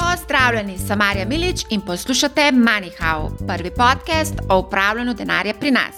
Pozdravljeni, 0.00 0.78
sem 0.78 0.98
Marja 0.98 1.24
Milič 1.26 1.64
in 1.70 1.80
poslušate 1.80 2.40
MoneyHow, 2.40 3.46
prvi 3.46 3.70
podcast 3.70 4.34
o 4.48 4.58
upravljanju 4.58 5.14
denarja 5.14 5.54
pri 5.60 5.70
nas. 5.70 5.94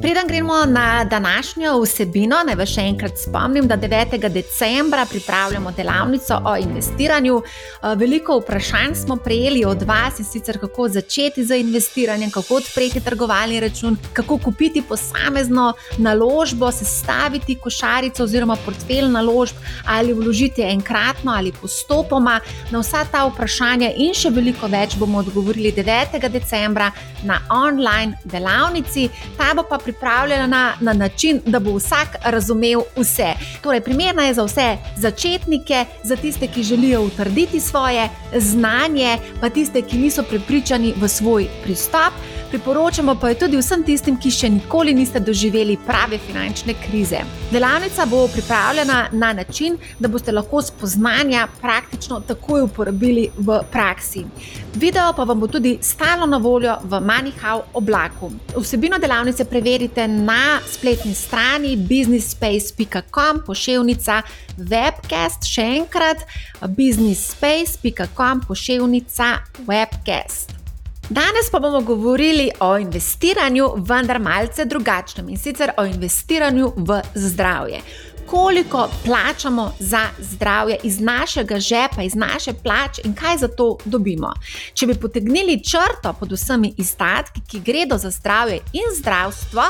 Preden 0.00 0.26
gremo 0.28 0.54
na 0.66 1.04
današnjo 1.04 1.80
vsebino, 1.80 2.36
naj 2.46 2.54
vas 2.54 2.68
še 2.68 2.80
enkrat 2.80 3.18
spomnim, 3.18 3.66
da 3.68 3.76
9. 3.76 4.28
decembra 4.28 5.04
pripravljamo 5.10 5.70
delavnico 5.76 6.38
o 6.44 6.56
investiranju. 6.56 7.42
Eh, 7.42 7.94
veliko 7.96 8.38
vprašanj 8.38 8.94
smo 8.94 9.16
prejeli 9.16 9.64
od 9.64 9.82
vas 9.82 10.18
in 10.18 10.24
sicer 10.24 10.58
kako 10.60 10.88
začeti 10.88 11.44
z 11.44 11.58
investiranjem, 11.60 12.30
kako 12.30 12.54
odpreti 12.54 13.00
trgovalni 13.00 13.60
račun, 13.60 13.96
kako 14.12 14.38
kupiti 14.38 14.82
posamezno 14.82 15.72
naložbo, 15.98 16.72
sestaviti 16.72 17.58
košarico 17.58 18.24
oziroma 18.24 18.56
portfelj 18.64 19.08
naložb 19.08 19.56
ali 19.86 20.12
vložiti 20.12 20.62
enkratno 20.62 21.32
ali 21.32 21.52
postopoma. 21.52 22.40
Na 22.70 22.78
vsa 22.78 23.04
ta 23.12 23.26
vprašanja 23.26 23.92
in 23.96 24.14
še 24.14 24.30
veliko 24.30 24.66
več 24.66 24.96
bomo 24.96 25.18
odgovorili 25.18 25.72
9. 25.72 26.28
decembra 26.28 26.90
na 27.24 27.40
online 27.50 28.18
delavnici. 28.24 29.08
Ta 29.38 29.54
bo 29.54 29.62
pa 29.62 29.78
pripravljena 29.84 30.46
na, 30.46 30.72
na 30.80 30.92
način, 30.92 31.40
da 31.46 31.58
bo 31.58 31.76
vsak 31.76 32.16
razumel 32.24 32.82
vse. 32.96 33.34
Torej, 33.62 33.80
primerna 33.80 34.22
je 34.22 34.34
za 34.34 34.44
vse 34.44 34.76
začetnike, 34.96 35.84
za 36.02 36.16
tiste, 36.16 36.46
ki 36.46 36.62
želijo 36.62 37.02
utrditi 37.02 37.60
svoje 37.60 38.08
znanje, 38.36 39.18
pa 39.40 39.48
tiste, 39.48 39.82
ki 39.82 39.98
niso 39.98 40.22
prepričani 40.22 40.94
v 40.96 41.08
svoj 41.08 41.48
pristop. 41.62 42.12
Priporočamo 42.52 43.14
pa 43.14 43.28
jo 43.28 43.34
tudi 43.34 43.56
vsem 43.56 43.80
tistim, 43.80 44.18
ki 44.20 44.28
še 44.28 44.50
nikoli 44.52 44.92
niste 44.92 45.20
doživeli 45.24 45.78
prave 45.86 46.18
finančne 46.20 46.74
krize. 46.82 47.22
Delavnica 47.48 48.04
bo 48.10 48.26
pripravljena 48.28 48.98
na 49.12 49.30
način, 49.32 49.78
da 49.98 50.10
boste 50.12 50.34
lahko 50.36 50.60
spoznanja 50.62 51.46
praktično 51.62 52.20
takoj 52.28 52.66
uporabili 52.66 53.30
v 53.38 53.58
praksi. 53.72 54.26
Video 54.74 55.14
pa 55.16 55.24
vam 55.24 55.40
bo 55.40 55.48
tudi 55.48 55.78
stalno 55.80 56.28
na 56.28 56.36
voljo 56.36 56.76
v 56.84 57.00
MoneyHow 57.00 57.64
oblaku. 57.72 58.30
Vsebino 58.60 59.00
delavnice 59.00 59.48
preverite 59.48 60.08
na 60.08 60.60
spletni 60.68 61.14
strani 61.14 61.76
businessspace.com, 61.76 63.46
pošiljka 63.48 64.22
webcast, 64.58 65.48
še 65.48 65.70
enkrat 65.80 66.28
businessspace.com, 66.60 68.44
pošiljka 68.48 69.38
webcast. 69.64 70.61
Danes 71.10 71.50
pa 71.52 71.58
bomo 71.58 71.80
govorili 71.80 72.50
o 72.60 72.78
investiranju, 72.78 73.68
vendar 73.76 74.20
malce 74.20 74.64
drugačnem 74.64 75.28
in 75.28 75.38
sicer 75.38 75.70
o 75.76 75.84
investiranju 75.84 76.72
v 76.76 77.00
zdravje. 77.14 77.80
Koliko 78.26 78.88
plačamo 79.04 79.72
za 79.78 80.00
zdravje 80.18 80.78
iz 80.82 81.00
našega 81.00 81.60
žepa, 81.60 82.02
iz 82.02 82.14
naše 82.14 82.52
plače 82.52 83.02
in 83.04 83.14
kaj 83.14 83.36
za 83.38 83.48
to 83.48 83.76
dobimo? 83.84 84.32
Če 84.74 84.86
bi 84.86 84.94
potegnili 84.94 85.64
črto 85.64 86.14
pod 86.20 86.32
vsemi 86.32 86.74
izdatki, 86.78 87.40
ki 87.50 87.60
gredo 87.60 87.98
za 87.98 88.10
zdravje 88.10 88.60
in 88.72 88.96
zdravstvo, 88.98 89.62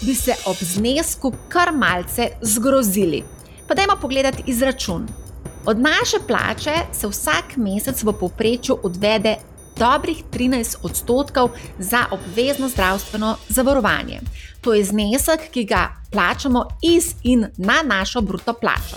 bi 0.00 0.14
se 0.14 0.34
ob 0.44 0.56
znesku 0.60 1.32
kar 1.48 1.72
malce 1.72 2.28
zgrozili. 2.40 3.22
Pa 3.68 3.74
dajmo 3.74 3.96
pogledati 4.00 4.42
izračun. 4.46 5.06
Od 5.66 5.78
naše 5.78 6.18
plače 6.26 6.74
se 6.92 7.08
vsak 7.08 7.56
mesec 7.56 8.02
v 8.02 8.12
povprečju 8.12 8.78
odvede 8.82 9.36
dobrih 9.78 10.24
13 10.32 10.76
odstotkov 10.82 11.50
za 11.78 12.06
obvezno 12.10 12.68
zdravstveno 12.68 13.36
zavarovanje. 13.48 14.20
To 14.60 14.74
je 14.74 14.84
znesek, 14.84 15.50
ki 15.50 15.64
ga 15.64 15.88
plačamo 16.10 16.68
iz 16.82 17.14
in 17.22 17.46
na 17.56 17.82
našo 17.84 18.20
bruto 18.20 18.52
plačo. 18.52 18.96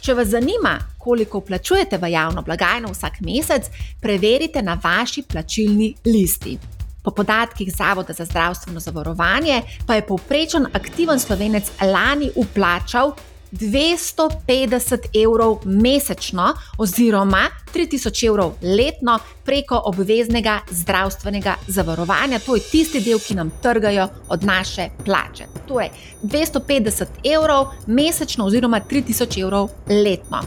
Če 0.00 0.14
vas 0.14 0.28
zanima, 0.28 0.78
koliko 0.98 1.40
plačujete 1.40 1.98
v 1.98 2.10
javno 2.10 2.42
blagajno 2.42 2.88
vsak 2.92 3.20
mesec, 3.20 3.66
preverite 4.00 4.62
na 4.62 4.78
vaši 4.82 5.22
plačilni 5.22 5.94
listi. 6.06 6.58
Po 7.04 7.10
podatkih 7.10 7.72
Zavoda 7.76 8.12
za 8.12 8.24
zdravstveno 8.24 8.80
zavarovanje 8.80 9.62
pa 9.86 9.94
je 9.94 10.06
povprečen 10.06 10.66
aktiven 10.72 11.20
slovenec 11.20 11.70
lani 11.82 12.30
uplačal 12.36 13.12
250 13.52 15.22
evrov 15.24 15.58
mesečno, 15.64 16.54
oziroma 16.78 17.42
3000 17.74 18.26
evrov 18.28 18.52
letno 18.62 19.18
preko 19.44 19.82
obveznega 19.84 20.60
zdravstvenega 20.70 21.54
zavarovanja. 21.66 22.38
To 22.46 22.54
je 22.54 22.62
tisti 22.70 23.00
del, 23.00 23.18
ki 23.18 23.34
nam 23.34 23.50
trgajo 23.62 24.08
od 24.28 24.44
naše 24.44 24.88
plače. 25.04 25.46
Torej, 25.68 25.90
250 26.22 27.06
evrov 27.34 27.66
mesečno, 27.86 28.46
oziroma 28.46 28.80
3000 28.90 29.42
evrov 29.42 29.68
letno. 29.88 30.42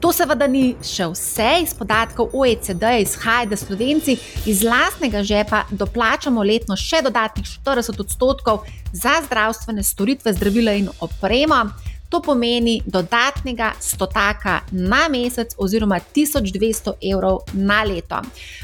To 0.00 0.12
seveda 0.12 0.46
ni 0.46 0.74
še 0.84 1.06
vse, 1.08 1.48
iz 1.64 1.72
podatkov 1.74 2.34
OECD 2.36 2.84
izhaja, 3.00 3.48
da 3.48 3.56
Slovenci 3.56 4.18
iz 4.46 4.60
lastnega 4.62 5.22
žepa 5.24 5.62
doplačamo 5.70 6.44
letno 6.44 6.76
še 6.76 7.00
dodatnih 7.06 7.48
40 7.64 8.04
odstotkov 8.04 8.66
za 8.92 9.16
zdravstvene 9.24 9.82
storitve, 9.82 10.36
zdravila 10.36 10.76
in 10.76 10.90
opremo. 11.00 11.64
To 12.08 12.20
pomeni 12.20 12.82
dodatnega 12.86 13.72
stotaka 13.80 14.60
na 14.70 15.08
mesec 15.08 15.54
oziroma 15.58 16.00
1200 16.14 16.92
evrov 17.12 17.38
na 17.52 17.82
leto. 17.82 18.20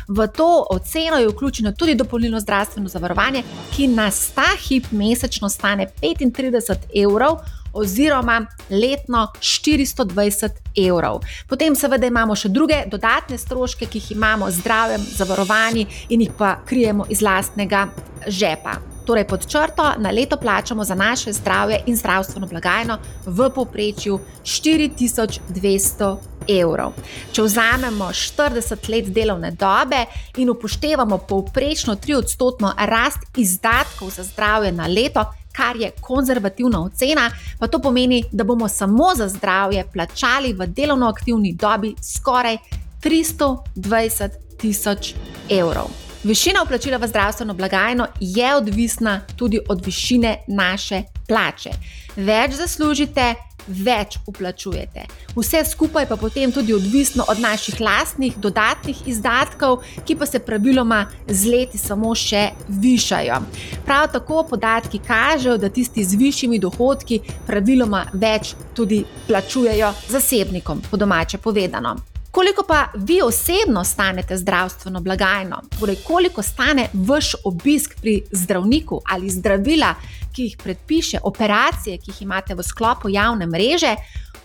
V 0.09 0.27
to 0.29 0.67
oceno 0.71 1.19
je 1.19 1.29
vključeno 1.29 1.73
tudi 1.73 1.95
dopolnilno 1.95 2.41
zdravstveno 2.41 2.89
zavarovanje, 2.89 3.43
ki 3.77 3.89
nas 3.89 4.31
ta 4.35 4.57
hip 4.69 4.87
mesečno 4.91 5.49
stane 5.49 5.87
35 6.03 6.77
evrov. 7.05 7.37
Oziroma 7.73 8.47
letno 8.71 9.29
420 9.41 10.51
evrov. 10.77 11.23
Potem, 11.49 11.73
seveda, 11.75 12.07
imamo 12.07 12.37
še 12.37 12.53
druge 12.53 12.83
dodatne 12.87 13.41
stroške, 13.41 13.89
ki 13.89 13.99
jih 13.99 14.13
imamo 14.13 14.51
z 14.51 14.61
zdravjem, 14.61 15.09
zavarovanji 15.17 15.89
in 16.13 16.29
jih 16.29 16.37
pa 16.39 16.59
krijemo 16.69 17.09
iz 17.09 17.25
lastnega 17.25 17.87
žepa. 18.29 18.92
Torej, 19.05 19.25
pod 19.27 19.47
črto 19.47 19.93
na 19.99 20.11
leto 20.11 20.37
plačamo 20.37 20.85
za 20.85 20.95
naše 20.95 21.33
zdravje 21.33 21.81
in 21.87 21.97
zdravstveno 21.97 22.47
blagajno 22.47 22.99
v 23.27 23.51
povprečju 23.55 24.19
4200 24.43 26.17
evrov. 26.49 26.93
Če 27.33 27.43
vzamemo 27.43 28.11
40 28.15 28.89
let 28.91 29.11
delovne 29.15 29.51
dobe 29.51 30.05
in 30.37 30.51
upoštevamo 30.51 31.19
povprečno 31.19 31.97
3-odstotno 31.97 32.73
rast 32.79 33.39
izdatkov 33.39 34.11
za 34.11 34.23
zdravje 34.23 34.73
na 34.73 34.87
leto, 34.87 35.25
kar 35.53 35.77
je 35.77 35.91
konzervativna 36.01 36.85
ocena, 36.85 37.31
pa 37.59 37.67
to 37.67 37.79
pomeni, 37.79 38.25
da 38.33 38.45
bomo 38.45 38.69
samo 38.69 39.15
za 39.17 39.29
zdravje 39.29 39.85
plačali 39.93 40.53
v 40.53 40.67
delovno 40.67 41.09
aktivni 41.09 41.53
dobi 41.53 41.95
skoraj 42.03 42.57
320 43.03 44.31
tisoč 44.59 45.15
evrov. 45.51 46.12
Višina 46.23 46.63
vplačila 46.63 46.97
v 46.97 47.07
zdravstveno 47.07 47.55
blagajno 47.55 48.07
je 48.21 48.55
odvisna 48.55 49.21
tudi 49.37 49.59
od 49.69 49.87
višine 49.87 50.37
naše 50.47 51.03
plače. 51.29 51.71
Več 52.17 52.55
zaslužite, 52.55 53.35
več 53.67 54.21
uplačujete. 54.27 55.03
Vse 55.35 55.65
skupaj 55.67 56.07
pa 56.07 56.17
potem 56.17 56.53
tudi 56.53 56.75
odvisno 56.75 57.25
od 57.29 57.41
naših 57.41 57.81
lastnih 57.81 58.37
dodatnih 58.39 59.03
izdatkov, 59.07 59.83
ki 60.07 60.15
pa 60.17 60.27
se 60.27 60.39
praviloma 60.39 61.07
z 61.27 61.51
leti 61.51 61.79
samo 61.79 62.15
še 62.15 62.53
višajo. 62.69 63.41
Prav 63.85 64.13
tako 64.13 64.47
podatki 64.51 65.03
kažejo, 65.03 65.59
da 65.59 65.75
tisti 65.75 66.05
z 66.05 66.23
višjimi 66.23 66.63
dohodki 66.63 67.19
praviloma 67.47 68.07
več 68.13 68.55
tudi 68.75 69.03
plačujejo 69.27 69.91
zasebnikom, 70.09 70.87
po 70.91 70.97
domače 70.97 71.43
povedano. 71.43 72.12
Koliko 72.33 72.65
pa 72.69 72.87
vi 72.95 73.23
osebno 73.23 73.85
stanete 73.85 74.37
zdravstveno 74.37 75.01
blagajno? 75.01 75.63
Torej, 75.81 75.97
koliko 76.07 76.43
stane 76.43 76.89
vaš 76.93 77.33
obisk 77.45 78.01
pri 78.01 78.23
zdravniku 78.31 79.01
ali 79.05 79.31
zdravila, 79.31 79.95
ki 80.33 80.43
jih 80.43 80.57
predpiše, 80.65 81.19
operacije, 81.23 81.99
ki 81.99 82.11
jih 82.11 82.23
imate 82.23 82.55
v 82.55 82.63
sklopu 82.63 83.09
javne 83.09 83.47
mreže? 83.47 83.97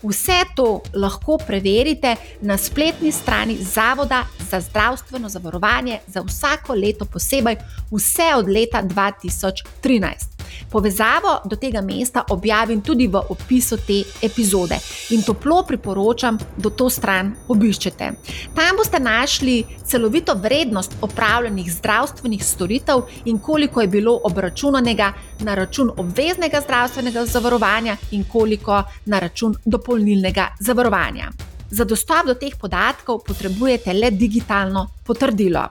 Vse 0.02 0.44
to 0.54 0.80
lahko 0.94 1.38
preverite 1.38 2.16
na 2.40 2.58
spletni 2.58 3.12
strani 3.12 3.56
Zavoda 3.60 4.24
za 4.50 4.60
zdravstveno 4.60 5.28
zavarovanje 5.28 5.98
za 6.06 6.20
vsako 6.20 6.74
leto 6.74 7.04
posebej, 7.04 7.56
vse 7.90 8.34
od 8.36 8.48
leta 8.48 8.82
2013. 8.82 10.38
Povezavo 10.70 11.40
do 11.44 11.56
tega 11.56 11.80
mesta 11.80 12.24
objavim 12.30 12.80
tudi 12.80 13.06
v 13.06 13.20
opisu 13.28 13.76
te 13.86 14.02
epizode 14.22 14.78
in 15.10 15.22
toplo 15.22 15.62
priporočam, 15.62 16.38
da 16.56 16.70
to 16.70 16.90
stran 16.90 17.34
obiščete. 17.48 18.10
Tam 18.54 18.76
boste 18.76 19.00
našli 19.00 19.64
celovito 19.84 20.34
vrednost 20.34 20.92
opravljenih 21.00 21.72
zdravstvenih 21.72 22.44
storitev 22.44 23.02
in 23.24 23.38
koliko 23.38 23.80
je 23.80 23.88
bilo 23.88 24.20
obračunanega 24.24 25.12
na 25.40 25.54
račun 25.54 25.90
obveznega 25.96 26.60
zdravstvenega 26.60 27.26
zavarovanja 27.26 27.96
in 28.10 28.24
koliko 28.24 28.82
na 29.06 29.18
račun 29.18 29.54
dopolnilnega 29.88 30.52
zavarovanja. 30.60 31.30
Za 31.70 31.84
dostop 31.84 32.26
do 32.26 32.34
teh 32.34 32.56
podatkov 32.56 33.22
potrebujete 33.24 33.92
le 33.92 34.10
digitalno 34.10 34.88
potrdilo. 35.04 35.68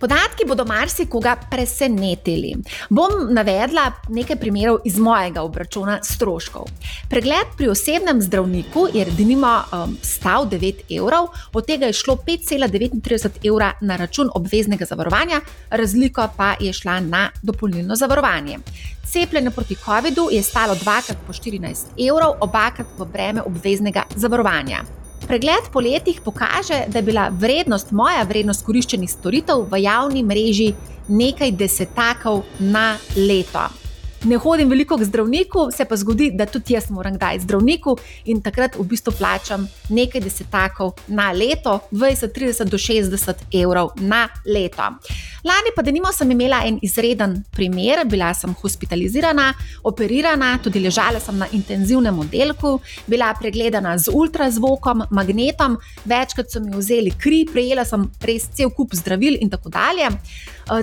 Podatki 0.00 0.46
bodo 0.48 0.64
marsikoga 0.64 1.34
presenetili. 1.50 2.54
Bom 2.88 3.34
navedla 3.36 3.82
nekaj 4.08 4.36
primerov 4.40 4.78
iz 4.84 4.98
mojega 4.98 5.42
obračuna 5.44 5.98
stroškov. 6.02 6.70
Pregled 7.08 7.52
pri 7.56 7.68
osebnem 7.68 8.22
zdravniku 8.22 8.86
je 8.94 9.04
denimo 9.04 9.50
um, 9.60 9.96
stal 10.02 10.46
9 10.48 10.88
evrov, 10.96 11.28
od 11.52 11.66
tega 11.66 11.90
je 11.90 11.98
šlo 12.00 12.16
5,39 12.26 13.44
evra 13.44 13.72
na 13.80 13.96
račun 13.96 14.30
obveznega 14.34 14.84
zavarovanja, 14.88 15.40
razlika 15.70 16.30
pa 16.36 16.54
je 16.60 16.72
šla 16.72 17.00
na 17.00 17.28
dopolnilno 17.42 17.96
zavarovanje. 17.96 18.58
Cepljenje 19.04 19.50
proti 19.50 19.74
COVID-u 19.74 20.28
je 20.32 20.42
stalo 20.42 20.74
dvakrat 20.74 21.18
po 21.26 21.32
14 21.32 22.08
evrov, 22.08 22.34
obakrat 22.40 22.86
v 22.98 23.04
breme 23.04 23.42
obveznega 23.42 24.02
zavarovanja. 24.16 24.99
Pregled 25.26 25.68
po 25.72 25.80
letih 25.80 26.20
kaže, 26.32 26.84
da 26.88 26.98
je 26.98 27.02
bila 27.02 27.28
vrednost, 27.28 27.90
moja 27.90 28.22
vrednost 28.22 28.64
koriščenih 28.66 29.10
storitev 29.10 29.66
v 29.70 29.82
javni 29.82 30.22
mreži 30.22 30.72
nekaj 31.08 31.52
desetakov 31.52 32.42
na 32.58 32.96
leto 33.16 33.79
ne 34.24 34.36
hodim 34.36 34.68
veliko 34.68 34.96
k 34.98 35.04
zdravniku, 35.04 35.68
se 35.76 35.84
pa 35.84 35.96
zgodi, 35.96 36.30
da 36.34 36.46
tudi 36.46 36.74
jaz 36.74 36.90
moram 36.90 37.16
kdaj 37.16 37.38
k 37.38 37.42
zdravniku 37.42 37.96
in 38.24 38.42
takrat 38.42 38.76
v 38.76 38.84
bistvu 38.84 39.14
plačam 39.18 39.66
nekaj 39.88 40.20
desetakov 40.20 40.92
na 41.08 41.30
leto, 41.32 41.80
20, 41.92 42.32
30 42.36 42.70
do 42.70 42.78
60 42.78 43.44
evrov 43.62 43.90
na 44.00 44.28
leto. 44.46 44.82
Lani 45.44 45.72
pa, 45.76 45.82
da 45.82 45.90
nimo, 45.90 46.12
sem 46.12 46.30
imela 46.30 46.60
en 46.68 46.78
izreden 46.82 47.38
primer, 47.50 48.04
bila 48.04 48.34
sem 48.34 48.52
hospitalizirana, 48.62 49.54
operirana, 49.88 50.58
tudi 50.62 50.82
ležala 50.84 51.20
sem 51.20 51.38
na 51.38 51.48
intenzivnem 51.56 52.18
oddelku, 52.18 52.74
bila 53.06 53.32
pregledana 53.38 53.96
z 53.98 54.12
ultrazvokom, 54.12 55.06
magnetom, 55.10 55.78
večkrat 56.04 56.52
so 56.52 56.60
mi 56.60 56.76
vzeli 56.76 57.14
kri, 57.16 57.46
prejela 57.48 57.86
sem 57.88 58.04
res 58.20 58.50
cel 58.52 58.70
kup 58.76 58.92
zdravil 58.94 59.40
in 59.40 59.48
tako 59.50 59.72
dalje. 59.72 60.12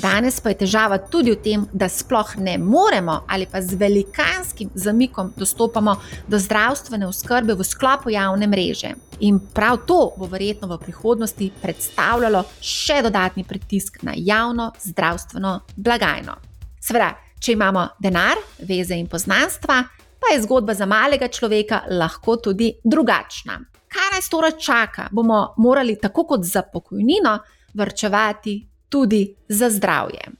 Danes 0.00 0.40
pa 0.40 0.54
je 0.54 0.62
težava 0.62 0.96
tudi 1.12 1.34
v 1.34 1.40
tem, 1.44 1.66
da 1.72 1.90
sploh 1.92 2.38
ne 2.40 2.56
moremo 2.56 3.18
ali 3.28 3.44
pa 3.44 3.60
z 3.60 3.76
velikanskim 3.76 4.70
zamikom 4.74 5.34
dostopamo 5.36 5.98
do 6.24 6.40
zdravstvene 6.40 7.04
oskrbe 7.06 7.52
v 7.52 7.68
sklopu 7.68 8.16
javne 8.16 8.48
mreže. 8.48 8.94
In 9.20 9.36
prav 9.52 9.84
to 9.84 10.14
bo 10.16 10.30
verjetno 10.32 10.72
v 10.72 10.80
prihodnosti 10.80 11.52
predstavljalo 11.60 12.46
še 12.64 13.02
dodatni 13.04 13.44
pritisk 13.44 14.00
na 14.08 14.16
javno 14.16 14.72
zdravstveno 14.80 15.58
blagajno. 15.76 16.40
Sveda, 16.80 17.12
če 17.36 17.52
imamo 17.52 17.90
denar, 18.00 18.40
veze 18.64 18.96
in 18.96 19.10
poznanstva, 19.12 19.82
pa 20.22 20.34
je 20.34 20.42
zgodba 20.42 20.74
za 20.74 20.86
malega 20.86 21.28
človeka 21.28 21.82
lahko 21.90 22.36
tudi 22.36 22.72
drugačna. 22.84 23.58
Kaj 23.92 24.14
nas 24.14 24.28
torej 24.30 24.56
čaka? 24.58 25.08
Bomo 25.12 25.54
morali, 25.58 25.98
tako 26.00 26.24
kot 26.24 26.44
za 26.44 26.62
pokojnino, 26.62 27.38
vrčevati 27.74 28.60
tudi 28.88 29.34
za 29.48 29.70
zdravje. 29.70 30.30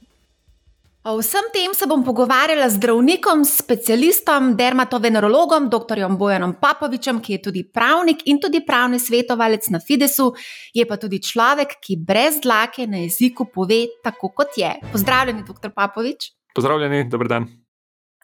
O 1.03 1.17
vsem 1.19 1.43
tem 1.51 1.73
se 1.75 1.83
bom 1.83 2.03
pogovarjala 2.03 2.69
z 2.69 2.77
zdravnikom, 2.79 3.41
specialistom, 3.45 4.53
dermatovenerologom, 4.55 5.65
dr. 5.67 5.99
Bojanom 6.15 6.53
Papovičem, 6.61 7.19
ki 7.19 7.33
je 7.33 7.41
tudi 7.41 7.63
pravnik 7.67 8.23
in 8.31 8.39
tudi 8.39 8.61
pravni 8.63 8.99
svetovalec 9.03 9.67
na 9.69 9.81
Fidesu, 9.83 10.29
je 10.73 10.85
pa 10.87 10.95
tudi 10.95 11.19
človek, 11.19 11.75
ki 11.83 11.99
brez 11.99 12.39
dlake 12.39 12.87
na 12.87 13.03
jeziku 13.03 13.49
pove 13.51 13.81
tako, 14.03 14.31
kot 14.31 14.55
je. 14.55 14.71
Pozdravljeni, 14.95 15.43
dr. 15.43 15.75
Papovič. 15.75 16.31
Pozdravljeni, 16.55 17.03
dober 17.11 17.27
dan. 17.27 17.51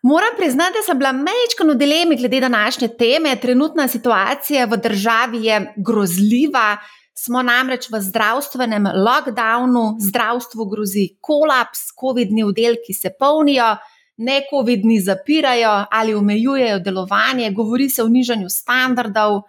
Moram 0.02 0.30
priznati, 0.38 0.74
da 0.78 0.82
sem 0.86 0.98
bila 0.98 1.12
mečko 1.12 1.66
v 1.72 1.76
dilemi 1.76 2.16
glede 2.16 2.40
današnje 2.40 2.88
teme. 2.88 3.36
Trenutna 3.36 3.88
situacija 3.88 4.66
v 4.66 4.78
državi 4.78 5.46
je 5.46 5.74
grozljiva. 5.78 6.78
Smo 7.14 7.42
namreč 7.44 7.90
v 7.92 8.00
zdravstvenem 8.02 8.86
lockdownu, 8.96 9.98
zdravstvu 10.00 10.66
grozi 10.66 11.10
kolaps, 11.22 11.80
COVID-ni 12.00 12.44
oddelki 12.44 12.94
se 12.94 13.12
polnijo, 13.20 13.76
ne 14.18 14.42
COVID-ni 14.50 15.02
zapirajo 15.02 15.86
ali 15.92 16.16
omejujejo 16.16 16.80
delovanje, 16.80 17.52
govori 17.52 17.90
se 17.90 18.04
o 18.04 18.08
nižanju 18.08 18.50
standardov, 18.50 19.42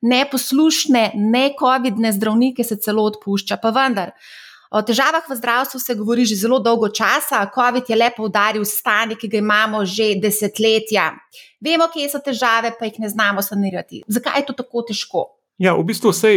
neposlušne, 0.00 1.10
ne 1.14 1.50
COVID-ne 1.60 2.12
zdravnike 2.12 2.64
se 2.64 2.76
celo 2.76 3.04
odpušča. 3.04 3.56
Pa 3.56 3.70
vendar, 3.70 4.12
o 4.74 4.82
težavah 4.82 5.22
v 5.30 5.36
zdravstvu 5.38 5.80
se 5.80 5.94
govori 5.94 6.24
že 6.26 6.36
zelo 6.36 6.58
dolgo 6.58 6.88
časa, 6.88 7.46
COVID 7.54 7.86
je 7.88 7.96
le 7.96 8.10
poudaril 8.16 8.64
stanje, 8.66 9.14
ki 9.14 9.28
ga 9.28 9.38
imamo 9.38 9.84
že 9.84 10.14
desetletja. 10.18 11.12
Vemo, 11.62 11.88
kje 11.88 12.10
so 12.10 12.18
težave, 12.18 12.74
pa 12.78 12.90
jih 12.90 12.98
ne 12.98 13.08
znamo 13.08 13.42
sanirati. 13.42 14.02
Zakaj 14.08 14.42
je 14.42 14.46
to 14.50 14.58
tako 14.58 14.82
težko? 14.82 15.30
Ja, 15.62 15.76
v 15.78 15.84
bistvu 15.86 16.10
vse 16.10 16.30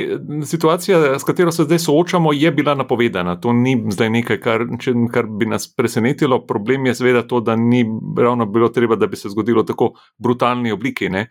situacija, 0.45 1.17
s 1.17 1.25
katero 1.25 1.51
se 1.51 1.63
zdaj 1.65 1.79
soočamo, 1.87 2.33
je 2.37 2.51
bila 2.53 2.75
napovedana. 2.77 3.33
To 3.41 3.49
ni 3.53 3.73
zdaj 3.89 4.11
nekaj, 4.13 4.37
kar, 4.43 4.65
če, 4.77 4.93
kar 5.09 5.25
bi 5.25 5.47
nas 5.49 5.65
presenetilo. 5.73 6.43
Problem 6.45 6.85
je 6.85 6.93
seveda 6.99 7.23
to, 7.25 7.39
da 7.41 7.55
ni 7.57 7.81
ravno 8.17 8.45
bilo 8.45 8.69
treba, 8.69 8.95
da 8.95 9.09
bi 9.09 9.17
se 9.17 9.33
zgodilo 9.33 9.63
tako 9.65 9.95
brutalni 10.21 10.71
obliki. 10.71 11.09
E, 11.09 11.25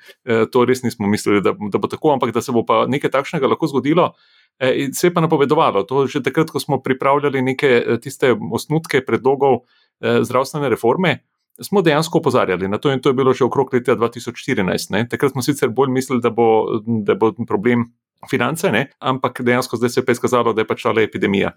to 0.51 0.65
res 0.67 0.83
nismo 0.83 1.07
mislili, 1.07 1.45
da, 1.47 1.55
da 1.55 1.79
bo 1.79 1.87
tako, 1.87 2.17
ampak 2.17 2.35
da 2.35 2.43
se 2.43 2.53
bo 2.53 2.65
pa 2.67 2.89
nekaj 2.91 3.15
takšnega 3.15 3.55
lahko 3.55 3.71
zgodilo. 3.71 4.11
E, 4.59 4.89
se 4.93 5.07
je 5.07 5.15
pa 5.15 5.21
napovedovalo. 5.21 5.83
To 5.83 6.07
že 6.07 6.23
takrat, 6.23 6.51
ko 6.51 6.61
smo 6.61 6.81
pripravljali 6.83 7.43
neke 7.43 7.69
e, 7.87 8.01
tiste 8.01 8.35
osnutke 8.53 9.05
predlogov 9.05 9.65
e, 10.01 10.23
zdravstvene 10.25 10.69
reforme 10.69 11.19
smo 11.61 11.83
dejansko 11.83 12.19
opozarjali 12.19 12.69
na 12.69 12.79
to, 12.79 12.93
in 12.93 13.01
to 13.01 13.09
je 13.09 13.15
bilo 13.15 13.33
že 13.33 13.45
okrog 13.45 13.75
leta 13.75 13.97
2014. 13.97 14.91
Ne. 14.91 15.09
Takrat 15.09 15.33
smo 15.33 15.43
sicer 15.43 15.69
bolj 15.69 15.91
mislili, 15.91 16.21
da 16.23 16.31
bo, 16.31 16.81
da 16.87 17.15
bo 17.15 17.33
problem 17.49 17.87
finance, 18.31 18.71
ne, 18.73 18.91
ampak 18.99 19.41
dejansko 19.41 19.77
zdaj 19.77 19.91
se 19.91 20.01
je 20.01 20.05
pa 20.05 20.13
izkazalo, 20.13 20.53
da 20.53 20.61
je 20.61 20.67
pač 20.67 20.83
šala 20.83 21.03
epidemija. 21.03 21.53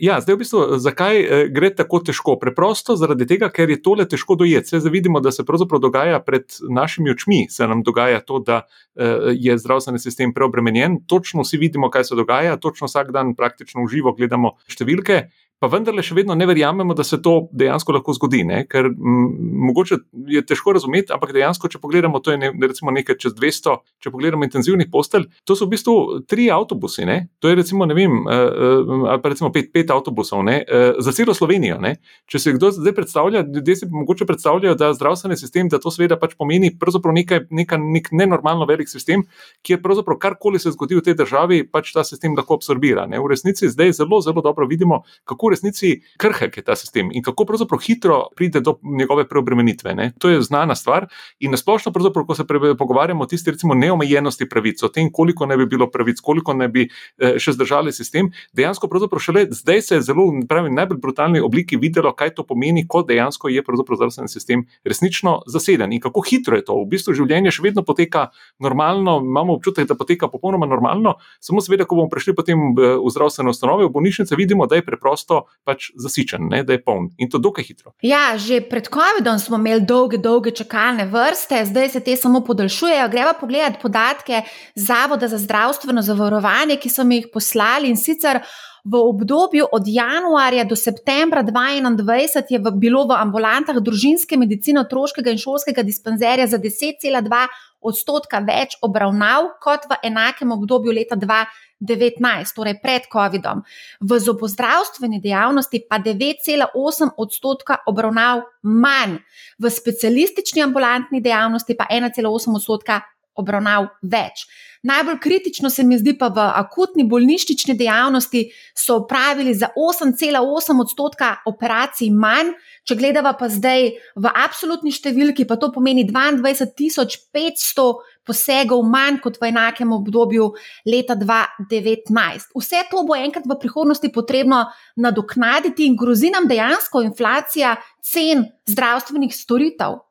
Ja, 0.00 0.20
zdaj, 0.20 0.34
v 0.34 0.40
bistvu, 0.40 0.60
zakaj 0.80 1.18
eh, 1.20 1.42
gre 1.52 1.68
tako 1.76 2.00
težko? 2.00 2.36
Preprosto 2.40 2.96
zaradi 2.96 3.26
tega, 3.28 3.50
ker 3.52 3.68
je 3.68 3.78
tole 3.82 4.06
težko 4.08 4.36
dojeti. 4.40 4.80
Zdaj 4.80 4.92
vidimo, 4.92 5.20
da 5.20 5.32
se 5.32 5.44
pravzaprav 5.44 5.82
dogaja 5.84 6.20
pred 6.24 6.48
našimi 6.72 7.12
očmi, 7.12 7.44
se 7.52 7.68
nam 7.68 7.82
dogaja 7.84 8.22
to, 8.24 8.40
da 8.40 8.62
eh, 8.64 9.34
je 9.36 9.58
zdravstveni 9.60 10.00
sistem 10.00 10.32
preobremenjen. 10.34 11.02
Točno 11.06 11.44
vsi 11.44 11.60
vidimo, 11.60 11.90
kaj 11.92 12.08
se 12.08 12.16
dogaja, 12.16 12.56
točno 12.56 12.88
vsak 12.88 13.12
dan 13.12 13.34
praktično 13.36 13.84
v 13.84 13.92
živo 13.92 14.14
gledamo 14.16 14.56
številke. 14.72 15.26
Pa 15.58 15.70
vendarle 15.72 16.02
še 16.04 16.14
vedno 16.16 16.34
ne 16.36 16.46
verjamemo, 16.48 16.94
da 16.96 17.04
se 17.04 17.16
to 17.22 17.48
dejansko 17.56 17.94
lahko 17.96 18.12
zgodi. 18.16 18.42
Ne? 18.44 18.62
Ker 18.68 18.90
m, 18.90 19.28
mogoče 19.70 19.98
je 20.28 20.42
težko 20.44 20.74
razumeti, 20.76 21.14
ampak 21.16 21.32
dejansko, 21.36 21.70
če 21.72 21.80
pogledamo, 21.80 22.20
to 22.20 22.34
je 22.34 22.40
ne, 22.42 22.50
recimo 22.60 22.92
nekaj 22.92 23.16
čez 23.22 23.34
200, 23.38 23.76
če 24.04 24.12
pogledamo 24.12 24.44
intenzivnih 24.44 24.90
postelj, 24.92 25.28
to 25.48 25.56
so 25.56 25.64
v 25.64 25.72
bistvu 25.72 25.96
tri 26.28 26.50
avtobusi. 26.52 27.06
Ne? 27.08 27.18
To 27.40 27.48
je 27.48 27.56
recimo, 27.56 27.88
ne 27.88 27.96
vem, 27.96 28.18
ali 28.28 29.22
pa 29.22 29.32
recimo 29.32 29.50
pet, 29.54 29.70
pet 29.72 29.92
avtobusov 29.94 30.44
ne? 30.46 30.58
za 31.00 31.14
celo 31.16 31.34
Slovenijo. 31.36 31.80
Ne? 31.80 31.96
Če 32.28 32.42
se 32.42 32.54
kdo 32.58 32.70
zdaj 32.76 32.96
predstavlja, 32.98 33.46
ljudje 33.48 33.78
si 33.80 33.90
mogoče 33.90 34.28
predstavljajo, 34.28 34.76
da 34.76 34.92
zdravstveni 34.96 35.40
sistem, 35.40 35.72
da 35.72 35.80
to 35.80 35.92
seveda 35.94 36.20
pač 36.20 36.36
pomeni 36.36 36.72
nekaj, 36.72 37.46
nekaj 37.50 37.80
nek 37.80 38.12
nenormalno 38.12 38.68
velik 38.68 38.92
sistem, 38.92 39.24
kjer 39.64 39.80
pravzaprav 39.82 40.20
karkoli 40.20 40.60
se 40.60 40.74
zgodi 40.74 41.00
v 41.00 41.04
tej 41.08 41.16
državi, 41.22 41.62
pač 41.72 41.94
ta 41.96 42.04
sistem 42.04 42.36
lahko 42.36 42.60
absorbira. 42.60 43.06
Ne? 43.08 43.20
V 43.22 43.32
resnici 43.32 43.70
zdaj 43.72 43.96
zelo, 44.02 44.20
zelo 44.20 44.44
dobro 44.44 44.68
vidimo, 44.68 45.02
kako 45.24 45.45
v 45.46 45.54
resnici 45.54 46.02
krhek 46.20 46.56
je 46.56 46.64
ta 46.64 46.76
sistem 46.76 47.10
in 47.12 47.22
kako 47.22 47.44
pravzaprav 47.44 47.80
hitro 47.82 48.18
pride 48.36 48.60
do 48.60 48.78
njegove 48.82 49.28
preobremenitve. 49.28 49.94
Ne? 49.94 50.12
To 50.18 50.28
je 50.28 50.42
znana 50.42 50.74
stvar 50.74 51.06
in 51.40 51.50
nasplošno, 51.50 51.92
ko 52.26 52.34
se 52.34 52.44
pogovarjamo 52.78 53.24
o 53.24 53.26
tisti 53.26 53.50
recimo 53.50 53.74
neomejenosti 53.74 54.48
pravic, 54.48 54.82
o 54.82 54.88
tem, 54.88 55.10
koliko 55.12 55.46
ne 55.46 55.56
bi 55.56 55.66
bilo 55.66 55.90
pravic, 55.90 56.20
koliko 56.20 56.54
ne 56.54 56.68
bi 56.68 56.88
eh, 57.18 57.38
še 57.38 57.52
zdržali 57.52 57.92
sistem, 57.92 58.30
dejansko 58.52 58.88
pravzaprav 58.88 59.20
šele 59.20 59.46
zdaj 59.50 59.82
se 59.82 59.94
je 59.94 60.02
zelo, 60.02 60.28
pravim, 60.48 60.74
najbolj 60.74 60.98
brutalni 61.02 61.40
obliki 61.40 61.76
videlo, 61.76 62.12
kaj 62.12 62.34
to 62.34 62.46
pomeni, 62.46 62.86
ko 62.88 63.02
dejansko 63.02 63.48
je 63.48 63.62
zdravstveni 63.96 64.28
sistem 64.28 64.66
resnično 64.84 65.42
zaseden 65.46 65.92
in 65.92 66.00
kako 66.00 66.20
hitro 66.20 66.56
je 66.56 66.64
to. 66.64 66.76
V 66.82 66.88
bistvu 66.90 67.14
življenje 67.14 67.52
še 67.54 67.64
vedno 67.64 67.84
poteka 67.86 68.28
normalno, 68.62 69.18
imamo 69.24 69.56
občutek, 69.56 69.88
da 69.88 69.96
poteka 69.98 70.28
popolnoma 70.32 70.66
normalno, 70.66 71.16
samo 71.40 71.62
seveda, 71.64 71.86
ko 71.86 71.98
bomo 72.00 72.12
prišli 72.12 72.34
potem 72.36 72.74
v 72.76 73.12
zdravstvene 73.12 73.52
ustanove, 73.52 73.86
v 73.86 73.94
bolnišnice, 73.94 74.36
vidimo, 74.38 74.66
da 74.66 74.80
je 74.80 74.86
preprosto 74.86 75.35
pač 75.64 75.90
zasičen, 76.02 76.48
ne, 76.50 76.62
da 76.64 76.76
je 76.76 76.82
poln 76.82 77.08
in 77.18 77.30
to 77.30 77.40
dokaj 77.42 77.64
hitro. 77.64 77.92
Ja, 78.02 78.36
že 78.38 78.60
pred 78.64 78.88
COVID-om 78.92 79.40
smo 79.42 79.60
imeli 79.60 79.86
dolge, 79.86 80.20
dolge 80.22 80.54
čakalne 80.56 81.08
vrste, 81.10 81.64
zdaj 81.66 81.88
se 81.96 82.00
te 82.00 82.16
samo 82.16 82.44
podaljšujejo. 82.44 83.08
Greva 83.12 83.34
pogledati 83.40 83.82
podatke 83.82 84.42
Zavoda 84.74 85.28
za 85.28 85.38
zdravstveno 85.38 86.02
zavarovanje, 86.02 86.76
ki 86.80 86.92
so 86.92 87.04
mi 87.04 87.20
jih 87.20 87.28
poslali 87.32 87.90
in 87.90 87.96
sicer. 87.96 88.40
V 88.86 88.94
obdobju 88.94 89.66
od 89.72 89.82
januarja 89.86 90.64
do 90.64 90.76
septembra 90.76 91.42
2021 91.42 92.46
je 92.50 92.58
bilo 92.78 93.02
v 93.10 93.18
ambulantah 93.18 93.80
družinske 93.82 94.38
medicine, 94.38 94.78
otroškega 94.86 95.32
in 95.34 95.40
šolskega 95.42 95.82
dispanzerja 95.82 96.46
za 96.46 96.60
10,2 96.62 97.40
odstotka 97.82 98.38
več 98.46 98.78
obravnav 98.86 99.56
kot 99.58 99.88
v 99.90 99.98
enakem 100.06 100.54
obdobju 100.54 100.94
leta 100.94 101.18
2019, 101.18 102.54
torej 102.54 102.78
pred 102.78 103.10
COVID-om. 103.10 103.64
V 104.06 104.20
zobozdravstveni 104.22 105.18
dejavnosti 105.18 105.82
pa 105.90 105.98
9,8 105.98 107.18
odstotka 107.18 107.82
obravnav 107.90 108.46
manj, 108.62 109.18
v 109.58 109.66
specialistični 109.66 110.62
ambulantni 110.62 111.18
dejavnosti 111.18 111.74
pa 111.74 111.90
1,8 111.90 112.54
odstotka 112.54 113.02
obravnav 113.36 113.90
več. 114.02 114.46
Najbolj 114.86 115.18
kritično 115.18 115.70
se 115.70 115.82
mi 115.82 115.98
zdi 115.98 116.12
pa 116.18 116.28
v 116.28 116.42
akutni 116.60 117.04
bolnišnični 117.10 117.74
dejavnosti 117.74 118.44
so 118.74 119.00
opravili 119.02 119.54
za 119.54 119.72
8,8 119.76 120.80
odstotka 120.80 121.30
operacij 121.46 122.10
manj, 122.14 122.52
če 122.86 122.94
gledava 122.94 123.32
pa 123.38 123.48
zdaj 123.50 123.88
v 124.14 124.32
absolutni 124.44 124.94
številki, 124.94 125.46
pa 125.48 125.56
to 125.58 125.72
pomeni 125.74 126.06
22.500 126.06 127.88
posegov 128.26 128.86
manj 128.86 129.20
kot 129.24 129.40
v 129.42 129.50
enakem 129.50 129.92
obdobju 129.96 130.52
leta 130.86 131.18
2019. 131.18 132.54
Vse 132.54 132.86
to 132.90 133.02
bo 133.06 133.18
enkrat 133.18 133.46
v 133.46 133.58
prihodnosti 133.58 134.10
potrebno 134.14 134.66
nadoknaditi 135.02 135.86
in 135.86 135.98
grozi 135.98 136.30
nam 136.30 136.46
dejansko 136.50 137.02
inflacija 137.06 137.74
cen 138.02 138.46
zdravstvenih 138.70 139.34
storitev. 139.34 140.05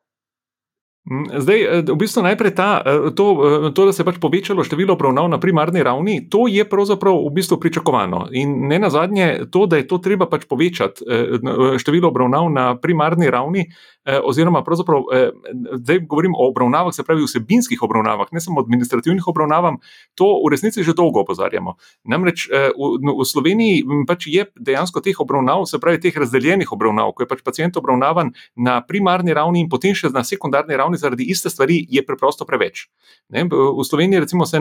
Mm, 1.06 1.38
zdaj, 1.38 1.60
eh, 1.62 1.84
v 1.86 1.98
bistvu 2.02 2.26
najprej 2.26 2.52
ta, 2.58 2.82
eh, 2.82 3.14
to, 3.14 3.26
eh, 3.38 3.74
to, 3.78 3.86
da 3.86 3.94
se 3.94 4.02
je 4.02 4.06
pač 4.06 4.18
povečalo 4.18 4.66
število 4.66 4.98
obravnav 4.98 5.30
na 5.30 5.38
primarni 5.38 5.84
ravni, 5.86 6.30
to 6.30 6.50
je 6.50 6.66
pravzaprav 6.66 7.14
v 7.14 7.30
bistvu 7.30 7.62
pričakovano. 7.62 8.34
In 8.34 8.66
ne 8.68 8.80
na 8.80 8.90
zadnje, 8.90 9.46
to, 9.54 9.70
da 9.70 9.78
je 9.78 9.86
to 9.88 10.02
treba 10.02 10.26
pač 10.26 10.50
povečati, 10.50 11.06
število 11.78 12.10
obravnav 12.10 12.50
na 12.50 12.74
primarni 12.82 13.30
ravni, 13.30 13.70
oziroma 14.06 14.62
pravzaprav 14.62 15.02
zdaj 15.82 16.00
govorim 16.06 16.34
o 16.38 16.50
obravnavah, 16.50 16.94
se 16.94 17.04
pravi 17.04 17.26
vsebinskih 17.26 17.82
obravnavah, 17.82 18.28
ne 18.32 18.42
samo 18.42 18.62
administrativnih 18.62 19.28
obravnavah, 19.28 19.78
to 20.16 20.26
v 20.46 20.52
resnici 20.52 20.84
že 20.84 20.94
dolgo 20.94 21.22
opozarjamo. 21.26 21.74
Namreč 22.06 22.50
v, 22.50 23.02
v 23.02 23.26
Sloveniji 23.26 23.86
pač 24.08 24.28
je 24.30 24.46
dejansko 24.58 25.02
teh 25.02 25.18
obravnav, 25.20 25.66
se 25.66 25.80
pravi 25.80 26.00
teh 26.00 26.18
razdeljenih 26.18 26.72
obravnav, 26.72 27.14
ko 27.14 27.26
je 27.26 27.30
pač 27.30 27.42
pacijent 27.42 27.78
obravnavan 27.78 28.34
na 28.56 28.82
primarni 28.82 29.34
ravni 29.34 29.66
in 29.66 29.70
potem 29.70 29.98
še 29.98 30.14
na 30.14 30.22
sekundarni 30.22 30.78
ravni 30.78 30.95
zaradi 30.98 31.24
iste 31.30 31.50
stvari, 31.50 31.86
je 31.90 32.04
preprosto 32.06 32.46
preveč. 32.46 32.88
Ne, 33.30 33.46
v 33.50 33.84
Sloveniji 33.84 34.20
recimo 34.20 34.46
se 34.46 34.60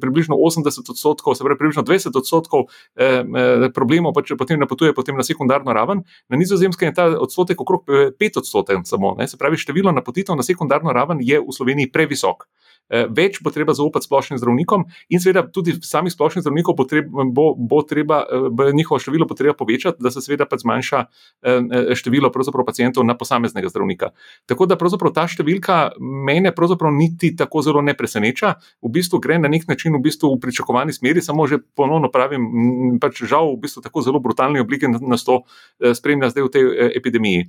približno 0.00 0.36
80 0.36 0.90
odstotkov, 0.90 1.34
se 1.34 1.44
pravi 1.44 1.58
približno 1.58 1.82
20 1.82 2.18
odstotkov 2.18 2.66
eh, 2.96 3.22
eh, 3.24 3.68
problemov 3.74 4.12
pač 4.16 4.32
potem 4.38 4.60
napotuje 4.60 4.94
potem 4.94 5.16
na 5.16 5.24
sekundarno 5.24 5.72
raven, 5.72 6.04
na 6.28 6.36
nizozemskem 6.36 6.90
je 6.90 6.94
ta 6.94 7.06
odstotek 7.18 7.60
okrog 7.60 7.86
5 7.86 8.16
eh, 8.20 8.38
odstotkov 8.38 8.84
samo. 8.84 9.14
Ne, 9.18 9.28
se 9.28 9.38
pravi, 9.38 9.56
število 9.56 9.92
napotitev 9.92 10.36
na 10.36 10.42
sekundarno 10.42 10.92
raven 10.92 11.18
je 11.20 11.40
v 11.40 11.52
Sloveniji 11.52 11.92
previsok. 11.92 12.46
Eh, 12.92 13.06
več 13.08 13.38
bo 13.40 13.48
treba 13.48 13.72
zaupati 13.72 14.04
splošnim 14.04 14.36
zdravnikom, 14.36 14.84
in 15.08 15.20
seveda 15.22 15.46
tudi 15.48 15.72
samih 15.80 16.12
splošnih 16.12 16.44
zdravnikov 16.44 16.76
bo, 16.76 16.84
treba, 16.84 17.24
bo, 17.24 17.46
bo 17.56 17.80
treba 17.88 18.18
eh, 18.20 18.72
njihovo 18.76 18.98
število 19.00 19.24
potreba 19.28 19.54
povečati, 19.56 20.02
da 20.04 20.12
se 20.12 20.20
seveda 20.20 20.44
pa 20.44 20.58
zmanjša 20.60 21.00
eh, 21.00 21.94
število 21.96 22.28
pacijentov 22.68 23.06
na 23.08 23.16
posameznega 23.16 23.70
zdravnika. 23.72 24.10
Tako 24.46 24.68
da 24.68 24.76
ta 25.08 25.24
številka 25.24 25.78
mene 26.00 26.52
niti 26.92 27.32
tako 27.36 27.62
zelo 27.64 27.80
ne 27.80 27.94
preseneča, 27.96 28.54
v 28.84 28.92
bistvu 28.92 29.22
gre 29.24 29.38
na 29.40 29.48
nek 29.48 29.64
način 29.68 29.96
v, 29.96 30.02
bistvu 30.04 30.34
v 30.34 30.42
pričakovani 30.44 30.92
smeri, 30.92 31.24
samo 31.24 31.46
že 31.48 31.62
ponovno 31.76 32.12
pravim, 32.12 32.98
pač 33.00 33.24
žal 33.24 33.54
v 33.54 33.62
bistvu 33.64 33.80
tako 33.88 34.04
zelo 34.04 34.20
brutalne 34.20 34.60
oblike 34.60 34.90
nas 34.92 35.24
to 35.24 35.42
spremlja 35.80 36.28
zdaj 36.34 36.44
v 36.44 36.52
tej 36.52 36.64
epidemiji. 37.00 37.48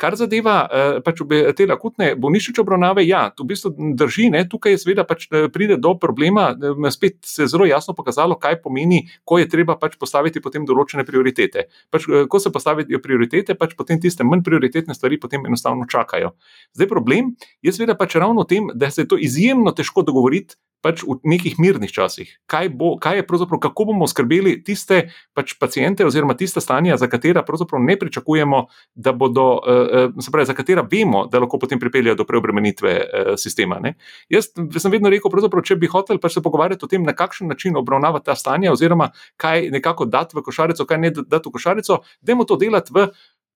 Kar 0.00 0.16
zadeva 0.18 0.54
eh, 0.66 0.98
pač 1.04 1.20
te 1.56 1.66
akutne 1.70 2.12
bolnišnične 2.18 2.62
obravnave, 2.64 3.04
ja, 3.06 3.26
to 3.30 3.44
v 3.44 3.52
bistvu 3.52 3.92
drži, 3.98 4.30
ne, 4.34 4.42
tukaj 4.48 4.74
je 4.74 4.80
seveda 4.82 5.04
pač 5.06 5.28
eh, 5.30 5.46
pride 5.52 5.76
do 5.82 5.94
problema. 6.00 6.50
Eh, 6.56 6.90
spet 6.90 7.20
se 7.26 7.44
je 7.44 7.50
zelo 7.52 7.68
jasno 7.68 7.94
pokazalo, 7.94 8.38
kaj 8.40 8.58
pomeni, 8.64 9.04
ko 9.24 9.38
je 9.38 9.48
treba 9.52 9.76
pač 9.78 9.98
postaviti 10.00 10.42
potem 10.42 10.66
določene 10.68 11.04
prioritete. 11.06 11.68
Pač, 11.92 12.08
ko 12.28 12.42
se 12.42 12.50
postavijo 12.54 13.02
prioritete, 13.04 13.54
pač 13.58 13.76
potem 13.78 14.00
tiste 14.02 14.26
manj 14.26 14.42
prioritetne 14.46 14.96
stvari 14.96 15.20
potem 15.22 15.46
enostavno 15.46 15.86
čakajo. 15.86 16.34
Zdaj 16.74 16.90
problem 16.90 17.34
je 17.62 17.72
seveda 17.72 17.94
pač 17.98 18.18
ravno 18.18 18.42
v 18.42 18.50
tem, 18.50 18.68
da 18.74 18.90
se 18.90 19.04
je 19.04 19.12
to 19.12 19.20
izjemno 19.20 19.70
težko 19.76 20.02
dogovoriti 20.06 20.58
pač 20.82 21.00
v 21.06 21.16
nekih 21.24 21.56
mirnih 21.62 21.88
časih. 21.88 22.28
Kaj, 22.50 22.68
bo, 22.76 22.96
kaj 23.00 23.22
je 23.22 23.26
pravzaprav, 23.26 23.62
kako 23.64 23.88
bomo 23.88 24.08
skrbeli 24.10 24.58
tiste 24.66 25.08
pač 25.32 25.56
pacijente, 25.58 26.04
oziroma 26.06 26.36
tiste 26.36 26.60
stanja, 26.60 26.98
za 27.00 27.08
katera 27.08 27.44
pravzaprav 27.46 27.80
ne 27.82 27.96
pričakujemo, 27.96 28.66
da 28.94 29.14
bodo, 29.16 29.46
uh, 29.64 30.20
se 30.20 30.34
pravi, 30.34 30.50
za 30.50 30.56
katera 30.58 30.84
vemo, 30.84 31.24
da 31.32 31.40
lahko 31.40 31.58
potem 31.62 31.80
pripeljejo 31.80 32.18
do 32.20 32.28
preobremenitve 32.28 32.92
uh, 33.00 33.32
sistema. 33.40 33.80
Ne? 33.80 33.94
Jaz 34.28 34.52
sem 34.52 34.92
vedno 34.92 35.08
rekel, 35.08 35.32
če 35.64 35.78
bi 35.80 35.88
hotel 35.88 36.20
pač 36.20 36.36
se 36.36 36.44
pogovarjati 36.44 36.84
o 36.84 36.90
tem, 36.90 37.02
na 37.06 37.16
kakšen 37.16 37.48
način 37.48 37.76
obravnavati 37.80 38.28
ta 38.28 38.36
stanja, 38.36 38.74
oziroma 38.74 39.12
kaj 39.40 39.70
nekako 39.72 40.04
dati 40.04 40.36
v 40.36 40.44
košarico, 40.44 40.84
kaj 40.84 40.98
ne 40.98 41.14
dati 41.16 41.48
v 41.48 41.52
košarico, 41.56 42.02
da 42.20 42.42
moramo 42.42 42.44
to 42.44 42.56
delati 42.56 42.92
v 42.92 43.08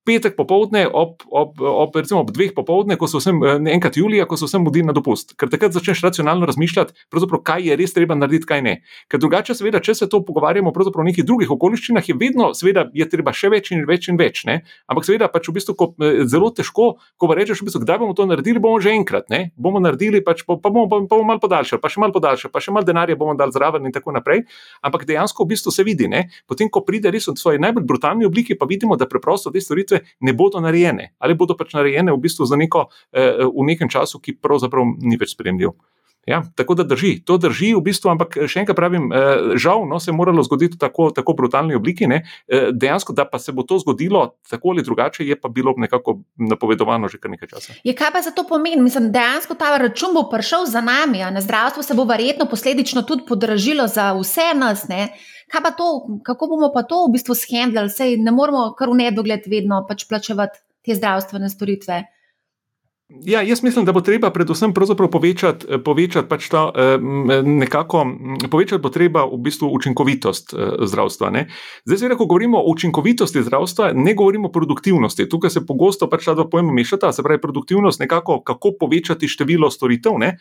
petek 0.06 0.36
popovdne, 0.38 0.86
ob, 0.86 1.24
ob, 1.26 1.58
ob, 1.60 1.96
recimo 1.98 2.22
ob 2.22 2.30
dveh 2.30 2.54
popovdne, 2.54 2.96
ko 2.96 3.08
so 3.10 3.18
vsem, 3.18 3.40
eh, 3.42 3.58
enkrat 3.74 3.98
julija, 3.98 4.26
ko 4.30 4.38
so 4.38 4.46
vsem 4.46 4.62
mudi 4.62 4.84
na 4.86 4.94
dopust. 4.96 5.34
Ker 5.38 5.50
takrat 5.50 5.74
začneš 5.74 6.04
racionalno 6.06 6.46
razmišljati, 6.46 6.94
kaj 7.46 7.66
je 7.66 7.76
res 7.76 7.92
treba 7.94 8.14
narediti, 8.14 8.46
kaj 8.46 8.62
ne. 8.62 8.74
Ker 9.10 9.20
drugače, 9.20 9.54
seveda, 9.58 9.80
če 9.82 9.94
se 9.94 10.08
to 10.08 10.22
pogovarjamo 10.24 10.70
o 10.70 11.06
nekih 11.06 11.24
drugih 11.24 11.50
okoliščinah, 11.50 12.06
je 12.06 12.14
vedno, 12.14 12.52
seveda, 12.54 12.86
je 12.94 13.08
treba 13.08 13.32
še 13.32 13.50
več 13.50 13.72
in 13.72 13.84
več 13.86 14.08
in 14.08 14.16
več. 14.16 14.44
Ne? 14.46 14.62
Ampak, 14.88 15.04
seveda, 15.04 15.28
pač 15.28 15.48
v 15.48 15.56
bistvu, 15.58 15.74
ko, 15.74 15.94
eh, 16.00 16.24
zelo 16.24 16.50
težko, 16.50 16.96
ko 17.18 17.24
rečeš, 17.34 17.62
v 17.62 17.68
bistvu, 17.68 17.82
kdaj 17.82 17.98
bomo 17.98 18.14
to 18.14 18.26
naredili, 18.26 18.62
bomo 18.62 18.80
že 18.80 18.94
enkrat. 18.94 19.28
Ne? 19.30 19.50
Bomo 19.56 19.80
naredili, 19.80 20.22
pač, 20.22 20.44
pa, 20.46 20.56
pa, 20.56 20.70
bomo, 20.70 20.88
pa, 20.88 21.02
pa 21.02 21.16
bomo 21.16 21.26
malo 21.26 21.42
podaljšali, 21.42 21.80
pa 21.82 21.88
še 21.88 22.00
malo 22.00 22.14
podaljšali, 22.14 22.52
pa 22.52 22.62
še 22.62 22.70
malo 22.70 22.86
denarja 22.86 23.16
bomo 23.16 23.34
dali 23.34 23.52
zraven 23.52 23.86
in 23.86 23.92
tako 23.92 24.14
naprej. 24.14 24.46
Ampak 24.82 25.06
dejansko 25.06 25.44
v 25.44 25.54
bistvu 25.54 25.74
se 25.74 25.82
vidi, 25.82 26.08
ne? 26.08 26.28
potem, 26.46 26.70
ko 26.70 26.84
pride 26.86 27.10
res 27.10 27.26
v 27.26 27.36
svoji 27.36 27.58
najbolj 27.58 27.84
brutalni 27.84 28.26
obliki, 28.26 28.54
pa 28.54 28.66
vidimo, 28.66 28.96
da 28.96 29.08
preprosto 29.08 29.50
te 29.50 29.60
storitve 29.60 29.95
ne 30.20 30.32
bodo 30.32 30.60
narejene, 30.60 31.12
ali 31.18 31.34
bodo 31.34 31.56
pač 31.56 31.74
narejene 31.76 32.14
v 32.14 32.22
bistvu 32.22 32.46
za 32.46 32.56
neko, 32.56 32.88
eh, 33.12 33.44
v 33.44 33.66
nekem 33.66 33.88
času, 33.88 34.20
ki 34.20 34.38
pravzaprav 34.40 34.96
ni 35.02 35.16
več 35.20 35.36
spremljiv. 35.36 35.76
Ja, 36.26 36.40
tako 36.58 36.74
da 36.74 36.82
drži, 36.82 37.20
to 37.22 37.36
drži 37.38 37.68
v 37.76 37.84
bistvu, 37.86 38.10
ampak 38.10 38.34
eh, 38.34 38.48
še 38.50 38.64
enkrat 38.64 38.78
pravim, 38.78 39.12
eh, 39.14 39.54
žal, 39.62 39.84
no, 39.86 40.00
se 40.02 40.10
je 40.10 40.16
moralo 40.16 40.42
zgoditi 40.42 40.74
v 40.74 40.82
tako, 40.82 41.12
tako 41.14 41.36
brutalni 41.38 41.76
obliki. 41.78 42.08
Ne, 42.10 42.24
dejansko, 42.50 43.14
da 43.14 43.24
pa 43.30 43.38
se 43.38 43.54
bo 43.54 43.62
to 43.62 43.78
zgodilo 43.78 44.24
tako 44.50 44.74
ali 44.74 44.82
drugače, 44.82 45.26
je 45.26 45.36
pa 45.38 45.48
bilo 45.48 45.74
nekako 45.76 46.20
napovedovano 46.36 47.08
že 47.08 47.20
kar 47.22 47.30
nekaj 47.30 47.52
časa. 47.54 47.78
Je 47.86 47.94
kaj 47.94 48.10
pa 48.12 48.22
za 48.26 48.34
to 48.34 48.42
pomeni? 48.48 48.82
Mislim, 48.82 49.12
dejansko 49.14 49.54
ta 49.54 49.76
račun 49.78 50.14
bo 50.18 50.26
prišel 50.30 50.66
za 50.66 50.82
nami, 50.82 51.22
a 51.22 51.30
na 51.30 51.40
zdravstvo 51.40 51.82
se 51.86 51.94
bo 51.94 52.04
verjetno 52.04 52.50
posledično 52.50 53.06
tudi 53.06 53.22
podražilo 53.28 53.86
za 53.86 54.10
vse 54.18 54.50
nas. 54.58 54.88
Ne? 54.90 55.14
To, 55.76 56.18
kako 56.24 56.46
bomo 56.46 56.70
pa 56.74 56.82
to 56.82 57.04
v 57.06 57.12
bistvu 57.14 57.34
shendljali, 57.38 57.90
sej 57.90 58.16
ne 58.18 58.34
moramo 58.34 58.72
kar 58.78 58.90
v 58.90 58.98
nedogled 59.02 59.46
vedno 59.50 59.84
pač 59.88 60.06
plačevati 60.08 60.58
te 60.86 60.94
zdravstvene 60.94 61.50
storitve. 61.50 62.02
Ja, 63.08 63.42
jaz 63.42 63.62
mislim, 63.62 63.84
da 63.84 63.92
bo 63.92 64.00
treba 64.00 64.30
predvsem 64.30 64.72
povečati, 65.10 65.66
eh, 65.70 65.78
povečati 65.78 66.28
pač 66.28 66.48
ta, 66.48 66.72
eh, 66.74 66.98
nekako, 67.42 68.06
povečati 68.50 68.82
bo 68.82 68.88
treba 68.88 69.22
v 69.24 69.38
bistvu 69.38 69.70
učinkovitost 69.70 70.54
eh, 70.54 70.86
zdravstva. 70.86 71.30
Ne? 71.30 71.46
Zdaj, 71.84 71.98
seveda, 71.98 72.16
ko 72.16 72.26
govorimo 72.26 72.58
o 72.58 72.72
učinkovitosti 72.72 73.42
zdravstva, 73.42 73.92
ne 73.94 74.14
govorimo 74.14 74.48
o 74.48 74.52
produktivnosti. 74.52 75.28
Tukaj 75.28 75.50
se 75.50 75.66
pogosto 75.66 76.08
pač 76.10 76.24
ta 76.24 76.34
dva 76.34 76.48
pojma 76.50 76.72
mešata, 76.72 77.12
se 77.12 77.22
pravi 77.22 77.40
produktivnost, 77.40 78.00
nekako 78.00 78.40
kako 78.42 78.72
povečati 78.80 79.28
število 79.28 79.70
storitev, 79.70 80.18
ne? 80.18 80.38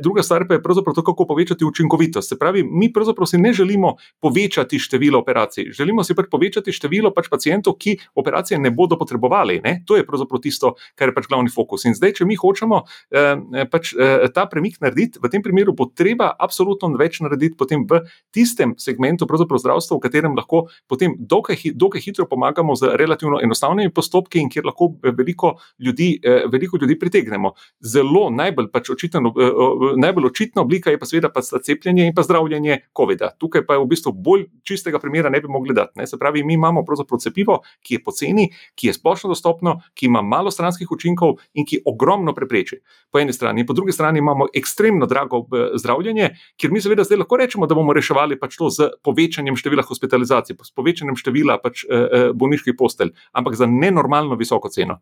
druga 0.00 0.22
stvar 0.22 0.48
pa 0.48 0.54
je 0.54 0.62
pravzaprav 0.62 0.94
to, 0.94 1.02
kako 1.02 1.26
povečati 1.26 1.64
učinkovitost. 1.64 2.28
Se 2.28 2.38
pravi, 2.38 2.64
mi 2.64 2.92
pravzaprav 2.92 3.26
si 3.26 3.38
ne 3.38 3.52
želimo 3.52 3.94
povečati 4.20 4.78
število 4.78 5.18
operacij, 5.18 5.70
želimo 5.70 6.04
si 6.04 6.14
pač 6.14 6.26
povečati 6.30 6.72
število 6.72 7.14
pač 7.14 7.28
pacijentov, 7.30 7.78
ki 7.78 7.98
operacije 8.14 8.58
ne 8.58 8.70
bodo 8.70 8.98
potrebovali. 8.98 9.60
Ne? 9.64 9.82
To 9.86 9.96
je 9.96 10.06
pravzaprav 10.06 10.40
tisto, 10.40 10.74
kar 10.94 11.08
je 11.08 11.14
pač 11.14 11.30
glavni 11.30 11.50
fokus. 11.54 11.84
In 11.84 11.94
zdaj, 12.00 12.16
če 12.20 12.28
mi 12.28 12.38
hočemo 12.40 12.82
eh, 13.12 13.66
pač, 13.70 13.92
eh, 13.94 14.26
ta 14.34 14.46
premik 14.50 14.80
narediti, 14.80 15.20
v 15.22 15.30
tem 15.32 15.44
primeru 15.44 15.76
bo 15.76 15.90
treba 15.92 16.32
absolutno 16.38 16.90
več 16.96 17.20
narediti 17.20 17.56
v 17.60 18.02
tistem 18.32 18.74
segmentu 18.80 19.28
zdravstva, 19.28 19.98
v 19.98 20.00
katerem 20.00 20.34
lahko 20.36 20.68
potem 20.88 21.14
dokaj 21.18 22.00
hitro 22.00 22.26
pomagamo 22.26 22.74
z 22.76 22.96
relativno 22.96 23.40
enostavnimi 23.42 23.92
postopki 23.92 24.40
in 24.40 24.50
kjer 24.50 24.64
lahko 24.64 24.94
veliko 25.02 25.56
ljudi, 25.78 26.20
eh, 26.22 26.46
veliko 26.50 26.78
ljudi 26.80 26.98
pritegnemo. 26.98 27.52
Zelo 27.80 28.30
najbolj, 28.30 28.70
pač 28.72 28.90
očitno, 28.90 29.32
eh, 29.36 29.96
najbolj 30.00 30.30
očitna 30.30 30.62
oblika 30.62 30.90
je 30.90 30.98
pa 30.98 31.06
seveda 31.06 31.28
pa 31.28 31.40
cepljenje 31.42 32.06
in 32.06 32.14
pa 32.14 32.22
zdravljenje 32.22 32.80
COVID-a. 32.96 33.30
Tukaj 33.38 33.66
pa 33.66 33.74
je 33.74 33.84
v 33.84 33.88
bistvu 33.90 34.12
bolj 34.12 34.46
čistega 34.64 34.98
primera 34.98 35.30
ne 35.30 35.40
bi 35.40 35.48
mogli 35.48 35.74
dati. 35.74 35.98
Ne? 35.98 36.06
Se 36.06 36.18
pravi, 36.18 36.44
mi 36.44 36.54
imamo 36.54 36.84
cepivo, 37.20 37.60
ki 37.82 37.94
je 37.94 38.02
poceni, 38.04 38.48
ki 38.74 38.90
je 38.90 38.94
splošno 38.94 39.28
dostopno, 39.28 39.80
ki 39.94 40.06
ima 40.06 40.22
malo 40.22 40.50
stranskih 40.50 40.90
učinkov 40.90 41.38
in 41.54 41.66
ki 41.66 41.82
ogromno 41.90 42.34
prepreči. 42.34 42.80
Po 43.10 43.20
eni 43.20 43.32
strani, 43.32 43.66
po 43.66 43.76
drugi 43.76 43.92
strani 43.92 44.18
imamo 44.18 44.48
ekstremno 44.54 45.06
drago 45.10 45.42
eh, 45.44 45.68
zdravljenje, 45.82 46.30
kjer 46.56 46.72
mi 46.72 46.80
seveda 46.80 47.04
zdaj 47.04 47.24
lahko 47.24 47.40
rečemo, 47.42 47.66
da 47.66 47.78
bomo 47.78 47.94
reševali 47.96 48.38
pač 48.40 48.56
to 48.56 48.70
z 48.70 48.90
povečanjem 49.04 49.58
števila 49.58 49.86
hospitalizacij, 49.86 50.56
s 50.62 50.74
povečanjem 50.74 51.18
števila 51.18 51.60
pač, 51.62 51.84
eh, 51.84 51.96
eh, 51.96 52.28
bolniških 52.34 52.78
postelj, 52.78 53.14
ampak 53.32 53.58
za 53.58 53.66
nenormalno 53.70 54.38
visoko 54.38 54.70
ceno. 54.70 55.00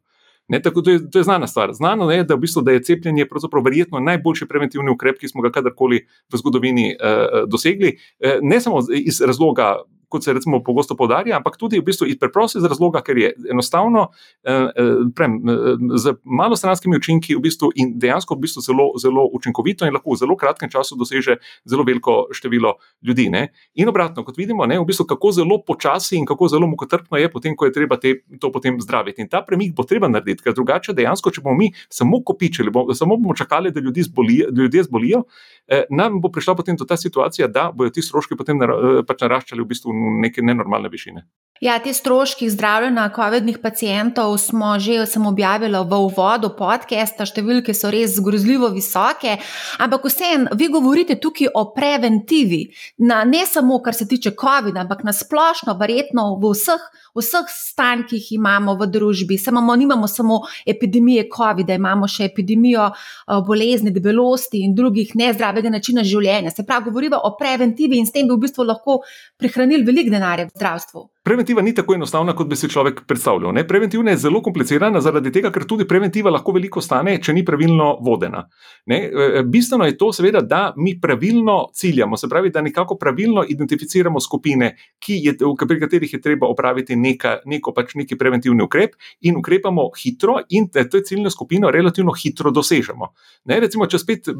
Ne, 0.48 0.62
tako, 0.62 0.82
to, 0.82 0.90
je, 0.90 1.10
to 1.10 1.18
je 1.18 1.24
znana 1.24 1.46
stvar. 1.46 1.72
Znano 1.72 2.10
je, 2.10 2.24
da, 2.24 2.34
v 2.34 2.38
bistvu, 2.38 2.62
da 2.62 2.72
je 2.72 2.82
cepljenje 2.82 3.26
verjetno 3.64 4.00
najboljši 4.00 4.46
preventivni 4.48 4.90
ukrep, 4.90 5.18
ki 5.20 5.28
smo 5.28 5.42
ga 5.42 5.50
kadarkoli 5.52 6.06
v 6.32 6.40
zgodovini 6.40 6.90
eh, 6.90 7.44
dosegli. 7.46 7.98
Eh, 8.20 8.38
ne 8.42 8.60
samo 8.60 8.80
iz 8.94 9.20
razloga 9.20 9.76
kot 10.08 10.24
se 10.24 10.32
recimo 10.32 10.62
pogosto 10.64 10.96
podarja, 10.96 11.36
ampak 11.36 11.56
tudi 11.56 11.78
v 11.78 11.84
bistvu 11.84 12.08
iz 12.08 12.18
preprostega 12.18 12.68
razloga, 12.68 13.02
ker 13.04 13.18
je 13.18 13.32
enostavno, 13.50 14.08
eh, 14.44 14.52
eh, 14.52 14.92
prem, 15.14 15.36
eh, 15.36 15.98
z 15.98 16.14
malo 16.24 16.56
stranskimi 16.56 16.96
učinki 16.96 17.36
v 17.36 17.40
bistvu 17.44 17.70
in 17.76 17.92
dejansko 17.98 18.34
v 18.34 18.40
bistvu 18.46 18.62
zelo, 18.62 18.86
zelo 18.98 19.28
učinkovito 19.32 19.86
in 19.86 19.92
lahko 19.92 20.12
v 20.12 20.16
zelo 20.16 20.36
kratkem 20.36 20.70
času 20.70 20.96
doseže 20.96 21.36
zelo 21.64 21.84
veliko 21.84 22.26
število 22.32 22.74
ljudi. 23.02 23.28
Ne? 23.30 23.48
In 23.74 23.88
obratno, 23.88 24.24
kot 24.24 24.36
vidimo, 24.36 24.66
ne, 24.66 24.78
v 24.78 24.84
bistvu, 24.84 25.06
kako 25.06 25.32
zelo 25.32 25.60
počasi 25.66 26.16
in 26.16 26.26
kako 26.26 26.48
zelo 26.48 26.66
mukotrpno 26.66 27.18
je, 27.18 27.28
potem, 27.32 27.56
ko 27.56 27.66
je 27.66 27.72
treba 27.72 27.96
te, 27.96 28.22
to 28.40 28.52
potem 28.52 28.80
zdraviti. 28.80 29.22
In 29.22 29.28
ta 29.28 29.42
premik 29.42 29.74
bo 29.74 29.84
treba 29.84 30.08
narediti, 30.08 30.42
ker 30.42 30.54
drugače 30.54 30.92
dejansko, 30.96 31.30
če 31.30 31.44
bomo 31.44 31.56
mi 31.58 31.72
samo 31.88 32.22
kopičili, 32.24 32.70
bo, 32.70 32.88
samo 32.94 33.16
bomo 33.16 33.34
čakali, 33.34 33.70
da 33.70 33.80
ljudi 33.80 34.02
zbolijo, 34.02 34.48
ljudje 34.56 34.82
zbolijo, 34.88 35.22
eh, 35.68 35.84
nam 35.90 36.20
bo 36.20 36.32
prišla 36.32 36.56
potem 36.56 36.76
ta 36.76 36.96
situacija, 36.96 37.48
da 37.48 37.70
bodo 37.74 37.90
ti 37.90 38.02
stroški 38.02 38.36
potem 38.36 38.58
nar, 38.58 39.04
pač 39.06 39.22
naraščali 39.26 39.62
v 39.62 39.70
bistvu 39.74 39.94
neke 40.22 40.42
nenormalne 40.42 40.88
višine. 40.88 41.26
Ja, 41.60 41.74
te 41.82 41.90
stroški 41.90 42.46
zdravljenja 42.50 43.08
COVID-19 43.16 43.58
pacijentov 43.62 44.36
smo 44.38 44.78
že 44.78 45.02
objavili 45.26 45.78
v 45.90 45.96
uvodu 46.06 46.52
podcasta, 46.54 47.26
številke 47.26 47.74
so 47.74 47.90
res 47.90 48.20
grozljivo 48.22 48.68
visoke, 48.70 49.40
ampak 49.82 50.06
vseeno, 50.06 50.54
vi 50.54 50.68
govorite 50.70 51.16
tukaj 51.18 51.50
o 51.54 51.64
preventivi, 51.74 52.70
na, 52.98 53.24
ne 53.24 53.42
samo 53.46 53.80
kar 53.82 53.94
se 53.94 54.06
tiče 54.06 54.36
COVID-19, 54.38 54.78
ampak 54.84 55.02
na 55.02 55.12
splošno, 55.12 55.74
verjetno 55.80 56.36
v 56.38 56.52
vseh, 56.54 56.84
vseh 57.18 57.50
stanjih, 57.50 58.06
ki 58.06 58.20
jih 58.20 58.30
imamo 58.38 58.76
v 58.78 58.86
družbi. 58.86 59.34
Samo 59.38 59.74
nimamo 59.74 60.06
samo 60.06 60.44
epidemije 60.62 61.26
COVID-19, 61.26 61.74
imamo 61.74 62.06
še 62.06 62.30
epidemijo 62.30 62.86
uh, 62.92 63.42
bolezni, 63.42 63.90
debelosti 63.90 64.62
in 64.62 64.78
drugih 64.78 65.16
nezdravega 65.58 65.70
načina 65.70 66.04
življenja. 66.04 66.50
Se 66.50 66.64
pravi, 66.64 66.90
govorimo 66.90 67.18
o 67.24 67.34
preventivi 67.36 67.98
in 67.98 68.06
s 68.06 68.12
tem 68.12 68.26
bi 68.26 68.34
v 68.34 68.42
bistvu 68.46 68.64
lahko 68.64 69.02
prihranili 69.38 69.84
veliko 69.84 70.10
denarja 70.10 70.46
v 70.46 70.54
zdravstvu. 70.54 71.04
Preventiva 71.28 71.60
ni 71.62 71.74
tako 71.74 71.92
enostavna, 71.94 72.32
kot 72.32 72.48
bi 72.48 72.56
si 72.56 72.70
človek 72.72 73.02
predstavljal. 73.04 73.52
Ne? 73.52 73.66
Preventiva 73.68 74.08
je 74.08 74.16
zelo 74.16 74.40
komplicirana, 74.40 75.02
zaradi 75.04 75.28
tega, 75.28 75.50
ker 75.52 75.66
tudi 75.68 75.84
preventiva 75.84 76.30
lahko 76.32 76.54
veliko 76.56 76.80
stane, 76.80 77.18
če 77.20 77.34
ni 77.36 77.42
pravilno 77.44 77.88
vodena. 78.00 78.46
Ne? 78.88 78.96
E, 79.04 79.26
e, 79.26 79.42
bistveno 79.44 79.84
je 79.84 79.98
to, 80.00 80.08
seveda, 80.16 80.40
da 80.40 80.60
mi 80.80 80.94
pravilno 81.00 81.58
ciljamo, 81.76 82.16
se 82.16 82.30
pravi, 82.32 82.48
da 82.54 82.62
nekako 82.64 82.96
pravilno 82.96 83.44
identificiramo 83.44 84.22
skupine, 84.24 84.70
je, 85.08 85.34
pri 85.66 85.80
katerih 85.82 86.14
je 86.16 86.20
treba 86.20 86.48
opraviti 86.48 86.96
neka, 86.96 87.34
neko 87.44 87.74
pač 87.76 87.92
neki 88.00 88.16
preventivni 88.16 88.64
ukrep 88.64 88.96
in 89.28 89.36
ukrepamo 89.36 89.84
hitro, 90.00 90.38
in 90.48 90.70
to 90.72 91.02
ciljno 91.04 91.28
skupino 91.30 91.68
relativno 91.70 92.16
hitro 92.16 92.54
dosežemo. 92.56 93.10
Ne? 93.52 93.60
Recimo, 93.66 93.84
če 93.84 94.00
spet 94.00 94.32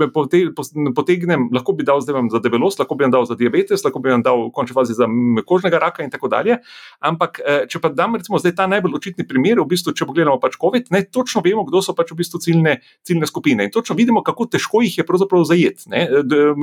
potegnem, 0.97 1.51
lahko 1.53 1.77
bi 1.77 1.85
dal 1.85 2.01
zdaj 2.01 2.17
vam 2.17 2.33
za 2.33 2.41
debelost, 2.41 2.81
lahko 2.81 2.97
bi 2.97 3.05
vam 3.05 3.13
dal 3.13 3.29
za 3.29 3.37
diabetes, 3.37 3.85
lahko 3.85 4.01
bi 4.01 4.17
vam 4.17 4.25
dal 4.25 4.47
v 4.47 4.51
končni 4.57 4.81
fazi 4.81 4.97
za 4.97 5.05
kožnega 5.45 5.85
raka 5.85 6.09
in 6.09 6.17
tako 6.17 6.33
dalje. 6.33 6.63
Ampak, 7.01 7.41
eh, 7.45 7.67
če 7.71 7.81
pa 7.83 7.91
dam 7.95 8.17
recimo 8.19 8.39
zdaj 8.39 8.55
ta 8.59 8.67
najbolj 8.67 8.97
očitni 8.99 9.27
primer, 9.29 9.61
v 9.61 9.69
bistvu, 9.71 9.95
če 9.95 10.07
pogledamo 10.09 10.41
pač 10.43 10.59
COVID, 10.59 10.91
ne 10.95 11.05
točno 11.07 11.43
vemo, 11.45 11.65
kdo 11.69 11.83
so 11.85 11.95
pač 11.95 12.11
v 12.13 12.19
bistvu 12.23 12.41
ciljne, 12.43 12.79
ciljne 13.07 13.27
skupine 13.27 13.65
in 13.65 13.71
točno 13.75 13.97
vidimo, 13.99 14.23
kako 14.27 14.49
težko 14.51 14.83
jih 14.83 14.99
je 14.99 15.07
pravzaprav 15.07 15.45
zajeti 15.49 15.91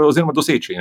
oziroma 0.06 0.34
doseči. 0.36 0.75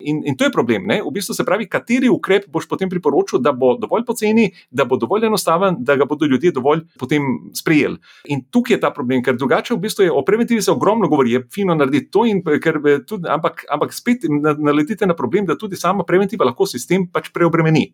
In, 0.00 0.22
in 0.24 0.36
to 0.36 0.48
je 0.48 0.52
problem. 0.52 0.86
Ne? 0.88 1.00
V 1.04 1.12
bistvu 1.12 1.34
se 1.36 1.44
pravi, 1.44 1.68
kateri 1.68 2.08
ukrep 2.08 2.48
boš 2.48 2.68
potem 2.68 2.88
priporočil, 2.90 3.42
da 3.44 3.52
bo 3.52 3.74
dovolj 3.80 4.04
poceni, 4.08 4.50
da 4.70 4.84
bo 4.88 4.96
dovolj 5.00 5.26
enostaven, 5.28 5.80
da 5.84 5.96
ga 5.96 6.08
bodo 6.08 6.26
ljudje 6.26 6.54
dovolj 6.56 6.84
potem 7.00 7.50
sprejeli. 7.54 7.98
In 8.32 8.44
tukaj 8.50 8.76
je 8.76 8.80
ta 8.80 8.90
problem, 8.94 9.22
ker 9.24 9.36
drugače 9.36 9.74
v 9.74 9.82
bistvu 9.84 10.08
je 10.08 10.12
o 10.12 10.24
preventivi 10.24 10.62
se 10.62 10.72
ogromno 10.72 11.08
govori, 11.08 11.36
je 11.36 11.44
fino 11.52 11.74
narediti 11.74 12.10
to, 12.10 12.24
in, 12.28 12.42
ker, 12.42 12.80
tudi, 13.06 13.28
ampak, 13.28 13.64
ampak 13.70 13.92
spet 13.92 14.24
naletite 14.58 15.06
na 15.06 15.14
problem, 15.14 15.46
da 15.46 15.58
tudi 15.58 15.76
sama 15.76 16.04
preventiva 16.04 16.48
lahko 16.48 16.66
sistem 16.66 17.08
pač 17.12 17.30
preobremeni. 17.34 17.90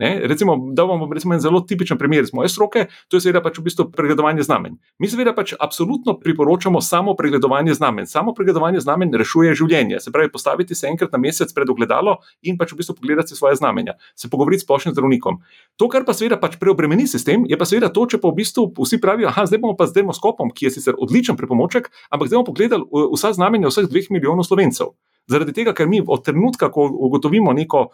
Ne? 0.00 0.20
Recimo, 0.24 0.56
da 0.72 0.86
vam 0.88 1.02
bom 1.02 1.12
recimo, 1.12 1.34
en 1.34 1.42
zelo 1.44 1.60
tipičen 1.60 1.98
primer 1.98 2.24
iz 2.24 2.32
moje 2.32 2.48
stroke, 2.48 2.86
to 3.08 3.18
je 3.18 3.26
seveda 3.26 3.42
pač 3.44 3.58
v 3.60 3.66
bistvu 3.66 3.84
pregledovanje 3.92 4.46
znamenj. 4.48 4.78
Mi 4.98 5.10
seveda 5.12 5.34
pač 5.36 5.52
absolutno 5.60 6.14
priporočamo 6.20 6.80
samo 6.80 7.12
pregledovanje 7.18 7.74
znamenj. 7.76 8.08
Samo 8.08 8.32
pregledovanje 8.34 8.80
znamenj 8.80 9.18
rešuje 9.20 9.52
življenje. 9.60 10.00
Se 10.00 10.12
pravi, 10.12 10.32
postaviti 10.32 10.74
se 10.74 10.88
enkrat 10.88 11.12
na 11.12 11.20
mesec 11.20 11.52
pred 11.52 11.68
ogledalo 11.68 12.16
in 12.40 12.56
pač 12.56 12.72
v 12.72 12.80
bistvu 12.80 12.96
pogledati 12.96 13.36
svoje 13.36 13.60
znamenja, 13.60 13.98
se 14.16 14.30
pogovoriti 14.32 14.64
s 14.64 14.68
splošnim 14.68 14.96
zdravnikom. 14.96 15.36
To, 15.76 15.90
kar 15.92 16.08
pa 16.08 16.16
seveda 16.16 16.40
pač 16.40 16.56
preobremeni 16.56 17.04
sistem, 17.04 17.44
je 17.44 17.60
pa 17.60 17.68
seveda 17.68 17.92
to, 17.92 18.06
če 18.08 18.22
pa 18.24 18.32
v 18.32 18.40
bistvu 18.40 18.70
vsi 18.80 19.02
pravijo, 19.04 19.28
da 19.36 19.44
zdaj 19.44 19.60
bomo 19.60 19.76
pa 19.76 19.84
z 19.84 20.00
demoskopom, 20.00 20.48
ki 20.48 20.70
je 20.70 20.74
sicer 20.80 20.96
odličen 20.96 21.36
pripomoček, 21.36 21.92
ampak 22.08 22.32
zdaj 22.32 22.40
bomo 22.40 22.48
pogledali 22.48 22.88
uh, 22.88 23.12
vsa 23.12 23.36
znamenja 23.36 23.68
vseh 23.68 23.92
dveh 23.92 24.08
milijonov 24.16 24.48
slovencev. 24.48 24.96
Zaradi 25.30 25.52
tega, 25.54 25.74
ker 25.76 25.86
mi 25.86 26.00
od 26.00 26.24
trenutka, 26.24 26.70
ko 26.72 26.88
ugotovimo 26.90 27.52
neko 27.52 27.84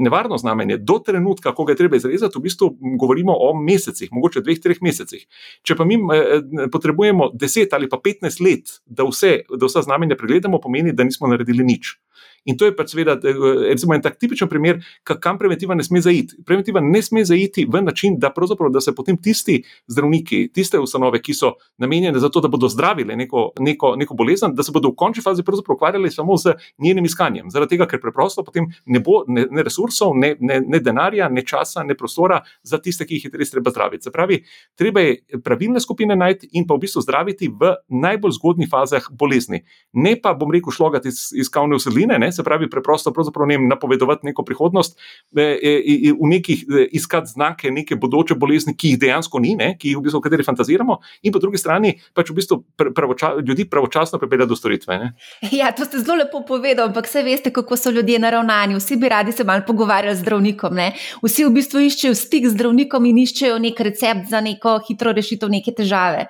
nevarno 0.00 0.38
znamenje, 0.38 0.78
do 0.82 0.98
trenutka, 1.04 1.52
ko 1.54 1.64
ga 1.64 1.76
je 1.76 1.80
treba 1.82 1.96
izrezati, 1.96 2.38
v 2.38 2.42
bistvu 2.48 2.70
govorimo 2.98 3.34
o 3.38 3.52
mesecih, 3.58 4.10
mogoče 4.12 4.42
dveh, 4.42 4.60
treh 4.62 4.80
mesecih. 4.82 5.26
Če 5.62 5.76
pa 5.78 5.86
mi 5.86 6.00
eh, 6.00 6.66
potrebujemo 6.72 7.30
10 7.38 7.76
ali 7.78 7.90
pa 7.92 8.00
15 8.02 8.42
let, 8.42 8.78
da, 8.86 9.06
vse, 9.06 9.44
da 9.50 9.68
vsa 9.68 9.84
znamenja 9.86 10.18
pregledamo, 10.18 10.60
pomeni, 10.60 10.94
da 10.96 11.06
nismo 11.06 11.30
naredili 11.30 11.64
nič. 11.64 11.96
In 12.44 12.58
to 12.58 12.66
je 12.66 12.74
pač 12.76 12.92
seveda 12.94 13.16
eh, 13.16 13.42
recimo, 13.70 13.94
en 13.94 14.02
tak 14.02 14.18
tipičen 14.18 14.50
primer, 14.50 14.80
kam 15.04 15.38
preventiva 15.38 15.76
ne 15.78 15.84
sme 15.86 16.02
zaiti. 16.02 16.40
Preventiva 16.46 16.82
ne 16.82 17.02
sme 17.02 17.24
zaiti 17.24 17.66
v 17.70 17.82
način, 17.82 18.18
da, 18.18 18.32
da 18.32 18.80
se 18.80 18.94
potem 18.94 19.16
tisti 19.16 19.62
zdravniki, 19.86 20.48
tiste 20.54 20.78
ustanove, 20.78 21.20
ki 21.22 21.34
so 21.34 21.54
namenjene 21.78 22.18
za 22.18 22.28
to, 22.28 22.40
da 22.40 22.48
bodo 22.48 22.68
zdravili 22.68 23.16
neko, 23.16 23.52
neko, 23.60 23.94
neko 23.96 24.14
bolezen, 24.18 24.54
da 24.54 24.62
se 24.62 24.72
bodo 24.72 24.90
v 24.90 24.98
končni 24.98 25.22
fazi 25.22 25.42
ukvarjali 25.42 26.10
samo 26.10 26.36
z 26.36 26.54
njenim 26.78 27.04
iskanjem. 27.04 27.50
Zaradi 27.50 27.76
tega, 27.76 27.86
ker 27.86 28.00
preprosto 28.00 28.44
potem 28.44 28.66
ne 28.86 29.00
bo 29.00 29.22
ne, 29.26 29.46
ne 29.50 29.62
resursov, 29.62 30.16
ne, 30.18 30.34
ne, 30.40 30.60
ne 30.60 30.80
denarja, 30.80 31.28
ne 31.28 31.44
časa, 31.46 31.82
ne 31.86 31.94
prostora 31.94 32.42
za 32.62 32.78
tiste, 32.78 33.06
ki 33.06 33.18
jih 33.18 33.24
je 33.28 33.38
res 33.38 33.50
treba 33.50 33.70
zdraviti. 33.70 34.08
Se 34.08 34.10
pravi, 34.10 34.42
treba 34.78 35.00
je 35.00 35.40
pravilne 35.44 35.80
skupine 35.80 36.16
najti 36.16 36.50
in 36.52 36.66
pa 36.66 36.74
v 36.74 36.84
bistvu 36.84 37.04
zdraviti 37.06 37.48
v 37.48 37.74
najbolj 37.88 38.36
zgodnih 38.38 38.70
fazah 38.70 39.06
bolezni. 39.10 39.62
Ne 39.92 40.16
pa, 40.20 40.34
bom 40.34 40.50
rekel, 40.52 40.74
šlogati 40.74 41.12
iz, 41.12 41.30
iz 41.38 41.50
kavne 41.52 41.78
vsebine 41.78 42.01
prognozine, 42.02 42.18
ne, 42.18 42.32
se 42.32 42.42
pravi, 42.42 42.70
preprosto 42.70 43.12
ne, 43.46 43.58
napovedovati 43.58 44.26
neko 44.26 44.42
prihodnost, 44.42 44.98
e, 45.36 45.42
e, 45.62 46.12
v 46.12 46.28
nekih 46.28 46.64
iskati 46.90 47.30
znake 47.30 47.70
neke 47.70 47.96
bodoče 47.96 48.34
bolezni, 48.34 48.76
ki 48.76 48.88
jih 48.88 48.98
dejansko 48.98 49.38
ni, 49.38 49.54
ne, 49.56 49.76
ki 49.78 49.88
jih 49.88 49.98
v 49.98 50.02
bistvu 50.02 50.20
kateri 50.20 50.44
fantaziramo, 50.44 50.98
in 51.22 51.32
po 51.32 51.38
drugi 51.38 51.58
strani 51.58 51.94
pač 52.14 52.30
v 52.30 52.34
bistvu 52.34 52.62
pravoča, 52.94 53.34
ljudi 53.46 53.64
pravočasno 53.64 54.18
pripeljati 54.18 54.48
do 54.48 54.56
storitve. 54.56 54.98
Ne. 54.98 55.12
Ja, 55.52 55.72
to 55.72 55.84
ste 55.84 55.98
zelo 55.98 56.18
lepo 56.18 56.42
povedali, 56.46 56.88
ampak 56.88 57.06
vse 57.06 57.22
veste, 57.22 57.52
kako 57.52 57.76
so 57.76 57.90
ljudje 57.90 58.18
naravnani. 58.18 58.76
Vsi 58.76 58.96
bi 58.96 59.08
radi 59.08 59.32
se 59.32 59.44
malo 59.44 59.62
pogovarjali 59.66 60.16
z 60.16 60.20
zdravnikom. 60.20 60.74
Ne. 60.74 60.92
Vsi 61.22 61.44
v 61.44 61.54
bistvu 61.54 61.84
iščejo 61.86 62.14
stik 62.14 62.48
z 62.48 62.56
zdravnikom 62.56 63.06
in 63.06 63.22
iščejo 63.22 63.58
nek 63.58 63.80
recept 63.80 64.30
za 64.30 64.40
neko 64.40 64.78
hitro 64.88 65.12
rešitev 65.12 65.50
neke 65.52 65.74
težave. 65.76 66.28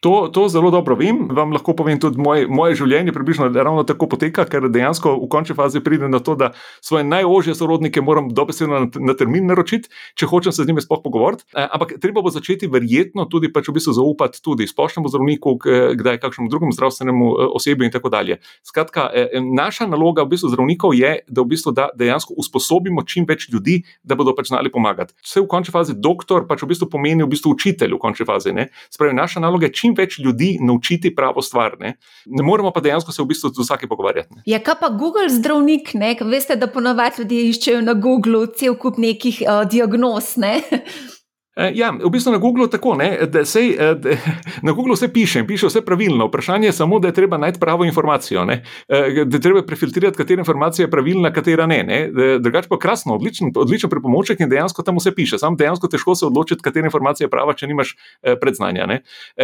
To, 0.00 0.28
to 0.30 0.46
zelo 0.48 0.70
dobro 0.70 0.94
vem, 0.94 1.26
vam 1.34 1.50
lahko 1.50 1.72
povem 1.74 1.98
tudi 1.98 2.20
moj, 2.22 2.44
moje 2.46 2.76
življenje, 2.78 3.10
približno 3.10 3.48
ravno 3.50 3.82
tako 3.82 4.06
poteka, 4.06 4.44
ker 4.46 4.68
dejansko 4.70 5.16
v 5.18 5.26
končni 5.26 5.56
fazi 5.58 5.80
pride 5.82 6.06
na 6.06 6.20
to, 6.22 6.36
da 6.38 6.52
svoje 6.78 7.02
najožje 7.02 7.56
sorodnike 7.58 7.98
moram 8.06 8.28
dobesedno 8.30 8.78
na, 8.78 8.86
na 9.10 9.16
termin 9.18 9.48
naročiti, 9.50 9.90
če 10.14 10.28
hočem 10.30 10.54
se 10.54 10.62
z 10.62 10.70
njimi 10.70 10.84
sploh 10.84 11.02
pogovoriti. 11.02 11.48
E, 11.50 11.64
ampak 11.66 11.96
treba 11.98 12.22
bo 12.22 12.30
začeti 12.30 12.70
verjetno 12.70 13.26
tudi 13.26 13.50
pač 13.50 13.72
v 13.72 13.74
bistvu 13.80 13.96
zaupati 13.98 14.38
tudi 14.38 14.68
splošnemu 14.70 15.10
zdravniku, 15.10 15.56
kdaj 15.98 16.20
kakšnemu 16.22 16.46
drugemu 16.52 16.78
zdravstvenemu 16.78 17.32
e, 17.34 17.48
osebju 17.58 17.90
in 17.90 17.96
tako 17.96 18.14
dalje. 18.14 18.38
Skratka, 18.62 19.08
e, 19.10 19.42
naša 19.42 19.90
naloga 19.90 20.22
v 20.22 20.36
bistvu 20.36 20.52
zdravnikov 20.54 20.94
je, 20.94 21.12
da 21.26 21.42
v 21.42 21.56
bistvu 21.56 21.74
da 21.74 21.88
dejansko 21.98 22.38
usposobimo 22.38 23.02
čim 23.02 23.26
več 23.26 23.48
ljudi, 23.50 23.80
da 24.06 24.14
bodo 24.14 24.36
pač 24.38 24.54
znali 24.54 24.70
pomagati. 24.70 25.18
Vse 25.26 25.42
v 25.42 25.50
končni 25.50 25.74
fazi 25.74 25.98
doktor 25.98 26.46
pač 26.46 26.62
v 26.62 26.70
bistvu 26.70 26.86
pomeni 26.94 27.26
v 27.26 27.32
bistvu 27.34 27.58
učitelj 27.58 27.98
v 27.98 28.02
končni 28.06 28.30
fazi. 28.30 28.54
Spravi, 28.94 29.18
naša 29.18 29.42
naloga 29.42 29.66
je 29.66 29.74
čim 29.74 29.87
čim 29.88 29.96
več 29.96 30.18
ljudi 30.18 30.56
naučiti 30.60 31.14
pravo 31.14 31.42
stvar. 31.42 31.76
Ne, 31.80 31.96
ne 32.26 32.44
moramo 32.44 32.72
pa 32.72 32.80
dejansko 32.84 33.12
se 33.12 33.22
v 33.22 33.30
bistvu 33.32 33.52
z 33.56 33.64
vsakim 33.64 33.88
pogovarjati. 33.88 34.34
Ne. 34.36 34.42
Ja, 34.46 34.60
kaj 34.60 34.80
pa 34.80 34.88
Google 34.88 35.28
zdravnik, 35.32 35.94
ne? 35.94 36.16
veste, 36.28 36.56
da 36.56 36.68
ponovadi 36.68 37.22
ljudje 37.22 37.48
iščejo 37.48 37.82
na 37.82 37.94
Googlu 37.94 38.46
cel 38.56 38.76
kup 38.76 38.98
nekih 38.98 39.42
uh, 39.44 39.64
diagnoz. 39.68 40.36
Ne? 40.36 40.60
Eh, 41.58 41.72
ja, 41.74 41.90
v 41.90 42.10
bistvu 42.10 42.30
na 42.32 42.38
Googlu 42.38 42.68
tako, 42.70 42.94
ne, 42.94 43.26
da 43.26 43.42
se 43.44 43.60
eh, 43.74 44.18
na 44.66 44.72
Googlu 44.72 44.94
vse 44.94 45.08
piše, 45.12 45.42
piše 45.46 45.66
vse 45.66 45.80
pravilno. 45.82 46.26
Vprašanje 46.26 46.68
je 46.68 46.72
samo, 46.72 46.98
da 46.98 47.08
je 47.08 47.14
treba 47.14 47.38
najti 47.38 47.58
pravo 47.60 47.84
informacijo, 47.84 48.44
ne, 48.44 48.62
eh, 48.88 49.24
da 49.24 49.36
je 49.36 49.40
treba 49.40 49.62
prefiltrirati, 49.66 50.16
katera 50.16 50.40
informacija 50.40 50.86
je 50.86 50.90
pravilna, 50.90 51.32
katera 51.32 51.66
ne. 51.66 51.82
ne. 51.82 51.98
Drugače 52.38 52.68
pa 52.68 52.78
krasno, 52.78 53.14
odličen, 53.14 53.50
odličen 53.56 53.90
pripomoček 53.90 54.40
in 54.40 54.48
dejansko 54.48 54.82
tam 54.82 54.96
vse 54.96 55.14
piše. 55.14 55.38
Sam 55.38 55.56
dejansko 55.56 55.88
težko 55.88 56.14
se 56.14 56.26
odločiti, 56.26 56.62
katera 56.62 56.86
informacija 56.86 57.24
je 57.24 57.30
prava, 57.30 57.54
če 57.54 57.66
nimaš 57.66 57.96
predznanja. 58.40 58.86
Ne. 58.86 59.00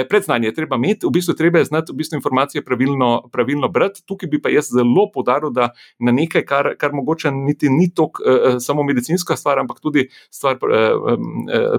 Predznanje 0.08 0.48
je 0.48 0.54
treba 0.54 0.76
imeti, 0.76 1.06
v 1.06 1.10
bistvu 1.10 1.34
treba 1.34 1.58
je 1.58 1.64
znati 1.64 1.92
v 1.92 1.96
bistvu 1.96 2.16
informacije 2.16 2.64
pravilno, 2.64 3.28
pravilno 3.32 3.68
brati. 3.68 4.04
Tukaj 4.06 4.28
bi 4.30 4.42
pa 4.42 4.54
jaz 4.54 4.70
zelo 4.70 5.08
podaril, 5.14 5.50
da 5.50 5.72
na 5.98 6.12
nekaj, 6.12 6.46
kar, 6.46 6.70
kar 6.78 6.94
mogoče 6.94 7.30
niti 7.30 7.70
ni 7.70 7.90
toliko 7.94 8.22
samo 8.60 8.82
medicinska 8.82 9.36
stvar, 9.36 9.58
ampak 9.58 9.80
tudi 9.82 10.08
stvar 10.30 10.58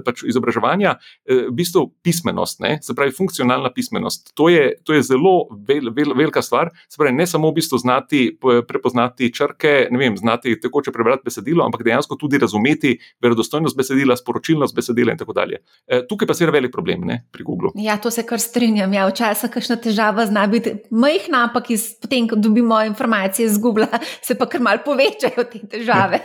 pač 0.04 0.25
izobraževanja, 0.28 0.96
eh, 0.98 1.46
v 1.48 1.54
bistvu 1.56 1.86
pismenost, 2.02 2.60
ne? 2.60 2.78
se 2.82 2.94
pravi 2.94 3.12
funkcionalna 3.16 3.70
pismenost. 3.74 4.32
To 4.34 4.48
je, 4.48 4.74
to 4.84 4.92
je 4.92 5.02
zelo 5.02 5.48
vel, 5.68 5.90
vel, 5.94 6.14
velika 6.14 6.42
stvar. 6.42 6.70
Se 6.88 6.96
pravi, 6.98 7.14
ne 7.16 7.26
samo 7.26 7.50
v 7.50 7.58
bistvu 7.60 7.78
znati 7.78 8.38
prepoznati 8.68 9.32
črke, 9.32 9.88
ne 9.90 9.98
vem, 9.98 10.16
znati 10.16 10.56
tekoče 10.60 10.92
prebrati 10.92 11.22
besedilo, 11.24 11.64
ampak 11.64 11.84
dejansko 11.86 12.16
tudi 12.16 12.38
razumeti 12.38 12.96
verodostojnost 13.22 13.76
besedila, 13.76 14.16
sporočilnost 14.16 14.74
besedila 14.74 15.12
in 15.12 15.18
tako 15.18 15.32
dalje. 15.32 15.62
Eh, 15.86 16.06
tukaj 16.08 16.28
pa 16.28 16.34
se 16.34 16.44
je 16.44 16.50
velik 16.50 16.72
problem 16.72 17.06
ne? 17.06 17.22
pri 17.32 17.44
Google. 17.44 17.70
Ja, 17.74 17.96
to 17.96 18.10
se 18.10 18.26
kar 18.26 18.40
strinjam. 18.40 18.92
Ja, 18.92 19.06
včasih 19.08 19.50
kakšna 19.50 19.76
težava 19.76 20.26
zna 20.26 20.46
biti 20.50 20.74
majhna, 20.90 21.46
ampak 21.48 21.70
iz, 21.70 21.88
potem, 22.02 22.28
ko 22.28 22.36
dobimo 22.36 22.80
informacije 22.84 23.48
z 23.48 23.62
Google, 23.62 23.88
se 24.22 24.34
pa 24.38 24.46
kar 24.46 24.62
mal 24.62 24.82
povečajo 24.84 25.46
te 25.52 25.62
težave. 25.70 26.22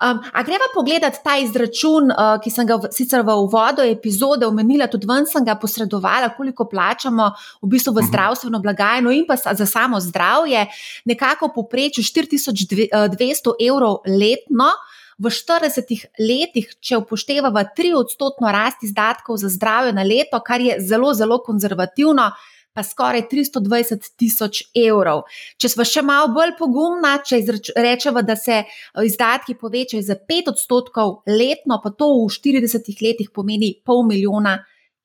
Um, 0.00 0.20
a 0.32 0.42
greva 0.42 0.64
pogledati 0.74 1.18
ta 1.24 1.34
izračun, 1.36 2.08
uh, 2.08 2.38
ki 2.40 2.48
sem 2.50 2.64
ga 2.64 2.78
v, 2.80 2.88
sicer 2.88 3.20
v 3.20 3.34
uvodu 3.36 3.84
epizode 3.84 4.46
omenila, 4.48 4.86
tudi 4.88 5.04
ven 5.04 5.26
sem 5.28 5.44
ga 5.44 5.58
posredovala, 5.60 6.30
koliko 6.38 6.64
plačamo 6.64 7.26
v 7.60 7.68
bistvu 7.68 7.92
v 7.92 8.00
mhm. 8.00 8.08
zdravstveno 8.08 8.60
blagajno 8.64 9.12
in 9.12 9.26
pa 9.28 9.36
za 9.36 9.66
samo 9.66 10.00
zdravje, 10.00 10.64
nekako 11.04 11.50
poprečju 11.52 12.04
4200 12.04 13.54
evrov 13.68 14.00
letno. 14.08 14.72
V 15.20 15.28
40 15.28 15.90
letih, 16.16 16.70
če 16.80 16.96
upoštevamo 16.96 17.60
3 17.76 17.90
odstotno 17.92 18.48
rast 18.48 18.80
izdatkov 18.88 19.36
za 19.36 19.50
zdravje 19.52 19.92
na 19.92 20.00
leto, 20.00 20.40
kar 20.40 20.64
je 20.64 20.78
zelo, 20.80 21.12
zelo 21.12 21.42
konzervativno, 21.44 22.30
pa 22.72 22.82
skoraj 22.82 23.26
320 23.28 24.10
tisoč 24.18 24.62
evrov. 24.76 25.24
Če 25.60 25.72
smo 25.74 25.86
še 25.86 26.04
malo 26.06 26.30
bolj 26.34 26.54
pogumni, 26.58 27.12
če 27.26 27.42
rečemo, 27.76 28.22
da 28.22 28.36
se 28.38 28.62
eh, 28.62 29.06
izdatki 29.06 29.58
povečajo 29.60 30.02
za 30.06 30.16
5 30.16 30.52
odstotkov 30.54 31.22
letno, 31.28 31.80
pa 31.82 31.90
to 31.90 32.12
v 32.20 32.28
40 32.30 32.92
letih 33.02 33.32
pomeni 33.34 33.74
pol 33.84 34.06
milijona. 34.08 34.60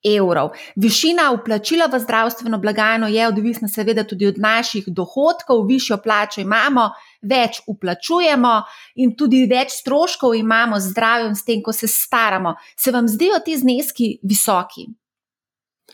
Evrov. 0.06 0.52
Višina 0.78 1.24
vplačila 1.34 1.88
v 1.90 1.98
zdravstveno 1.98 2.60
blagajno 2.62 3.08
je 3.10 3.24
odvisna, 3.26 3.66
seveda, 3.66 4.04
tudi 4.06 4.28
od 4.28 4.36
naših 4.38 4.84
dohodkov. 4.86 5.64
Višjo 5.66 5.96
plačo 6.04 6.44
imamo, 6.44 6.84
več 7.26 7.58
uplačujemo 7.66 8.52
in 9.02 9.16
tudi 9.18 9.42
več 9.50 9.74
stroškov 9.80 10.36
imamo 10.38 10.78
z 10.78 10.92
zdravjem, 10.92 11.34
s 11.34 11.42
tem, 11.48 11.64
ko 11.64 11.74
se 11.74 11.90
staramo. 11.90 12.54
Se 12.78 12.94
vam 12.94 13.08
zdijo 13.10 13.40
ti 13.42 13.56
zneski 13.58 14.12
visoki? 14.22 14.86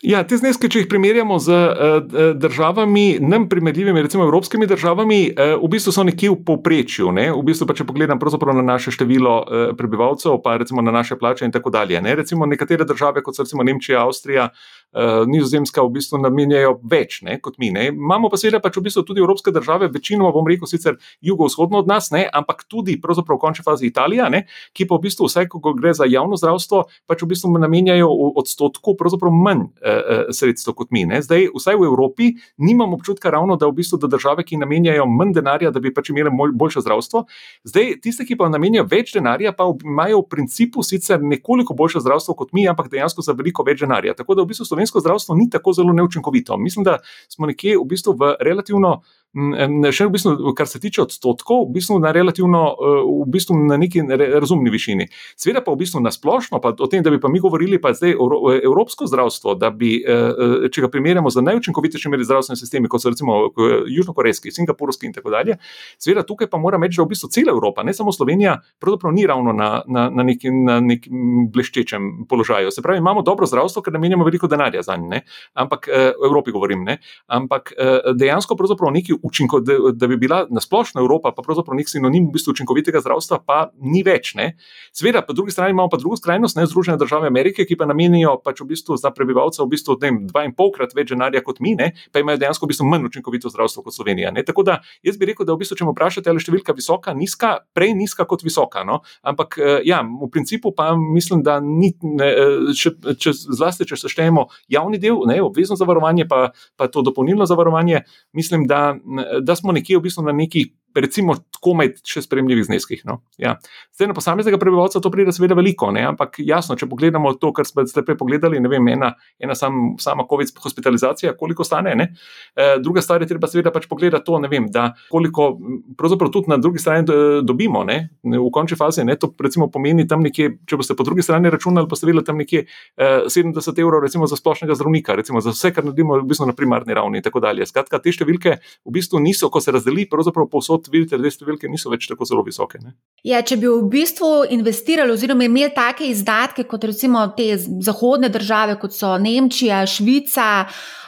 Ja, 0.02 0.24
te 0.26 0.34
zneske, 0.34 0.66
če 0.66 0.80
jih 0.80 0.86
primerjamo 0.90 1.36
z 1.38 1.54
uh, 1.54 2.32
državami, 2.34 3.20
nam 3.22 3.44
primerljivimi, 3.48 4.02
recimo 4.02 4.24
evropskimi 4.26 4.66
državami, 4.66 5.18
uh, 5.30 5.52
v 5.62 5.68
bistvu 5.70 5.92
so 5.94 6.02
nekje 6.02 6.32
v 6.32 6.40
povprečju. 6.48 7.12
Ne? 7.14 7.28
V 7.30 7.44
bistvu, 7.46 7.68
pa, 7.70 7.76
če 7.78 7.86
pogledam 7.86 8.18
na 8.18 8.64
naše 8.74 8.90
število 8.90 9.34
uh, 9.38 9.62
prebivalcev, 9.78 10.40
pa 10.42 10.56
recimo 10.58 10.82
na 10.82 10.90
naše 10.90 11.14
plače 11.14 11.46
in 11.46 11.54
tako 11.54 11.70
dalje. 11.70 12.02
Ne? 12.02 12.16
Recimo 12.18 12.50
nekatere 12.50 12.84
države, 12.84 13.22
kot 13.22 13.38
so 13.38 13.46
recimo 13.46 13.62
Nemčija, 13.62 14.02
Avstrija, 14.02 14.48
uh, 14.92 15.22
Nizozemska, 15.28 15.82
v 15.82 15.94
bistvu 15.98 16.20
namenjajo 16.22 16.78
več 16.88 17.20
ne? 17.26 17.38
kot 17.42 17.58
mi. 17.62 17.72
Ne? 17.74 17.88
Imamo 17.92 18.30
pa 18.32 18.40
seveda 18.40 18.62
pač 18.62 18.78
v 18.78 18.86
bistvu 18.88 19.04
tudi 19.08 19.22
evropske 19.24 19.52
države, 19.54 19.90
večinoma 19.92 20.32
bom 20.34 20.48
rekel 20.48 20.70
sicer 20.70 20.98
jugovzhodno 21.20 21.82
od 21.82 21.90
nas, 21.90 22.10
ne? 22.14 22.26
ampak 22.32 22.64
tudi 22.68 22.98
pravzaprav 23.00 23.40
v 23.40 23.44
končni 23.46 23.66
fazi 23.66 23.88
Italija, 23.90 24.28
ne? 24.32 24.44
ki 24.76 24.88
pa 24.88 24.98
v 24.98 25.08
bistvu 25.08 25.30
vse, 25.30 25.46
ko 25.52 25.74
gre 25.78 25.94
za 25.96 26.08
javno 26.08 26.38
zdravstvo, 26.40 26.84
pač 27.10 27.24
v 27.24 27.32
bistvu 27.34 27.52
namenjajo 27.58 28.08
v 28.08 28.32
odstotku 28.42 28.96
manj. 29.32 29.68
Uh, 29.82 30.28
uh, 30.28 30.32
sredstev 30.42 30.74
kot 30.74 30.90
mi. 30.90 31.04
Ne. 31.08 31.20
Zdaj, 31.22 31.48
vsaj 31.54 31.76
v 31.78 31.86
Evropi, 31.86 32.30
nimam 32.58 32.94
občutka 32.94 33.30
ravno, 33.30 33.56
da 33.56 33.66
v 33.66 33.76
bistvu 33.78 33.98
da 34.02 34.10
države, 34.10 34.44
ki 34.44 34.56
namenjajo 34.56 35.06
manj 35.06 35.34
denarja, 35.36 35.70
da 35.70 35.80
bi 35.80 35.92
pač 35.94 36.10
imeli 36.10 36.30
boljše 36.54 36.82
zdravstvo. 36.84 37.24
Zdaj, 37.68 37.94
tiste, 38.02 38.26
ki 38.28 38.36
pa 38.38 38.48
namenjajo 38.52 38.86
več 38.90 39.12
denarja, 39.14 39.52
pa 39.56 39.68
imajo 39.84 40.22
v 40.24 40.28
principu 40.34 40.82
sicer 40.86 41.22
nekoliko 41.22 41.74
boljše 41.78 42.02
zdravstvo 42.04 42.34
kot 42.38 42.52
mi, 42.56 42.66
ampak 42.68 42.90
dejansko 42.92 43.24
za 43.24 43.36
veliko 43.38 43.64
več 43.66 43.82
denarja. 43.84 44.16
Tako 44.18 44.36
da 44.38 44.46
v 44.46 44.52
bistvu 44.52 44.68
slovensko 44.82 45.00
zdravstvo 45.00 45.34
ni 45.34 45.50
tako 45.50 45.72
zelo 45.72 45.92
neučinkovito. 45.92 46.56
Mislim, 46.56 46.84
da 46.84 46.98
smo 47.28 47.46
nekje 47.46 47.78
v 47.78 47.84
bistvu 47.84 48.12
v 48.18 48.36
relativno. 48.40 49.02
Še 49.32 50.04
v 50.04 50.12
bistvu, 50.12 50.52
kar 50.52 50.68
se 50.68 50.76
tiče 50.76 51.06
odstotkov, 51.06 51.64
v 51.64 51.78
bistvu 51.78 51.96
na 52.04 52.10
relativno, 52.12 52.76
eh, 52.76 53.00
v 53.24 53.28
bistvu 53.32 53.56
na 53.64 53.78
neki 53.80 54.04
razumni 54.12 54.68
višini. 54.68 55.08
Sveda 55.40 55.64
pa 55.64 55.72
v 55.72 55.80
bistvu 55.80 56.02
na 56.04 56.12
splošno, 56.12 56.60
pa 56.60 56.76
o 56.76 56.86
tem, 56.86 57.00
da 57.02 57.08
bi 57.08 57.16
pa 57.16 57.32
mi 57.32 57.40
govorili, 57.40 57.80
pa 57.80 57.94
zdaj 57.96 58.12
evropsko 58.12 59.08
zdravstvo, 59.08 59.56
da 59.56 59.70
bi, 59.70 60.04
eh, 60.04 60.12
eh, 60.12 60.68
če 60.68 60.84
ga 60.84 60.88
primerjamo 60.92 61.32
z 61.32 61.40
najučinkovitejšimi 61.48 62.20
zdravstvenimi 62.20 62.60
sistemi, 62.60 62.88
kot 62.88 63.00
so 63.00 63.08
recimo 63.08 63.48
južnokorejski, 63.88 64.52
singapurski 64.52 65.06
in 65.06 65.16
tako 65.16 65.30
dalje, 65.30 65.56
sveda 65.96 66.26
tukaj 66.28 66.50
pa 66.52 66.58
moram 66.58 66.82
reči, 66.82 67.00
da 67.00 67.08
v 67.08 67.16
bistvu 67.16 67.32
cela 67.32 67.56
Evropa, 67.56 67.82
ne 67.82 67.94
samo 67.94 68.12
Slovenija, 68.12 68.60
pravzaprav 68.78 69.16
ni 69.16 69.26
ravno 69.26 69.52
na, 69.52 69.82
na, 69.88 70.10
na, 70.10 70.22
neki, 70.22 70.50
na 70.50 70.80
nekem 70.80 71.48
bleščečem 71.48 72.26
položaju. 72.28 72.70
Se 72.70 72.82
pravi, 72.82 73.00
imamo 73.00 73.22
dobro 73.22 73.46
zdravstvo, 73.46 73.80
ker 73.82 73.92
namenjamo 73.96 74.24
veliko 74.28 74.46
denarja 74.46 74.71
za 74.80 74.96
njega, 74.96 75.20
ampak 75.52 75.88
v 75.92 76.24
Evropi 76.24 76.52
govorim, 76.54 76.84
ne? 76.84 76.98
ampak 77.26 77.72
dejansko 78.16 78.56
pravzaprav 78.56 78.92
neki 78.94 79.18
učinko, 79.22 79.60
da, 79.60 79.76
da 79.92 80.08
bi 80.08 80.16
bila 80.16 80.46
nasplošno 80.50 81.00
Evropa, 81.00 81.32
pa 81.36 81.42
pravzaprav 81.42 81.76
nek 81.76 81.90
sinonim 81.90 82.28
v 82.28 82.36
bistvu 82.38 82.54
učinkovitega 82.56 83.02
zdravstva, 83.02 83.42
pa 83.46 83.58
ni 83.82 84.02
več. 84.06 84.32
Ne. 84.38 84.52
Sveda, 84.96 85.22
po 85.26 85.36
drugi 85.36 85.52
strani 85.52 85.74
imamo 85.74 85.90
pa 85.92 86.00
drugo 86.00 86.16
skrajnost, 86.16 86.56
ne 86.56 86.66
Združene 86.66 86.96
države 86.96 87.26
Amerike, 87.26 87.66
ki 87.68 87.76
pa 87.76 87.86
namenijo 87.90 88.38
pač 88.44 88.62
v 88.62 88.70
bistvu 88.72 88.96
za 88.96 89.10
prebivalce 89.10 89.62
v 89.62 89.68
bistvu 89.74 89.98
vem, 90.00 90.22
dva 90.30 90.46
in 90.46 90.54
polkrat 90.56 90.94
več 90.96 91.12
denarja 91.12 91.42
kot 91.44 91.60
mi, 91.60 91.74
ne, 91.78 91.92
pa 92.12 92.22
imajo 92.22 92.40
dejansko 92.42 92.66
v 92.66 92.72
bistvu 92.72 92.88
manj 92.88 93.08
učinkovito 93.10 93.50
zdravstvo 93.52 93.84
kot 93.86 93.96
Slovenija. 93.96 94.32
Ne. 94.34 94.44
Tako 94.46 94.64
da 94.66 94.78
jaz 95.02 95.18
bi 95.18 95.28
rekel, 95.30 95.46
da 95.48 95.56
v 95.56 95.62
bistvu, 95.62 95.78
če 95.78 95.88
me 95.88 95.94
vprašate, 95.94 96.30
ali 96.30 96.40
je 96.40 96.46
številka 96.46 96.76
visoka, 96.76 97.14
nizka, 97.16 97.54
prej 97.76 97.94
nizka 97.98 98.26
kot 98.28 98.44
visoka. 98.46 98.84
No. 98.86 99.00
Ampak 99.26 99.58
eh, 99.58 99.80
ja, 99.88 100.02
v 100.02 100.30
principu 100.32 100.72
pa 100.76 100.92
mislim, 100.96 101.42
da 101.46 101.58
ni, 101.64 101.92
ne, 102.02 102.28
eh, 102.28 102.72
če, 102.78 102.94
če, 103.18 103.34
zlasti, 103.34 103.88
če 103.88 103.98
seštejemo 104.04 104.46
javni 104.68 104.98
del, 104.98 105.18
ne, 105.26 105.42
obvezno 105.42 105.76
zavarovanje, 105.76 106.26
pa, 106.28 106.50
pa 106.76 106.88
to 106.88 107.02
dopolnilno 107.02 107.46
zavarovanje, 107.46 108.02
mislim, 108.32 108.66
da 108.66 108.94
da 109.42 109.56
smo 109.56 109.72
nekje 109.72 109.98
v 109.98 110.02
bistvu 110.02 110.24
na 110.24 110.32
neki 110.32 110.66
recimo, 110.94 111.36
komaj 111.62 111.92
še 112.06 112.24
spremljivih 112.24 112.66
zneskih. 112.66 113.04
No? 113.08 113.20
Ja. 113.40 113.56
Zdaj, 113.94 114.10
na 114.10 114.16
posameznega 114.16 114.58
prebivalca 114.60 115.00
to 115.00 115.10
pride, 115.14 115.32
seveda, 115.34 115.56
veliko, 115.58 115.90
ne? 115.94 116.04
ampak 116.10 116.40
jasno, 116.42 116.76
če 116.78 116.88
pogledamo 116.90 117.34
to, 117.40 117.52
kar 117.56 117.68
ste 117.68 118.04
prej 118.04 118.18
pogledali, 118.20 118.60
ne 118.62 118.70
vem, 118.70 118.88
ena, 118.94 119.12
ena 119.42 119.56
sam, 119.58 119.94
sama 120.02 120.26
COVID 120.30 120.54
hospitalizacija, 120.62 121.36
koliko 121.38 121.64
stane. 121.64 121.94
E, 122.02 122.66
druga 122.82 123.02
stvar 123.04 123.22
je, 123.22 123.30
treba 123.30 123.50
seveda 123.50 123.72
pač 123.74 123.86
pogledati 123.90 124.26
to, 124.26 124.40
vem, 124.50 124.68
da 124.72 124.90
koliko 125.10 125.52
pravzaprav 125.98 126.32
tudi 126.34 126.50
na 126.50 126.58
drugi 126.58 126.82
strani 126.82 127.06
dobimo, 127.46 127.84
ne? 127.88 127.98
v 128.22 128.50
končni 128.52 128.76
fazi. 128.78 129.04
Ne? 129.06 129.16
To 129.20 129.30
recimo 129.42 129.68
pomeni 129.72 130.06
tam 130.08 130.24
nekje, 130.24 130.56
če 130.68 130.78
boste 130.80 130.96
po 130.98 131.06
drugi 131.06 131.24
strani 131.24 131.50
računali, 131.52 131.88
pa 131.88 131.98
ste 131.98 132.08
videli 132.08 132.24
tam 132.26 132.40
nekje 132.40 132.64
e, 132.64 133.10
70 133.30 133.80
evrov, 133.82 134.02
recimo 134.04 134.26
za 134.26 134.38
splošnega 134.38 134.74
zdravnika, 134.78 135.16
recimo 135.18 135.40
za 135.44 135.54
vse, 135.54 135.72
kar 135.74 135.86
naredimo 135.86 136.18
v 136.20 136.28
bistvu 136.30 136.48
na 136.50 136.56
primarni 136.56 136.96
ravni 136.96 137.22
in 137.22 137.26
tako 137.26 137.42
dalje. 137.44 137.66
Skratka, 137.68 138.00
te 138.02 138.14
številke 138.14 138.58
v 138.58 138.94
bistvu 138.94 139.20
niso, 139.22 139.50
ko 139.52 139.62
se 139.62 139.74
razdeli, 139.74 140.08
pravzaprav 140.10 140.48
povsod 140.52 140.81
vidite, 140.90 141.18
da 141.18 141.28
te 141.28 141.34
številke 141.34 141.70
niso 141.70 141.92
več 141.92 142.08
tako 142.10 142.26
zelo 142.28 142.42
visoke. 142.46 142.80
Ja, 143.22 143.42
če 143.46 143.58
bi 143.60 143.68
v 143.70 143.86
bistvu 143.92 144.30
investirali 144.50 145.14
oziroma 145.14 145.46
imeli 145.46 145.70
take 145.74 146.08
izdatke 146.10 146.64
kot 146.68 146.84
recimo 146.88 147.26
te 147.36 147.54
zahodne 147.58 148.32
države, 148.32 148.78
kot 148.80 148.96
so 148.96 149.14
Nemčija, 149.20 149.84
Švica 149.86 150.48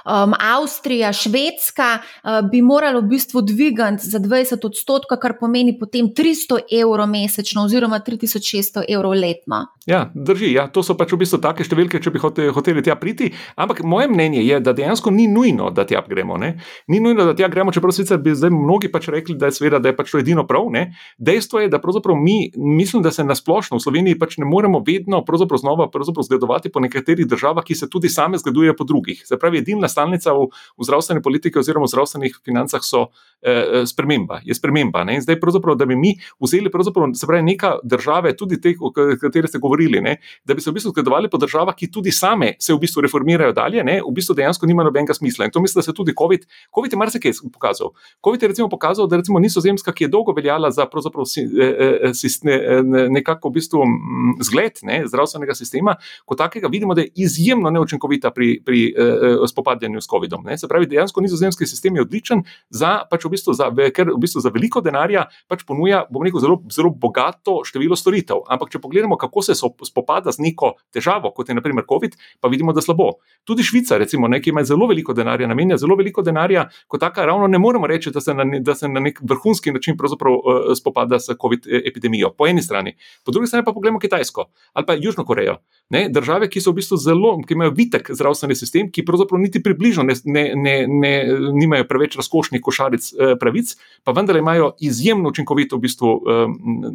um, 0.04 0.34
Avstrija, 0.40 1.12
Švedska, 1.12 1.98
uh, 1.98 2.50
bi 2.50 2.62
moralo 2.62 3.00
v 3.00 3.08
bistvu 3.16 3.42
dvigati 3.42 4.08
za 4.08 4.18
20 4.18 4.66
odstotkov, 4.66 5.18
kar 5.18 5.36
pomeni 5.40 5.78
potem 5.78 6.12
300 6.14 6.60
evrov 6.80 7.08
mesečno 7.08 7.64
oziroma 7.64 8.00
3600 8.00 8.84
evrov 8.88 9.12
letno. 9.12 9.66
Ja, 9.86 10.10
drži, 10.14 10.52
ja, 10.52 10.66
to 10.72 10.82
so 10.82 10.96
pač 10.96 11.12
v 11.12 11.20
bistvu 11.24 11.40
take 11.44 11.64
številke, 11.64 12.00
če 12.00 12.12
bi 12.12 12.20
hoteli 12.20 12.84
tja 12.84 12.96
priti. 12.96 13.32
Ampak 13.56 13.82
moje 13.84 14.08
mnenje 14.08 14.44
je, 14.44 14.60
da 14.64 14.72
dejansko 14.76 15.12
ni 15.12 15.26
nujno, 15.28 15.70
da 15.74 15.84
tja 15.88 16.00
gremo. 16.08 16.38
Ne? 16.40 16.54
Ni 16.88 17.00
nujno, 17.04 17.26
da 17.28 17.36
tja 17.36 17.50
gremo, 17.52 17.72
čeprav 17.72 17.92
sicer 17.96 18.20
bi 18.22 18.32
zdaj 18.36 18.52
mnogi 18.54 18.88
pač 18.92 19.10
rekli, 19.12 19.36
da 19.36 19.52
je, 19.52 19.63
sveda, 19.64 19.80
da 19.80 19.88
je 19.88 19.96
pač 19.96 20.12
to 20.12 20.20
edino 20.20 20.44
prav. 20.46 20.68
Ne? 20.72 20.92
Dejstvo 21.18 21.64
je, 21.64 21.70
da 21.72 21.80
pravzaprav 21.80 22.16
mi, 22.20 22.50
mislim, 22.56 23.02
da 23.02 23.10
se 23.10 23.24
nasplošno 23.24 23.78
v 23.78 23.84
Sloveniji 23.84 24.18
pač 24.20 24.36
ne 24.38 24.48
moremo 24.48 24.82
vedno 24.84 25.24
znova 25.56 25.88
zgledovati 26.22 26.70
po 26.72 26.80
nekaterih 26.80 27.26
državah, 27.26 27.64
ki 27.64 27.74
se 27.74 27.88
tudi 27.90 28.08
same 28.08 28.38
zgledujejo 28.38 28.74
po 28.76 28.84
drugih. 28.84 29.22
Se 29.26 29.38
pravi, 29.38 29.58
edina 29.58 29.88
stalnica 29.88 30.32
v, 30.32 30.48
v 30.78 30.84
zdravstveni 30.84 31.22
politiki 31.22 31.58
oziroma 31.58 31.86
v 31.88 31.92
zdravstvenih 31.94 32.38
financah 32.44 32.82
so 32.82 33.08
eh, 33.42 33.80
eh 33.80 33.86
sprememba. 33.86 34.40
Je 34.44 34.54
sprememba. 34.54 35.04
Ne? 35.04 35.20
Zdaj, 35.20 35.40
da 35.78 35.86
bi 35.86 35.96
mi 35.96 36.14
vzeli, 36.40 36.70
se 37.14 37.26
pravi, 37.26 37.42
neka 37.42 37.78
države, 37.82 38.36
tudi 38.36 38.60
te, 38.60 38.74
o 38.80 38.92
katerih 38.92 39.48
ste 39.48 39.58
govorili, 39.58 40.00
ne? 40.00 40.18
da 40.44 40.54
bi 40.54 40.60
se 40.60 40.70
v 40.70 40.74
bistvu 40.74 40.90
zgledovali 40.90 41.30
po 41.30 41.38
državah, 41.38 41.74
ki 41.74 41.90
tudi 41.90 42.12
same 42.12 42.54
se 42.58 42.74
v 42.74 42.78
bistvu 42.78 43.02
reformirajo 43.06 43.52
dalje, 43.52 43.84
ne? 43.84 44.00
v 44.02 44.12
bistvu 44.14 44.34
dejansko 44.34 44.66
nima 44.66 44.84
nobenega 44.84 45.14
smisla. 45.14 45.44
In 45.44 45.54
to 45.54 45.60
mislim, 45.60 45.80
da 45.80 45.86
se 45.86 45.94
tudi 45.94 46.14
COVID, 46.18 46.46
COVID 46.74 46.92
je 46.92 46.98
marsikaj 46.98 47.32
pokazal. 47.52 47.94
COVID 48.24 48.42
je 48.42 48.48
recimo 48.48 48.68
pokazal, 48.68 49.06
da 49.06 49.16
recimo 49.16 49.38
Nizozemska, 49.54 49.92
ki 49.94 50.04
je 50.04 50.08
dolgo 50.10 50.32
veljala 50.34 50.70
za 50.74 50.86
si, 51.26 51.40
eh, 51.40 52.10
eh, 52.10 52.82
nekako 53.10 53.48
v 53.48 53.52
bistvu 53.52 53.82
zgled 54.42 54.82
ne? 54.82 55.04
zdravstvenega 55.06 55.54
sistema, 55.54 55.94
kot 56.24 56.38
takega 56.38 56.68
vidimo, 56.68 56.94
da 56.94 57.00
je 57.00 57.10
izjemno 57.14 57.70
neučinkovita 57.70 58.30
pri, 58.30 58.62
pri 58.64 58.94
eh, 58.98 59.46
spopadanju 59.46 60.00
s 60.00 60.10
COVID-om. 60.10 60.48
Se 60.56 60.68
pravi, 60.68 60.86
dejansko 60.86 61.20
nizozemski 61.20 61.66
sistem 61.66 61.96
je 61.96 62.02
odličen, 62.02 62.42
za, 62.70 63.04
pač 63.10 63.24
v 63.24 63.30
bistvu 63.30 63.54
za, 63.54 63.70
ker 63.94 64.10
v 64.10 64.18
bistvu 64.18 64.42
za 64.42 64.50
veliko 64.50 64.80
denarja 64.80 65.28
pač 65.48 65.62
ponuja 65.64 66.04
rekel, 66.24 66.40
zelo, 66.40 66.58
zelo 66.72 66.90
bogato 66.90 67.60
število 67.64 67.96
storitev. 67.96 68.42
Ampak, 68.50 68.72
če 68.72 68.82
pogledamo, 68.82 69.16
kako 69.20 69.42
se 69.42 69.54
spopada 69.54 70.32
z 70.32 70.42
neko 70.42 70.74
težavo, 70.92 71.30
kot 71.36 71.48
je 71.48 71.54
naprimer 71.54 71.86
COVID, 71.88 72.16
pa 72.40 72.50
vidimo, 72.50 72.72
da 72.72 72.82
slabo. 72.82 73.20
Tudi 73.44 73.62
Švica, 73.62 73.98
recimo, 74.00 74.28
ne, 74.28 74.40
ki 74.42 74.50
ima 74.50 74.64
zelo 74.64 74.88
veliko 74.90 75.14
denarja, 75.14 75.46
namenja 75.46 75.78
zelo 75.80 75.96
veliko 75.96 76.24
denarja, 76.24 76.66
kot 76.88 77.04
taka, 77.04 77.26
ravno 77.28 77.46
ne 77.46 77.58
moremo 77.58 77.86
reči, 77.86 78.10
da 78.10 78.20
se 78.20 78.34
na, 78.34 78.46
da 78.60 78.74
se 78.74 78.88
na 78.88 79.00
nek 79.04 79.20
vrhunski 79.44 79.72
način 79.72 79.96
uh, 80.00 80.76
spopada 80.76 81.18
s 81.18 81.26
COVID 81.40 81.66
e, 81.66 81.82
epidemijo. 81.88 82.30
Po 82.38 82.46
eni 82.46 82.62
strani, 82.62 82.96
po 83.24 83.32
drugi 83.32 83.46
strani 83.46 83.64
pa 83.64 83.72
pogledamo 83.72 83.98
Kitajsko 83.98 84.44
ali 84.72 84.86
pa 84.86 84.94
Južno 84.94 85.24
Korejo. 85.24 85.56
Ne, 85.90 86.08
države, 86.08 86.48
ki 86.48 86.60
so 86.60 86.72
v 86.72 86.80
bistvu 86.80 86.96
zelo, 86.96 87.34
ki 87.44 87.54
imajo 87.54 87.74
vitek 87.76 88.08
zdravstveni 88.16 88.56
sistem, 88.56 88.88
ki 88.90 89.04
pravzaprav 89.04 89.40
niti 89.40 89.60
približno 89.62 90.02
ne, 90.02 90.14
ne, 90.24 90.44
ne, 90.56 90.74
ne, 90.88 91.12
nimajo 91.52 91.84
preveč 91.88 92.16
razkošnih 92.16 92.62
košaric 92.64 93.10
eh, 93.12 93.34
pravic, 93.40 93.74
pa 94.04 94.12
vendar 94.16 94.36
imajo 94.40 94.72
izjemno 94.80 95.28
učinkovit 95.28 95.72
v 95.72 95.78
bistvu, 95.78 96.14
eh, 96.16 96.46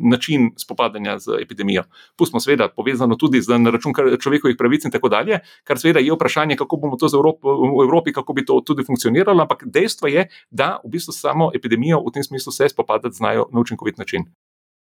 način 0.09 0.49
spopadanja 0.57 1.19
z 1.19 1.37
epidemijo. 1.41 1.83
Pustimo, 2.17 2.41
seveda, 2.41 2.69
povezano 2.69 3.15
tudi 3.15 3.41
z 3.41 3.59
račun 3.71 3.93
človekovih 3.93 4.57
pravic 4.57 4.85
in 4.85 4.91
tako 4.91 5.09
dalje, 5.09 5.39
kar 5.63 5.79
seveda 5.79 5.99
je 5.99 6.13
vprašanje, 6.13 6.57
kako 6.57 6.77
bomo 6.77 6.97
to 6.97 7.07
Evropo, 7.13 7.53
v 7.77 7.85
Evropi, 7.85 8.13
kako 8.13 8.33
bi 8.33 8.45
to 8.45 8.59
tudi 8.65 8.83
funkcioniralo, 8.83 9.41
ampak 9.41 9.63
dejstvo 9.65 10.07
je, 10.07 10.27
da 10.51 10.79
v 10.83 10.89
bistvu 10.97 11.13
samo 11.13 11.51
epidemijo 11.55 12.01
v 12.01 12.11
tem 12.17 12.23
smislu 12.29 12.51
se 12.51 12.69
spopadati 12.69 13.15
znajo 13.15 13.47
na 13.53 13.59
učinkovit 13.59 13.97
način. 13.97 14.25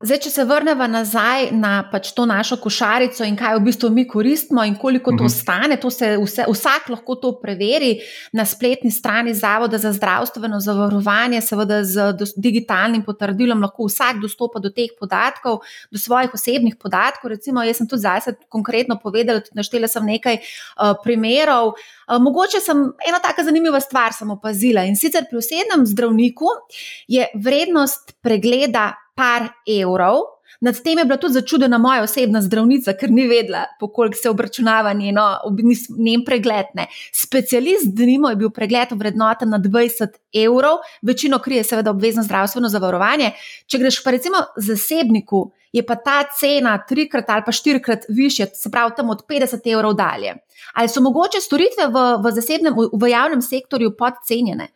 Zdaj, 0.02 0.18
če 0.24 0.30
se 0.34 0.44
vrnemo 0.44 0.86
nazaj 0.90 1.52
na 1.54 1.84
pač 1.86 2.08
to 2.16 2.24
našo 2.26 2.56
košarico 2.58 3.22
in 3.22 3.36
kaj 3.38 3.54
v 3.54 3.62
bistvu 3.68 3.90
mi 3.94 4.02
koristimo 4.08 4.64
in 4.66 4.74
koliko 4.74 5.12
to 5.12 5.22
uh 5.22 5.30
mhm. 5.30 5.30
-huh. 5.30 5.42
stane, 5.42 5.76
to 5.76 5.90
se 5.90 6.16
vse, 6.18 6.44
vsak 6.48 6.88
lahko 6.88 7.14
to 7.14 7.32
preveri 7.42 8.00
na 8.32 8.44
spletni 8.44 8.90
strani 8.90 9.34
Zavoda 9.34 9.78
za 9.78 9.92
zdravstveno 9.92 10.60
zavarovanje, 10.60 11.40
seveda 11.40 11.84
z 11.84 12.34
digitalnim 12.36 13.04
potrdilom, 13.04 13.62
lahko 13.62 13.86
vsak 13.86 14.16
dostopa 14.22 14.58
do 14.58 14.70
teh 14.70 14.90
podatkov, 15.00 15.58
do 15.90 15.98
svojih 15.98 16.34
osebnih 16.34 16.76
podatkov. 16.82 17.30
Recimo, 17.30 17.62
jaz 17.62 17.76
sem 17.76 17.88
tudi 17.88 18.00
zdaj 18.00 18.20
konkretno 18.48 18.98
povedala, 19.02 19.40
naštela 19.54 19.88
sem 19.88 20.04
nekaj 20.06 20.34
uh, 20.34 20.96
primerov. 21.04 21.66
Uh, 21.68 22.18
mogoče 22.18 22.60
sem 22.60 22.76
ena 23.08 23.18
taka 23.18 23.44
zanimiva 23.44 23.80
stvar 23.80 24.10
opazila 24.30 24.82
in 24.84 24.96
sicer 24.96 25.24
pri 25.30 25.38
osebnem 25.38 25.86
zdravniku 25.86 26.46
je 27.08 27.26
vrednost 27.34 28.12
pregleda 28.22 29.01
par 29.14 29.48
evrov. 29.66 30.20
Nad 30.60 30.78
tem 30.82 30.98
je 30.98 31.04
bila 31.04 31.16
tudi 31.18 31.34
začudena 31.34 31.78
moja 31.78 32.02
osebna 32.04 32.42
zdravnica, 32.42 32.92
ker 32.94 33.10
ni 33.10 33.24
vedela, 33.26 33.64
koliko 33.80 34.14
se 34.14 34.30
obračunava 34.30 34.92
njeno, 34.92 35.24
njen 35.98 36.22
pregled. 36.24 36.70
Ne. 36.74 36.86
Specialist, 37.12 37.88
denimo, 37.96 38.30
je 38.30 38.36
bil 38.36 38.50
pregled 38.50 38.92
vrednoten 38.92 39.50
na 39.50 39.58
20 39.58 40.20
evrov, 40.44 40.84
večino 41.02 41.38
krije 41.38 41.64
seveda 41.64 41.90
obvezno 41.90 42.22
zdravstveno 42.22 42.68
zavarovanje. 42.68 43.32
Če 43.66 43.78
greš 43.78 44.02
pa 44.04 44.14
recimo 44.14 44.44
zasebniku, 44.56 45.50
je 45.72 45.82
pa 45.86 45.96
ta 45.96 46.20
cena 46.38 46.76
trikrat 46.88 47.30
ali 47.30 47.42
pa 47.46 47.52
štirikrat 47.52 48.04
više, 48.08 48.46
se 48.54 48.70
pravi 48.70 48.92
tam 48.96 49.10
od 49.10 49.24
50 49.28 49.72
evrov 49.72 49.94
dalje. 49.94 50.36
Ali 50.74 50.88
so 50.88 51.00
mogoče 51.00 51.40
storitve 51.40 51.88
v, 51.88 52.04
v, 52.22 52.32
zasebnem, 52.32 52.74
v 52.92 53.10
javnem 53.10 53.42
sektorju 53.42 53.96
podcenjene? 53.98 54.68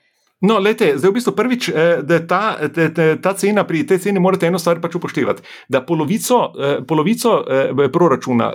No, 0.44 0.58
lete, 0.60 0.90
zdaj 1.00 1.10
v 1.10 1.16
bistvu 1.16 1.32
prvič, 1.32 1.62
eh, 1.72 2.04
da 2.04 2.20
ta, 2.20 2.60
ta, 2.68 2.92
ta, 2.92 3.04
ta 3.16 3.32
cena, 3.32 3.64
pri 3.64 3.88
tej 3.88 4.04
ceni 4.04 4.20
morate 4.20 4.44
eno 4.44 4.60
stvar 4.60 4.84
pač 4.84 4.92
upoštevati. 5.00 5.40
Da 5.72 5.80
polovico, 5.80 6.52
eh, 6.60 6.84
polovico 6.84 7.40
eh, 7.40 7.72
proračuna, 7.88 8.52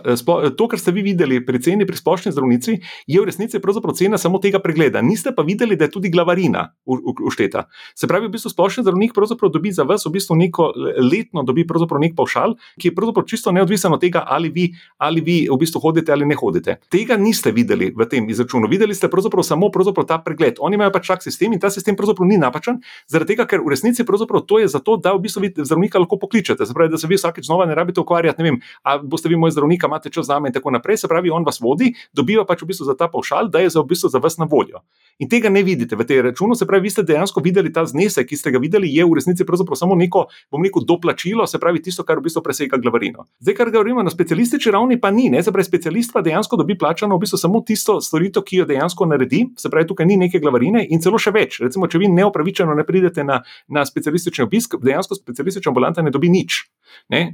to, 0.53 0.67
kar 0.69 0.77
ste 0.77 0.93
vi 0.93 1.01
videli 1.01 1.41
pri 1.41 1.57
ceni 1.57 1.87
pri 1.89 1.97
splošni 1.97 2.29
zdravnici, 2.37 2.77
je 3.09 3.17
v 3.17 3.25
resnici 3.25 3.57
pravzaprav 3.57 3.97
cena 3.97 4.21
samo 4.21 4.37
tega 4.37 4.61
pregleda. 4.61 5.01
Niste 5.01 5.33
pa 5.33 5.41
videli, 5.41 5.73
da 5.73 5.89
je 5.89 5.97
tudi 5.97 6.13
glavarina 6.13 6.69
ušteta. 6.85 7.65
Se 7.97 8.05
pravi, 8.05 8.29
v 8.29 8.37
bistvu 8.37 8.53
splošni 8.53 8.85
zdravnik 8.85 9.17
pravzaprav 9.17 9.49
dobi 9.49 9.73
za 9.73 9.81
vas 9.81 10.05
v 10.05 10.13
bistvu 10.13 10.37
neko 10.37 10.69
letno 11.01 11.41
dobi 11.41 11.65
pravzaprav 11.65 11.97
nek 11.97 12.13
pavšal, 12.13 12.53
ki 12.77 12.91
je 12.91 12.93
pravzaprav 12.93 13.25
čisto 13.25 13.49
neodvisen 13.49 13.89
od 13.89 14.05
tega, 14.05 14.21
ali 14.21 14.53
vi, 14.53 14.67
ali 15.01 15.25
vi 15.25 15.39
v 15.49 15.57
bistvu 15.57 15.81
hodite 15.81 16.13
ali 16.13 16.29
ne 16.29 16.37
hodite. 16.37 16.77
Tega 16.93 17.17
niste 17.17 17.49
videli 17.49 17.89
v 17.89 18.05
tem 18.05 18.29
izračunu. 18.29 18.69
Videli 18.69 18.93
ste 18.93 19.09
pravzaprav 19.09 19.41
samo 19.41 19.73
pravzaprav 19.73 20.05
ta 20.05 20.21
pregled. 20.21 20.61
Oni 20.61 20.77
imajo 20.77 20.93
pač 20.93 21.09
tak 21.09 21.25
sistem 21.25 21.57
in 21.57 21.59
ta 21.59 21.70
sistem 21.71 21.97
pravzaprav 21.97 22.27
ni 22.29 22.37
napačen, 22.41 22.81
zaradi 23.11 23.33
tega, 23.33 23.47
ker 23.47 23.63
v 23.65 23.73
resnici 23.73 24.05
to 24.47 24.59
je 24.59 24.67
zato, 24.67 24.97
da 24.97 25.13
v 25.13 25.21
bistvu 25.23 25.41
zdravnika 25.63 25.99
lahko 25.99 26.17
pokličete. 26.17 26.65
Se 26.65 26.73
pravi, 26.73 26.91
da 26.91 26.97
se 26.97 27.07
vi 27.07 27.15
vsakeč 27.15 27.45
znova 27.45 27.65
ne 27.65 27.75
rabite 27.75 28.01
ukvarjati, 28.01 28.43
ne 28.43 28.49
vem, 28.49 28.59
ali 28.83 29.07
boste 29.07 29.29
vi 29.29 29.35
moj 29.35 29.51
zdravnik, 29.51 29.83
imate 29.83 30.09
čas 30.09 30.27
za 30.27 30.39
me 30.39 30.49
in 30.49 30.53
tako 30.53 30.71
naprej. 30.71 30.97
Se 30.97 31.07
pravi, 31.07 31.29
on 31.29 31.45
vas 31.45 31.61
vodi, 31.61 31.93
dobiva 32.13 32.45
pač 32.45 32.61
v 32.61 32.71
bistvu 32.71 32.85
za 32.85 32.95
ta 32.97 33.07
pavšal, 33.07 33.49
da 33.49 33.59
je 33.59 33.69
za, 33.69 33.81
v 33.81 33.93
bistvu 33.93 34.09
za 34.09 34.19
vas 34.19 34.37
na 34.37 34.45
voljo. 34.45 34.83
In 35.21 35.29
tega 35.29 35.49
ne 35.53 35.61
vidite 35.63 35.95
v 35.95 36.05
tej 36.07 36.21
računu, 36.25 36.55
se 36.57 36.65
pravi, 36.65 36.87
vi 36.87 36.89
ste 36.89 37.03
dejansko 37.05 37.43
videli 37.45 37.69
ta 37.69 37.85
znesek, 37.85 38.25
ki 38.25 38.37
ste 38.37 38.51
ga 38.51 38.57
videli, 38.57 38.89
je 38.89 39.05
v 39.05 39.17
resnici 39.19 39.45
samo 39.75 39.95
neko, 39.95 40.25
bom 40.51 40.63
rekel, 40.63 40.81
doplačilo, 40.81 41.45
se 41.47 41.59
pravi, 41.59 41.81
tisto, 41.81 42.03
kar 42.03 42.17
v 42.17 42.25
bistvu 42.25 42.41
presega 42.41 42.77
glavarino. 42.81 43.27
Zdaj, 43.39 43.55
kar 43.55 43.69
govorimo 43.69 44.01
na 44.03 44.09
specialistični 44.09 44.71
ravni, 44.71 44.97
pa 44.99 45.11
ni, 45.11 45.29
ne, 45.29 45.43
se 45.43 45.51
pravi, 45.51 45.67
specialist 45.67 46.13
pa 46.13 46.21
dejansko 46.25 46.57
dobi 46.57 46.77
plačano 46.77 47.15
v 47.15 47.21
bistvu 47.21 47.37
samo 47.37 47.61
tisto 47.61 47.99
storitev, 48.01 48.43
ki 48.43 48.63
jo 48.63 48.65
dejansko 48.65 49.05
naredi, 49.05 49.43
se 49.57 49.69
pravi, 49.69 49.87
tukaj 49.87 50.09
ni 50.09 50.17
neke 50.17 50.41
glavarine 50.41 50.87
in 50.89 51.01
celo 51.01 51.21
še 51.21 51.33
več. 51.35 51.60
Recimo, 51.61 51.87
če 51.87 52.01
vi 52.01 52.09
neopravičeno 52.11 52.75
ne 52.77 52.85
pridete 52.87 53.23
na, 53.27 53.41
na 53.69 53.85
specialistični 53.85 54.45
obisk, 54.47 54.79
dejansko 54.81 55.17
specialistična 55.19 55.69
ambulanta 55.69 56.01
ne 56.01 56.13
dobi 56.13 56.31
nič. 56.33 56.63
Ne? 57.09 57.33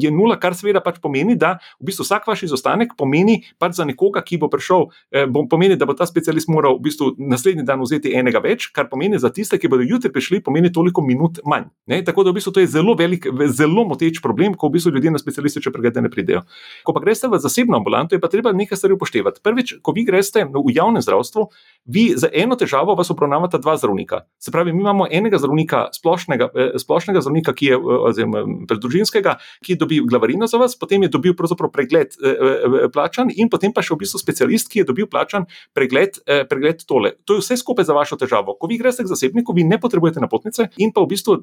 Je 0.00 0.10
nula, 0.10 0.36
kar 0.40 0.56
seveda 0.56 0.82
pač 0.84 1.00
pomeni, 1.02 1.36
da 1.38 1.56
v 1.80 1.90
bistvu 1.90 2.06
vsak 2.06 2.28
vaš 2.28 2.44
izostanek 2.48 2.94
pomeni 2.98 3.40
pač 3.58 3.78
za 3.78 3.86
nekoga, 3.88 4.22
ki 4.24 4.38
bo 4.42 4.48
prišel, 4.52 4.88
eh, 5.12 5.26
pomeni, 5.50 5.76
da 5.76 5.86
bo 5.86 5.96
ta 5.96 6.06
specialist 6.06 6.48
moral 6.48 6.78
v 6.78 6.88
bistvu 6.88 7.14
naslednji 7.18 7.64
dan 7.66 7.82
vzeti 7.82 8.14
enega 8.14 8.42
več, 8.44 8.70
kar 8.74 8.88
pomeni 8.90 9.18
za 9.18 9.30
tiste, 9.34 9.58
ki 9.58 9.68
bodo 9.68 9.86
jutri 9.86 10.12
prišli, 10.12 10.42
pomeni 10.44 10.72
toliko 10.72 11.02
minut 11.02 11.40
manj. 11.44 11.70
Ne? 11.86 12.02
Tako 12.04 12.24
da 12.24 12.30
v 12.30 12.40
bistvu 12.40 12.54
to 12.54 12.64
je 12.64 12.70
zelo 12.70 12.94
velik, 12.98 13.26
zelo 13.52 13.84
moteč 13.88 14.20
problem, 14.22 14.54
ko 14.54 14.68
v 14.68 14.78
bistvu 14.78 14.94
ljudje 14.94 15.14
na 15.14 15.20
specialistične 15.22 15.72
preglede 15.72 16.02
ne 16.04 16.10
pridejo. 16.10 16.44
Ko 16.84 16.94
pa 16.94 17.02
greste 17.04 17.28
v 17.28 17.40
zasebno 17.40 17.78
ambulanto, 17.78 18.14
je 18.14 18.22
pa 18.22 18.28
treba 18.28 18.52
nekaj 18.52 18.78
stvari 18.78 18.94
upoštevati. 18.94 19.42
Prvič, 19.44 19.78
ko 19.82 19.92
vi 19.96 20.04
greste 20.04 20.44
v 20.44 20.74
javnem 20.74 21.02
zdravstvu, 21.02 21.48
vi 21.86 22.12
za 22.16 22.28
eno 22.32 22.56
težavo 22.56 22.94
vas 22.94 23.10
obravnavata 23.10 23.58
dva 23.58 23.76
zdravnika. 23.76 24.24
Se 24.38 24.50
pravi, 24.50 24.72
mi 24.72 24.80
imamo 24.80 25.06
enega 25.10 25.38
zdravnika, 25.38 25.88
splošnega, 25.92 26.48
eh, 26.54 26.78
splošnega 26.78 27.20
zdravnika, 27.20 27.52
ki 27.52 27.66
je 27.66 27.78
predružinskega, 28.68 29.36
ki 29.64 29.76
dobi 29.80 30.00
glavarino 30.04 30.46
za 30.50 30.60
vas, 30.60 30.76
potem 30.78 31.06
je 31.06 31.12
dobil 31.12 31.34
pregled 31.34 32.16
eh, 32.18 32.30
eh, 32.30 32.88
plačan, 32.92 33.30
in 33.34 33.50
potem 33.50 33.72
pa 33.72 33.82
še 33.82 33.94
v 33.94 34.04
bistvu 34.04 34.20
specialist, 34.22 34.70
ki 34.72 34.82
je 34.82 34.88
dobil 34.88 35.08
plačan 35.10 35.46
pregled, 35.74 36.20
pregled 36.48 36.84
tole. 36.88 37.14
To 37.28 37.36
je 37.36 37.42
vse 37.42 37.58
skupaj 37.60 37.86
za 37.88 37.96
vašo 37.96 38.18
težavo. 38.20 38.56
Ko 38.58 38.70
vi 38.70 38.78
greste 38.80 39.04
k 39.04 39.10
zasebniku, 39.10 39.54
vi 39.54 39.64
ne 39.64 39.78
potrebujete 39.80 40.22
napotnice, 40.22 40.68
in 40.78 40.92
pa 40.94 41.04
v 41.04 41.10
bistvu, 41.12 41.38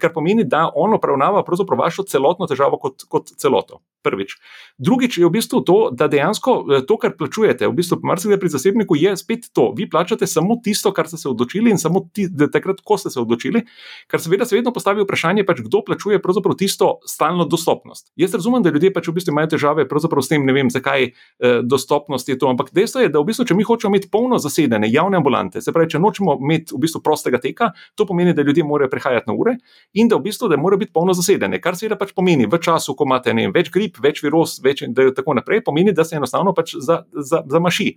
kar 0.00 0.12
pomeni, 0.14 0.44
da 0.44 0.66
on 0.74 0.94
obravnava 0.96 1.44
vašo 1.44 2.04
celotno 2.08 2.48
težavo 2.50 2.80
kot, 2.80 3.06
kot 3.08 3.32
celoto. 3.36 3.80
Prvič. 4.00 4.38
Drugič 4.80 5.20
je 5.20 5.28
v 5.28 5.32
bistvu 5.34 5.60
to, 5.60 5.78
da 5.92 6.08
dejansko 6.08 6.84
to, 6.88 6.96
kar 6.96 7.12
plačujete, 7.20 7.68
v 7.68 7.76
bistvu 7.76 8.00
marsikaj 8.00 8.40
pri 8.40 8.48
zasebniku, 8.48 8.96
je 8.96 9.12
spet 9.20 9.50
to. 9.52 9.70
Vi 9.76 9.84
plačate 9.90 10.24
samo 10.26 10.56
tisto, 10.64 10.92
kar 10.96 11.08
ste 11.08 11.20
se 11.20 11.28
odločili, 11.28 11.68
in 11.68 11.76
samo 11.76 12.08
ti, 12.08 12.24
takrat, 12.52 12.80
ko 12.80 12.96
ste 12.96 13.12
se 13.12 13.20
odločili, 13.20 13.66
kar 14.08 14.22
seveda 14.24 14.48
se 14.48 14.56
vedno 14.56 14.72
postavi 14.72 15.04
vprašanje, 15.04 15.44
pač, 15.44 15.60
kdo 15.66 15.84
plačuje 15.84 16.22
pravzaprav 16.42 16.58
tisto 16.58 16.98
stalno 17.06 17.44
dostopnost. 17.44 18.12
Jaz 18.16 18.34
razumem, 18.34 18.62
da 18.62 18.70
ljudje 18.70 18.92
pač 18.92 19.08
v 19.08 19.14
bistvu 19.16 19.32
imajo 19.32 19.52
težave 19.54 19.86
s 19.86 20.28
tem, 20.28 20.44
ne 20.44 20.52
vem, 20.52 20.70
zakaj 20.70 21.04
eh, 21.04 21.60
dostopnost 21.62 22.28
je 22.28 22.38
to, 22.38 22.48
ampak 22.48 22.70
dejstvo 22.72 23.00
je, 23.00 23.08
da 23.08 23.20
v 23.20 23.24
bistvu, 23.30 23.44
če 23.44 23.54
mi 23.54 23.64
hočemo 23.64 23.94
imeti 23.94 24.10
polno 24.10 24.38
zasedene 24.38 24.88
javne 24.90 25.16
ambulante, 25.16 25.60
se 25.60 25.72
pravi, 25.72 25.90
če 25.90 25.98
nočemo 25.98 26.36
imeti 26.40 26.74
v 26.74 26.80
bistvu 26.80 27.02
prostega 27.02 27.38
teka, 27.38 27.72
to 27.94 28.06
pomeni, 28.06 28.34
da 28.34 28.42
ljudje 28.42 28.64
morajo 28.64 28.90
prehajati 28.90 29.30
na 29.30 29.34
ure 29.34 29.56
in 29.94 30.08
da 30.08 30.16
v 30.16 30.28
bistvu 30.28 30.48
da 30.48 30.56
morajo 30.56 30.78
biti 30.84 30.92
polno 30.92 31.14
zasedene. 31.16 31.60
Kar 31.60 31.76
seveda 31.76 31.98
pač 31.98 32.12
pomeni 32.16 32.46
v 32.46 32.60
času, 32.60 32.94
ko 32.94 33.06
imate 33.08 33.34
vem, 33.34 33.52
več 33.54 33.70
grip, 33.70 33.98
več 34.02 34.22
virus, 34.22 34.58
več 34.62 34.82
in 34.86 34.94
tako 34.94 35.34
naprej, 35.38 35.64
pomeni, 35.66 35.92
da 35.92 36.04
se 36.04 36.16
enostavno 36.16 36.54
pač 36.56 36.76
zamaši. 36.76 37.90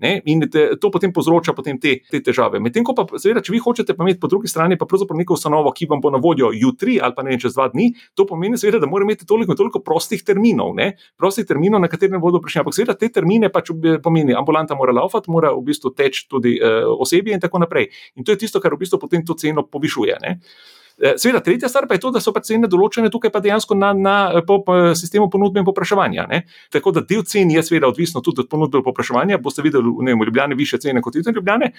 Za, 0.00 0.10
za 0.10 0.20
in 0.30 0.44
te, 0.50 0.66
to 0.80 0.90
potem 0.90 1.12
povzroča 1.12 1.54
potem 1.56 1.78
te, 1.80 2.00
te 2.10 2.20
težave. 2.24 2.60
Medtem 2.62 2.84
ko 2.86 2.94
pa, 2.96 3.06
seveda, 3.20 3.42
če 3.44 3.54
vi 3.54 3.60
hočete 3.62 3.94
pa 3.96 4.04
imeti 4.04 4.20
po 4.22 4.30
drugi 4.30 4.50
strani 4.50 4.78
pa 4.78 4.88
pravzaprav 4.88 5.18
neko 5.20 5.36
ustanovo, 5.38 5.72
ki 5.76 5.88
vam 5.90 6.02
bo 6.02 6.12
na 6.12 6.20
voljo 6.22 6.50
jutri 6.54 6.98
ali 7.00 7.14
pa 7.16 7.24
ne 7.26 7.38
čez 7.40 7.56
dva 7.56 7.68
dni, 7.72 7.89
to 8.14 8.26
pomeni, 8.26 8.58
seveda, 8.60 8.80
da 8.82 8.88
mora 8.90 9.06
imeti 9.06 9.26
toliko, 9.28 9.56
toliko 9.58 9.82
prostih 9.84 10.24
terminov, 10.26 10.74
ne? 10.76 10.92
prostih 11.18 11.46
terminov, 11.48 11.82
na 11.82 11.90
katere 11.92 12.18
bodo 12.22 12.40
prišli. 12.42 12.64
Ampak 12.64 12.76
seveda 12.76 12.96
te 12.98 13.10
termine 13.12 13.50
pač 13.52 13.72
pomeni, 14.02 14.34
ambulanta 14.36 14.76
mora 14.78 14.94
laufati, 14.96 15.30
mora 15.32 15.52
v 15.56 15.64
bistvu 15.70 15.94
teči 15.96 16.26
tudi 16.30 16.56
uh, 16.58 16.88
osebje 17.00 17.36
in 17.36 17.42
tako 17.42 17.62
naprej. 17.62 17.90
In 18.16 18.26
to 18.26 18.34
je 18.34 18.44
tisto, 18.44 18.60
kar 18.60 18.74
v 18.74 18.84
bistvu 18.84 19.00
potem 19.02 19.24
to 19.26 19.36
ceno 19.38 19.66
povišuje. 19.66 20.20
Ne? 20.24 20.38
Eh, 21.00 21.16
seveda, 21.16 21.40
tretja 21.40 21.68
stvar 21.68 21.86
pa 21.88 21.94
je 21.96 22.00
to, 22.00 22.10
da 22.12 22.20
so 22.20 22.32
pa 22.36 22.42
cene 22.44 22.68
določene 22.68 23.08
tukaj 23.08 23.30
pa 23.32 23.40
dejansko 23.40 23.72
na, 23.78 23.94
na 23.96 24.14
po, 24.44 24.58
po 24.66 24.74
sistemu 24.98 25.30
ponudbe 25.32 25.62
in 25.62 25.64
popraševanja. 25.64 26.26
Ne? 26.28 26.42
Tako 26.68 26.92
da 26.92 27.00
del 27.00 27.22
cen 27.24 27.48
je 27.48 27.62
seveda 27.64 27.88
odvisno 27.88 28.20
tudi 28.20 28.44
od 28.44 28.50
ponudbe 28.52 28.82
in 28.82 28.84
popraševanja. 28.84 29.38
Boste 29.40 29.64
videli 29.64 29.88
v, 29.88 30.12
v 30.12 30.28
Ljubljani 30.28 30.58
više 30.58 30.76
cene 30.82 31.00
kot 31.00 31.16
izven 31.16 31.38
Ljubljane. 31.38 31.70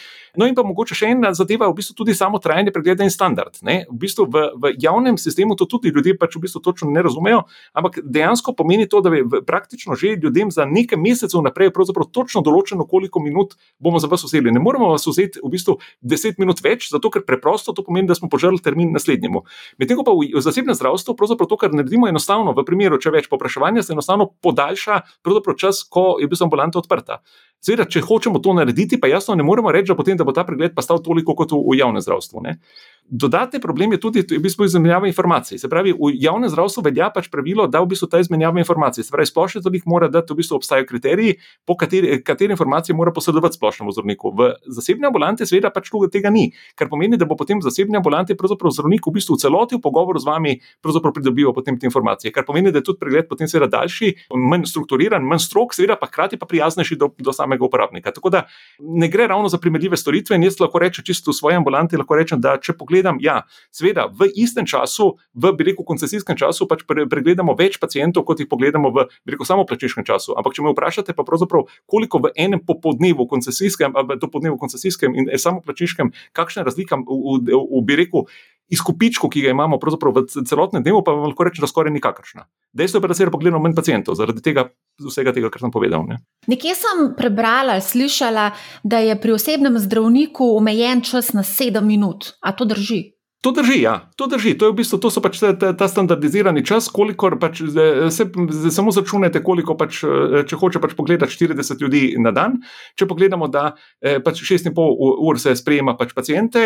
No 0.42 0.48
in 0.50 0.58
pa 0.58 0.66
mogoče 0.66 0.98
še 0.98 1.12
ena 1.14 1.36
zadeva, 1.38 1.70
v 1.70 1.78
bistvu 1.78 1.94
tudi 2.00 2.16
samo 2.18 2.42
trajanje 2.42 2.74
pregleda 2.74 3.06
in 3.06 3.14
standard. 3.14 3.62
Ne? 3.62 3.84
V 3.92 4.00
bistvu 4.02 4.26
v, 4.26 4.48
v 4.58 4.74
javnem 4.82 5.20
sistemu 5.22 5.54
to 5.60 5.70
tudi 5.70 5.94
ljudje 5.94 6.18
pač 6.18 6.40
v 6.40 6.42
bistvu 6.48 6.64
točno 6.66 6.90
ne 6.90 7.06
razumejo, 7.06 7.44
ampak 7.78 8.02
dejansko 8.02 8.56
pomeni 8.58 8.90
to, 8.90 9.04
da 9.06 9.14
je 9.14 9.22
praktično 9.46 9.94
že 10.02 10.16
ljudem 10.18 10.50
za 10.50 10.66
nekaj 10.66 10.98
mesecev 10.98 11.46
naprej 11.46 11.70
točno 12.10 12.42
določeno, 12.42 12.88
koliko 12.90 13.22
minut 13.22 13.54
bomo 13.78 14.02
za 14.02 14.10
vas 14.10 14.26
vzeli. 14.26 14.50
Ne 14.50 14.60
moremo 14.60 14.90
vas 14.90 15.06
vzeti 15.06 15.44
v 15.44 15.54
bistvu 15.54 15.78
10 16.02 16.42
minut 16.42 16.58
več, 16.64 16.90
zato 16.90 17.14
ker 17.14 17.22
preprosto 17.22 17.76
to 17.76 17.86
pomeni, 17.86 18.10
da 18.10 18.18
smo 18.18 18.30
požrli 18.32 18.58
termin 18.64 18.90
naslednji 18.96 19.11
naslednjemu. 19.12 19.44
Medtem 19.78 19.98
ko 19.98 20.04
pa 20.04 20.12
v, 20.16 20.42
zasebnem 20.42 20.76
zdravstvu, 20.76 21.16
pravzaprav 21.16 21.48
to, 21.48 21.58
kar 21.58 21.74
naredimo, 21.74 22.08
je 22.08 22.16
enostavno, 22.16 22.54
v 22.56 22.64
primeru, 22.66 23.00
če 23.02 23.12
več 23.12 23.28
popraševanja, 23.30 23.84
se 23.84 23.94
enostavno 23.94 24.32
podaljša 24.42 25.02
čas, 25.58 25.84
ko 25.84 26.18
je 26.20 26.28
bila 26.28 26.48
ambulanta 26.48 26.80
odprta. 26.80 27.22
Seveda, 27.62 27.86
če 27.86 28.02
hočemo 28.02 28.40
to 28.42 28.54
narediti, 28.58 29.00
pa 29.00 29.08
jasno 29.08 29.36
ne 29.36 29.44
moremo 29.44 29.72
reči, 29.72 29.92
da, 29.92 29.96
potem, 29.96 30.18
da 30.18 30.26
bo 30.26 30.34
ta 30.34 30.44
pregled 30.44 30.74
pa 30.74 30.82
stal 30.82 31.02
toliko 31.04 31.36
kot 31.36 31.52
v, 31.52 31.60
v 31.62 31.78
javnem 31.78 32.02
zdravstvu. 32.02 32.42
Ne? 32.42 32.58
Dodatni 33.12 33.60
problem 33.60 33.92
je 33.92 34.00
tudi 34.00 34.22
v 34.24 34.40
bistvu 34.40 34.66
izmenjava 34.66 35.08
informacij. 35.08 35.58
Se 35.60 35.70
pravi, 35.70 35.92
v 35.92 36.14
javnem 36.16 36.50
zdravstvu 36.50 36.84
velja 36.86 37.10
pač 37.12 37.28
pravilo, 37.28 37.66
da 37.68 37.82
v 37.84 37.90
bistvu 37.92 38.08
ta 38.08 38.22
izmenjava 38.24 38.62
informacij. 38.64 39.04
Se 39.04 39.12
pravi, 39.12 39.28
splošni 39.28 39.60
zdravnik 39.60 39.84
mora 39.86 40.08
dati, 40.08 40.32
v 40.32 40.40
bistvu 40.40 40.56
obstajajo 40.56 40.88
kriteriji, 40.88 41.36
po 41.68 41.76
kateri, 41.76 42.22
katere 42.24 42.56
informacije 42.56 42.96
mora 42.96 43.12
posredovati 43.12 43.60
splošnemu 43.60 43.92
zdravniku. 43.92 44.32
V 44.32 44.48
zasebni 44.64 45.10
ambulanti 45.10 45.44
seveda 45.46 45.74
pač 45.76 45.92
tega 46.12 46.32
ni, 46.32 46.54
kar 46.76 46.88
pomeni, 46.88 47.18
da 47.18 47.26
bo 47.26 47.36
potem 47.36 47.60
v 47.60 47.68
zasebni 47.68 48.00
ambulanti 48.00 48.32
zdravnik 48.32 49.04
v 49.04 49.12
bistvu 49.12 49.36
v 49.36 49.44
celoti 49.44 49.76
v 49.76 49.82
pogovoru 49.84 50.20
z 50.20 50.26
vami 50.26 50.62
pridobival 50.82 51.52
te 51.66 51.76
informacije. 51.84 52.32
Kar 52.32 52.46
pomeni, 52.46 52.72
da 52.72 52.80
je 52.80 52.84
tudi 52.84 53.00
pregled 53.00 53.28
potem 53.28 53.48
seveda 53.48 53.68
daljši, 53.68 54.32
manj 54.32 54.70
strukturiran, 54.72 55.24
manj 55.24 55.44
strok, 55.52 55.76
seveda 55.76 56.00
pa 56.00 56.08
hkrati 56.08 56.40
pa 56.40 56.46
prijaznejši 56.46 56.96
do, 56.96 57.12
do 57.20 57.34
samega 57.34 57.66
uporabnika. 57.66 58.12
Tako 58.12 58.30
da 58.30 58.48
ne 58.80 59.10
gre 59.12 59.28
ravno 59.28 59.50
za 59.50 59.60
primerljive 59.60 59.98
storitve. 59.98 60.36
In 60.36 60.48
jaz 60.48 60.62
lahko 60.64 60.80
rečem, 60.80 61.04
čisto 61.04 61.32
v 61.32 61.36
svoji 61.36 61.60
ambulanti, 61.60 62.00
lahko 62.00 62.16
rečem, 62.16 62.40
da 62.40 62.56
če 62.56 62.74
pogledam, 62.80 62.91
ja, 63.24 63.42
seveda 63.72 64.08
v 64.12 64.30
istem 64.36 64.68
času, 64.68 65.16
v 65.34 65.54
reku 65.64 65.86
koncesijskem 65.88 66.38
času, 66.38 66.68
pač 66.68 66.84
pre, 66.88 67.08
pregledamo 67.10 67.56
več 67.58 67.80
pacijentov, 67.82 68.26
kot 68.28 68.44
jih 68.44 68.50
pogledamo 68.52 68.92
v 68.92 69.08
reku 69.26 69.48
samoplačniškem 69.48 70.06
času. 70.08 70.36
Ampak 70.38 70.58
če 70.58 70.66
me 70.66 70.76
vprašate, 70.76 71.16
pa 71.16 71.24
pravzaprav 71.28 71.68
koliko 71.88 72.22
v 72.28 72.34
enem 72.36 72.60
popoldnevu 72.60 73.28
koncesijskem, 73.32 73.96
ali 73.96 74.20
koncesijskem 74.60 75.16
in 75.16 75.30
samoplačniškem, 75.32 76.12
kakšna 76.34 76.62
je 76.62 76.70
razlika 76.70 77.00
v, 77.00 77.06
v, 77.08 77.38
v, 77.48 77.62
v, 77.62 77.86
v 77.88 78.00
reku 78.02 78.28
izkupičku, 78.72 79.30
ki 79.30 79.44
ga 79.46 79.54
imamo 79.54 79.78
v 79.78 80.26
celotnem 80.48 80.84
dnevu, 80.84 81.04
pa 81.04 81.12
lahko 81.12 81.44
rečem, 81.44 81.62
da 81.62 81.68
skoraj 81.68 81.94
nikakršna. 81.94 82.48
Dejstvo 82.74 83.02
je, 83.04 83.08
da 83.08 83.14
se 83.14 83.24
je 83.24 83.32
pogledalo 83.32 83.62
manj 83.62 83.76
pacijentov 83.76 84.16
zaradi 84.16 84.42
tega, 84.42 84.70
vsega 85.00 85.34
tega, 85.36 85.52
kar 85.52 85.62
sem 85.62 85.72
povedal. 85.72 86.06
Ne. 86.08 86.22
Nekje 86.48 86.76
sem 86.80 87.12
prebrala, 87.18 87.80
slišala, 87.84 88.52
da 88.84 89.04
je 89.04 89.18
pri 89.22 89.36
osebnem 89.36 89.80
zdravniku 89.80 90.56
omejen 90.58 91.04
čas 91.04 91.34
na 91.36 91.44
sedem 91.44 91.88
minut. 91.88 92.36
A 92.42 92.56
to 92.56 92.66
drži? 92.66 93.12
To 93.42 93.50
drži, 93.52 93.82
ja, 93.82 94.12
to 94.16 94.28
drži. 94.30 94.54
To, 94.54 94.70
v 94.70 94.78
bistvu, 94.78 95.00
to 95.02 95.10
so 95.10 95.18
pač 95.18 95.40
ta, 95.42 95.50
ta, 95.58 95.72
ta 95.74 95.88
standardizirani 95.90 96.62
čas, 96.62 96.86
koliko 96.94 97.32
pač, 97.42 97.64
se, 97.74 98.26
se 98.30 98.70
samo 98.70 98.92
začunete, 98.94 99.40
koliko 99.42 99.74
pač, 99.74 100.04
če 100.46 100.60
hoče 100.62 100.82
pač 100.84 100.92
pogledati 100.94 101.34
40 101.34 101.82
ljudi 101.82 102.04
na 102.22 102.30
dan. 102.36 102.60
Če 102.94 103.08
pogledamo, 103.10 103.48
da 103.50 103.72
eh, 103.98 104.20
pač 104.22 104.44
6,5 104.46 104.78
ur 105.26 105.40
se 105.42 105.56
sprejema 105.58 105.96
pač 105.98 106.14
pacijente, 106.14 106.62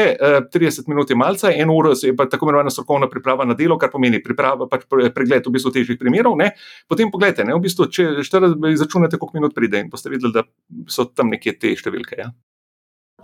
30 0.52 0.84
eh, 0.84 0.90
minut 0.92 1.14
je 1.14 1.16
malce, 1.16 1.54
en 1.56 1.72
uro 1.72 1.94
je 1.96 2.12
pa 2.12 2.28
tako 2.28 2.50
imenovana 2.50 2.74
strokovna 2.76 3.08
priprava 3.08 3.48
na 3.48 3.56
delo, 3.56 3.78
kar 3.80 3.94
pomeni 3.94 4.20
priprava, 4.24 4.68
pač 4.68 4.84
pregled 4.92 5.48
v 5.48 5.54
bistvu 5.56 5.72
težjih 5.78 6.02
primerov. 6.02 6.36
Ne. 6.42 6.52
Potem 6.92 7.08
pogledajte, 7.14 7.48
v 7.48 7.62
bistvu, 7.64 7.88
če 7.88 8.10
40 8.20 8.76
začunete, 8.84 9.22
koliko 9.22 9.40
minut 9.40 9.56
pride 9.56 9.80
in 9.86 9.94
boste 9.94 10.12
videli, 10.12 10.36
da 10.36 10.44
so 10.92 11.08
tam 11.08 11.32
nekje 11.32 11.56
te 11.56 11.72
številke. 11.80 12.20
Ja. 12.20 12.34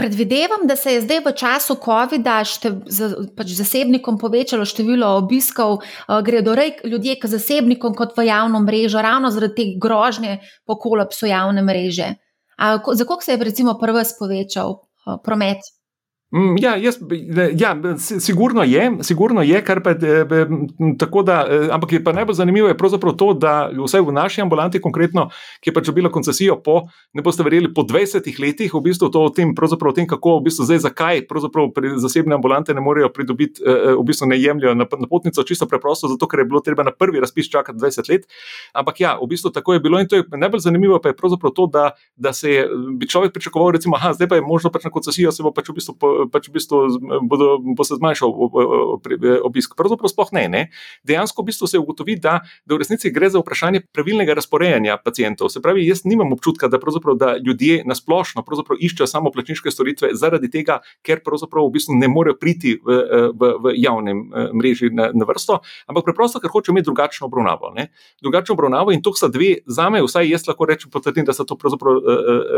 Predvidevam, 0.02 0.66
da 0.68 0.76
se 0.76 0.94
je 0.94 1.02
zdaj 1.02 1.20
v 1.26 1.34
času 1.38 1.76
COVID-a 1.86 2.40
pač 3.38 3.54
zasebnikom 3.54 4.18
povečalo 4.18 4.66
število 4.66 5.08
obiskov, 5.18 5.82
uh, 5.82 6.22
gredo 6.26 6.56
ljudje 6.84 7.20
k 7.22 7.30
zasebnikom 7.30 7.94
kot 7.94 8.18
v 8.18 8.26
javno 8.26 8.64
mrežo, 8.66 9.02
ravno 9.02 9.30
zaradi 9.30 9.56
te 9.56 9.80
grožnje 9.82 10.40
po 10.66 10.80
kolapsu 10.82 11.30
javne 11.30 11.62
mreže. 11.62 12.16
Za 12.94 13.06
koliko 13.06 13.22
se 13.22 13.32
je, 13.32 13.44
recimo, 13.44 13.78
prvi 13.78 14.04
povečal 14.20 14.70
uh, 14.74 15.22
promet? 15.24 15.62
Mm, 16.34 16.56
ja, 16.62 16.76
jaz, 16.76 16.96
ja, 17.60 17.76
sigurno 18.00 18.63
je, 18.63 18.91
sigurno 19.02 19.41
je, 19.41 19.62
kar 19.63 19.82
pa 19.84 19.89
je 19.89 20.48
tako, 21.00 21.24
da, 21.24 21.48
e, 21.50 21.67
ampak 21.72 21.91
je 21.91 22.04
pa 22.04 22.13
najbolj 22.15 22.36
zanimivo 22.36 22.67
je 22.67 22.78
pravzaprav 22.78 23.15
to, 23.20 23.34
da 23.34 23.72
vse 23.76 24.00
v 24.02 24.13
naši 24.15 24.41
ambulanti, 24.41 24.80
konkretno, 24.82 25.26
ki 25.60 25.70
je 25.70 25.74
pač 25.74 25.89
dobila 25.89 26.12
koncesijo 26.12 26.56
po, 26.63 26.86
ne 27.13 27.22
boste 27.22 27.44
verjeli, 27.44 27.74
po 27.74 27.84
20 27.84 28.39
letih, 28.39 28.72
v 28.74 28.82
bistvu 28.86 29.10
to 29.12 29.26
o 29.28 29.34
tem, 29.36 29.52
pravzaprav 29.56 29.91
o 29.91 29.98
tem, 29.98 30.08
kako, 30.08 30.38
v 30.39 30.46
bistvu 30.46 30.70
zdaj, 30.70 30.80
zakaj 30.86 31.26
pravzaprav 31.28 31.67
zasebne 32.00 32.39
ambulante 32.39 32.74
ne 32.74 32.80
morejo 32.82 33.12
pridobiti, 33.12 33.60
e, 33.60 33.76
e, 33.91 33.98
v 34.00 34.08
bistvu 34.08 34.32
ne 34.32 34.39
jemljajo 34.39 34.76
napotnico, 34.80 35.44
čisto 35.44 35.67
preprosto, 35.67 36.08
zato 36.08 36.32
ker 36.32 36.46
je 36.46 36.48
bilo 36.48 36.63
treba 36.63 36.88
na 36.88 36.96
prvi 36.96 37.20
razpis 37.20 37.52
čakati 37.52 37.76
20 37.80 38.08
let. 38.08 38.24
Ampak 38.72 39.04
ja, 39.04 39.17
v 39.20 39.28
bistvu 39.28 39.52
tako 39.52 39.76
je 39.76 39.84
bilo 39.84 40.00
in 40.00 40.08
to 40.08 40.24
je 40.24 40.24
najbolj 40.32 40.63
zanimivo, 40.63 41.02
pa 41.04 41.12
je 41.12 41.20
pravzaprav 41.20 41.52
to, 41.60 41.67
da, 41.67 41.89
da 42.15 42.32
se 42.32 42.56
je, 42.56 42.65
človek 43.12 43.36
pričakoval, 43.36 43.76
recimo, 43.76 44.00
aha, 44.00 44.15
zdaj 44.15 44.32
pa 44.32 44.39
je 44.39 44.48
možno 44.48 44.72
pač 44.72 44.88
na 44.88 44.96
koncesijo, 44.96 45.36
se 45.36 45.44
bo 45.44 45.52
pač 45.52 45.67
v 45.67 45.76
bistvu 45.76 46.21
pač 46.32 46.50
v 46.50 46.58
bistvu 46.58 46.82
bodo, 47.30 47.58
bo 47.62 47.86
se 47.88 47.98
zmanjšal 47.98 48.34
obisk. 49.48 49.76
Pravzaprav 49.80 50.12
sploh 50.12 50.34
ne, 50.36 50.46
ne. 50.52 50.62
Dejansko 51.08 51.42
v 51.42 51.52
bistvu 51.52 51.70
se 51.72 51.80
ugotovi, 51.82 52.18
da, 52.22 52.40
da 52.66 52.76
v 52.76 52.82
resnici 52.84 53.12
gre 53.14 53.30
za 53.32 53.42
vprašanje 53.42 53.84
pravilnega 53.94 54.36
razporejanja 54.38 55.00
pacijentov. 55.04 55.50
Se 55.54 55.62
pravi, 55.64 55.86
jaz 55.88 56.04
nimam 56.06 56.34
občutka, 56.34 56.70
da, 56.72 56.80
da 57.16 57.36
ljudje 57.38 57.82
nasplošno 57.88 58.44
iščejo 58.80 59.08
samo 59.08 59.32
plačniške 59.32 59.72
storitve 59.72 60.12
zaradi 60.18 60.50
tega, 60.52 60.80
ker 61.06 61.22
pravzaprav 61.24 61.68
v 61.68 61.76
bistvu 61.78 61.98
ne 61.98 62.10
morejo 62.12 62.38
priti 62.40 62.76
v, 62.76 62.98
v, 63.34 63.52
v 63.64 63.76
javnem 63.80 64.24
mreži 64.58 64.92
na, 64.94 65.12
na 65.14 65.28
vrsto, 65.28 65.62
ampak 65.88 66.08
preprosto, 66.08 66.42
ker 66.42 66.52
hočejo 66.52 66.76
imeti 66.76 66.90
drugačno 66.90 67.30
obravnavo. 67.30 67.72
Ne. 67.76 67.90
Drugačno 68.22 68.58
obravnavo 68.58 68.92
in 68.92 69.02
to 69.02 69.14
sta 69.16 69.30
dve, 69.32 69.62
za 69.66 69.90
me, 69.90 70.02
vsaj 70.04 70.30
jaz 70.30 70.48
lahko 70.50 70.68
rečem, 70.70 70.92
potrdim, 70.92 71.26
da 71.28 71.36
so 71.36 71.46
to 71.48 71.58
pravzaprav 71.60 72.02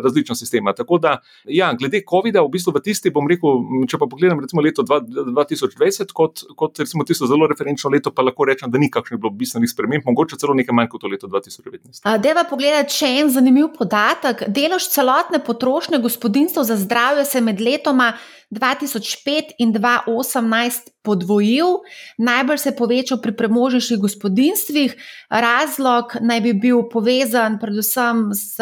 različna 0.03 0.35
sistema. 0.35 0.73
Tako 0.73 0.97
da, 0.97 1.17
ja, 1.45 1.73
glede 1.77 2.03
COVID-a, 2.09 2.43
v 2.43 2.53
bistvu 2.53 2.73
v 2.73 2.81
tisti, 2.83 3.11
bom 3.13 3.27
rekel, 3.29 3.52
če 3.89 3.99
pa 4.01 4.07
pogledam 4.09 4.41
recimo 4.43 4.63
leto 4.63 4.85
2020, 4.85 6.13
kot, 6.15 6.43
kot 6.59 6.79
recimo 6.83 7.05
tisto 7.07 7.27
zelo 7.29 7.47
referenčno 7.49 7.91
leto, 7.93 8.11
pa 8.15 8.25
lahko 8.25 8.47
rečem, 8.49 8.71
da 8.73 8.81
ni 8.81 8.89
kakšnih 8.93 9.21
bilo 9.21 9.31
bistvenih 9.39 9.71
sprememb, 9.71 10.07
mogoče 10.09 10.39
celo 10.41 10.55
nekaj 10.57 10.75
manj 10.75 10.91
kot 10.91 11.05
to 11.05 11.11
leto 11.11 11.29
2019. 11.31 12.03
Deva 12.23 12.45
pogledati 12.49 12.95
še 12.95 13.11
en 13.21 13.33
zanimiv 13.33 13.71
podatek. 13.77 14.45
Delež 14.53 14.89
celotne 14.93 15.41
potrošnje 15.43 16.01
gospodinstv 16.03 16.65
za 16.67 16.79
zdravje 16.81 17.25
se 17.29 17.41
med 17.41 17.61
letoma 17.63 18.13
2005 18.53 19.57
in 19.59 19.73
2018 19.73 20.91
podvojil, 21.03 21.81
najbolj 22.17 22.57
se 22.57 22.69
je 22.69 22.75
povečal 22.75 23.17
pri 23.21 23.33
premožnejših 23.35 23.99
gospodinstvih. 23.99 24.95
Razlog 25.29 26.15
naj 26.21 26.41
bi 26.41 26.53
bil 26.53 26.85
povezan 26.91 27.57
predvsem 27.59 28.29
s 28.37 28.61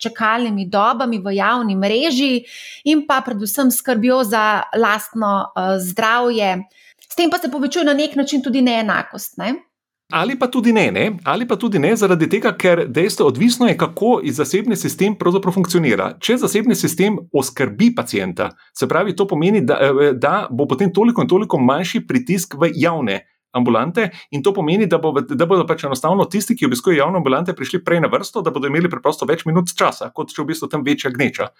čakalnimi 0.00 0.68
dobami 0.70 1.18
v 1.18 1.34
javni 1.36 1.76
mreži 1.76 2.44
in 2.84 3.04
pa 3.06 3.20
predvsem 3.20 3.70
skrbjo 3.70 4.22
za 4.24 4.62
lastno 4.76 5.52
uh, 5.52 5.76
zdravje. 5.82 6.62
S 7.08 7.16
tem 7.16 7.30
pa 7.30 7.38
se 7.38 7.50
povečuje 7.50 7.84
na 7.84 7.92
nek 7.92 8.16
način 8.16 8.42
tudi 8.42 8.62
neenakost. 8.62 9.36
Ne? 9.36 9.71
Ali 10.12 10.34
pa 10.38 10.46
tudi 10.46 10.72
ne, 10.72 10.90
ne, 10.92 11.12
ali 11.24 11.46
pa 11.48 11.56
tudi 11.56 11.78
ne, 11.80 11.94
zaradi 11.96 12.26
tega, 12.28 12.50
ker 12.52 12.84
dejstvo 12.88 13.26
odvisno 13.26 13.66
je, 13.68 13.76
kako 13.80 14.18
zasebni 14.28 14.76
sistem 14.76 15.14
pravzaprav 15.16 15.54
funkcionira. 15.56 16.10
Če 16.20 16.36
zasebni 16.42 16.76
sistem 16.76 17.16
oskrbi 17.32 17.94
pacijenta, 17.96 18.50
se 18.76 18.88
pravi, 18.88 19.16
to 19.16 19.24
pomeni, 19.26 19.62
da, 19.64 19.78
eh, 19.80 20.12
da 20.12 20.34
bo 20.50 20.66
potem 20.68 20.92
toliko 20.92 21.24
in 21.24 21.28
toliko 21.28 21.58
manjši 21.58 22.04
pritisk 22.06 22.58
v 22.60 22.68
javne 22.76 23.22
ambulante 23.52 24.10
in 24.30 24.42
to 24.42 24.52
pomeni, 24.52 24.86
da, 24.86 24.98
bo, 24.98 25.12
da 25.20 25.46
bodo 25.46 25.66
pač 25.68 25.84
enostavno 25.84 26.24
tisti, 26.24 26.56
ki 26.56 26.66
obiskujejo 26.66 27.04
javne 27.04 27.20
ambulante, 27.20 27.54
prišli 27.56 27.82
prej 27.84 28.00
na 28.00 28.08
vrsto, 28.12 28.42
da 28.42 28.50
bodo 28.50 28.70
imeli 28.70 28.90
preprosto 28.90 29.28
več 29.28 29.44
minut 29.48 29.72
časa, 29.76 30.10
kot 30.14 30.32
če 30.32 30.42
v 30.42 30.48
bistvu 30.52 30.68
tam 30.72 30.84
večja 30.86 31.12
gneča. 31.12 31.50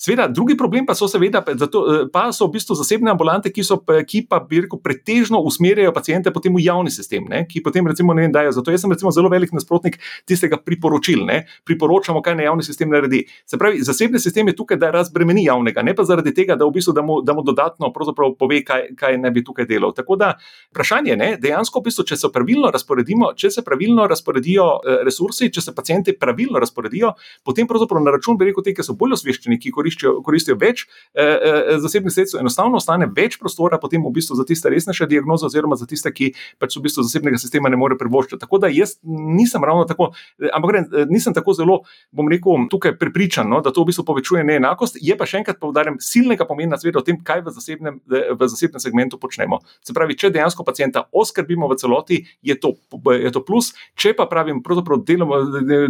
Sveda, 0.00 0.28
drugi 0.28 0.56
problem 0.58 0.86
pa 0.86 0.96
so 0.98 1.08
seveda, 1.08 1.42
zato, 1.58 1.84
pa 2.12 2.28
so 2.36 2.48
v 2.48 2.58
bistvu 2.58 2.76
zasebne 2.78 3.12
ambulante, 3.14 3.52
ki, 3.54 3.64
so, 3.64 3.80
ki 3.80 4.24
pa 4.28 4.40
bi 4.44 4.62
rekel, 4.64 4.80
pretežno 4.84 5.40
usmerjajo 5.48 5.94
pacijente 5.96 6.32
potem 6.34 6.54
v 6.54 6.64
javni 6.66 6.92
sistem, 6.92 7.26
ne, 7.30 7.44
ki 7.48 7.62
potem 7.64 7.86
recimo 7.88 8.16
ne 8.16 8.26
vem, 8.26 8.34
dajo. 8.34 8.52
Zato 8.58 8.74
jaz 8.74 8.84
sem 8.84 8.92
recimo 8.92 9.12
zelo 9.14 9.32
velik 9.32 9.54
nasprotnik 9.56 9.98
tistega 10.28 10.60
priporočil, 10.60 11.24
ne, 11.28 11.40
priporočamo, 11.68 12.22
kaj 12.24 12.36
naj 12.38 12.48
javni 12.50 12.66
sistem 12.66 12.92
naredi. 12.92 13.24
Se 13.48 13.58
pravi, 13.60 13.80
zasebni 13.84 14.20
sistem 14.20 14.52
je 14.52 14.56
tukaj, 14.58 14.80
da 14.80 14.92
razbremeni 14.94 15.46
javnega, 15.46 15.82
ne 15.86 15.96
pa 15.96 16.04
zaradi 16.08 16.34
tega, 16.36 16.58
da 16.58 16.68
v 16.68 16.76
bistvu 16.76 16.94
da 16.96 17.04
mu, 17.04 17.20
da 17.24 17.34
mu 17.36 17.44
dodatno 17.46 17.92
pove, 18.38 18.62
kaj, 18.66 18.92
kaj 18.98 19.18
ne 19.18 19.32
bi 19.32 19.44
tukaj 19.44 19.66
delal. 19.68 19.94
Tako 19.96 20.18
da 20.20 20.34
vprašanje 20.70 21.16
je, 21.16 21.37
dejansko, 21.40 21.80
v 21.80 21.88
bistvu, 21.88 22.04
če 22.08 22.18
se 22.20 22.30
pravilno 22.32 22.70
razporedimo, 22.74 23.32
če 23.38 23.50
se 23.54 23.64
pravilno 23.66 24.06
razporedijo 24.10 24.66
eh, 24.78 25.00
resursi, 25.06 25.50
če 25.54 25.64
se 25.64 25.74
pacijenti 25.74 26.14
pravilno 26.18 26.60
razporedijo, 26.62 27.12
potem 27.46 27.68
pravzaprav 27.70 28.02
na 28.04 28.14
račun, 28.14 28.38
bi 28.38 28.48
rekel, 28.48 28.64
te, 28.66 28.74
ki 28.76 28.86
so 28.86 28.96
bolj 28.98 29.16
osveščeni, 29.18 29.58
ki 29.62 29.72
koristijo, 29.74 30.18
koristijo 30.26 30.58
več 30.60 30.84
eh, 30.84 31.22
eh, 31.24 31.70
zasebnih 31.82 32.14
sredstev, 32.14 32.42
enostavno 32.42 32.80
ostane 32.80 33.08
več 33.16 33.38
prostora 33.40 33.80
potem 33.82 34.04
v 34.04 34.12
bistvu 34.18 34.38
za 34.38 34.46
tiste 34.48 34.70
resnejše 34.72 35.08
diagnoze, 35.10 35.46
oziroma 35.48 35.78
za 35.78 35.88
tiste, 35.88 36.12
ki 36.14 36.32
pač 36.60 36.78
v 36.78 36.84
bistvu 36.86 37.06
zasebnega 37.06 37.40
sistema 37.40 37.70
ne 37.72 37.80
more 37.80 37.98
privoščiti. 37.98 38.40
Tako 38.42 38.62
da 38.62 38.72
jaz 38.72 38.98
nisem 39.02 39.64
ravno 39.64 39.86
tako, 39.88 40.10
ampak 40.52 41.08
nisem 41.10 41.34
tako 41.36 41.54
zelo, 41.56 41.80
bom 42.14 42.28
rekel, 42.30 42.66
tukaj 42.70 42.96
prepričan, 43.00 43.48
no, 43.50 43.60
da 43.64 43.72
to 43.74 43.84
v 43.84 43.92
bistvu 43.92 44.04
povečuje 44.08 44.44
neenakost. 44.46 44.98
Je 45.02 45.16
pa 45.18 45.26
še 45.28 45.42
enkrat 45.42 45.60
povdarjam, 45.62 45.98
silnega 46.02 46.46
pomena 46.48 46.78
zveda 46.80 47.00
o 47.00 47.06
tem, 47.06 47.18
kaj 47.24 47.44
v 47.46 47.54
zasebnem, 47.54 48.00
v 48.08 48.48
zasebnem 48.50 48.82
segmentu 48.82 49.20
počnemo. 49.20 49.60
Se 49.84 49.94
pravi, 49.96 50.16
če 50.18 50.32
dejansko 50.34 50.66
pacijenta 50.66 51.06
oskrbimo 51.28 51.68
v 51.68 51.76
celoti, 51.76 52.24
je 52.42 52.56
to, 52.56 52.74
je 53.12 53.30
to 53.32 53.44
plus. 53.44 53.72
Če 53.98 54.14
pa 54.16 54.26
pravim, 54.30 54.62
pravzaprav 54.64 55.04
delamo, 55.06 55.40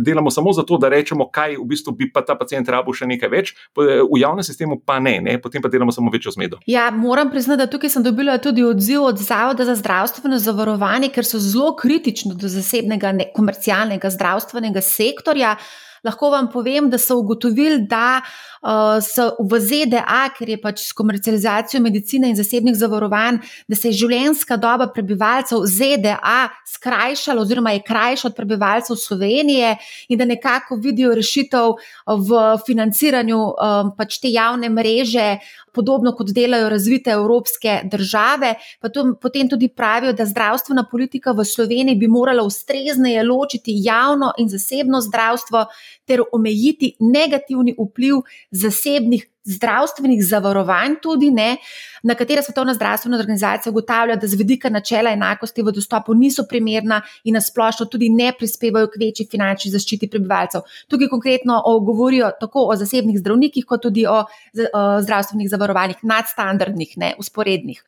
delamo 0.02 0.30
samo 0.34 0.52
zato, 0.52 0.78
da 0.82 0.90
rečemo, 0.92 1.28
kaj 1.30 1.56
v 1.56 1.66
bistvu 1.70 1.94
bi 1.96 2.10
pa 2.12 2.24
ta 2.26 2.34
pacijent 2.38 2.68
rabil 2.68 2.94
še 2.94 3.06
nekaj 3.08 3.30
več, 3.32 3.54
v 3.78 4.20
javnem 4.20 4.46
sistemu 4.46 4.80
pa 4.82 4.98
ne, 5.02 5.18
ne, 5.22 5.38
potem 5.42 5.62
pa 5.62 5.70
delamo 5.72 5.94
samo 5.94 6.10
večjo 6.12 6.34
zmedo. 6.34 6.60
Ja, 6.66 6.90
moram 6.94 7.30
priznati, 7.30 7.62
da 7.62 7.70
tukaj 7.70 7.94
sem 7.94 8.06
dobila 8.06 8.38
tudi 8.42 8.66
odziv 8.66 9.06
od 9.08 9.22
Zavoda 9.22 9.64
za 9.68 9.78
zdravstveno 9.78 10.38
zavarovanje, 10.42 11.12
ker 11.14 11.26
so 11.26 11.40
zelo 11.42 11.74
kritični 11.78 12.34
do 12.38 12.50
zasebnega, 12.50 13.14
komercialnega 13.36 14.10
zdravstvenega 14.14 14.82
sektorja. 14.84 15.56
Lahko 16.04 16.30
vam 16.30 16.50
povem, 16.52 16.90
da 16.90 16.98
so 16.98 17.18
ugotovili, 17.18 17.80
da 17.88 18.20
uh, 18.20 18.98
so 19.04 19.30
v 19.40 19.60
ZDA, 19.60 20.22
ker 20.36 20.52
je 20.54 20.58
pač 20.60 20.82
s 20.88 20.96
komercializacijo 20.96 21.82
medicine 21.82 22.30
in 22.30 22.36
zasebnih 22.38 22.76
zavarovanj, 22.78 23.40
da 23.68 23.76
se 23.78 23.90
je 23.90 23.98
življenjska 24.02 24.58
doba 24.60 24.88
prebivalcev 24.94 25.64
ZDA 25.66 26.48
skrajšala, 26.66 27.42
oziroma 27.42 27.74
je 27.76 27.84
krajša 27.86 28.28
od 28.30 28.36
prebivalcev 28.36 28.98
Slovenije, 28.98 29.76
in 30.08 30.18
da 30.18 30.24
nekako 30.28 30.78
vidijo 30.82 31.14
rešitev 31.14 31.78
v 32.06 32.42
financiranju 32.66 33.38
um, 33.38 33.94
pač 33.96 34.20
te 34.22 34.32
javne 34.32 34.70
mreže. 34.72 35.30
Podobno 35.78 36.12
kot 36.18 36.32
delajo 36.34 36.68
razvite 36.68 37.10
evropske 37.14 37.80
države, 37.92 38.54
pa 38.80 38.88
to, 38.88 39.04
potem 39.22 39.48
tudi 39.48 39.68
pravijo, 39.68 40.12
da 40.12 40.26
zdravstvena 40.26 40.84
politika 40.90 41.32
v 41.32 41.44
Sloveniji 41.44 41.96
bi 41.96 42.08
morala 42.10 42.42
ustrezneje 42.42 43.22
ločiti 43.22 43.76
javno 43.84 44.32
in 44.38 44.48
zasebno 44.48 45.00
zdravstvo 45.00 45.66
ter 46.04 46.22
omejiti 46.32 46.96
negativni 47.00 47.76
vpliv 47.78 48.24
zasebnih 48.50 49.28
zdravstvenih 49.48 50.22
zavarovanj, 50.24 50.98
tudi 51.02 51.30
ne, 51.30 51.56
na 52.02 52.14
katere 52.14 52.42
Svetovna 52.42 52.74
zdravstvena 52.74 53.18
organizacija 53.18 53.70
ugotavlja, 53.72 54.16
da 54.16 54.26
z 54.26 54.38
vidika 54.38 54.70
načela 54.70 55.10
enakosti 55.10 55.62
v 55.62 55.72
dostopu 55.72 56.14
niso 56.14 56.44
primerna 56.48 57.00
in 57.24 57.34
nasplošno 57.34 57.86
tudi 57.86 58.08
ne 58.08 58.32
prispevajo 58.38 58.90
k 58.92 59.02
večji 59.04 59.28
finančni 59.30 59.72
zaščiti 59.74 60.10
prebivalcev. 60.10 60.66
Tukaj 60.88 61.08
konkretno 61.08 61.62
o, 61.64 61.78
govorijo 61.80 62.30
tako 62.40 62.68
o 62.68 62.76
zasebnih 62.76 63.18
zdravnikih, 63.18 63.66
kot 63.66 63.82
tudi 63.82 64.06
o, 64.06 64.22
o 64.22 64.88
zdravstvenih 65.02 65.50
zavarovanjih, 65.50 66.02
nadstandardnih, 66.02 66.96
ne 66.96 67.14
usporednih. 67.18 67.82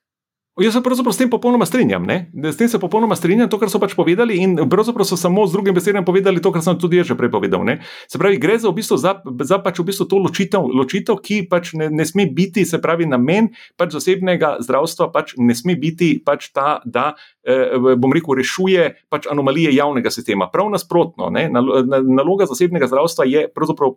Jaz 0.59 0.75
se 0.75 0.83
pravzaprav 0.83 1.15
s 1.15 1.17
tem 1.17 1.31
popolnoma 1.31 1.67
strinjam. 1.67 2.03
Ne? 2.03 2.31
S 2.53 2.57
tem 2.57 2.69
se 2.69 2.79
popolnoma 2.79 3.15
strinjam, 3.17 3.49
to, 3.49 3.59
kar 3.59 3.71
so 3.71 3.79
pač 3.79 3.95
povedali, 3.95 4.35
in 4.43 4.57
pravzaprav 4.69 5.07
so 5.07 5.17
samo 5.17 5.47
z 5.47 5.55
drugim 5.55 5.75
besedami 5.75 6.05
povedali 6.05 6.43
to, 6.43 6.51
kar 6.51 6.63
sem 6.63 6.75
tudi 6.79 6.99
jaz 6.99 7.07
že 7.07 7.15
prej 7.15 7.31
povedal. 7.31 7.63
Ne? 7.65 7.79
Se 8.11 8.19
pravi, 8.19 8.41
gre 8.43 8.59
za, 8.59 8.67
v 8.67 8.75
bistvu, 8.83 8.99
za, 8.99 9.15
za 9.47 9.61
pač 9.63 9.79
v 9.79 9.87
bistvu 9.93 10.09
to 10.11 10.19
ločitev, 10.19 10.67
ločitev 10.67 11.23
ki 11.23 11.47
pač 11.47 11.71
ne, 11.79 11.87
ne 11.95 12.03
sme 12.03 12.27
biti, 12.27 12.67
se 12.67 12.83
pravi, 12.83 13.07
namen 13.07 13.55
pač 13.79 13.95
zasebnega 13.95 14.59
zdravstva 14.67 15.09
pač 15.15 15.39
ne 15.39 15.55
sme 15.55 15.79
biti 15.79 16.19
pač 16.19 16.51
ta, 16.51 16.83
da 16.83 17.15
bom 17.97 18.13
rekel, 18.13 18.35
rešuje 18.37 18.87
pač 19.09 19.27
anomalije 19.31 19.73
javnega 19.75 20.11
sistema. 20.11 20.49
Prav 20.53 20.71
nasprotno, 20.71 21.31
ne, 21.33 21.47
naloga 21.51 22.47
zasebnega 22.47 22.87
zdravstva 22.91 23.25
je 23.29 23.47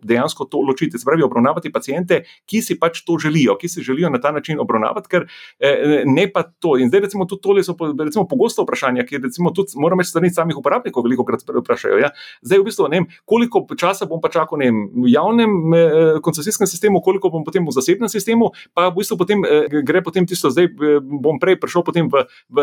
dejansko 0.02 0.44
to 0.44 0.60
ločiti, 0.60 0.98
se 0.98 1.04
pravi, 1.04 1.22
obravnavati 1.22 1.72
pacijente, 1.72 2.22
ki 2.46 2.62
si 2.62 2.78
pač 2.78 3.02
to 3.04 3.18
želijo, 3.18 3.56
ki 3.60 3.68
si 3.68 3.82
želijo 3.82 4.10
na 4.10 4.20
ta 4.20 4.32
način 4.32 4.60
obravnavati, 4.60 5.08
ker 5.08 5.26
eh, 5.60 6.02
ne 6.06 6.26
pa 6.32 6.42
to. 6.42 6.76
In 6.78 6.88
zdaj, 6.88 7.00
recimo, 7.00 7.26
tudi 7.26 7.42
tole 7.42 7.64
so 7.64 7.76
recimo, 8.04 8.26
pogosto 8.28 8.62
vprašanja, 8.62 9.04
ki 9.06 9.18
recimo 9.22 9.50
tudi 9.50 9.76
moram 9.76 10.00
reči, 10.00 10.10
strani 10.10 10.30
samih 10.30 10.56
uporabnikov 10.56 11.04
veliko 11.04 11.24
krat 11.24 11.44
vprašajo. 11.48 11.98
Ja. 11.98 12.10
Zdaj, 12.42 12.62
v 12.62 12.68
bistvu, 12.68 12.88
ne 12.88 13.02
vem, 13.02 13.08
koliko 13.24 13.64
časa 13.76 14.08
bom 14.10 14.20
pa 14.22 14.30
čakal 14.32 14.58
vem, 14.62 14.86
v 14.94 15.12
javnem 15.12 15.74
eh, 15.74 16.20
koncesijskem 16.24 16.70
sistemu, 16.70 17.02
koliko 17.04 17.30
bom 17.30 17.44
potem 17.44 17.66
v 17.66 17.74
zasebnem 17.74 18.08
sistemu, 18.08 18.52
pa 18.74 18.88
v 18.88 19.00
bistvu 19.00 19.18
potem 19.20 19.44
gre 19.84 20.02
potem 20.04 20.26
tisto, 20.26 20.50
zdaj 20.52 20.70
bom 21.00 21.38
prej 21.40 21.58
prišel 21.60 21.84
potem 21.84 22.08
v, 22.08 22.24
v 22.48 22.58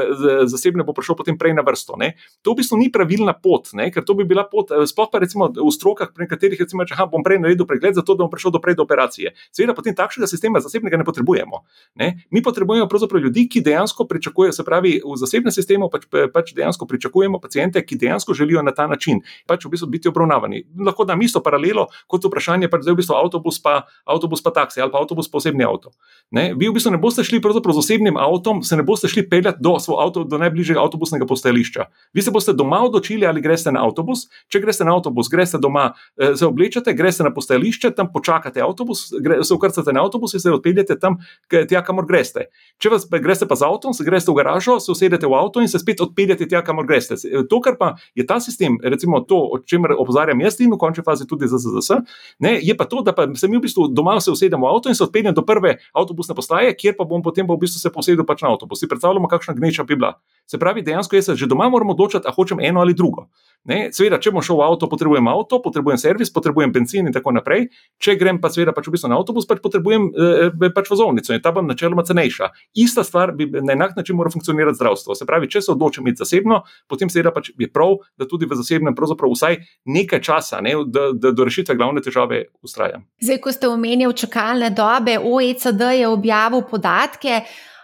zasebnem 0.49 0.70
osebne 0.71 0.87
bo 0.87 0.95
prišel 0.95 1.15
potem 1.19 1.35
prej 1.37 1.53
na 1.53 1.61
vrsto. 1.61 1.99
Ne? 1.99 2.15
To 2.41 2.55
v 2.55 2.63
bistvu 2.63 2.79
ni 2.79 2.87
pravilna 2.91 3.35
pot, 3.35 3.73
ne? 3.75 3.91
ker 3.91 4.03
to 4.07 4.15
bi 4.15 4.23
bila 4.23 4.47
pot, 4.47 4.71
eh, 4.71 4.87
sploh 4.87 5.11
pa 5.11 5.19
recimo 5.19 5.51
v 5.51 5.71
strokah, 5.71 6.15
pri 6.15 6.27
katerih 6.31 6.59
recimo, 6.59 6.87
če 6.87 6.95
bom 7.11 7.23
prej 7.23 7.43
naredil 7.43 7.67
pregled, 7.67 7.95
zato 7.95 8.15
da 8.15 8.23
bom 8.23 8.31
prišel 8.31 8.55
do 8.55 8.59
prej 8.63 8.79
do 8.79 8.83
operacije. 8.87 9.35
Seveda 9.51 9.75
potem 9.75 9.95
takšnega 9.95 10.27
sistema 10.27 10.63
zasebnega 10.63 10.97
ne 10.97 11.03
potrebujemo. 11.03 11.61
Ne? 11.99 12.23
Mi 12.31 12.41
potrebujemo 12.41 12.87
pravzaprav 12.87 13.21
ljudi, 13.21 13.47
ki 13.51 13.61
dejansko 13.61 14.07
pričakuje, 14.07 14.53
se 14.55 14.63
pravi, 14.63 15.01
v 15.03 15.15
zasebnem 15.19 15.51
sistemu 15.51 15.89
pač, 15.91 16.07
pač 16.07 16.53
dejansko 16.55 16.87
pričakujemo 16.87 17.41
pacijente, 17.41 17.81
ki 17.83 17.99
dejansko 17.99 18.33
želijo 18.33 18.63
na 18.63 18.71
ta 18.71 18.87
način 18.87 19.21
pač 19.47 19.65
v 19.65 19.73
bistvu 19.75 19.89
biti 19.91 20.07
obravnavani. 20.07 20.63
Lahko 20.79 21.05
da 21.05 21.17
isto 21.21 21.41
paralelo 21.43 21.87
kot 22.07 22.23
vprašanje, 22.25 22.69
pa 22.69 22.79
zdaj 22.81 22.95
v 22.95 23.01
bistvu 23.01 23.17
avtobus 23.17 23.59
pa, 23.61 23.83
avtobus 24.05 24.43
pa 24.43 24.53
taksi 24.55 24.81
ali 24.81 24.91
pa 24.91 25.01
avtobus 25.01 25.29
pa 25.31 25.37
osebni 25.37 25.65
avto. 25.67 25.91
Ne? 26.31 26.53
Vi 26.55 26.69
v 26.69 26.75
bistvu 26.77 26.95
ne 26.95 27.01
boste 27.01 27.23
šli 27.23 27.41
z 27.41 27.77
osebnim 27.77 28.17
avtom, 28.17 28.63
se 28.63 28.77
ne 28.77 28.83
boste 28.83 29.07
šli 29.07 29.25
peljati 29.29 29.59
do, 29.61 29.75
avto, 29.99 30.23
do 30.23 30.37
najbližjega 30.37 30.60
avtobusnega 30.69 31.25
postajališča. 31.25 31.85
Vi 32.13 32.21
se 32.21 32.31
boste 32.31 32.53
doma 32.53 32.81
odločili, 32.85 33.25
ali 33.25 33.41
greste 33.41 33.71
na 33.71 33.83
avtobus. 33.85 34.27
Če 34.47 34.61
greste 34.61 34.85
na 34.85 34.95
avtobus, 34.95 35.29
greste 35.29 35.57
doma, 35.57 35.93
eh, 36.17 36.35
se 36.35 36.45
oblečete, 36.45 36.93
greste 36.93 37.23
na 37.23 37.33
postajališče, 37.33 37.91
tam 37.95 38.11
počakate 38.13 38.61
avtobus, 38.61 39.11
gre, 39.21 39.43
se 39.43 39.53
ukrcate 39.53 39.93
na 39.93 40.03
avtobus 40.03 40.33
in 40.33 40.39
se 40.39 40.51
odpeljete 40.51 40.99
tam, 40.99 41.17
tja, 41.49 41.81
kamor 41.81 42.05
greste. 42.05 42.47
Če 42.79 42.89
vas 42.89 43.07
greste 43.09 43.47
pa 43.47 43.55
z 43.55 43.65
avtom, 43.65 43.93
se 43.93 44.03
greste 44.03 44.31
v 44.31 44.35
garažo, 44.35 44.79
se 44.79 44.91
usedete 44.91 45.27
v 45.27 45.33
avto 45.33 45.61
in 45.61 45.67
se 45.67 45.79
spet 45.79 46.01
odpeljete 46.01 46.47
tja, 46.47 46.61
kamor 46.61 46.85
greste. 46.85 47.17
To, 47.49 47.61
kar 47.61 47.77
pa 47.77 47.95
je 48.15 48.25
ta 48.27 48.39
sistem, 48.39 48.77
recimo 48.83 49.21
to, 49.25 49.37
o 49.37 49.59
čemer 49.59 49.95
opozarjam 49.97 50.39
jaz 50.41 50.59
in 50.61 50.71
v 50.71 50.79
končni 50.81 51.03
fazi 51.03 51.27
tudi 51.27 51.47
ZZS, 51.47 52.01
ne, 52.39 52.57
je 52.61 52.75
pa 52.77 52.85
to, 52.85 53.01
da 53.01 53.13
pa 53.15 53.27
se 53.35 53.47
mi 53.47 53.57
v 53.57 53.65
bistvu 53.65 53.87
doma 53.87 54.19
se 54.21 54.31
usedemo 54.31 54.67
v 54.67 54.69
avto 54.69 54.89
in 54.89 54.95
se 54.95 55.03
odpeljem 55.03 55.33
do 55.33 55.45
prve 55.45 55.77
avtobusne 55.93 56.35
postaje, 56.35 56.73
kjer 56.75 56.95
pa 56.97 57.07
bom 57.07 57.23
potem 57.23 57.47
pa 57.47 57.55
v 57.55 57.65
bistvu 57.65 57.81
se 57.81 57.93
posedel 57.93 58.25
pač 58.27 58.41
na 58.41 58.53
avtobus. 58.53 58.79
Si 58.81 58.89
predstavljamo, 58.89 59.27
kakšna 59.31 59.55
gneča 59.57 59.83
bi 59.83 59.95
bila. 59.95 60.15
Se 60.51 60.59
pravi, 60.59 60.83
dejansko 60.83 61.15
jaz 61.15 61.31
že 61.39 61.47
doma 61.47 61.69
moram 61.71 61.93
odločiti, 61.93 62.27
ali 62.27 62.35
hočem 62.35 62.59
eno 62.59 62.81
ali 62.83 62.93
drugo. 62.93 63.29
Ne, 63.69 63.91
seveda, 63.93 64.17
če 64.17 64.33
bom 64.33 64.41
šel 64.43 64.57
v 64.57 64.65
avto, 64.65 64.87
potrebujem 64.89 65.27
avto, 65.29 65.59
potrebujem 65.61 65.99
servis, 66.01 66.31
potrebujem 66.33 66.73
benzin 66.73 67.05
in 67.07 67.13
tako 67.13 67.31
naprej. 67.35 67.67
Če 68.01 68.15
grem 68.17 68.39
pa 68.41 68.49
seveda 68.49 68.73
pač 68.73 68.89
v 68.89 68.95
bistvu 68.95 69.11
na 69.11 69.19
avtobus, 69.21 69.45
pač 69.47 69.61
potrebujem 69.61 70.09
eh, 70.09 70.65
pač 70.73 70.89
vozovnico 70.89 71.31
in 71.31 71.43
ta 71.45 71.53
bo 71.53 71.63
načeloma 71.63 72.03
cenejša. 72.07 72.49
Ista 72.83 73.05
stvar 73.07 73.35
bi 73.37 73.47
na 73.53 73.77
enak 73.77 73.93
način 73.95 74.17
mora 74.17 74.33
funkcionirati 74.33 74.81
zdravstvo. 74.81 75.15
Se 75.15 75.29
pravi, 75.29 75.47
če 75.53 75.61
se 75.61 75.71
odločim 75.75 76.09
iti 76.09 76.23
zasebno, 76.25 76.63
potem 76.89 77.13
seveda 77.13 77.31
pač 77.37 77.53
je 77.53 77.69
prav, 77.71 78.01
da 78.19 78.27
tudi 78.27 78.49
v 78.49 78.59
zasebnem 78.59 78.97
pravzaprav 78.97 79.31
vsaj 79.37 79.61
nekaj 79.85 80.25
časa, 80.25 80.59
ne, 80.65 80.75
da, 80.89 81.11
da 81.13 81.31
do 81.37 81.47
rešitve 81.47 81.77
glavne 81.77 82.01
težave 82.03 82.47
ustrajam. 82.65 83.05
Zdaj, 83.21 83.43
ko 83.45 83.53
ste 83.53 83.69
omenjali 83.69 84.17
čakalne 84.17 84.73
dobe, 84.73 85.19
OECD 85.21 85.93
je 86.01 86.09
objavil 86.09 86.65
podatke 86.65 87.43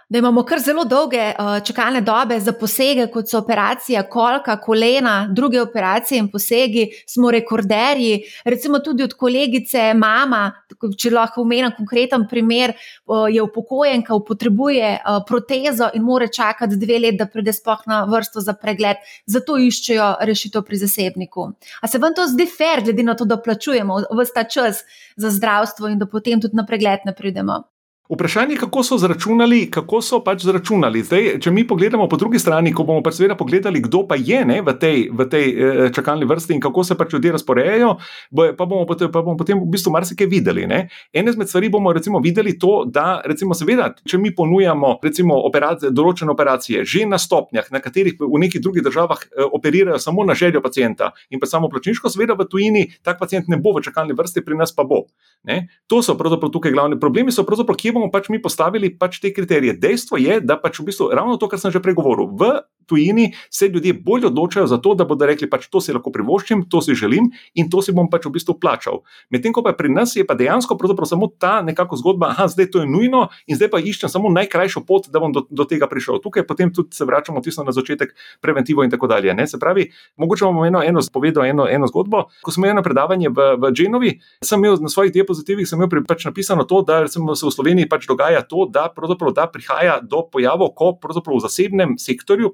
da 0.10 0.18
imamo 0.18 0.44
kar 0.44 0.60
zelo 0.60 0.84
dolge 0.84 1.20
uh, 1.20 1.64
čakalne 1.64 2.02
dobe 2.02 2.40
za 2.40 2.54
posege, 2.56 3.08
kot 3.12 3.28
so 3.30 3.42
operacija 3.42 4.04
kolka, 4.10 4.56
kolena, 4.62 5.28
druge 5.32 5.62
operacije 5.62 6.20
in 6.20 6.30
posegi, 6.32 6.88
smo 7.08 7.32
rekorderji. 7.32 8.22
Recimo 8.46 8.80
tudi 8.80 9.04
od 9.04 9.14
kolegice, 9.14 9.94
mama, 9.94 10.52
če 10.98 11.12
lahko 11.12 11.44
omenim 11.44 11.76
konkreten 11.76 12.24
primer, 12.30 12.74
uh, 13.06 13.28
je 13.32 13.44
upokojenka, 13.44 14.16
potrebuje 14.28 14.96
uh, 14.96 15.20
protezo 15.28 15.92
in 15.94 16.08
more 16.08 16.32
čakati 16.32 16.80
dve 16.80 17.00
leti, 17.04 17.18
da 17.20 17.28
pride 17.28 17.54
sploh 17.54 17.84
na 17.86 18.04
vrsto 18.08 18.42
za 18.42 18.56
pregled, 18.56 19.04
zato 19.26 19.60
iščejo 19.60 20.14
rešitev 20.22 20.64
pri 20.64 20.84
zasebniku. 20.88 21.52
A 21.82 21.88
se 21.88 22.00
vam 22.00 22.16
to 22.16 22.28
zdi 22.32 22.48
fair, 22.48 22.84
glede 22.84 23.04
na 23.04 23.16
to, 23.16 23.26
da 23.26 23.42
plačujemo 23.42 24.06
vsta 24.24 24.48
čas 24.48 24.86
za 25.18 25.32
zdravstvo 25.32 25.92
in 25.92 26.00
da 26.00 26.08
potem 26.08 26.42
tudi 26.42 26.56
na 26.56 26.66
pregled 26.66 27.04
ne 27.06 27.16
pridemo? 27.16 27.66
Vprašanje 28.10 28.54
je, 28.54 28.58
kako 28.58 28.84
so 28.84 28.98
zračunali, 28.98 29.66
kako 29.72 30.00
so 30.02 30.22
pač 30.24 30.46
zračunali. 30.48 31.02
Zdaj, 31.04 31.26
če 31.44 31.52
mi 31.52 31.66
pogledamo 31.68 32.06
po 32.08 32.16
drugi 32.16 32.40
strani, 32.40 32.72
ko 32.72 32.86
bomo 32.88 33.02
pač 33.04 33.18
seveda 33.18 33.36
pogledali, 33.36 33.82
kdo 33.84 34.06
pa 34.08 34.16
je 34.16 34.46
ne, 34.48 34.62
v, 34.64 34.76
tej, 34.80 35.02
v 35.12 35.26
tej 35.28 35.48
eh, 35.52 35.80
čakalni 35.92 36.24
vrsti 36.26 36.56
in 36.56 36.62
kako 36.64 36.86
se 36.88 36.96
pač 36.96 37.12
ljudje 37.14 37.34
razporejajo, 37.36 37.90
pa 38.32 38.66
bomo, 38.66 38.86
potem, 38.88 39.12
pa 39.12 39.20
bomo 39.26 39.36
potem 39.36 39.60
v 39.60 39.68
bistvu 39.74 39.92
marsikaj 39.92 40.30
videli. 40.32 40.64
Ne. 40.72 40.86
Ene 41.12 41.34
izmed 41.36 41.52
stvari 41.52 41.68
bomo 41.74 41.92
recimo 41.92 42.22
videli 42.24 42.56
to, 42.56 42.86
da 42.88 43.20
recimo 43.28 43.58
seveda, 43.58 43.90
če 44.08 44.22
mi 44.24 44.32
ponujamo 44.32 44.94
recimo 45.04 45.42
operacije, 45.50 45.92
določene 45.92 46.32
operacije 46.32 46.86
že 46.88 47.04
na 47.12 47.20
stopnjah, 47.20 47.68
na 47.76 47.84
katerih 47.84 48.16
v 48.24 48.44
nekih 48.46 48.64
drugih 48.64 48.88
državah 48.88 49.20
eh, 49.28 49.44
operirajo 49.52 50.00
samo 50.00 50.24
na 50.24 50.32
željo 50.32 50.64
pacijenta 50.64 51.12
in 51.28 51.44
pa 51.44 51.52
samo 51.52 51.68
plačniško, 51.68 52.08
seveda 52.08 52.40
v 52.40 52.48
tujini 52.48 52.88
tak 53.04 53.20
pacijent 53.20 53.52
ne 53.52 53.60
bo 53.60 53.76
v 53.76 53.84
čakalni 53.84 54.16
vrsti, 54.16 54.48
pri 54.48 54.56
nas 54.56 54.72
pa 54.72 54.88
bo. 54.88 55.04
Ne. 55.44 55.68
To 55.92 56.00
so 56.00 56.16
pravzaprav 56.16 56.56
tukaj 56.56 56.72
glavni 56.72 56.96
problemi, 57.00 57.36
so 57.36 57.44
pravzaprav, 57.44 57.76
kje 57.76 57.97
bomo 57.98 58.10
pač 58.14 58.30
mi 58.34 58.40
postavili 58.42 58.94
pač 58.94 59.20
te 59.24 59.34
kriterije. 59.34 59.76
Dejstvo 59.82 60.22
je, 60.22 60.40
da 60.42 60.60
pač 60.62 60.80
v 60.80 60.88
bistvu 60.92 61.10
ravno 61.12 61.36
to, 61.42 61.50
kar 61.50 61.62
sem 61.62 61.74
že 61.74 61.84
pregovoril, 61.84 62.30
v 62.38 62.62
tujini 62.88 63.34
se 63.50 63.68
ljudje 63.68 63.94
bolj 63.94 64.26
odločajo 64.32 64.68
za 64.68 64.78
to, 64.78 64.96
da 64.96 65.06
bodo 65.06 65.28
rekli, 65.28 65.50
pač 65.50 65.68
to 65.72 65.82
si 65.84 65.94
lahko 65.94 66.12
privoščim, 66.12 66.66
to 66.72 66.82
si 66.82 66.96
želim 66.96 67.30
in 67.56 67.70
to 67.70 67.82
si 67.82 67.94
bom 67.96 68.10
pač 68.10 68.26
v 68.26 68.34
bistvu 68.38 68.58
plačal. 68.60 69.04
Medtem 69.34 69.54
ko 69.54 69.64
pa 69.66 69.76
pri 69.78 69.92
nas 69.94 70.16
je 70.16 70.26
pa 70.28 70.38
dejansko 70.38 70.78
samo 71.06 71.28
ta 71.40 71.62
nekako 71.62 71.96
zgodba, 72.00 72.34
da 72.38 72.48
zdaj 72.48 72.72
to 72.72 72.84
je 72.84 72.88
nujno 72.88 73.28
in 73.48 73.56
zdaj 73.60 73.70
pa 73.70 73.80
iščem 73.80 74.10
samo 74.10 74.30
najkrajšo 74.34 74.84
pot, 74.88 75.10
da 75.12 75.20
bom 75.20 75.32
do, 75.36 75.46
do 75.50 75.66
tega 75.66 75.88
prišel. 75.88 76.22
Tukaj 76.24 76.48
potem 76.48 76.74
tudi 76.74 76.96
se 76.96 77.06
vračamo 77.06 77.42
tisto 77.42 77.64
na 77.64 77.72
začetek, 77.72 78.16
preventivo 78.42 78.84
in 78.84 78.92
tako 78.92 79.08
dalje. 79.08 79.34
Ne? 79.34 79.48
Se 79.48 79.60
pravi, 79.60 79.90
mogoče 80.18 80.46
bom 80.46 80.64
eno, 80.66 80.84
eno 80.84 81.02
povedal 81.14 81.46
eno, 81.46 81.68
eno 81.70 81.88
zgodbo. 81.88 82.28
Ko 82.44 82.52
sem 82.52 82.64
imel 82.64 82.78
na 82.80 82.84
predavanje 82.86 83.30
v, 83.30 83.50
v 83.60 83.72
Genovi, 83.76 84.12
sem 84.44 84.60
imel 84.60 84.80
na 84.82 84.92
svojih 84.92 85.14
diapozitivih 85.14 85.68
pač 86.08 86.26
napisano 86.26 86.64
to, 86.64 86.82
da 86.82 87.04
se 87.08 87.20
v 87.20 87.52
Sloveniji 87.52 87.90
pač 87.90 88.08
dogaja 88.08 88.42
to, 88.48 88.68
da, 88.72 88.90
da 89.36 89.48
prihaja 89.52 90.00
do 90.02 90.24
pojavov, 90.32 90.74
ko 90.78 90.96
v 90.98 91.44
zasebnem 91.44 91.98
sektorju 92.00 92.54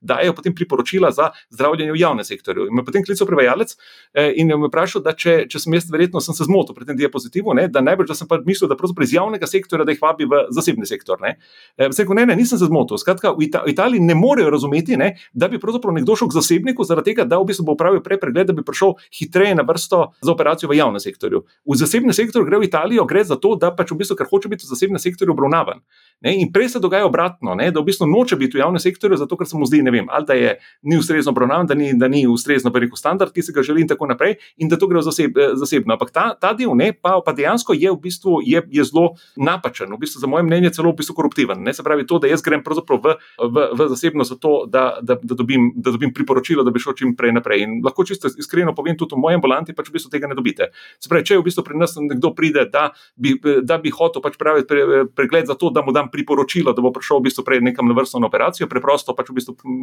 dajo 0.00 0.34
potem 0.36 0.54
priporočila 0.54 1.10
za 1.10 1.30
zdravljenje 1.50 1.92
v 1.92 2.00
javnem 2.00 2.24
sektorju. 2.24 2.68
In 2.68 2.74
me 2.74 2.84
potem 2.84 3.04
klical 3.04 3.26
prevajalec 3.26 3.76
eh, 4.14 4.32
in 4.36 4.50
me 4.50 4.68
vprašal, 4.68 5.02
da 5.04 5.14
če, 5.16 5.46
če 5.50 5.62
sem 5.62 5.76
jaz, 5.76 5.88
verjetno 5.90 6.20
sem 6.20 6.36
se 6.36 6.46
zmotil 6.48 6.74
pri 6.74 6.88
tem 6.88 6.98
diapozitivu, 6.98 7.54
ne, 7.56 7.68
da 7.68 7.82
najbrž 7.84 8.12
da 8.12 8.18
sem 8.18 8.28
pa 8.28 8.40
mislil, 8.46 8.70
da 8.70 8.76
iz 9.02 9.14
javnega 9.14 9.46
sektorja 9.46 9.84
da 9.84 9.94
jih 9.94 10.02
vabi 10.02 10.28
v 10.28 10.44
zasebni 10.54 10.86
sektor. 10.86 11.20
Ne. 11.20 11.36
Eh, 11.76 11.88
rekel, 11.88 12.14
ne, 12.16 12.26
ne, 12.26 12.36
nisem 12.36 12.58
se 12.58 12.66
zmotil. 12.66 12.98
Skratka, 13.00 13.32
v, 13.36 13.48
Ita 13.50 13.64
v 13.66 13.74
Italiji 13.74 14.00
ne 14.00 14.14
morejo 14.14 14.50
razumeti, 14.50 14.96
ne, 14.96 15.14
da 15.32 15.48
bi 15.48 15.58
nekdo 15.58 16.16
šel 16.16 16.28
k 16.28 16.38
zasebniku 16.38 16.84
zaradi 16.84 17.12
tega, 17.12 17.24
da 17.24 17.38
v 17.40 17.50
bistvu 17.50 17.66
bo 17.66 17.74
upravil 17.76 18.02
prej 18.04 18.20
pregled, 18.20 18.46
da 18.50 18.56
bi 18.56 18.64
prišel 18.66 18.94
hitreje 19.16 19.54
na 19.54 19.64
vrsto 19.66 20.12
za 20.20 20.32
operacijo 20.32 20.70
v 20.70 20.78
javnem 20.78 21.00
sektorju. 21.02 21.42
V 21.66 21.78
zasebnem 21.78 22.14
sektorju 22.14 22.46
gre 22.46 22.60
v 22.62 22.68
Italijo, 22.68 23.04
gre 23.04 23.24
za 23.24 23.36
to, 23.36 23.56
da 23.56 23.72
pač 23.74 23.92
v 23.92 24.00
bistvu, 24.02 24.16
ker 24.18 24.30
hoče 24.30 24.50
biti 24.52 24.66
v 24.66 24.70
zasebnem 24.70 25.02
sektorju 25.02 25.34
obravnavan. 25.34 25.82
Ne, 26.20 26.36
in 26.36 26.52
prej 26.52 26.76
se 26.76 26.82
dogaja 26.82 27.06
obratno, 27.08 27.54
ne, 27.56 27.70
da 27.72 27.80
v 27.80 27.88
bistvu 27.88 28.08
noče 28.10 28.36
biti 28.36 28.58
v 28.58 28.64
javnem 28.64 28.82
sektorju, 28.82 29.18
zato 29.20 29.38
ker 29.40 29.48
se 29.50 29.58
mu 29.58 29.66
zdi, 29.66 29.82
ne 29.82 29.92
vem, 29.94 30.06
ali 30.10 30.26
da 30.26 30.36
je 30.38 30.54
ni 30.82 30.98
ustrezno 30.98 31.34
obravnavan, 31.34 31.66
da 31.66 31.74
ni, 31.74 31.92
da 31.98 32.08
ni 32.08 32.24
ustrezno 32.30 32.72
rekel, 32.74 32.96
standard, 32.96 33.34
ki 33.34 33.42
se 33.42 33.54
ga 33.56 33.64
želi, 33.66 33.84
in 33.84 33.90
tako 33.90 34.06
naprej, 34.10 34.36
in 34.56 34.70
da 34.70 34.78
to 34.78 34.88
gre 34.90 35.02
zaseb, 35.02 35.36
zasebno. 35.58 35.94
Ampak 35.94 36.12
ta, 36.14 36.30
ta 36.40 36.52
del 36.56 36.72
ne, 36.78 36.92
pa, 36.94 37.18
pa 37.24 37.34
dejansko 37.36 37.74
je 37.76 37.90
v 37.90 37.98
bistvu 38.00 38.40
je, 38.46 38.62
je 38.70 38.84
zelo 38.86 39.16
napačen, 39.36 39.90
v 39.92 40.00
bistvu, 40.00 40.22
za 40.22 40.30
moje 40.30 40.46
mnenje, 40.46 40.72
celo 40.78 40.92
v 40.94 41.00
bistvu 41.02 41.16
koruptiven. 41.18 41.62
Ne, 41.64 41.74
se 41.74 41.84
pravi, 41.86 42.06
to, 42.06 42.20
da 42.22 42.30
jaz 42.30 42.44
grem 42.46 42.62
v, 42.64 43.16
v, 43.38 43.66
v 43.76 43.88
zasebno 43.92 44.24
zato, 44.24 44.64
da, 44.70 45.00
da, 45.02 45.18
da, 45.22 45.34
dobim, 45.34 45.72
da 45.76 45.90
dobim 45.90 46.14
priporočilo, 46.14 46.64
da 46.64 46.70
bi 46.70 46.82
šel 46.82 46.96
čim 46.98 47.16
prej 47.16 47.34
naprej. 47.36 47.64
In 47.66 47.80
lahko 47.84 48.04
čisto 48.04 48.30
iskreno 48.30 48.74
povem, 48.76 48.96
tudi 48.98 49.16
v 49.16 49.22
mojem 49.22 49.42
volanti 49.42 49.74
pač 49.76 49.90
v 49.90 49.98
bistvu 49.98 50.12
tega 50.12 50.30
ne 50.30 50.36
dobite. 50.38 50.70
Se 51.00 51.10
pravi, 51.10 51.26
če 51.26 51.40
v 51.40 51.46
bistvu 51.48 51.64
pri 51.66 51.80
nas 51.80 51.96
nekdo 51.98 52.32
pride, 52.36 52.66
da 52.70 52.90
bi, 53.16 53.34
da 53.66 53.80
bi 53.82 53.92
hotel 53.94 54.22
pač 54.22 54.38
praviti 54.40 54.68
pre, 54.70 55.04
pregled 55.16 55.50
za 55.50 55.56
to, 55.58 55.72
da 55.74 55.82
mu 55.84 55.94
dam 55.96 56.10
priporočilo, 56.12 56.74
da 56.76 56.84
bo 56.84 56.92
prišel 56.94 57.20
v 57.20 57.28
bistvu 57.28 57.44
prej 57.46 57.64
nekam 57.64 57.88
na 57.88 57.96
vrsto 57.96 58.20
na 58.22 58.28
operacijo, 58.30 58.68
preprosto 58.70 59.16
pač 59.16 59.32
v 59.32 59.38
bistvu 59.39 59.39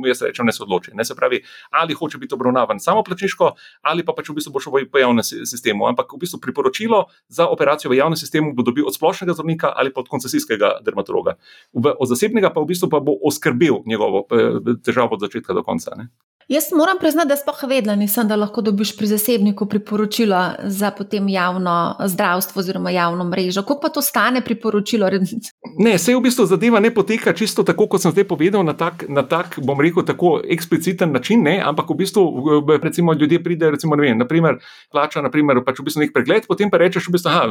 jaz 0.08 0.22
rečem, 0.22 0.46
ne 0.46 0.54
se 0.54 0.64
odloči. 0.64 0.92
Ne 0.94 1.06
se 1.06 1.16
pravi, 1.16 1.42
ali 1.72 1.94
hoče 1.94 2.18
biti 2.18 2.36
obravnavan 2.36 2.80
samo 2.80 3.04
plačniško, 3.04 3.52
ali 3.82 4.06
pa 4.06 4.14
pač 4.14 4.30
v 4.30 4.38
bistvu 4.38 4.54
bo 4.54 4.60
šel 4.64 4.78
v 4.94 5.02
javnem 5.02 5.24
sistemu. 5.24 5.88
Ampak 5.88 6.14
v 6.14 6.22
bistvu 6.22 6.40
priporočilo 6.44 7.06
za 7.28 7.48
operacijo 7.48 7.92
v 7.92 8.00
javnem 8.02 8.18
sistemu 8.18 8.54
bo 8.54 8.64
dobil 8.64 8.88
od 8.88 8.96
splošnega 8.96 9.34
zdravnika 9.34 9.74
ali 9.76 9.94
pa 9.94 10.02
od 10.02 10.10
koncesijskega 10.10 10.80
dermatologa. 10.86 11.38
V, 11.74 11.94
od 12.00 12.08
zasebnega 12.08 12.54
pa 12.54 12.62
v 12.62 12.74
bistvu 12.74 12.90
pa 12.90 13.00
bo 13.00 13.18
oskrbel 13.24 13.84
njegovo 13.86 14.26
eh, 14.32 14.80
težavo 14.84 15.16
od 15.16 15.22
začetka 15.22 15.54
do 15.54 15.64
konca. 15.64 15.96
Ne. 15.98 16.10
Jaz 16.48 16.64
moram 16.76 16.98
priznati, 17.00 17.28
da 17.28 17.36
sploh 17.36 17.64
vedela 17.68 17.96
nisem, 17.96 18.28
da 18.28 18.36
lahko 18.36 18.62
dobiš 18.62 18.94
pri 18.98 19.08
zasebniku 19.08 19.66
priporočila 19.66 20.56
za 20.64 20.92
potem 20.92 21.28
javno 21.30 21.96
zdravstvo 22.06 22.60
oziroma 22.60 22.90
javno 22.90 23.24
mrežo. 23.24 23.64
Koliko 23.64 23.82
pa 23.82 23.90
to 23.90 24.02
stane 24.02 24.42
priporočilo? 24.42 25.10
Ne, 25.80 25.98
se 25.98 26.16
v 26.16 26.22
bistvu 26.22 26.46
zadeva 26.46 26.80
ne 26.80 26.94
poteka 26.94 27.34
čisto 27.34 27.64
tako, 27.64 27.88
kot 27.88 28.02
sem 28.02 28.12
zdaj 28.12 28.28
povedal, 28.28 28.64
na 28.64 28.74
tak, 28.74 29.04
na 29.10 29.24
tak 29.28 29.47
bom 29.64 29.82
rekel, 29.82 30.06
tako 30.06 30.38
ekspliciten 30.44 31.12
način, 31.12 31.44
ne, 31.44 31.58
ampak 31.64 31.90
v 31.90 31.98
bistvu 32.02 32.24
recimo, 32.84 33.14
ljudje 33.14 33.44
pridejo, 33.44 33.72
recimo, 33.76 33.96
ne 33.96 34.08
vem, 34.08 34.18
naprimer, 34.18 34.60
plača 34.92 35.22
naprimer, 35.22 35.62
pač 35.66 35.82
v 35.82 35.88
bistvu 35.88 36.06
nek 36.06 36.14
pregled, 36.16 36.48
potem 36.48 36.72
pa 36.72 36.82
rečeš, 36.82 37.10
v 37.10 37.18
bistvu, 37.18 37.32
aha, 37.32 37.46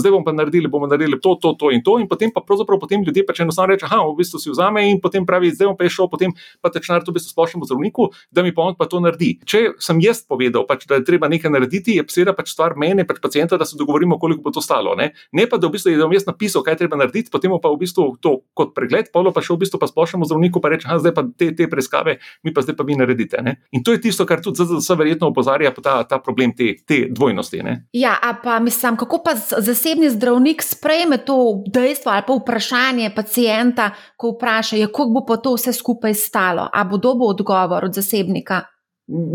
zdaj 0.00 0.14
bomo 0.14 0.26
pa 0.26 0.36
naredili, 0.36 0.70
bomo 0.70 0.90
naredili 0.90 1.20
to, 1.20 1.34
to, 1.42 1.54
to 1.58 1.72
in 1.74 1.82
to, 1.82 1.98
in 2.02 2.08
potem 2.10 2.32
pa 2.34 2.44
pravzaprav 2.44 2.80
potem 2.82 3.04
ljudje 3.06 3.26
pač 3.26 3.42
enostavno 3.44 3.74
rečejo, 3.74 3.90
aha, 3.90 4.02
v 4.10 4.18
bistvu 4.20 4.42
si 4.42 4.52
vzame 4.52 4.84
in 4.90 5.00
potem 5.02 5.26
pravi, 5.26 5.52
zdaj 5.54 5.72
bom 5.72 5.78
pa 5.78 5.88
šel, 5.88 6.10
potem 6.12 6.34
pa 6.60 6.72
tečnar 6.72 7.04
to 7.04 7.12
v 7.12 7.20
bistvu 7.20 7.34
splošnemu 7.36 7.68
zdravniku 7.68 8.10
mi 8.42 8.52
pa 8.52 8.62
on 8.62 8.76
pa 8.76 8.88
to 8.90 9.00
naredi. 9.00 9.38
Če 9.46 9.78
sem 9.82 10.00
jaz 10.02 10.22
povedal, 10.26 10.66
pač, 10.68 10.84
da 10.90 10.98
je 10.98 11.06
treba 11.06 11.30
nekaj 11.30 11.52
narediti, 11.52 11.96
je 11.98 12.04
seveda 12.10 12.34
pač 12.36 12.52
stvar 12.52 12.74
mene, 12.78 13.06
pač 13.08 13.20
pacijenta, 13.22 13.56
da 13.60 13.66
se 13.68 13.78
dogovorimo, 13.78 14.18
koliko 14.18 14.42
bo 14.42 14.52
to 14.54 14.60
stalo. 14.64 14.96
Ne, 14.98 15.12
ne 15.32 15.46
pa, 15.46 15.60
da 15.62 15.70
v 15.70 15.76
bistvu, 15.76 15.94
da 15.96 16.08
bom 16.08 16.16
jaz 16.16 16.26
napisal, 16.28 16.64
kaj 16.66 16.80
treba 16.80 16.98
narediti, 16.98 17.30
potem 17.32 17.54
pa 17.54 17.70
v 17.70 17.80
bistvu 17.84 18.08
to 18.22 18.40
kot 18.58 18.74
pregled, 18.76 19.12
pa 19.14 19.22
pa 19.22 19.44
še 19.44 19.54
v 19.54 19.62
bistvu 19.62 19.80
pa 19.80 19.88
splošnemu 19.88 20.28
zdravniku 20.28 20.62
pa 20.62 20.72
reče, 20.74 20.90
zdaj 21.02 21.14
pa 21.14 21.24
te, 21.42 21.50
te 21.56 21.68
preiskave, 21.70 22.16
mi 22.42 22.54
pa 22.54 22.62
zdaj 22.62 22.76
pa 22.78 22.86
vi 22.86 22.96
naredite. 22.98 23.42
Ne? 23.42 23.56
In 23.74 23.84
to 23.84 23.94
je 23.96 24.00
tisto, 24.00 24.26
kar 24.28 24.42
tudi 24.42 24.62
ZZS 24.62 24.96
verjetno 24.98 25.30
opozarja, 25.32 25.72
ta, 25.82 26.02
ta 26.08 26.18
problem 26.22 26.54
te, 26.56 26.74
te 26.86 27.06
dvojnosti. 27.10 27.62
Ne? 27.66 27.76
Ja, 27.96 28.16
a 28.22 28.34
pa 28.42 28.58
mislim, 28.60 28.96
kako 29.00 29.22
pa 29.24 29.34
zasebni 29.58 30.10
zdravnik 30.10 30.62
sprejme 30.62 31.18
to 31.26 31.38
dejstvo 31.66 32.12
ali 32.12 32.26
pa 32.26 32.36
vprašanje 32.38 33.10
pacijenta, 33.16 33.90
ko 34.16 34.34
vpraša, 34.36 34.76
ja, 34.76 34.86
kako 34.86 35.10
bo 35.18 35.24
pa 35.26 35.36
to 35.42 35.54
vse 35.56 35.72
skupaj 35.72 36.14
stalo, 36.14 36.68
a 36.72 36.84
bo 36.84 36.98
dobo 36.98 37.30
odgovor 37.32 37.84
od 37.84 37.94
zasebnika. 37.94 38.62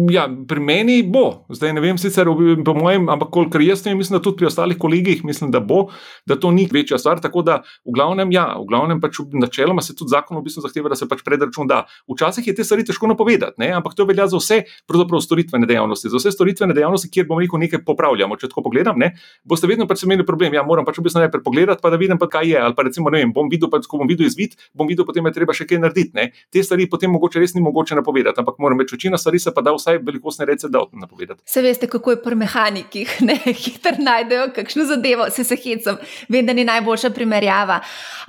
Ja, 0.07 0.23
pri 0.47 0.61
meni 0.63 1.01
bo, 1.03 1.43
zdaj 1.51 1.73
ne 1.75 1.81
vem, 1.83 1.97
sicer 1.99 2.29
po 2.63 2.73
mojem, 2.73 3.09
ampak 3.11 3.33
kolikor 3.35 3.59
jaz 3.61 3.81
ne 3.83 3.97
mislim, 3.99 4.15
da 4.15 4.21
tudi 4.23 4.39
pri 4.39 4.47
ostalih 4.47 4.77
kolegih, 4.79 5.25
mislim, 5.27 5.51
da 5.51 5.59
bo, 5.59 5.89
da 6.25 6.37
to 6.39 6.53
ni 6.55 6.63
večja 6.71 6.95
stvar. 6.97 7.19
Tako 7.19 7.43
da, 7.43 7.57
v 7.83 7.91
glavnem, 7.97 8.31
ja, 8.31 8.45
v 8.55 8.63
glavnem 8.69 9.01
pač 9.03 9.19
načeloma 9.27 9.83
se 9.83 9.91
tudi 9.91 10.13
zakon 10.15 10.39
v 10.39 10.45
bistvu 10.45 10.63
zahteva, 10.63 10.87
da 10.87 10.95
se 10.95 11.07
pač 11.11 11.19
predračun 11.25 11.67
da. 11.67 11.81
Včasih 12.07 12.47
je 12.47 12.53
te 12.55 12.63
stvari 12.63 12.85
težko 12.87 13.09
napovedati, 13.11 13.59
ne? 13.59 13.73
ampak 13.75 13.97
to 13.99 14.05
velja 14.07 14.29
za 14.31 14.39
vse, 14.39 14.61
pravzaprav 14.87 15.19
storitvene 15.25 15.67
dejavnosti. 15.67 16.13
Za 16.15 16.23
vse 16.23 16.31
storitvene 16.31 16.71
dejavnosti, 16.71 17.11
kjer 17.11 17.27
bomo 17.27 17.43
rekel 17.43 17.59
nekaj 17.65 17.83
popravljamo. 17.83 18.39
Če 18.39 18.47
tako 18.53 18.63
pogledam, 18.69 18.95
ne, 19.03 19.11
boste 19.43 19.67
vedno 19.67 19.83
pač 19.83 20.05
imeli 20.07 20.23
problem. 20.23 20.55
Ja, 20.55 20.63
moram 20.63 20.87
pač 20.87 21.01
v 21.01 21.09
bistvu 21.09 21.25
najprej 21.25 21.43
pogledati, 21.43 21.83
pa 21.83 21.91
da 21.91 21.99
vidim, 21.99 22.15
pa 22.15 22.31
kaj 22.31 22.53
je. 22.53 22.57
Ali 22.69 22.77
pa 22.77 22.87
recimo, 22.87 23.11
ne 23.11 23.25
vem, 23.25 23.35
bom 23.35 23.51
videl, 23.51 23.67
pa 23.67 23.83
ko 23.83 23.99
bom 23.99 24.07
videl 24.07 24.31
izvid, 24.31 24.55
bom 24.71 24.87
videl, 24.87 25.03
potem 25.03 25.27
je 25.27 25.35
treba 25.35 25.57
še 25.57 25.67
kaj 25.67 25.83
narediti. 25.83 26.15
Ne? 26.15 26.29
Te 26.53 26.63
stvari 26.63 26.87
potem 26.87 27.11
mogoče 27.11 27.43
res 27.43 27.57
ni 27.57 27.65
mogoče 27.67 27.99
napovedati, 27.99 28.39
ampak 28.39 28.63
moram 28.63 28.79
reči, 28.79 28.95
večina 28.95 29.19
stvari 29.19 29.43
se 29.43 29.51
pa 29.57 29.63
da 29.65 29.73
vsaj 29.73 29.97
velikostne 30.05 30.45
rece 30.45 30.69
da 30.69 30.83
napovedati. 30.93 31.41
Se 31.45 31.61
veste, 31.65 31.87
kako 31.89 32.13
je 32.13 32.21
pri 32.21 32.35
mehanikih, 32.35 33.17
ne 33.25 33.39
hitro 33.63 33.95
najdejo 33.97 34.51
kakšno 34.55 34.85
zadevo, 34.85 35.29
se 35.33 35.43
se 35.43 35.57
hecam, 35.63 35.97
vem, 36.29 36.45
da 36.45 36.53
ni 36.53 36.65
najboljša 36.67 37.09
primerjava. 37.15 37.79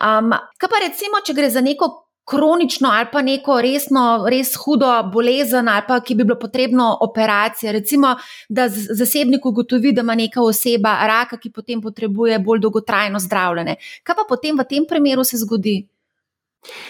Um, 0.00 0.32
kaj 0.56 0.72
pa 0.72 0.84
recimo, 0.88 1.20
če 1.24 1.36
gre 1.36 1.50
za 1.52 1.64
neko. 1.64 2.04
Kronično 2.28 2.90
ali 2.92 3.06
pa 3.08 3.22
neko 3.24 3.54
resno, 3.64 4.02
res 4.28 4.50
hudo 4.60 4.90
bolezen, 5.08 5.64
ali 5.72 5.86
pa 5.88 5.96
ki 6.04 6.12
bi 6.14 6.26
bilo 6.28 6.36
potrebno 6.36 6.90
operacije. 7.06 7.72
Recimo, 7.72 8.10
da 8.52 8.66
zasebnik 8.68 9.46
ugotovi, 9.48 9.94
da 9.96 10.04
ima 10.04 10.12
neka 10.14 10.44
oseba 10.44 10.92
raka, 11.08 11.38
ki 11.40 11.48
potem 11.56 11.80
potrebuje 11.80 12.36
bolj 12.44 12.60
dolgotrajno 12.66 13.22
zdravljenje. 13.24 13.78
Kaj 14.04 14.18
pa 14.20 14.26
potem 14.28 14.60
v 14.60 14.68
tem 14.68 14.84
primeru 14.84 15.24
se 15.24 15.40
zgodi? 15.40 15.78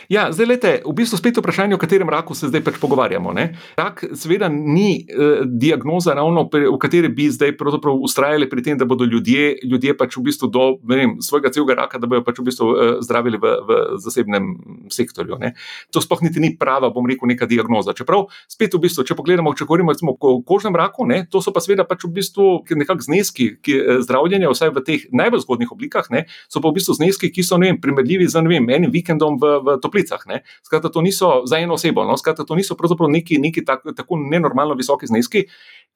Ja, 0.08 0.32
zdaj, 0.32 0.46
lete, 0.48 0.70
v 0.80 0.92
bistvu 0.96 1.18
spet 1.20 1.36
vprašanje, 1.36 1.76
o 1.76 1.80
katerem 1.80 2.08
raku 2.08 2.32
se 2.34 2.48
zdaj 2.48 2.62
pač 2.64 2.78
pogovarjamo. 2.80 3.32
Ne? 3.36 3.52
Rak, 3.76 4.00
seveda, 4.16 4.48
ni 4.48 5.04
eh, 5.04 5.44
diagnoza, 5.44 6.14
ravno 6.16 6.46
v 6.48 6.78
kateri 6.80 7.10
bi 7.12 7.28
zdaj 7.28 7.52
ustrajali 7.60 8.48
pri 8.48 8.62
tem, 8.64 8.78
da 8.78 8.88
bodo 8.88 9.04
ljudje, 9.04 9.58
ljudje 9.68 9.92
pač 9.96 10.16
v 10.16 10.24
bistvu 10.30 10.48
do 10.48 10.78
vem, 10.82 11.18
svojega 11.20 11.52
celega 11.52 11.84
raka, 11.84 12.00
da 12.00 12.08
bodo 12.08 12.24
pač 12.24 12.40
v 12.40 12.46
bistvu 12.48 12.68
eh, 12.72 12.92
zdravili 13.04 13.36
v, 13.36 13.52
v 13.68 13.78
zasebnem 14.00 14.56
sektorju. 14.88 15.36
Ne? 15.36 15.52
To 15.92 16.00
sploh 16.00 16.24
niti 16.24 16.40
ni 16.40 16.54
prava, 16.56 16.88
bom 16.88 17.04
rekel, 17.04 17.28
neka 17.28 17.44
diagnoza. 17.44 17.92
Čeprav, 17.92 18.32
spet 18.48 18.72
v 18.72 18.82
bistvu, 18.88 19.04
če 19.04 19.18
pogledamo, 19.18 19.52
če 19.52 19.68
govorimo 19.68 19.92
recimo, 19.92 20.16
o 20.16 20.40
kožnem 20.40 20.72
raku, 20.72 21.04
ne? 21.04 21.26
to 21.28 21.44
so 21.44 21.52
pa 21.52 21.60
seveda 21.60 21.84
pač 21.84 22.08
v 22.08 22.14
bistvu 22.16 22.48
nekakšni 22.64 23.08
zneski, 23.08 23.50
ki 23.60 23.76
eh, 23.76 24.00
zdravljenja, 24.08 24.48
vsaj 24.48 24.72
v 24.72 24.84
teh 24.88 25.06
najbolj 25.12 25.44
zgodnih 25.44 25.76
oblikah, 25.76 26.08
ne? 26.08 26.24
so 26.48 26.64
pa 26.64 26.72
v 26.72 26.80
bistvu 26.80 26.96
zneski, 26.96 27.28
ki 27.28 27.44
so 27.44 27.60
vem, 27.60 27.76
primerljivi 27.76 28.24
z 28.24 28.40
enim 28.40 28.90
vikendom 28.92 29.36
v 29.36 29.57
v 29.64 29.78
toplicah. 29.82 30.22
Skratka, 30.66 30.88
to 30.88 31.02
niso 31.04 31.42
za 31.46 31.58
eno 31.58 31.78
osebo, 31.78 32.04
no? 32.04 32.16
Skratka, 32.16 32.44
to 32.44 32.58
niso 32.58 32.76
pravzaprav 32.78 33.10
neki, 33.10 33.38
neki 33.42 33.64
tak, 33.64 33.86
tako 33.96 34.20
nenormalno 34.22 34.78
visoki 34.78 35.10
zneski, 35.10 35.46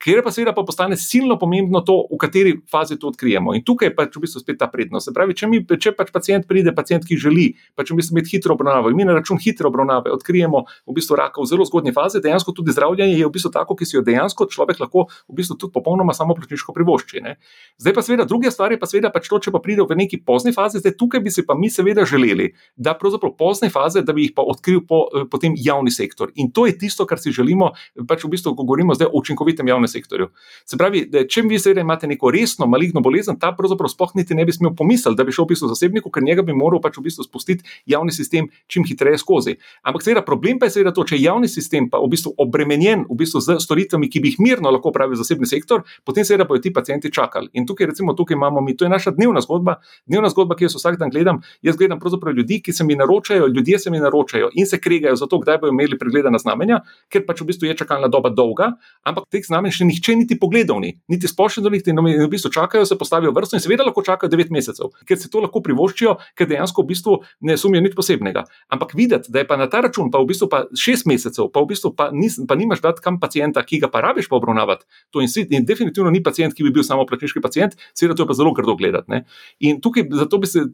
Ker 0.02 0.18
pa 0.18 0.32
seveda 0.34 0.50
pa 0.50 0.64
postane 0.66 0.96
silno 0.98 1.36
pomembno 1.38 1.78
to, 1.86 1.94
v 2.10 2.16
kateri 2.18 2.52
fazi 2.70 2.96
to 2.98 3.12
odkrijemo. 3.12 3.52
In 3.54 3.62
tukaj 3.62 3.92
je 3.92 3.94
pač 3.94 4.16
v 4.16 4.24
bistvu 4.24 4.40
spet 4.42 4.58
ta 4.58 4.66
prednost. 4.66 5.06
Se 5.06 5.14
pravi, 5.14 5.36
če, 5.38 5.46
mi, 5.46 5.60
če 5.62 5.92
pač 5.94 6.10
pacijent 6.10 6.48
pride, 6.50 6.72
pacijent, 6.74 7.06
ki 7.06 7.14
želi, 7.22 7.44
pač 7.78 7.92
v 7.92 8.00
bistvu 8.00 8.16
imeti 8.16 8.34
hitro 8.34 8.56
obravnavo, 8.56 8.90
in 8.90 8.98
mi 8.98 9.06
na 9.06 9.14
račun 9.14 9.38
hitre 9.38 9.70
obravnave 9.70 10.10
odkrijemo 10.10 10.64
v 10.66 10.96
bistvu 10.96 11.18
raka 11.20 11.38
v 11.38 11.46
zelo 11.46 11.66
zgodnji 11.68 11.94
fazi, 11.94 12.18
dejansko 12.24 12.50
tudi 12.56 12.74
zdravljenje 12.74 13.14
je 13.20 13.28
v 13.28 13.30
bistvu 13.36 13.52
tako, 13.54 13.76
ki 13.78 13.86
si 13.86 13.94
jo 13.94 14.02
dejansko 14.02 14.48
človek 14.50 14.82
lahko 14.82 15.06
v 15.06 15.38
bistvu 15.38 15.54
tudi 15.54 15.76
popolnoma 15.78 16.16
samoplačniško 16.18 16.74
privošči. 16.74 17.22
Ne? 17.22 17.36
Zdaj 17.78 17.94
pa 17.94 18.02
seveda 18.02 18.26
druge 18.26 18.50
stvari, 18.50 18.80
pa 18.82 18.90
seveda 18.90 19.12
pač 19.14 19.30
to, 19.30 19.38
če 19.38 19.54
pa 19.54 19.62
pride 19.62 19.86
v 19.86 20.00
neki 20.02 20.18
pozni 20.26 20.50
fazi, 20.50 20.82
zdaj 20.82 20.96
tukaj 20.98 21.22
bi 21.22 21.30
si 21.30 21.46
pa 21.46 21.54
mi 21.54 21.70
seveda 21.70 22.02
želeli, 22.02 22.50
da 22.74 22.96
pravzaprav 22.98 23.36
pozne 23.52 23.70
faze, 23.70 24.02
da 24.02 24.16
bi 24.16 24.26
jih 24.26 24.34
pa 24.36 24.42
odkril 24.42 24.82
po, 24.88 25.04
potem 25.30 25.54
javni 25.56 25.92
sektor. 25.92 26.32
In 26.40 26.50
to 26.52 26.66
je 26.66 26.76
tisto, 26.78 27.06
kar 27.06 27.20
si 27.20 27.32
želimo, 27.34 27.72
pač 28.08 28.24
v 28.24 28.32
bistvu, 28.32 28.54
ko 28.56 28.64
govorimo 28.64 28.96
zdaj 28.96 29.10
o 29.12 29.20
učinkovitem 29.20 29.68
javnem 29.68 29.90
sektorju. 29.90 30.30
Se 30.68 30.78
pravi, 30.80 31.04
da 31.12 31.26
če 31.28 31.44
vi 31.46 31.60
seveda 31.60 31.84
imate 31.84 32.08
neko 32.08 32.32
resno 32.32 32.66
maligno 32.66 33.02
bolezen, 33.04 33.38
ta 33.40 33.52
pravzaprav 33.56 33.92
sploh 33.92 34.16
niti 34.16 34.34
ne 34.38 34.46
bi 34.48 34.54
smel 34.56 34.74
pomisliti, 34.78 35.18
da 35.18 35.26
bi 35.28 35.34
šel 35.34 35.46
v 35.46 35.52
bistvu 35.52 35.70
zasebniku, 35.72 36.10
ker 36.12 36.24
njega 36.24 36.44
bi 36.46 36.56
moral 36.56 36.80
pač 36.82 36.98
v 36.98 37.06
bistvu 37.06 37.26
spustiti 37.26 37.66
javni 37.86 38.14
sistem 38.14 38.48
čim 38.66 38.86
hitreje 38.88 39.20
skozi. 39.20 39.56
Ampak 39.84 40.06
seveda 40.06 40.24
problem 40.24 40.58
pa 40.58 40.70
je 40.70 40.78
seveda 40.78 40.94
to, 40.96 41.04
če 41.04 41.18
je 41.18 41.26
javni 41.26 41.50
sistem 41.50 41.90
pa 41.92 42.00
v 42.00 42.10
bistvu 42.14 42.34
obremenjen 42.40 43.04
v 43.10 43.18
bistvu 43.20 43.42
z 43.44 43.58
storitvami, 43.62 44.08
ki 44.08 44.22
bi 44.22 44.32
jih 44.32 44.40
mirno 44.42 44.72
lahko 44.72 44.92
pravil 44.94 45.18
zasebni 45.20 45.48
sektor, 45.50 45.84
potem 46.06 46.24
seveda 46.24 46.46
bodo 46.48 46.62
ti 46.64 46.72
pacijenti 46.72 47.12
čakali. 47.12 47.50
In 47.58 47.66
tukaj 47.68 47.90
recimo 47.92 48.16
tukaj 48.16 48.38
imamo 48.38 48.62
mi, 48.64 48.76
to 48.76 48.86
je 48.86 48.92
naša 48.92 49.12
dnevna 49.16 49.42
zgodba, 49.44 49.78
dnevna 50.08 50.30
zgodba, 50.32 50.56
ki 50.56 50.68
jo 50.68 50.72
vsak 50.76 50.98
dan 51.00 51.12
gledam. 51.12 51.42
Jaz 51.62 51.76
gledam 51.76 52.00
pravzaprav 52.00 52.34
ljudi, 52.36 52.60
ki 52.62 52.72
se 52.72 52.84
mi 52.84 52.96
naročajo, 52.96 53.41
ljudje 53.48 53.78
se 53.78 53.90
mi 53.90 54.00
naročajo 54.00 54.50
in 54.54 54.66
se 54.66 54.80
kregajo 54.80 55.16
za 55.16 55.26
to, 55.26 55.38
kdaj 55.38 55.58
bodo 55.58 55.72
imeli 55.72 55.98
pregledana 55.98 56.38
znamenja, 56.38 56.80
ker 57.08 57.24
pač 57.26 57.40
v 57.40 57.48
bistvu 57.50 57.68
je 57.68 57.76
čakalna 57.76 58.08
doba 58.08 58.30
dolga, 58.30 58.72
ampak 59.04 59.28
teh 59.32 59.44
znamenj 59.46 59.76
še 59.78 59.88
nihče 59.88 60.16
niti 60.16 60.38
pogledal, 60.38 60.80
ni. 60.80 60.94
niti 61.08 61.28
splošni 61.28 61.62
zdravniki, 61.62 61.90
in 61.90 62.24
v 62.24 62.30
bistvu 62.30 62.50
čakajo, 62.52 62.86
se 62.86 62.98
postavijo 62.98 63.32
vrsto 63.32 63.56
in 63.56 63.64
seveda 63.64 63.84
lahko 63.86 64.02
čakajo 64.02 64.30
9 64.30 64.52
mesecev, 64.54 64.92
ker 65.08 65.18
se 65.18 65.30
to 65.30 65.42
lahko 65.44 65.62
privoščijo, 65.64 66.16
ker 66.38 66.48
dejansko 66.50 66.82
v 66.82 66.92
bistvu 66.92 67.18
ne 67.40 67.56
sumijo 67.56 67.82
nič 67.84 67.96
posebnega. 67.98 68.44
Ampak 68.72 68.94
videti, 68.98 69.32
da 69.32 69.42
je 69.42 69.48
pa 69.48 69.56
na 69.56 69.68
ta 69.70 69.82
račun, 69.84 70.10
pa 70.10 70.20
v 70.22 70.30
bistvu 70.32 70.48
pa 70.52 70.64
6 70.72 71.08
mesecev, 71.10 71.50
pa 71.52 71.62
v 71.64 71.72
bistvu 71.72 71.94
pa, 71.96 72.10
nis, 72.12 72.38
pa 72.48 72.58
nimaš 72.58 72.82
dati 72.84 73.04
kam 73.04 73.18
pacijenta, 73.22 73.62
ki 73.64 73.82
ga 73.84 73.90
pa 73.92 74.02
rabiš 74.04 74.28
pa 74.28 74.38
obravnavati, 74.38 74.86
to 75.10 75.22
in, 75.24 75.30
in 75.50 75.66
definitivno 75.68 76.10
ni 76.10 76.22
pacijent, 76.22 76.54
ki 76.54 76.66
bi 76.66 76.74
bil 76.74 76.86
samo 76.86 77.06
plačniški 77.08 77.42
pacijent, 77.42 77.76
seveda 77.94 78.16
to 78.18 78.26
je 78.26 78.30
pa 78.30 78.38
zelo 78.38 78.52
grdo 78.56 78.76
gledati. 78.76 79.10
Ne? 79.12 79.24
In 79.60 79.80
tukaj 79.82 80.08
zato 80.22 80.38
bi 80.38 80.50
se 80.50 80.64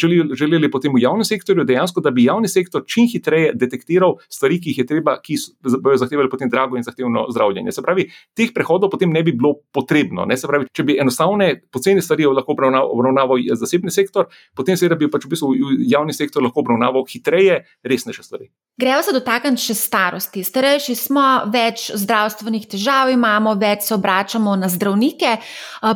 želeli, 0.00 0.36
želeli 0.36 0.70
potem 0.70 0.94
v 0.94 1.02
javnem 1.02 1.26
sektorju 1.26 1.64
dejansko, 1.68 2.02
da 2.04 2.13
bi 2.14 2.26
javni 2.28 2.48
sektor 2.48 2.84
čim 2.86 3.08
hitreje 3.10 3.52
detektiral 3.58 4.16
stvari, 4.28 4.60
ki 4.62 4.72
jih 4.72 4.82
je 4.82 4.86
treba, 4.88 5.16
ki 5.22 5.36
bodo 5.76 5.96
zahtevali 6.00 6.30
potem 6.32 6.50
drago 6.50 6.78
in 6.78 6.86
zahtevno 6.86 7.26
zdravljenje. 7.34 7.74
Se 7.74 7.82
pravi, 7.82 8.06
teh 8.36 8.52
prehodov 8.54 8.92
potem 8.94 9.12
ne 9.12 9.22
bi 9.26 9.34
bilo 9.34 9.56
potrebno. 9.74 10.24
Ne? 10.28 10.38
Se 10.38 10.48
pravi, 10.50 10.68
če 10.72 10.86
bi 10.86 10.98
enostavne, 11.00 11.50
poceni 11.74 12.02
stvari 12.02 12.28
lahko 12.30 12.54
obravnaval 12.56 13.42
zasebni 13.58 13.92
sektor, 13.94 14.28
potem 14.56 14.78
seveda 14.78 14.98
bi 14.98 15.10
pač 15.10 15.26
v 15.26 15.34
bistvu 15.34 15.52
javni 15.90 16.14
sektor 16.16 16.44
lahko 16.44 16.62
obravnaval 16.64 17.04
hitreje, 17.10 17.64
resnejše 17.84 18.22
stvari. 18.22 18.50
Gremo 18.80 19.02
se 19.06 19.12
dotakniti 19.14 19.62
še 19.62 19.74
starosti. 19.78 20.42
Starejši 20.46 20.94
smo, 20.98 21.24
več 21.52 21.90
zdravstvenih 21.94 22.66
težav 22.72 23.10
imamo, 23.12 23.54
več 23.58 23.86
se 23.88 23.94
obračamo 23.94 24.56
na 24.58 24.70
zdravnike. 24.72 25.36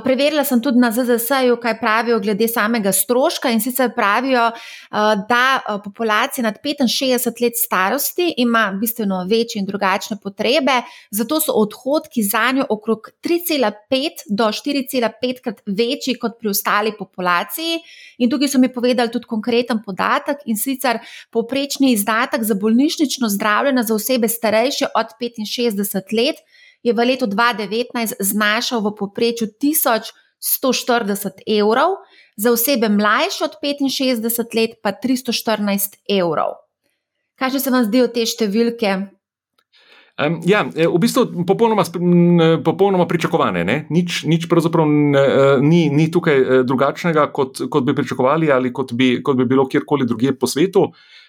Preverila 0.04 0.44
sem 0.46 0.62
tudi 0.62 0.78
na 0.82 0.92
ZZS-ju, 0.94 1.56
kaj 1.62 1.78
pravijo 1.80 2.20
glede 2.22 2.46
samega 2.50 2.92
stroška 2.94 3.50
in 3.50 3.62
sicer 3.64 3.90
pravijo, 3.96 4.50
da 5.28 5.42
populacija 5.84 6.07
nad 6.42 6.58
65 6.64 7.42
let 7.42 7.52
starosti 7.56 8.34
ima 8.36 8.72
bistveno 8.80 9.26
večje 9.30 9.60
in 9.60 9.66
drugačne 9.66 10.16
potrebe, 10.22 10.82
zato 11.10 11.40
so 11.40 11.52
odhodki 11.52 12.22
za 12.22 12.52
njo 12.52 12.66
okrog 12.68 13.08
3,5 13.22 13.72
do 14.30 14.44
4,5 14.44 15.42
krat 15.42 15.60
večji 15.66 16.18
kot 16.20 16.38
pri 16.40 16.48
ostali 16.48 16.92
populaciji. 16.98 17.80
In 18.18 18.30
tukaj 18.30 18.48
so 18.48 18.58
mi 18.58 18.72
povedali 18.72 19.10
tudi 19.10 19.26
konkreten 19.26 19.82
podatek 19.84 20.36
in 20.46 20.56
sicer 20.56 20.98
povprečni 21.30 21.92
izdatek 21.92 22.42
za 22.42 22.54
bolnišnično 22.54 23.28
zdravljenje 23.28 23.82
za 23.82 23.94
osebe 23.94 24.28
starejše 24.28 24.86
od 24.94 25.06
65 25.20 26.16
let 26.16 26.36
je 26.82 26.92
v 26.92 27.04
letu 27.04 27.26
2019 27.26 28.14
znašal 28.20 28.80
v 28.80 28.94
povprečju 28.94 29.48
1140 30.38 31.42
evrov, 31.46 31.98
za 32.36 32.52
osebe 32.52 32.88
mlajše 32.88 33.44
od 33.44 33.58
65 33.62 34.54
let 34.54 34.70
pa 34.82 34.92
314 34.92 35.98
evrov. 36.08 36.58
Kaj 37.38 37.58
se 37.58 37.70
vam 37.70 37.84
zdijo 37.84 38.08
te 38.10 38.26
številke? 38.26 38.96
Um, 40.18 40.40
ja, 40.42 40.64
e, 40.74 40.86
v 40.90 40.98
bistvu 40.98 41.44
popolnoma, 41.46 41.84
popolnoma 42.66 43.06
pričakovane. 43.06 43.62
Ne? 43.64 43.76
Nič, 43.94 44.24
nič 44.26 44.48
pravzaprav 44.50 44.88
ne, 44.90 45.22
ni, 45.62 45.84
ni 45.94 46.08
tukaj 46.10 46.38
e, 46.38 46.62
drugačnega, 46.66 47.28
kot, 47.30 47.62
kot 47.70 47.86
bi 47.86 47.94
pričakovali 47.94 48.50
ali 48.50 48.72
kot 48.74 48.96
bi, 48.98 49.20
kot 49.22 49.38
bi 49.38 49.46
bilo 49.46 49.68
kjerkoli 49.70 50.08
drugje 50.10 50.34
po 50.34 50.50
svetu. 50.50 50.88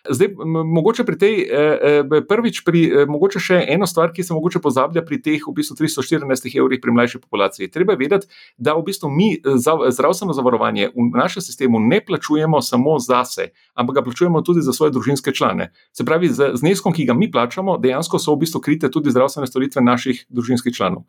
Zdaj, 0.09 0.27
mogoče 0.65 1.03
pri 1.03 1.17
tej, 1.17 1.41
eh, 1.41 1.79
eh, 1.81 2.21
prvič, 2.29 2.63
pri, 2.63 2.81
eh, 2.85 3.05
mogoče 3.05 3.39
še 3.39 3.65
eno 3.67 3.87
stvar, 3.87 4.13
ki 4.13 4.23
se 4.23 4.33
mogoče 4.33 4.59
pozablja 4.59 5.01
pri 5.05 5.21
teh 5.21 5.41
v 5.47 5.53
bistvu 5.53 5.75
314 5.75 6.55
evrih 6.55 6.79
pri 6.81 6.91
mlajši 6.91 7.19
populaciji. 7.19 7.71
Treba 7.71 7.93
vedeti, 7.93 8.27
da 8.57 8.73
v 8.73 8.83
bistvu 8.83 9.09
mi 9.09 9.41
za 9.43 9.75
zdravstveno 9.89 10.33
zavarovanje 10.33 10.89
v 10.95 11.17
našem 11.17 11.41
sistemu 11.41 11.79
ne 11.79 12.01
plačujemo 12.01 12.61
samo 12.61 12.99
za 12.99 13.25
sebe, 13.25 13.51
ampak 13.75 13.95
ga 13.95 14.01
plačujemo 14.01 14.41
tudi 14.41 14.61
za 14.61 14.73
svoje 14.73 14.91
družinske 14.91 15.31
člane. 15.31 15.71
Se 15.91 16.05
pravi, 16.05 16.29
z 16.29 16.51
zneskom, 16.55 16.93
ki 16.93 17.05
ga 17.05 17.13
mi 17.13 17.31
plačamo, 17.31 17.77
dejansko 17.77 18.19
so 18.19 18.35
v 18.35 18.39
bistvu 18.45 18.61
krite 18.61 18.91
tudi 18.91 19.11
zdravstvene 19.11 19.47
storitve 19.47 19.81
naših 19.81 20.25
družinskih 20.29 20.75
članov. 20.75 21.03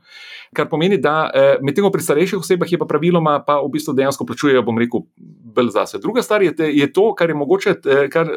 Kar 0.54 0.68
pomeni, 0.68 0.98
da 0.98 1.30
medtem 1.62 1.86
pri 1.92 2.02
starejših 2.02 2.38
osebah 2.38 2.72
je 2.72 2.78
pa 2.78 2.86
praviloma, 2.86 3.44
pa 3.46 3.60
v 3.60 3.70
bistvu 3.70 3.94
dejansko 3.94 4.26
plačujejo, 4.26 4.62
bom 4.62 4.78
rekel, 4.78 5.06
bolj 5.54 5.70
zase. 5.70 5.98
Druga 5.98 6.22
stvar 6.22 6.42
je, 6.42 6.54
je 6.58 6.92
to, 6.92 7.14
kar 7.14 7.30
je 7.30 7.34
mogoče, 7.34 7.74
kar 8.10 8.28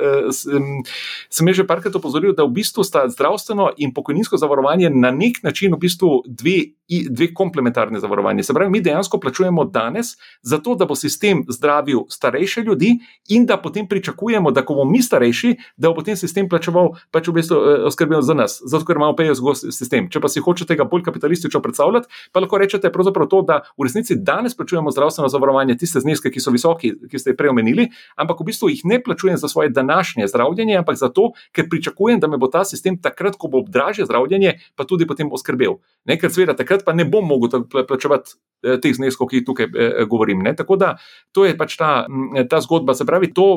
sem 1.29 1.53
že 1.53 1.67
parkrat 1.67 1.95
opozoril, 1.95 2.35
da 2.35 2.45
v 2.45 2.59
bistvu 2.59 2.83
sta 2.83 3.07
zdravstveno 3.09 3.71
in 3.77 3.93
pokojninsko 3.93 4.37
zavarovanje 4.37 4.89
na 4.89 5.11
nek 5.11 5.43
način 5.43 5.73
v 5.73 5.81
bistvu 5.85 6.23
dve, 6.27 6.73
dve 7.09 7.33
komplementarne 7.33 7.99
zavarovanje. 7.99 8.43
Se 8.43 8.53
pravi, 8.53 8.71
mi 8.71 8.81
dejansko 8.81 9.19
plačujemo 9.19 9.65
danes 9.65 10.13
za 10.41 10.57
to, 10.57 10.75
da 10.75 10.85
bo 10.85 10.95
sistem 10.95 11.43
zdravil 11.49 12.05
starejše 12.09 12.61
ljudi 12.61 12.97
in 13.29 13.45
da 13.45 13.57
potem 13.57 13.87
pričakujemo, 13.87 14.51
da 14.51 14.65
ko 14.65 14.73
bomo 14.73 14.91
mi 14.91 15.01
starejši, 15.01 15.55
da 15.77 15.89
bo 15.89 15.95
potem 16.01 16.17
sistem 16.19 16.49
plačeval, 16.49 16.93
pač 17.11 17.27
v 17.27 17.37
bistvu 17.39 17.57
oskrbel 17.87 18.21
za 18.21 18.33
nas, 18.33 18.59
zato 18.65 18.85
ker 18.85 18.99
imamo 18.99 19.15
PSG 19.17 19.71
sistem. 19.71 20.09
Če 20.09 20.21
pa 20.21 20.29
si 20.31 20.43
hočete 20.43 20.75
ga 20.75 20.87
bolj 20.89 21.05
kapitalistično 21.07 21.61
predstavljati, 21.61 22.07
pa 22.31 22.43
lahko 22.43 22.57
rečete 22.61 22.91
pravzaprav 22.91 23.29
to, 23.31 23.41
da 23.47 23.61
v 23.77 23.87
resnici 23.87 24.15
danes 24.15 24.55
plačujemo 24.57 24.91
zdravstveno 24.91 25.29
zavarovanje 25.29 25.77
tiste 25.77 26.03
zneske, 26.03 26.31
ki 26.31 26.43
so 26.43 26.53
visoki, 26.53 26.93
ki 27.09 27.19
ste 27.19 27.33
jih 27.33 27.39
prej 27.39 27.53
omenili, 27.53 27.89
ampak 28.19 28.41
v 28.41 28.49
bistvu 28.51 28.69
jih 28.71 28.83
ne 28.89 28.99
plačujem 29.03 29.37
za 29.37 29.47
svoje 29.47 29.69
današnje 29.73 30.27
zdravljenje, 30.27 30.77
ampak 30.81 30.99
zato, 30.99 31.31
ker 31.51 31.69
pričakujem, 31.69 32.19
da 32.19 32.27
me 32.27 32.37
bo 32.37 32.47
ta 32.47 32.63
sistem 32.67 32.97
takrat, 33.01 33.37
ko 33.39 33.47
bo 33.47 33.63
dražje 33.67 34.05
zdravljenje, 34.05 34.57
pa 34.75 34.85
tudi 34.85 35.07
potem 35.07 35.31
oskrbel. 35.31 35.79
Ne, 36.05 36.17
ker 36.19 36.31
seveda 36.31 36.55
takrat 36.57 36.82
pa 36.86 36.93
ne 36.93 37.05
bom 37.05 37.25
mogel 37.27 37.63
plačevati 37.88 38.36
eh, 38.63 38.77
teh 38.84 38.95
zneskov, 38.95 39.29
ki 39.29 39.41
jih 39.41 39.45
tukaj 39.47 39.67
eh, 39.67 40.03
govorim. 40.09 40.43
Ne. 40.45 40.55
Tako 40.55 40.77
da 40.79 40.93
to 41.36 41.45
je 41.47 41.55
pač 41.57 41.77
ta, 41.79 42.05
ta 42.49 42.61
zgodba. 42.63 42.95
Se 42.97 43.05
pravi, 43.05 43.31
to, 43.34 43.47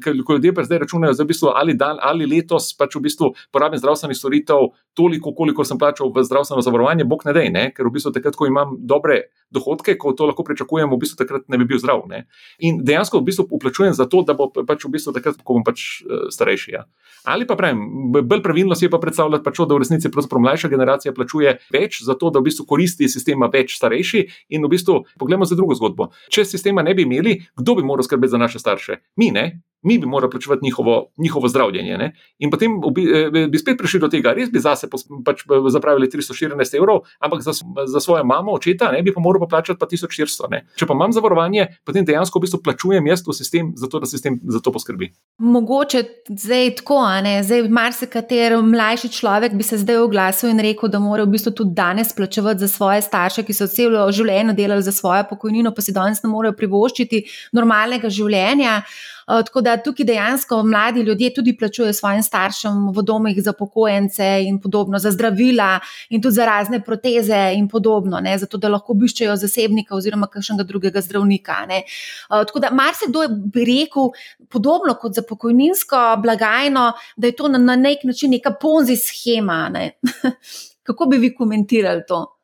ko 0.00 0.38
ljudje 0.38 0.54
pa 0.54 0.64
zdaj 0.66 0.84
računajo, 0.86 1.14
da 1.16 1.26
v 1.26 1.30
bistvu 1.32 1.52
ali, 1.54 1.76
dan, 1.78 2.00
ali 2.02 2.28
letos 2.30 2.72
pač 2.78 2.98
v 2.98 3.06
bistvu 3.08 3.32
porabim 3.52 3.80
zdravstvenih 3.80 4.18
storitev 4.18 4.70
toliko, 4.96 5.34
koliko 5.36 5.64
sem 5.64 5.78
plačal 5.78 6.12
v 6.14 6.24
zdravstveno 6.26 6.64
zavarovanje, 6.64 7.08
bog 7.08 7.26
ne 7.28 7.36
dej, 7.36 7.50
ne. 7.52 7.68
ker 7.76 7.88
v 7.88 7.96
bistvu 7.98 8.14
takrat, 8.16 8.38
ko 8.38 8.48
imam 8.50 8.76
dobre 8.78 9.26
dohodke, 9.50 9.94
ko 9.98 10.12
to 10.12 10.26
lahko 10.26 10.44
pričakujem, 10.46 10.90
v 10.90 10.98
bistvu 11.00 11.18
takrat 11.20 11.46
ne 11.48 11.58
bi 11.60 11.66
bil 11.68 11.80
zdrav. 11.82 12.02
Ne. 12.10 12.24
In 12.58 12.80
dejansko 12.84 13.20
v 13.20 13.28
bistvu 13.30 13.46
uplačujem 13.58 13.94
za 13.94 14.08
to, 14.10 14.22
da 14.26 14.34
bo 14.34 14.48
pač 14.50 14.86
v 14.86 14.92
bistvu 14.96 15.14
takrat, 15.16 15.38
ko 15.42 15.58
bom 15.58 15.66
pač 15.66 16.02
uh, 16.02 16.26
starejši. 16.32 16.72
Ja. 16.74 16.86
Ali 17.26 17.46
pa 17.46 17.56
pravim, 17.58 18.12
bolj 18.14 18.42
pravilno 18.42 18.76
si 18.78 18.86
je 18.86 18.92
pa 18.92 19.00
predstavljati, 19.02 19.44
pač, 19.46 19.62
da 19.62 19.74
v 19.74 19.82
resnici 19.82 20.10
mlajša 20.10 20.70
generacija 20.70 21.14
plačuje 21.14 21.56
več 21.72 22.02
za 22.04 22.14
to, 22.18 22.30
da 22.30 22.42
v 22.42 22.50
bistvu 22.50 22.66
koristi 22.66 23.08
sistema 23.08 23.50
več 23.52 23.76
starejši. 23.78 24.26
In 24.56 24.66
v 24.66 24.72
bistvu, 24.74 25.02
poglejmo 25.18 25.46
za 25.48 25.58
drugo 25.58 25.74
zgodbo. 25.78 26.10
Če 26.30 26.44
sistema 26.44 26.82
ne 26.82 26.94
bi 26.94 27.06
imeli, 27.06 27.38
kdo 27.56 27.78
bi 27.78 27.86
moral 27.86 28.06
skrbeti 28.06 28.34
za 28.34 28.42
naše 28.42 28.62
starše? 28.62 29.00
Mi 29.16 29.30
ne 29.34 29.62
mi 29.86 29.98
bi 29.98 30.06
morali 30.06 30.30
plačevati 30.30 30.64
njihovo, 30.64 31.12
njihovo 31.16 31.48
zdravljenje. 31.48 31.98
Ne? 31.98 32.12
In 32.38 32.50
potem 32.50 32.80
bi, 32.94 33.06
eh, 33.06 33.48
bi 33.48 33.58
spet 33.58 33.78
prišli 33.78 34.00
do 34.00 34.08
tega, 34.10 34.34
res 34.34 34.50
bi 34.50 34.58
zase 34.58 34.88
pač 35.24 35.44
zapravili 35.70 36.10
314 36.10 36.74
evrov, 36.76 37.04
ampak 37.20 37.42
za, 37.46 37.54
za 37.86 38.00
svojo 38.00 38.24
mamo, 38.24 38.52
očeta, 38.52 38.90
ne 38.92 39.02
bi 39.02 39.14
pa 39.14 39.22
moral 39.22 39.46
plačati 39.48 39.78
pa 39.78 39.86
1400. 39.86 40.50
Ne? 40.50 40.64
Če 40.76 40.88
pa 40.90 40.96
imam 40.98 41.14
zavarovanje, 41.14 41.68
potem 41.86 42.04
dejansko 42.04 42.40
v 42.40 42.46
bistvu 42.46 42.62
plačujem 42.66 43.06
jaz 43.06 43.22
v 43.26 43.36
sistem, 43.36 43.72
zato 43.78 44.02
da 44.02 44.10
sistem 44.10 44.40
za 44.42 44.60
to 44.60 44.72
poskrbi. 44.74 45.12
Mogoče 45.38 46.02
zdaj 46.28 46.74
tako, 46.80 47.00
zdaj 47.46 47.68
marsikater 47.70 48.56
mlajši 48.62 49.12
človek 49.12 49.54
bi 49.54 49.62
se 49.62 49.78
zdaj 49.78 50.02
oglasil 50.02 50.50
in 50.50 50.62
rekel, 50.62 50.90
da 50.90 50.98
mora 51.02 51.24
v 51.24 51.34
bistvu 51.36 51.54
tudi 51.62 51.76
danes 51.76 52.12
plačevati 52.16 52.64
za 52.64 52.68
svoje 52.68 53.02
starše, 53.06 53.46
ki 53.46 53.54
so 53.54 53.68
celo 53.70 54.06
življenje 54.12 54.56
delali 54.58 54.82
za 54.82 54.92
svojo 54.92 55.24
pokojnino, 55.30 55.74
pa 55.74 55.84
si 55.84 55.94
danes 55.94 56.22
ne 56.24 56.32
morejo 56.32 56.56
privoščiti 56.58 57.22
normalnega 57.56 58.10
življenja. 58.10 58.80
Eh, 59.28 59.42
tako 59.46 59.60
da 59.60 59.76
tukaj 59.76 60.06
dejansko 60.06 60.62
mladi 60.62 61.00
ljudje 61.00 61.34
tudi 61.34 61.56
plačujejo 61.58 61.92
svojim 61.92 62.22
staršem 62.22 62.92
v 62.94 63.02
domih 63.02 63.42
za 63.42 63.52
pokojence 63.52 64.26
in 64.42 64.60
podobno, 64.60 64.98
za 64.98 65.10
zdravila 65.10 65.80
in 66.10 66.22
tudi 66.22 66.34
za 66.34 66.46
razne 66.46 66.80
proteze 66.84 67.52
in 67.54 67.68
podobno, 67.68 68.20
ne, 68.20 68.38
zato 68.38 68.56
da 68.56 68.68
lahko 68.68 68.92
obiščejo 68.92 69.36
zasebnika 69.36 69.96
oziroma 69.96 70.26
kakšnega 70.26 70.62
drugega 70.62 71.00
zdravnika. 71.00 71.66
Ne. 71.66 71.78
Eh, 71.78 72.44
tako 72.46 72.62
da 72.62 72.70
marsikdo 72.70 73.26
bi 73.28 73.64
rekel, 73.64 74.12
podobno 74.48 74.94
kot 74.94 75.14
za 75.14 75.22
pokojninsko 75.28 75.96
blagajno, 76.22 76.92
da 77.16 77.26
je 77.26 77.36
to 77.36 77.48
na, 77.48 77.58
na 77.58 77.76
nek 77.76 78.04
način 78.04 78.30
neka 78.30 78.54
ponzi 78.60 78.96
schema. 78.96 79.68
Ne. 79.68 79.90
Kako 80.86 81.06
bi 81.06 81.18
vi 81.18 81.34
komentirali 81.34 82.02
to? 82.08 82.35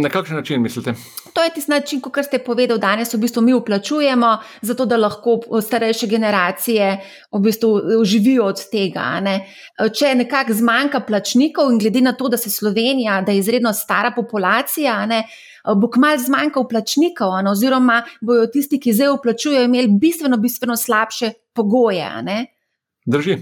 Na 0.00 0.08
kakšen 0.08 0.36
način 0.36 0.62
mislite? 0.62 0.94
To 1.34 1.42
je 1.42 1.50
tisti 1.54 1.70
način, 1.70 2.00
kot 2.00 2.24
ste 2.24 2.38
povedali, 2.38 2.80
danes 2.80 3.14
v 3.14 3.18
bistvu 3.18 3.42
mi 3.42 3.54
uplačujemo, 3.54 4.38
zato 4.62 4.86
da 4.86 4.96
lahko 4.96 5.40
starejše 5.62 6.06
generacije 6.06 7.00
v 7.32 7.40
bistvu 7.40 7.80
živijo 8.04 8.44
od 8.44 8.62
tega. 8.70 9.20
Ne? 9.20 9.34
Če 9.98 10.14
nekako 10.14 10.54
zmanjka 10.54 11.00
plačnikov 11.00 11.72
in 11.72 11.78
glede 11.82 12.00
na 12.00 12.12
to, 12.12 12.28
da 12.28 12.36
se 12.36 12.50
Slovenija, 12.50 13.20
da 13.26 13.32
je 13.32 13.42
izredno 13.42 13.72
stara 13.72 14.12
populacija, 14.16 15.06
ne, 15.06 15.24
bo 15.76 15.90
kmalo 15.90 16.18
zmanjkal 16.18 16.68
plačnikov, 16.68 17.34
ne? 17.42 17.50
oziroma 17.50 18.04
bojo 18.20 18.46
tisti, 18.46 18.78
ki 18.80 18.94
zdaj 18.94 19.14
uplačujejo, 19.18 19.66
imeli 19.66 19.98
bistveno, 20.00 20.38
bistveno 20.38 20.76
slabše 20.76 21.32
pogoje. 21.52 22.06
Ne? 22.22 22.44
Drži. 23.06 23.38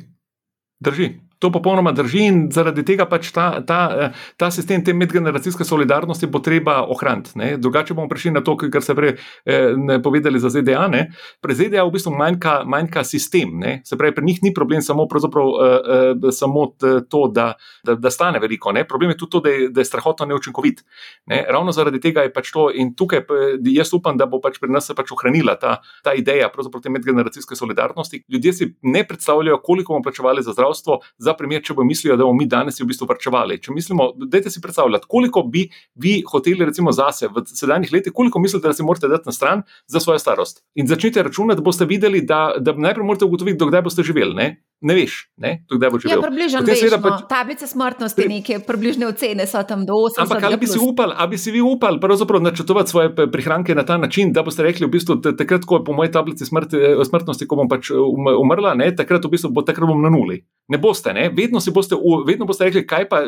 Drži. 0.81 1.28
To 1.39 1.51
popolnoma 1.55 1.93
drži 1.93 2.25
in 2.27 2.39
zaradi 2.51 2.83
tega 2.83 3.07
pač 3.07 3.31
ta, 3.35 3.61
ta, 3.67 4.11
ta 4.37 4.51
sistem 4.51 4.83
te 4.85 4.95
medgeneracijske 4.95 5.65
solidarnosti 5.65 6.27
bo 6.27 6.41
treba 6.43 6.81
ohraniti. 6.91 7.37
Ne? 7.39 7.53
Drugače 7.63 7.95
bomo 7.95 8.11
prišli 8.11 8.33
na 8.35 8.43
to, 8.43 8.57
kar 8.59 8.83
ste 8.83 8.97
prej 8.99 9.15
eh, 9.15 9.99
povedali 10.03 10.41
za 10.43 10.51
ZDA. 10.51 10.89
Ne? 10.91 11.05
Pri 11.45 11.55
ZDA 11.55 11.85
v 11.87 11.95
bistvu 11.95 12.15
manjka, 12.19 12.63
manjka 12.67 13.05
sistem. 13.07 13.55
Ne? 13.63 13.79
Se 13.87 13.99
pravi, 13.99 14.17
pri 14.17 14.27
njih 14.27 14.43
ni 14.43 14.53
problem 14.55 14.83
samo, 14.83 15.07
eh, 15.07 15.29
eh, 15.29 16.33
samo 16.35 16.67
to, 17.09 17.23
da, 17.35 17.53
da, 17.85 17.95
da 17.95 18.11
stane 18.11 18.43
veliko. 18.43 18.73
Ne? 18.73 18.83
Problem 18.89 19.15
je 19.15 19.21
tudi 19.23 19.31
to, 19.31 19.41
da 19.47 19.55
je, 19.55 19.69
da 19.71 19.81
je 19.81 19.91
strahotno 19.93 20.27
neučinkovit. 20.27 20.83
Ne? 21.27 21.45
Ravno 21.49 21.73
zaradi 21.73 22.01
tega 22.03 22.27
je 22.27 22.33
pač 22.35 22.51
to 22.53 22.69
in 22.75 22.95
tukaj 22.99 23.25
jaz 23.71 23.95
upam, 23.95 24.19
da 24.19 24.27
bo 24.27 24.43
pač 24.43 24.59
pri 24.59 24.73
nas 24.75 24.91
se 24.91 24.99
pač 24.99 25.13
ohranila 25.15 25.55
ta, 25.61 25.79
ta 26.03 26.15
ideja 26.19 26.51
medgeneracijske 26.89 27.57
solidarnosti. 27.57 28.25
Ljudje 28.29 28.53
si 28.53 28.75
ne 28.83 29.05
predstavljajo, 29.07 29.61
koliko 29.63 29.93
bomo 29.93 30.03
plačevali 30.03 30.43
za 30.43 30.53
zdravstvo 30.53 31.01
za 31.29 31.35
primer, 31.39 31.63
če 31.65 31.77
bo 31.77 31.85
mislijo, 31.87 32.17
da 32.17 32.27
bomo 32.27 32.39
mi 32.41 32.49
danes 32.49 32.81
v 32.81 32.89
bistvu 32.89 33.09
vrčevali. 33.11 33.61
Če 33.63 33.75
mislimo, 33.77 34.11
dajte 34.19 34.53
si 34.55 34.63
predstavljati, 34.65 35.09
koliko 35.11 35.45
bi 35.45 35.67
vi 36.01 36.19
hoteli, 36.27 36.67
recimo, 36.69 36.95
zase 36.97 37.31
v 37.33 37.45
sedanjih 37.49 37.93
letih, 37.95 38.15
koliko 38.17 38.43
mislite, 38.43 38.69
da 38.69 38.77
si 38.77 38.87
morate 38.87 39.11
dati 39.11 39.29
na 39.29 39.37
stran 39.37 39.65
za 39.87 40.03
svojo 40.05 40.23
starost. 40.23 40.65
In 40.79 40.89
začnite 40.91 41.23
računati, 41.27 41.61
da 41.61 41.67
boste 41.67 41.89
videli, 41.89 42.25
da, 42.27 42.55
da 42.59 42.75
najprej 42.77 43.07
morate 43.07 43.29
ugotoviti, 43.29 43.61
dokdaj 43.61 43.85
boste 43.87 44.07
živeli. 44.07 44.35
Ne 44.81 44.95
veš, 44.95 45.27
kdaj 45.35 45.91
bo 45.91 45.99
živelo. 45.99 46.23
Ja, 46.23 46.29
približno 46.29 46.61
veš, 46.63 46.83
no. 46.93 47.01
pač, 47.03 47.25
tablice 47.27 47.67
smrtnosti, 47.67 48.15
pri, 48.15 48.29
neke 48.31 48.59
približne 48.63 49.09
ocene 49.11 49.43
so 49.51 49.59
tam 49.67 49.83
do 49.89 49.97
80. 50.07 50.23
Ampak 50.23 50.45
ali 50.47 50.59
bi 50.63 50.69
si 50.71 50.79
upal, 50.79 51.15
ali 51.19 51.35
bi 51.35 51.39
si 51.39 51.51
vi 51.51 51.59
upal 51.61 51.99
načrtovati 51.99 52.91
svoje 52.91 53.11
prihranke 53.33 53.75
na 53.75 53.83
ta 53.83 53.97
način, 53.99 54.31
da 54.33 54.45
boste 54.47 54.63
rekli, 54.63 54.87
v 54.87 54.95
bistvu, 54.95 55.19
takrat, 55.19 55.67
ko 55.67 55.81
je 55.81 55.85
po 55.85 55.97
moji 55.99 56.13
tablici 56.15 56.47
smrt, 56.47 56.79
smrtnosti, 57.11 57.49
ko 57.51 57.59
bom 57.59 57.67
pač 57.67 57.91
um, 57.91 58.31
umrla, 58.39 58.77
ne, 58.79 58.93
takrat, 58.95 59.27
v 59.27 59.35
bistvu, 59.35 59.51
bo, 59.51 59.67
takrat 59.67 59.91
bom 59.91 59.99
na 59.99 60.15
nuli. 60.15 60.45
Ne 60.69 60.79
boste, 60.79 61.11
ne? 61.17 61.27
Vedno, 61.33 61.59
boste, 61.75 61.97
vedno 62.27 62.47
boste 62.47 62.69
rekli, 62.69 62.85
kaj 62.87 63.09
pa, 63.09 63.23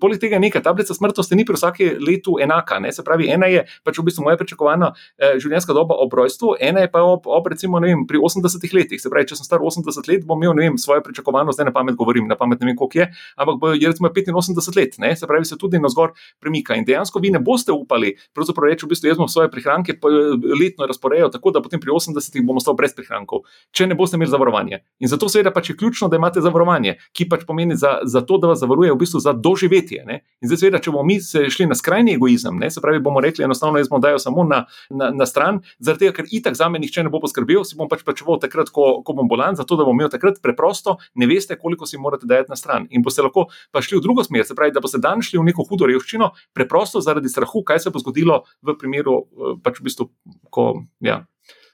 poleg 0.00 0.20
tega 0.20 0.38
neka 0.38 0.60
tablica 0.60 0.94
smrtnosti 0.94 1.34
ni 1.34 1.46
pri 1.48 1.56
vsakem 1.56 2.02
letu 2.04 2.36
enaka. 2.38 2.78
Ne? 2.84 2.92
Se 2.92 3.02
pravi, 3.02 3.30
ena 3.32 3.48
je 3.48 3.64
pač 3.82 3.98
v 3.98 4.04
bistvu 4.06 4.26
moja 4.26 4.36
pričakovana 4.36 4.92
eh, 4.92 5.38
življenjska 5.40 5.72
doba 5.72 5.96
ob 6.04 6.12
rojstvu, 6.12 6.58
ena 6.60 6.84
je 6.84 6.90
pa 6.92 7.00
ob, 7.00 7.24
ob 7.26 7.48
recimo, 7.48 7.80
vem, 7.80 8.04
pri 8.06 8.20
80 8.20 8.76
letih. 8.76 9.00
Se 9.00 9.08
pravi, 9.08 9.30
če 9.32 9.40
sem 9.40 9.48
star 9.48 9.64
80 9.64 10.12
let, 10.12 10.26
bom 10.28 10.36
imel 10.36 10.52
vem, 10.60 10.76
svojo 10.92 11.02
pričakovano, 11.02 11.52
zdaj 11.52 11.70
na 11.70 11.72
pamet 11.72 11.96
govorim, 11.96 12.28
na 12.28 12.36
pamet 12.36 12.60
ne 12.60 12.70
vem, 12.70 12.76
koliko 12.76 12.98
je, 12.98 13.08
ampak 13.36 13.80
je 13.80 13.88
recimo 13.88 14.08
85 14.08 14.76
let, 14.76 14.98
ne? 14.98 15.16
se 15.16 15.26
pravi, 15.26 15.44
se 15.44 15.58
tudi 15.58 15.78
na 15.78 15.88
zgor 15.88 16.12
premika. 16.40 16.74
In 16.74 16.84
dejansko 16.84 17.20
vi 17.20 17.30
ne 17.30 17.40
boste 17.40 17.72
upali, 17.72 18.14
pravzaprav 18.34 18.70
reči, 18.70 18.86
v 18.86 18.92
bistvu 18.92 19.08
jaz 19.08 19.18
bom 19.18 19.28
svoje 19.28 19.50
prihranke 19.50 19.98
letno 20.60 20.86
razporejal 20.86 21.30
tako, 21.30 21.50
da 21.50 21.62
potem 21.62 21.80
pri 21.80 21.90
80 21.90 22.40
bom 22.46 22.56
ostal 22.56 22.74
brez 22.74 22.94
prihrankov, 22.94 23.46
če 23.72 23.86
ne 23.86 23.94
boste 23.94 24.16
imeli 24.16 24.30
zavarovanja. 24.30 24.82
In 25.00 25.08
zato 25.08 25.28
seveda 25.28 25.52
pač 25.52 25.70
je 25.70 25.76
ključno, 25.76 26.08
da 26.08 26.20
imate 26.20 26.40
zavarovanje 26.40 26.96
ki 27.12 27.28
pač 27.30 27.44
pomeni 27.48 27.76
za, 27.78 28.00
za 28.08 28.22
to, 28.26 28.38
da 28.40 28.50
vas 28.50 28.60
zavaruje 28.62 28.92
v 28.92 28.98
bistvu 29.00 29.20
za 29.22 29.32
doživetje. 29.36 30.04
Ne? 30.08 30.20
In 30.42 30.50
zdaj, 30.50 30.60
seveda, 30.64 30.80
če 30.82 30.92
bomo 30.92 31.04
mi 31.06 31.18
šli 31.20 31.68
na 31.70 31.76
skrajni 31.78 32.16
egoizem, 32.16 32.58
ne? 32.58 32.70
se 32.72 32.82
pravi, 32.82 33.02
bomo 33.04 33.22
rekli, 33.22 33.44
enostavno, 33.46 33.80
jaz 33.80 33.90
bom 33.92 34.02
dajal 34.02 34.20
samo 34.22 34.44
na, 34.48 34.64
na, 34.90 35.12
na 35.14 35.28
stran, 35.28 35.62
zaradi 35.78 36.06
tega, 36.06 36.16
ker 36.18 36.30
itak 36.32 36.58
za 36.58 36.68
me 36.72 36.80
nihče 36.82 37.04
ne 37.06 37.12
bo 37.12 37.20
poskrbel, 37.22 37.62
si 37.68 37.78
bom 37.78 37.90
pač 37.90 38.04
plačeval 38.06 38.40
takrat, 38.42 38.72
ko, 38.74 39.04
ko 39.06 39.16
bom 39.18 39.30
bolan, 39.30 39.58
zato 39.58 39.78
da 39.78 39.86
bom 39.86 39.96
imel 39.96 40.10
takrat 40.12 40.40
preprosto, 40.42 40.81
ne 41.14 41.26
veste, 41.26 41.56
koliko 41.58 41.86
si 41.86 41.98
morate 41.98 42.26
dajati 42.26 42.52
na 42.52 42.56
stran. 42.56 42.86
In 42.90 43.02
boste 43.02 43.22
lahko 43.22 43.48
pa 43.70 43.82
šli 43.82 43.98
v 43.98 44.04
drugo 44.04 44.24
smer, 44.24 44.46
se 44.46 44.56
pravi, 44.58 44.74
da 44.74 44.82
boste 44.84 45.00
dan 45.02 45.22
šli 45.22 45.40
v 45.40 45.48
neko 45.50 45.66
hudo 45.68 45.88
revščino, 45.90 46.32
preprosto 46.54 47.00
zaradi 47.00 47.30
strahu, 47.32 47.64
kaj 47.64 47.84
se 47.84 47.94
bo 47.94 48.02
zgodilo 48.02 48.42
v 48.62 48.76
primeru, 48.78 49.22
eh, 49.22 49.54
pač 49.62 49.80
v 49.80 49.88
bistvu, 49.88 50.10
ko, 50.50 50.66
ja, 51.00 51.22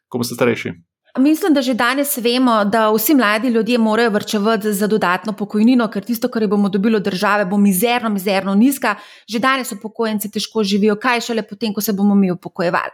ko 0.09 0.23
boste 0.23 0.39
starejši. 0.39 0.77
Mislim, 1.19 1.55
da 1.55 1.63
že 1.63 1.75
danes 1.75 2.17
vemo, 2.17 2.65
da 2.65 2.91
vsi 2.91 3.15
mladi 3.15 3.49
ljudje 3.49 3.79
morajo 3.79 4.11
vrčevati 4.11 4.73
za 4.73 4.87
dodatno 4.87 5.33
pokojnino, 5.33 5.89
ker 5.89 6.05
tisto, 6.05 6.29
kar 6.29 6.47
bomo 6.47 6.69
dobili 6.69 6.97
od 6.97 7.03
države, 7.03 7.45
bo 7.45 7.57
mizerno, 7.57 8.09
mizerno 8.09 8.55
nizka. 8.55 8.95
Že 9.29 9.39
danes 9.39 9.73
upokojenci 9.73 10.31
težko 10.31 10.63
živijo, 10.65 10.97
kaj 10.97 11.21
šele 11.21 11.43
potem, 11.43 11.75
ko 11.75 11.81
se 11.81 11.93
bomo 11.93 12.15
mi 12.15 12.31
upokojevali. 12.31 12.91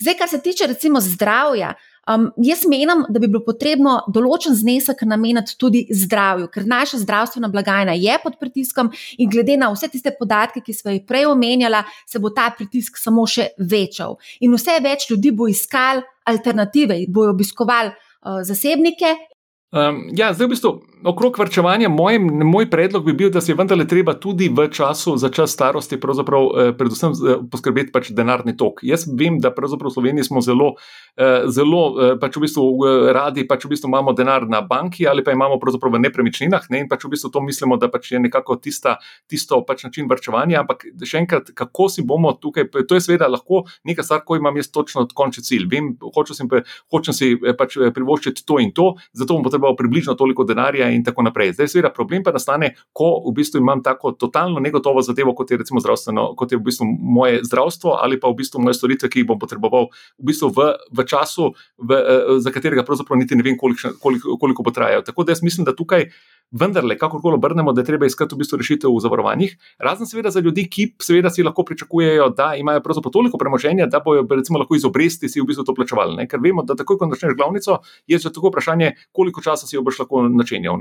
Zdaj, 0.00 0.14
kar 0.14 0.28
se 0.28 0.40
tiče 0.42 0.66
recimo 0.66 1.00
zdravja, 1.00 1.74
Um, 2.06 2.28
jaz 2.38 2.62
menim, 2.70 3.02
da 3.10 3.18
bi 3.18 3.26
bilo 3.26 3.42
potrebno 3.42 3.96
določen 4.14 4.54
znesek 4.54 5.00
nameniti 5.10 5.56
tudi 5.58 5.80
zdravju, 5.90 6.46
ker 6.54 6.66
naša 6.70 7.00
zdravstvena 7.02 7.50
blagajna 7.50 7.96
je 7.98 8.14
pod 8.22 8.36
pritiskom 8.38 8.92
in 9.18 9.30
glede 9.32 9.56
na 9.58 9.72
vse 9.74 9.88
tiste 9.90 10.12
podatke, 10.14 10.62
ki 10.62 10.74
smo 10.76 10.94
jih 10.94 11.02
prej 11.08 11.26
omenjala, 11.32 11.82
se 12.06 12.22
bo 12.22 12.30
ta 12.30 12.46
pritisk 12.54 13.00
samo 13.02 13.26
še 13.26 13.48
večal. 13.58 14.20
In 14.38 14.54
vse 14.54 14.78
več 14.84 15.08
ljudi 15.10 15.34
bo 15.34 15.50
iskal 15.50 16.04
alternative, 16.30 17.00
bojo 17.10 17.34
obiskovali 17.34 17.90
uh, 17.90 18.38
zasebnike. 18.46 19.16
Um, 19.74 20.04
ja, 20.14 20.30
zdaj 20.30 20.46
v 20.46 20.52
bistvu 20.54 20.72
okrog 21.06 21.38
vrčevanja, 21.38 21.88
moj, 21.88 22.18
moj 22.44 22.66
predlog 22.70 23.04
bi 23.04 23.12
bil, 23.12 23.30
da 23.30 23.40
se 23.40 23.52
je 23.52 23.56
vendarle 23.56 23.86
treba 23.86 24.14
tudi 24.18 24.48
v 24.48 24.66
času 24.72 25.16
za 25.16 25.28
čas 25.28 25.52
starosti, 25.52 25.94
eh, 25.94 26.72
predvsem 26.78 27.12
eh, 27.12 27.36
poskrbeti 27.50 27.92
pač 27.92 28.10
denarni 28.10 28.56
tok. 28.56 28.82
Jaz 28.82 29.06
vem, 29.06 29.38
da 29.38 29.52
pravzaprav 29.54 29.90
Sloveniji 29.94 30.24
smo 30.24 30.40
zelo, 30.40 30.74
eh, 31.16 31.46
zelo 31.46 32.16
pač 32.20 32.36
v 32.36 32.40
bistvu 32.40 32.66
radi, 33.14 33.46
pač 33.46 33.64
v 33.64 33.68
bistvu 33.68 33.88
imamo 33.88 34.12
denar 34.12 34.48
na 34.48 34.60
banki 34.60 35.06
ali 35.06 35.22
pa 35.24 35.32
imamo 35.32 35.60
pravzaprav 35.62 35.92
v 35.92 36.00
nepremičninah 36.08 36.66
ne? 36.70 36.80
in 36.80 36.88
pač 36.88 37.04
v 37.04 37.12
bistvu 37.14 37.30
to 37.30 37.40
mislimo, 37.40 37.76
da 37.76 37.88
pač 37.88 38.12
je 38.12 38.20
nekako 38.20 38.56
tista, 38.56 38.96
tisto 39.30 39.62
pač 39.62 39.84
način 39.84 40.08
vrčevanja. 40.10 40.60
Ampak 40.60 40.86
še 41.04 41.22
enkrat, 41.22 41.54
kako 41.54 41.88
si 41.88 42.02
bomo 42.02 42.32
tukaj, 42.32 42.66
to 42.88 42.98
je 42.98 43.00
seveda 43.00 43.30
lahko 43.30 43.64
nekaj 43.84 44.04
stvar, 44.04 44.24
ko 44.26 44.36
imam 44.36 44.56
jaz 44.56 44.72
točno 44.74 45.06
končni 45.14 45.44
cilj. 45.44 45.68
Vem, 45.70 45.94
hočem 46.02 46.34
si, 46.34 46.48
hočem 46.90 47.14
si 47.14 47.32
pač 47.58 47.78
privoščiti 47.94 48.42
to 48.46 48.58
in 48.58 48.74
to, 48.74 48.94
zato 49.14 49.34
bom 49.38 49.46
potreboval 49.46 49.76
približno 49.78 50.16
toliko 50.18 50.44
denarja 50.44 50.95
in 50.96 51.04
tako 51.04 51.26
naprej. 51.26 51.52
Zdaj, 51.56 51.70
seveda, 51.72 51.92
problem 51.94 52.24
pa 52.24 52.32
nastane, 52.34 52.72
ko 52.96 53.10
v 53.26 53.34
bistvu 53.36 53.60
imam 53.60 53.82
tako 53.84 54.14
totalno 54.16 54.62
negotovo 54.64 55.02
zadevo, 55.04 55.34
kot 55.36 55.50
je 55.52 55.60
recimo 55.60 55.80
zdravstveno, 55.84 56.30
kot 56.38 56.52
je 56.52 56.58
v 56.58 56.66
bistvu 56.66 56.88
moje 56.88 57.42
zdravstvo 57.44 57.98
ali 58.02 58.20
pa 58.20 58.30
v 58.32 58.40
bistvu 58.40 58.62
moje 58.64 58.78
storitve, 58.80 59.10
ki 59.12 59.22
jih 59.22 59.28
bom 59.28 59.40
potreboval 59.40 59.90
v, 60.18 60.30
bistvu 60.32 60.50
v, 60.56 60.70
v 60.96 61.06
času, 61.06 61.52
v, 61.78 62.00
eh, 62.00 62.32
za 62.40 62.52
katerega 62.54 62.86
pravzaprav 62.86 63.20
niti 63.20 63.36
ne 63.36 63.44
vem, 63.46 63.58
koliko, 63.60 63.94
koliko, 64.00 64.38
koliko 64.40 64.66
bo 64.66 64.74
trajalo. 64.74 65.04
Tako 65.06 65.24
da 65.24 65.36
jaz 65.36 65.44
mislim, 65.44 65.68
da 65.68 65.76
tukaj 65.76 66.08
vendarle, 66.50 66.96
kakorkoli 66.98 67.34
obrnemo, 67.34 67.72
da 67.72 67.80
je 67.80 67.84
treba 67.84 68.06
iskati 68.06 68.34
v 68.34 68.38
bistvu 68.38 68.58
rešitev 68.58 68.92
v 68.94 69.00
zavarovanjih. 69.02 69.56
Razen 69.78 70.06
seveda 70.06 70.30
za 70.30 70.40
ljudi, 70.40 70.66
ki 70.70 70.88
seveda 71.02 71.30
si 71.30 71.42
lahko 71.42 71.64
pričakujejo, 71.64 72.28
da 72.36 72.52
imajo 72.56 72.80
pravzaprav 72.80 73.12
toliko 73.12 73.38
premoženja, 73.38 73.86
da 73.86 74.00
bojo 74.04 74.26
recimo 74.30 74.58
lahko 74.58 74.76
iz 74.76 74.84
obresti 74.84 75.28
si 75.28 75.40
v 75.40 75.46
bistvu 75.46 75.64
to 75.64 75.74
plačevali. 75.74 76.16
Ne? 76.16 76.28
Ker 76.28 76.40
vemo, 76.42 76.62
da 76.62 76.76
takoj, 76.78 76.98
ko 76.98 77.10
začneš 77.12 77.36
glavnico, 77.36 77.80
je 78.06 78.18
že 78.18 78.32
tako 78.32 78.50
vprašanje, 78.52 78.92
koliko 79.12 79.42
časa 79.42 79.66
si 79.66 79.76
jo 79.76 79.82
boš 79.82 79.98
lahko 80.04 80.22
načenjal. 80.28 80.78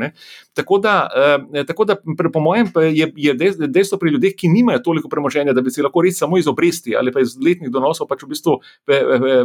Tako 0.54 0.78
da, 0.80 1.10
eh, 1.54 1.64
tako 1.66 1.86
da 1.86 1.96
po 2.34 2.40
mojem 2.40 2.72
je, 2.94 3.12
je 3.16 3.34
dejstvo 3.68 3.98
pri 3.98 4.12
ljudeh, 4.12 4.34
ki 4.36 4.48
nimajo 4.48 4.80
toliko 4.80 5.10
premoženja, 5.10 5.54
da 5.54 5.62
bi 5.62 5.72
si 5.72 5.82
lahko 5.82 6.02
res 6.02 6.18
samo 6.20 6.38
iz 6.38 6.48
obresti 6.48 6.96
ali 6.96 7.12
pa 7.12 7.22
iz 7.22 7.36
letnih 7.42 7.72
donosov 7.72 8.08
pač 8.08 8.24
v 8.24 8.32
bistvu 8.34 8.60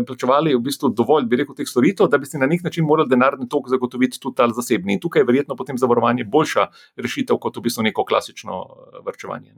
plačevali 0.06 0.54
v 0.54 0.60
bistvu 0.60 0.90
dovolj, 0.94 1.26
bi 1.30 1.40
rekel, 1.40 1.54
teh 1.54 1.68
storitev, 1.68 2.08
da 2.10 2.18
bi 2.18 2.26
si 2.26 2.38
na 2.38 2.46
nek 2.46 2.62
način 2.64 2.84
morali 2.84 3.08
denarni 3.08 3.48
tok 3.48 3.68
zagotoviti 3.68 4.20
tudi 4.20 4.36
ta 4.36 4.48
zasebni. 4.48 4.96
In 4.96 5.00
tukaj 5.00 5.22
je 5.22 5.28
verjetno 5.28 5.56
potem 5.56 5.78
zavarovanje 5.78 6.09
vrčevanje 6.10 6.24
boljša 6.24 6.66
rešitev 6.96 7.38
kot 7.38 7.56
v 7.56 7.62
bistvu 7.62 7.82
neko 7.82 8.04
klasično 8.04 8.52
eh, 8.52 9.02
vrčevanje. 9.06 9.54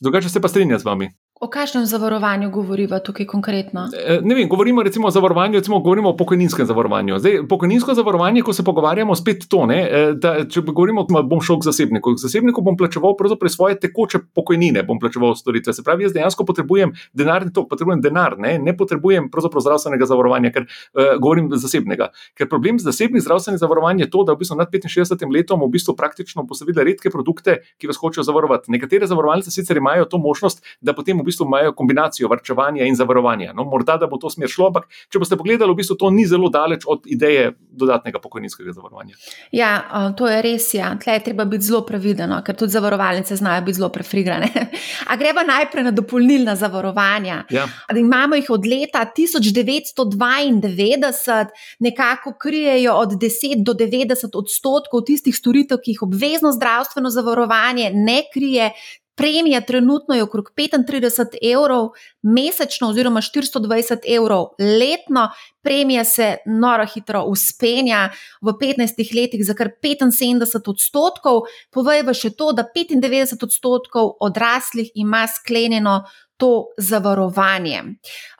Drugače 0.00 0.28
se 0.28 0.40
pa 0.40 0.48
strinjam 0.48 0.78
z 0.78 0.84
vami. 0.84 1.10
O 1.40 1.48
kakšnem 1.52 1.84
zavarovanju 1.84 2.50
govorimo 2.50 2.98
tukaj 2.98 3.26
konkretno? 3.26 3.82
E, 3.92 4.20
ne 4.24 4.34
vem, 4.34 4.48
govorimo 4.48 4.82
recimo 4.82 5.08
o 5.08 5.10
zavarovanju, 5.10 5.58
recimo 5.58 5.80
govorimo 5.80 6.08
o 6.08 6.16
pokojninskem 6.16 6.66
zavarovanju. 6.66 7.18
Zdaj, 7.18 7.42
pokojninsko 7.48 7.94
zavarovanje, 7.94 8.42
ko 8.42 8.52
se 8.52 8.64
pogovarjamo, 8.64 9.14
spet 9.14 9.44
to 9.48 9.66
ne. 9.66 9.76
E, 9.90 9.98
da, 10.16 10.32
če 10.48 10.62
govorimo, 10.64 11.04
bom 11.04 11.42
šel 11.44 11.58
k 11.60 11.68
zasebniku. 11.68 12.14
K 12.16 12.22
zasebniku 12.22 12.62
bom 12.64 12.76
plačeval 12.76 13.12
svoje 13.52 13.76
tekoče 13.80 14.18
pokojnine, 14.34 14.82
bom 14.88 14.98
plačeval 14.98 15.36
storitve. 15.36 15.74
Se 15.76 15.84
pravi, 15.84 16.06
jaz 16.06 16.14
dejansko 16.16 16.46
potrebujem 16.48 16.94
denarni 17.12 17.52
tok, 17.52 17.68
potrebujem 17.68 18.00
denar, 18.00 18.38
ne, 18.38 18.56
ne 18.58 18.76
potrebujem 18.76 19.28
zdravstvenega 19.28 20.08
zavarovanja, 20.08 20.54
ker 20.56 20.64
uh, 20.64 21.18
govorim 21.20 21.52
zasebnega. 21.52 22.08
Ker 22.32 22.48
problem 22.48 22.80
z 22.80 22.88
zasebnim 22.88 23.20
zdravstvenim 23.20 23.60
zavarovanjem 23.60 24.06
je 24.06 24.10
to, 24.10 24.24
da 24.24 24.32
v 24.32 24.40
bistvu 24.40 24.56
nad 24.56 24.72
65 24.72 25.28
letom 25.36 25.60
v 25.60 25.70
bistvu 25.76 25.96
praktično 26.00 26.46
posebej 26.48 26.80
redke 26.80 27.12
produkte, 27.12 27.60
ki 27.76 27.92
vas 27.92 28.00
hočejo 28.00 28.24
zavarovati. 28.24 28.72
Nekatere 28.72 29.04
zavarovalnice 29.06 29.52
sicer 29.52 29.76
imajo 29.76 30.08
to 30.08 30.18
možnost, 30.18 30.64
da 30.80 30.96
potem 30.96 31.25
v 31.26 31.32
bistvu 31.32 31.46
imajo 31.46 31.72
kombinacijo 31.74 32.28
vrčevanja 32.28 32.84
in 32.86 32.94
zavarovanja. 32.94 33.52
No, 33.52 33.64
morda 33.64 33.96
da 33.96 34.06
bo 34.06 34.16
to 34.22 34.30
smer 34.30 34.48
šlo, 34.48 34.66
ampak 34.70 34.84
če 35.10 35.18
boste 35.18 35.36
pogledali, 35.36 35.72
v 35.74 35.76
bistvu 35.80 35.96
to 35.98 36.10
ni 36.14 36.26
zelo 36.26 36.48
daleč 36.54 36.84
od 36.86 37.02
ideje 37.10 37.52
dodatnega 37.58 38.18
pokojninskega 38.22 38.72
zavarovanja. 38.76 39.14
Ja, 39.50 40.12
to 40.16 40.28
je 40.30 40.42
res. 40.42 40.74
Ja. 40.74 40.96
Tle 41.02 41.12
je 41.18 41.24
treba 41.26 41.44
biti 41.50 41.64
zelo 41.66 41.82
previden, 41.86 42.30
no, 42.30 42.42
ker 42.46 42.56
tudi 42.56 42.72
zavarovalnice 42.76 43.36
znajo 43.36 43.62
biti 43.66 43.76
zelo 43.80 43.88
prefrigrane. 43.90 44.48
A 45.10 45.16
gremo 45.18 45.42
najprej 45.46 45.84
na 45.88 45.90
dopolnilna 45.90 46.56
zavarovanja. 46.56 47.44
Ja. 47.50 47.68
Imamo 47.96 48.34
jih 48.38 48.50
od 48.54 48.66
leta 48.66 49.06
1992, 49.18 51.46
nekako 51.82 52.32
krijejo 52.38 52.94
od 52.94 53.08
10 53.18 53.64
do 53.66 53.72
90 53.74 54.38
odstotkov 54.38 55.02
tistih 55.10 55.36
storitev, 55.36 55.78
ki 55.82 55.90
jih 55.96 56.02
obvezno 56.06 56.52
zdravstveno 56.52 57.10
zavarovanje 57.10 57.90
ne 57.94 58.22
krije. 58.32 58.70
Premija 59.16 59.60
trenutno 59.60 60.14
je 60.14 60.22
okrog 60.22 60.50
35 60.56 61.36
evrov 61.54 61.88
mesečno, 62.22 62.88
oziroma 62.88 63.20
420 63.20 64.04
evrov 64.16 64.46
letno. 64.58 65.30
Premija 65.62 66.04
se 66.04 66.36
noro 66.46 66.86
hitro 66.86 67.22
uspenja 67.24 68.10
v 68.42 68.52
15 68.60 69.14
letih 69.16 69.46
za 69.46 69.54
kar 69.54 69.70
75 69.82 70.70
odstotkov. 70.70 71.40
Povejva 71.72 72.14
še 72.14 72.30
to, 72.36 72.52
da 72.52 72.66
95 72.76 73.44
odstotkov 73.48 74.12
odraslih 74.20 74.92
ima 74.94 75.24
sklenjeno 75.26 76.02
to 76.36 76.66
zavarovanje. 76.78 77.82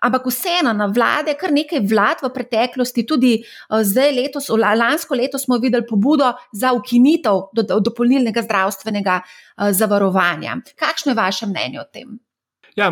Ampak 0.03 0.27
vseeno, 0.29 0.73
na 0.77 0.87
vlade, 0.87 1.35
kar 1.41 1.53
nekaj 1.53 1.81
vlad 1.89 2.23
v 2.25 2.33
preteklosti, 2.35 3.07
tudi 3.09 3.33
uh, 3.41 3.81
zdaj, 3.81 4.13
letos, 4.13 4.51
lansko 4.53 5.17
leto 5.17 5.39
smo 5.39 5.59
videli 5.63 5.87
pobudo 5.89 6.35
za 6.53 6.73
ukinitev 6.77 7.49
do, 7.53 7.63
do, 7.63 7.81
dopolnilnega 7.81 8.45
zdravstvenega 8.45 9.21
uh, 9.23 9.73
zavarovanja. 9.73 10.61
Kakšno 10.77 11.13
je 11.13 11.21
vaše 11.23 11.47
mnenje 11.47 11.81
o 11.81 11.89
tem? 11.93 12.19
Ja, 12.77 12.91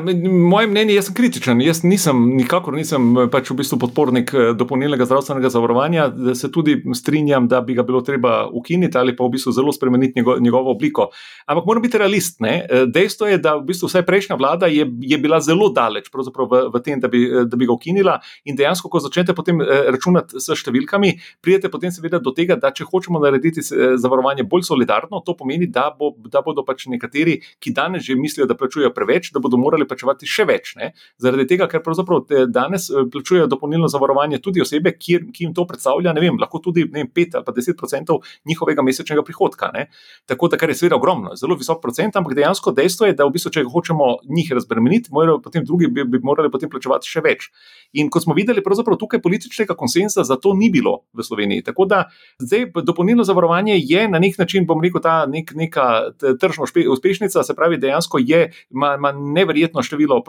moje 0.48 0.66
mnenje 0.66 0.92
je, 0.92 0.96
jaz 0.96 1.06
sem 1.10 1.14
kritičen. 1.14 1.58
Jaz 1.60 1.82
nisem, 1.84 2.20
nikakor 2.38 2.72
nisem 2.72 3.10
pač 3.28 3.50
v 3.52 3.58
bistvu 3.58 3.76
podpornik 3.82 4.30
eh, 4.32 4.46
dopolnilnega 4.56 5.04
zdravstvenega 5.04 5.50
zavarovanja. 5.52 6.06
Se 6.40 6.48
tudi 6.48 6.78
strinjam, 6.96 7.44
da 7.52 7.58
bi 7.60 7.74
ga 7.76 7.82
bilo 7.84 8.00
treba 8.00 8.46
ukiniti 8.48 8.96
ali 8.96 9.12
pa 9.16 9.26
v 9.26 9.34
bistvu 9.34 9.52
zelo 9.52 9.74
spremeniti 9.76 10.16
njego, 10.16 10.38
njegovo 10.40 10.72
obliko. 10.72 11.10
Ampak 11.44 11.68
moram 11.68 11.84
biti 11.84 12.00
realist. 12.00 12.40
Ne? 12.40 12.54
Eh, 12.64 12.86
dejstvo 12.88 13.28
je, 13.28 13.42
da 13.44 13.58
v 13.58 13.66
bistvu 13.68 13.90
vsaj 13.90 14.06
prejšnja 14.08 14.38
vlada 14.40 14.70
je, 14.72 14.86
je 15.04 15.18
bila 15.18 15.42
zelo 15.44 15.68
daleč 15.68 16.08
v, 16.08 16.62
v 16.72 16.80
tem, 16.80 17.04
da 17.04 17.12
bi, 17.12 17.20
da 17.44 17.60
bi 17.60 17.68
ga 17.68 17.76
ukinila. 17.76 18.16
In 18.48 18.56
dejansko, 18.56 18.88
ko 18.88 19.04
začnete 19.04 19.36
potem 19.36 19.60
eh, 19.60 19.90
računati 19.92 20.40
s 20.40 20.48
številkami, 20.62 21.12
pridete 21.44 21.68
potem 21.68 21.92
seveda 21.92 22.22
do 22.24 22.32
tega, 22.32 22.56
da 22.56 22.72
če 22.72 22.88
hočemo 22.88 23.20
narediti 23.20 23.60
zavarovanje 23.60 24.48
bolj 24.48 24.64
solidarno, 24.64 25.20
to 25.20 25.36
pomeni, 25.36 25.68
da, 25.68 25.90
bo, 25.92 26.14
da 26.32 26.40
bodo 26.40 26.64
pač 26.64 26.88
nekateri, 26.88 27.36
ki 27.60 27.76
danes 27.76 28.08
že 28.08 28.16
mislijo, 28.16 28.48
da 28.48 28.56
plačujejo 28.56 28.94
preveč, 28.96 29.28
da 29.36 29.44
bodo 29.44 29.60
morali 29.60 29.73
morali 29.74 29.88
plačevati 29.88 30.28
še 30.28 30.46
več. 30.48 30.74
Ne? 30.78 30.92
Zaradi 31.22 31.46
tega, 31.50 31.68
ker 31.70 31.82
pravzaprav 31.84 32.24
danes 32.52 32.88
eh, 32.90 33.06
plačujejo 33.10 33.48
dopolnilno 33.50 33.88
zavarovanje 33.90 34.40
tudi 34.44 34.62
osebe, 34.62 34.94
ki, 34.94 35.18
ki 35.34 35.48
jim 35.48 35.54
to 35.54 35.66
predstavlja, 35.68 36.14
ne 36.14 36.22
vem, 36.22 36.38
lahko 36.40 36.60
tudi 36.62 36.86
vem, 36.86 37.08
5 37.10 37.38
ali 37.40 37.46
pa 37.46 37.54
10 37.54 37.74
odstotkov 37.74 38.22
njihovega 38.48 38.82
mesečnega 38.82 39.24
prihodka. 39.26 39.70
Ne? 39.74 39.88
Tako 40.30 40.48
da, 40.52 40.58
kar 40.60 40.70
je 40.70 40.78
seveda 40.78 40.96
ogromno, 40.96 41.34
zelo 41.36 41.56
visok 41.58 41.82
procent, 41.82 42.16
ampak 42.16 42.36
dejansko 42.38 42.72
dejstvo 42.76 43.10
je, 43.10 43.16
da 43.18 43.26
v 43.26 43.34
bistvu, 43.34 43.52
če 43.54 43.64
hočemo 43.70 44.10
njih 44.30 44.52
razbremeniti, 44.58 45.12
morajo 45.14 45.40
potem 45.44 45.64
drugi 45.66 45.90
bi, 45.92 46.04
bi 46.08 46.20
morali 46.22 46.52
potem 46.52 46.70
plačevati 46.72 47.10
še 47.10 47.22
več. 47.24 47.50
In 47.98 48.10
kot 48.12 48.26
smo 48.26 48.36
videli, 48.36 48.62
pravzaprav 48.64 48.98
tukaj 49.00 49.22
političnega 49.24 49.76
konsensa 49.78 50.24
za 50.26 50.38
to 50.40 50.54
ni 50.58 50.70
bilo 50.74 51.04
v 51.14 51.26
Sloveniji. 51.26 51.66
Tako 51.66 51.86
da 51.90 52.04
zdaj 52.42 52.70
dopolnilno 52.82 53.24
zavarovanje 53.26 53.78
je 53.78 54.06
na 54.10 54.20
nek 54.22 54.38
način, 54.38 54.66
bom 54.66 54.82
rekel, 54.82 55.02
ta 55.04 55.24
nek, 55.30 55.52
neka 55.58 56.14
tržna 56.40 56.66
uspešnica, 56.90 57.42
se 57.44 57.56
pravi, 57.56 57.78
dejansko 57.80 58.20
je, 58.22 58.48
ima, 58.70 58.94
ima 58.98 59.12
neverjetno 59.12 59.63
neverjetno 59.64 59.82
število 59.82 60.22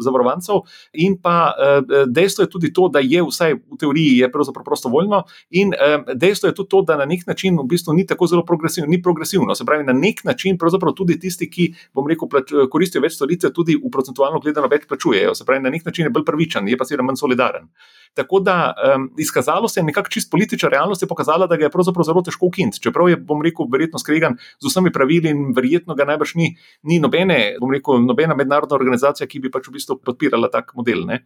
zavarovancev, 0.00 0.62
in 0.92 1.18
pa 1.22 1.52
eh, 1.52 2.04
dejstvo 2.06 2.44
je 2.44 2.50
tudi 2.50 2.72
to, 2.72 2.88
da 2.88 2.98
je 2.98 3.22
vsaj 3.22 3.54
v 3.54 3.78
teoriji 3.78 4.28
prostovoljno, 4.64 5.22
in 5.50 5.72
eh, 5.74 6.14
dejstvo 6.14 6.48
je 6.48 6.54
tudi 6.54 6.68
to, 6.68 6.82
da 6.82 6.96
na 6.96 7.04
nek 7.04 7.26
način 7.26 7.58
v 7.58 7.66
bistvu 7.68 7.92
ni 7.94 8.06
tako 8.06 8.26
zelo 8.26 8.44
progresivno. 8.44 8.88
Ni 8.88 9.02
progresivno. 9.02 9.54
Se 9.54 9.64
pravi, 9.64 9.84
na 9.84 9.92
nek 9.92 10.24
način 10.24 10.58
tudi 10.96 11.18
tisti, 11.18 11.50
ki, 11.50 11.74
rekel, 12.08 12.28
plač, 12.28 12.52
koristijo 12.70 13.02
več 13.02 13.14
storitev, 13.14 13.52
tudi 13.52 13.76
v 13.76 13.90
procentualno 13.90 14.40
gledano 14.40 14.68
več 14.68 14.86
plačujejo. 14.88 15.34
Se 15.34 15.44
pravi, 15.44 15.62
na 15.62 15.70
nek 15.70 15.84
način 15.84 16.06
je 16.06 16.10
bolj 16.10 16.24
pravičen, 16.24 16.68
je 16.68 16.76
pa 16.76 16.84
seveda 16.84 17.02
manj 17.02 17.16
solidaren. 17.16 17.68
Tako 18.14 18.40
da 18.40 18.74
um, 18.96 19.10
izkazalo 19.18 19.68
se 19.68 19.80
je 19.80 19.84
nekako 19.84 20.10
čist 20.10 20.30
politična 20.30 20.68
realnost, 20.68 21.02
je 21.02 21.08
pokazala, 21.08 21.46
da 21.46 21.56
ga 21.56 21.64
je 21.64 21.70
pravzaprav 21.70 22.04
zelo 22.04 22.22
težko 22.22 22.46
ukiniti. 22.46 22.80
Čeprav 22.82 23.08
je, 23.08 23.16
bom 23.16 23.42
rekel, 23.42 23.68
verjetno 23.72 23.98
skregan 23.98 24.36
z 24.58 24.66
vsemi 24.66 24.92
pravili 24.92 25.30
in 25.30 25.52
verjetno 25.56 25.94
ga 25.94 26.04
najbrž 26.08 26.34
ni, 26.34 26.48
ni 26.82 26.98
nobene, 26.98 27.56
bom 27.60 27.72
rekel, 27.72 28.00
nobena 28.02 28.34
mednarodna 28.34 28.77
organizacija, 28.78 29.28
ki 29.28 29.42
bi 29.44 29.52
pač 29.54 29.68
v 29.68 29.76
bistvu 29.78 29.98
podpirala 30.04 30.50
tak 30.52 30.74
model. 30.78 31.04
Ne. 31.08 31.22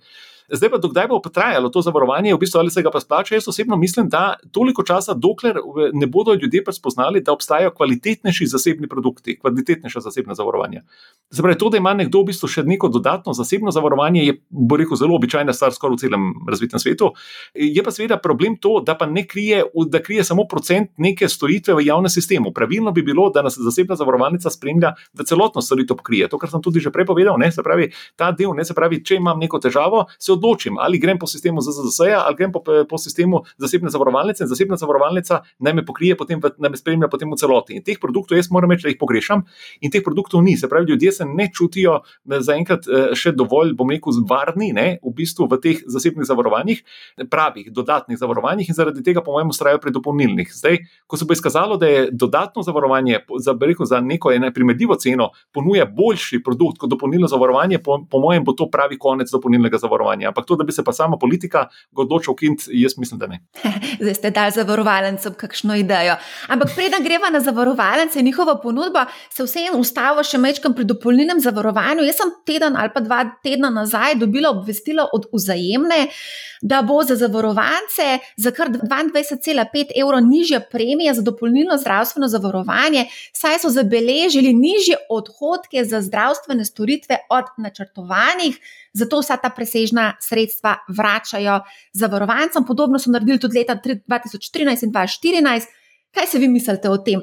Zdaj 0.48 0.70
pa, 0.70 0.78
dokdaj 0.78 1.08
bo 1.08 1.20
trajalo 1.32 1.68
to 1.68 1.82
zavarovanje, 1.82 2.34
v 2.34 2.38
bistvu 2.38 2.60
ali 2.60 2.70
se 2.70 2.82
ga 2.82 2.90
pa 2.90 3.00
splača. 3.00 3.34
Jaz 3.34 3.48
osebno 3.48 3.76
mislim, 3.76 4.08
da 4.08 4.34
toliko 4.52 4.82
časa, 4.82 5.14
dokler 5.14 5.58
ne 5.92 6.06
bodo 6.06 6.34
ljudje 6.34 6.64
pa 6.64 6.72
spoznali, 6.72 7.20
da 7.20 7.32
obstajajo 7.32 7.70
kvalitetnejši 7.70 8.46
zasebni 8.46 8.88
produkti, 8.88 9.38
kvalitetnejša 9.38 10.00
zasebna 10.00 10.34
zavarovanja. 10.34 10.82
Zdaj, 11.30 11.58
to, 11.58 11.70
da 11.70 11.76
ima 11.76 11.94
nekdo 11.94 12.20
v 12.22 12.30
bistvu 12.32 12.48
še 12.48 12.64
neko 12.66 12.88
dodatno 12.88 13.32
zasebno 13.32 13.70
zavarovanje, 13.70 14.24
je, 14.26 14.36
bo 14.50 14.76
rekel, 14.76 14.96
zelo 14.96 15.16
običajna 15.16 15.52
stvar 15.56 15.72
skoraj 15.72 15.96
v 15.96 16.02
celem 16.04 16.28
razvitem 16.48 16.82
svetu. 16.82 17.12
Je 17.54 17.82
pa 17.82 17.90
seveda 17.94 18.18
problem 18.20 18.56
to, 18.60 18.80
da 18.84 18.96
pa 18.98 19.06
ne 19.06 19.24
krije, 19.28 19.62
da 19.88 20.02
krije 20.02 20.24
samo 20.24 20.44
procent 20.48 20.90
neke 20.96 21.28
storitve 21.28 21.74
v 21.78 21.86
javnem 21.86 22.10
sistemu. 22.12 22.52
Pravilno 22.52 22.92
bi 22.92 23.02
bilo, 23.02 23.30
da 23.30 23.42
nas 23.42 23.56
zasebna 23.58 23.96
zavarovalnica 23.96 24.50
spremlja, 24.50 24.92
da 25.12 25.24
celotno 25.24 25.62
storitev 25.62 25.96
pokrije. 25.96 26.28
To, 26.28 26.38
kar 26.38 26.50
sem 26.50 26.62
tudi 26.62 26.80
že 26.80 26.90
prej 26.92 27.06
povedal, 27.06 27.38
ne, 27.38 27.52
se 27.52 27.62
pravi, 27.62 27.90
ta 28.16 28.32
del, 28.32 28.52
ne, 28.56 28.64
se 28.64 28.74
pravi, 28.74 29.00
če 29.04 29.16
imam 29.20 29.38
neko 29.40 29.60
težavo, 29.62 30.06
se 30.18 30.32
odločim, 30.32 30.41
ali 30.80 30.98
grem 30.98 31.18
po 31.18 31.26
sistemu 31.26 31.60
ZZS 31.60 32.00
ali 32.00 32.36
grem 32.36 32.52
po, 32.52 32.62
po 32.62 32.98
sistemu 32.98 33.42
zasebne 33.58 33.90
zavarovalnice 33.90 34.44
in 34.44 34.48
zasebna 34.48 34.76
zavarovalnica 34.76 35.42
naj 35.58 35.74
me 35.74 35.84
pokrije, 35.86 36.16
potem 36.16 36.40
naj 36.58 36.70
me 36.70 36.76
spremlja 36.76 37.08
potem 37.08 37.30
v 37.30 37.36
celoti. 37.36 37.76
In 37.76 37.82
teh 37.82 37.98
produktov 38.00 38.36
jaz 38.36 38.50
moram 38.50 38.70
reči, 38.70 38.86
da 38.86 38.92
jih 38.92 39.00
pogrešam 39.00 39.44
in 39.80 39.90
teh 39.90 40.02
produktov 40.04 40.42
ni. 40.42 40.56
Se 40.56 40.68
pravi, 40.68 40.90
ljudje 40.90 41.12
se 41.12 41.24
ne 41.24 41.48
čutijo 41.54 42.00
zaenkrat 42.24 42.86
eh, 42.88 43.14
še 43.18 43.32
dovolj, 43.36 43.74
bom 43.78 43.90
rekel, 43.90 44.22
varni 44.28 44.72
ne, 44.76 44.98
v 45.02 45.14
bistvu 45.16 45.48
v 45.50 45.58
teh 45.62 45.82
zasebnih 45.86 46.26
zavarovanjih, 46.28 46.82
pravih, 47.30 47.70
dodatnih 47.72 48.18
zavarovanjih 48.18 48.68
in 48.68 48.76
zaradi 48.76 49.02
tega, 49.04 49.22
po 49.24 49.36
mojem, 49.36 49.52
ustrajajo 49.52 49.80
pri 49.82 49.92
dopolnilnih. 49.94 50.52
Zdaj, 50.54 50.78
ko 51.06 51.18
se 51.18 51.28
bo 51.28 51.36
izkazalo, 51.36 51.76
da 51.80 51.90
je 51.90 52.06
dodatno 52.12 52.62
zavarovanje 52.62 53.22
za, 53.42 53.56
rekel, 53.60 53.86
za 53.86 54.00
neko 54.00 54.32
primerljivo 54.54 54.96
ceno 55.00 55.30
ponuja 55.52 55.86
boljši 55.86 56.42
produkt 56.44 56.78
kot 56.78 56.90
dopolnilno 56.90 57.28
zavarovanje, 57.28 57.78
po, 57.82 57.98
po 58.10 58.20
mojem, 58.22 58.44
bo 58.44 58.54
to 58.56 58.68
pravi 58.70 58.98
konec 58.98 59.30
dopolnilnega 59.32 59.78
zavarovanja. 59.82 60.21
Ampak 60.26 60.46
to, 60.46 60.56
da 60.56 60.64
bi 60.64 60.72
se 60.72 60.84
pa 60.84 60.92
sama 60.92 61.18
politika 61.20 61.66
odločila, 61.96 62.36
kint, 62.36 62.66
jaz 62.68 62.98
mislim, 62.98 63.18
da 63.18 63.26
ne. 63.26 63.40
Zdaj 64.02 64.14
ste 64.14 64.30
dali 64.30 64.52
zavarovalnicam 64.54 65.34
kakšno 65.34 65.76
idejo. 65.80 66.16
Ampak 66.48 66.74
preden 66.74 67.04
greva 67.04 67.30
na 67.30 67.40
zavarovalnice 67.40 68.20
in 68.20 68.26
njihova 68.26 68.58
ponudba, 68.62 69.06
se 69.30 69.44
vseeno 69.44 69.78
ustavo 69.78 70.22
še 70.24 70.38
mečkam 70.38 70.74
pri 70.74 70.84
dopolnilnem 70.84 71.40
zavarovanju. 71.40 72.06
Jaz 72.06 72.20
sem 72.20 72.32
teden 72.46 72.76
ali 72.76 72.90
pa 72.94 73.00
dva 73.00 73.24
tedna 73.44 73.70
nazaj 73.70 74.14
dobila 74.20 74.50
obvestilo 74.50 75.08
od 75.12 75.28
vzajemne, 75.32 76.06
da 76.62 76.82
bo 76.82 77.02
za 77.04 77.16
zavarovance 77.16 78.18
za 78.36 78.50
kar 78.50 78.70
22,5 78.70 79.96
evrov 80.02 80.20
nižja 80.26 80.60
premija 80.60 81.14
za 81.14 81.22
dopolnilno 81.22 81.76
zdravstveno 81.78 82.28
zavarovanje, 82.28 83.06
saj 83.32 83.58
so 83.64 83.70
zabeležili 83.70 84.52
nižje 84.54 84.96
odhodke 85.10 85.84
za 85.84 86.00
zdravstvene 86.00 86.64
storitve 86.64 87.18
od 87.30 87.44
načrtovanih. 87.58 88.58
Zato 88.92 89.20
vsa 89.22 89.38
ta 89.40 89.50
presežna 89.50 90.12
sredstva 90.20 90.76
vračajo 90.88 91.60
zavarovancem. 91.96 92.64
Podobno 92.68 92.98
so 92.98 93.10
naredili 93.10 93.40
tudi 93.40 93.58
leta 93.58 93.76
2013 93.76 94.84
in 94.84 94.92
2014. 94.92 95.70
Kaj 96.12 96.26
se 96.26 96.38
vi 96.38 96.48
mislite 96.48 96.90
o 96.90 96.98
tem? 96.98 97.22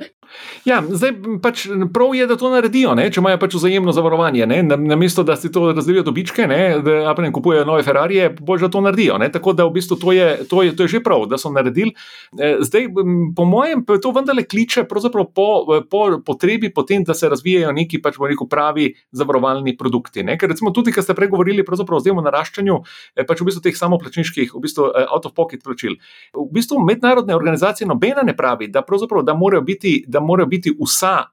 Ja, 0.66 0.80
zdaj 0.84 1.14
pač 1.44 1.66
prav 1.94 2.16
je, 2.16 2.28
da 2.28 2.38
to 2.38 2.50
naredijo, 2.52 2.94
ne? 2.98 3.08
če 3.12 3.22
imajo 3.22 3.40
pač 3.42 3.56
vzajemno 3.58 3.94
zavarovanje. 3.96 4.48
Namesto, 4.48 5.24
na 5.24 5.34
da 5.34 5.38
si 5.40 5.52
to 5.52 5.72
razdelijo 5.72 6.04
dobičke, 6.08 6.48
ne? 6.48 6.80
da 6.86 7.14
ne 7.18 7.32
kupujejo 7.36 7.66
nove 7.68 7.84
Ferrari, 7.84 8.22
bolj 8.40 8.66
da 8.66 8.72
to 8.74 8.82
naredijo. 8.86 9.18
Ne? 9.22 9.32
Tako 9.32 9.54
da 9.58 9.68
v 9.68 9.76
bistvu 9.78 10.00
to 10.02 10.14
je, 10.16 10.28
to, 10.50 10.64
je, 10.64 10.76
to 10.76 10.86
je 10.86 10.96
že 10.96 11.04
prav, 11.04 11.26
da 11.30 11.38
so 11.38 11.52
naredili. 11.54 11.94
E, 12.38 12.52
zdaj, 12.66 12.90
po 13.36 13.46
mojem, 13.46 13.84
to 13.86 14.14
vendarle 14.16 14.44
kliče 14.44 14.86
po, 14.88 15.80
po 15.90 16.04
potrebi 16.26 16.74
potem, 16.74 17.04
da 17.04 17.14
se 17.14 17.30
razvijajo 17.30 17.72
neki 17.76 18.02
pač, 18.02 18.20
rekel, 18.22 18.48
pravi 18.50 18.90
zavarovalni 19.12 19.76
produkti. 19.78 20.24
Ne? 20.24 20.38
Ker 20.38 20.52
recimo 20.52 20.74
tudi, 20.76 20.94
kar 20.96 21.04
ste 21.04 21.16
pregovorili 21.18 21.64
o 21.64 22.22
naraščanju 22.22 22.80
e, 23.16 23.26
pač 23.26 23.42
v 23.42 23.50
bistvu 23.50 23.64
teh 23.64 23.78
samoplačniških, 23.78 24.54
v 24.56 24.64
bistvu 24.64 24.90
e, 24.92 25.06
out-of-pocket 25.08 25.64
plačil. 25.64 25.98
V 26.36 26.50
bistvu 26.54 26.80
mednarodne 26.84 27.36
organizacije 27.36 27.88
nobena 27.88 28.24
ne 28.26 28.36
pravi, 28.36 28.68
da, 28.68 28.84
da 29.24 29.34
morajo 29.34 29.62
biti. 29.62 30.04
Da 30.08 30.19
da 30.20 30.26
morajo 30.26 30.48
biti 30.48 30.74
vsa, 30.76 31.24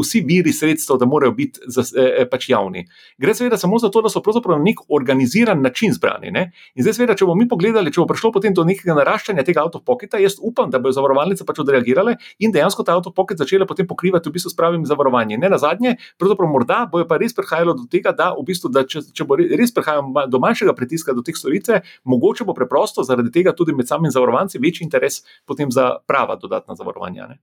vsi 0.00 0.20
viri 0.26 0.52
sredstev, 0.52 0.96
da 0.96 1.06
morajo 1.06 1.32
biti 1.32 1.60
za, 1.66 1.82
eh, 1.98 2.26
pač 2.30 2.48
javni. 2.48 2.86
Gre 3.18 3.34
seveda 3.34 3.58
samo 3.58 3.78
za 3.78 3.90
to, 3.90 4.02
da 4.02 4.08
so 4.08 4.22
na 4.48 4.58
nek 4.58 4.80
organiziran 4.88 5.62
način 5.62 5.92
zbrani. 5.92 6.30
Ne? 6.30 6.52
In 6.74 6.82
zdaj, 6.82 6.94
seveda, 6.94 7.14
če 7.14 7.24
bomo 7.24 7.42
mi 7.42 7.48
pogledali, 7.48 7.92
če 7.92 8.00
bo 8.00 8.06
prišlo 8.06 8.32
potem 8.32 8.54
do 8.54 8.64
nekega 8.64 8.94
naraščanja 8.94 9.42
tega 9.44 9.64
avtopoketa, 9.64 10.18
jaz 10.18 10.38
upam, 10.40 10.70
da 10.70 10.78
bodo 10.78 10.92
zavarovalnice 10.92 11.44
pač 11.44 11.58
odreagirale 11.58 12.16
in 12.38 12.52
dejansko 12.52 12.84
ta 12.84 12.94
avtopoket 12.94 13.38
začele 13.38 13.66
potem 13.66 13.86
pokrivati 13.86 14.28
v 14.28 14.32
bistvu 14.32 14.50
s 14.50 14.56
pravim 14.56 14.86
zavarovanjem. 14.86 15.40
Ne 15.40 15.48
na 15.48 15.58
zadnje, 15.58 15.96
pravzaprav 16.18 16.50
morda 16.50 16.86
bojo 16.92 17.08
pa 17.08 17.18
res 17.18 17.34
prihajalo 17.34 17.74
do 17.74 17.88
tega, 17.90 18.12
da, 18.12 18.32
v 18.36 18.46
bistvu, 18.46 18.70
da 18.70 18.84
če, 18.86 19.02
če 19.12 19.24
bo 19.24 19.36
res 19.36 19.74
prihajalo 19.74 20.26
do 20.30 20.38
manjšega 20.38 20.74
pritiska 20.76 21.12
do 21.12 21.22
teh 21.26 21.36
storitve, 21.36 21.82
mogoče 22.04 22.46
bo 22.46 22.54
preprosto 22.54 23.02
zaradi 23.02 23.32
tega 23.34 23.54
tudi 23.56 23.74
med 23.74 23.88
samimi 23.88 24.14
zavarovanci 24.14 24.62
večji 24.62 24.86
interes 24.86 25.22
potem 25.46 25.70
za 25.70 25.96
prava 26.06 26.36
dodatna 26.36 26.74
zavarovanja. 26.78 27.26
Ne? 27.26 27.38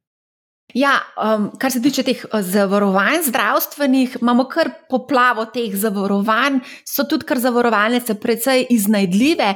Ja, 0.73 0.93
um, 1.21 1.51
kar 1.61 1.71
se 1.71 1.81
tiče 1.81 2.03
teh 2.03 2.23
uh, 2.25 2.39
zavarovanj 2.41 3.27
zdravstvenih, 3.27 4.15
imamo 4.21 4.47
kar 4.49 4.71
poplavo 4.89 5.45
teh 5.53 5.75
zavarovanj, 5.77 6.57
so 6.89 7.05
tudi 7.09 7.27
kar 7.29 7.37
zavarovalnice 7.37 8.15
precej 8.21 8.65
iznajdljive. 8.73 9.51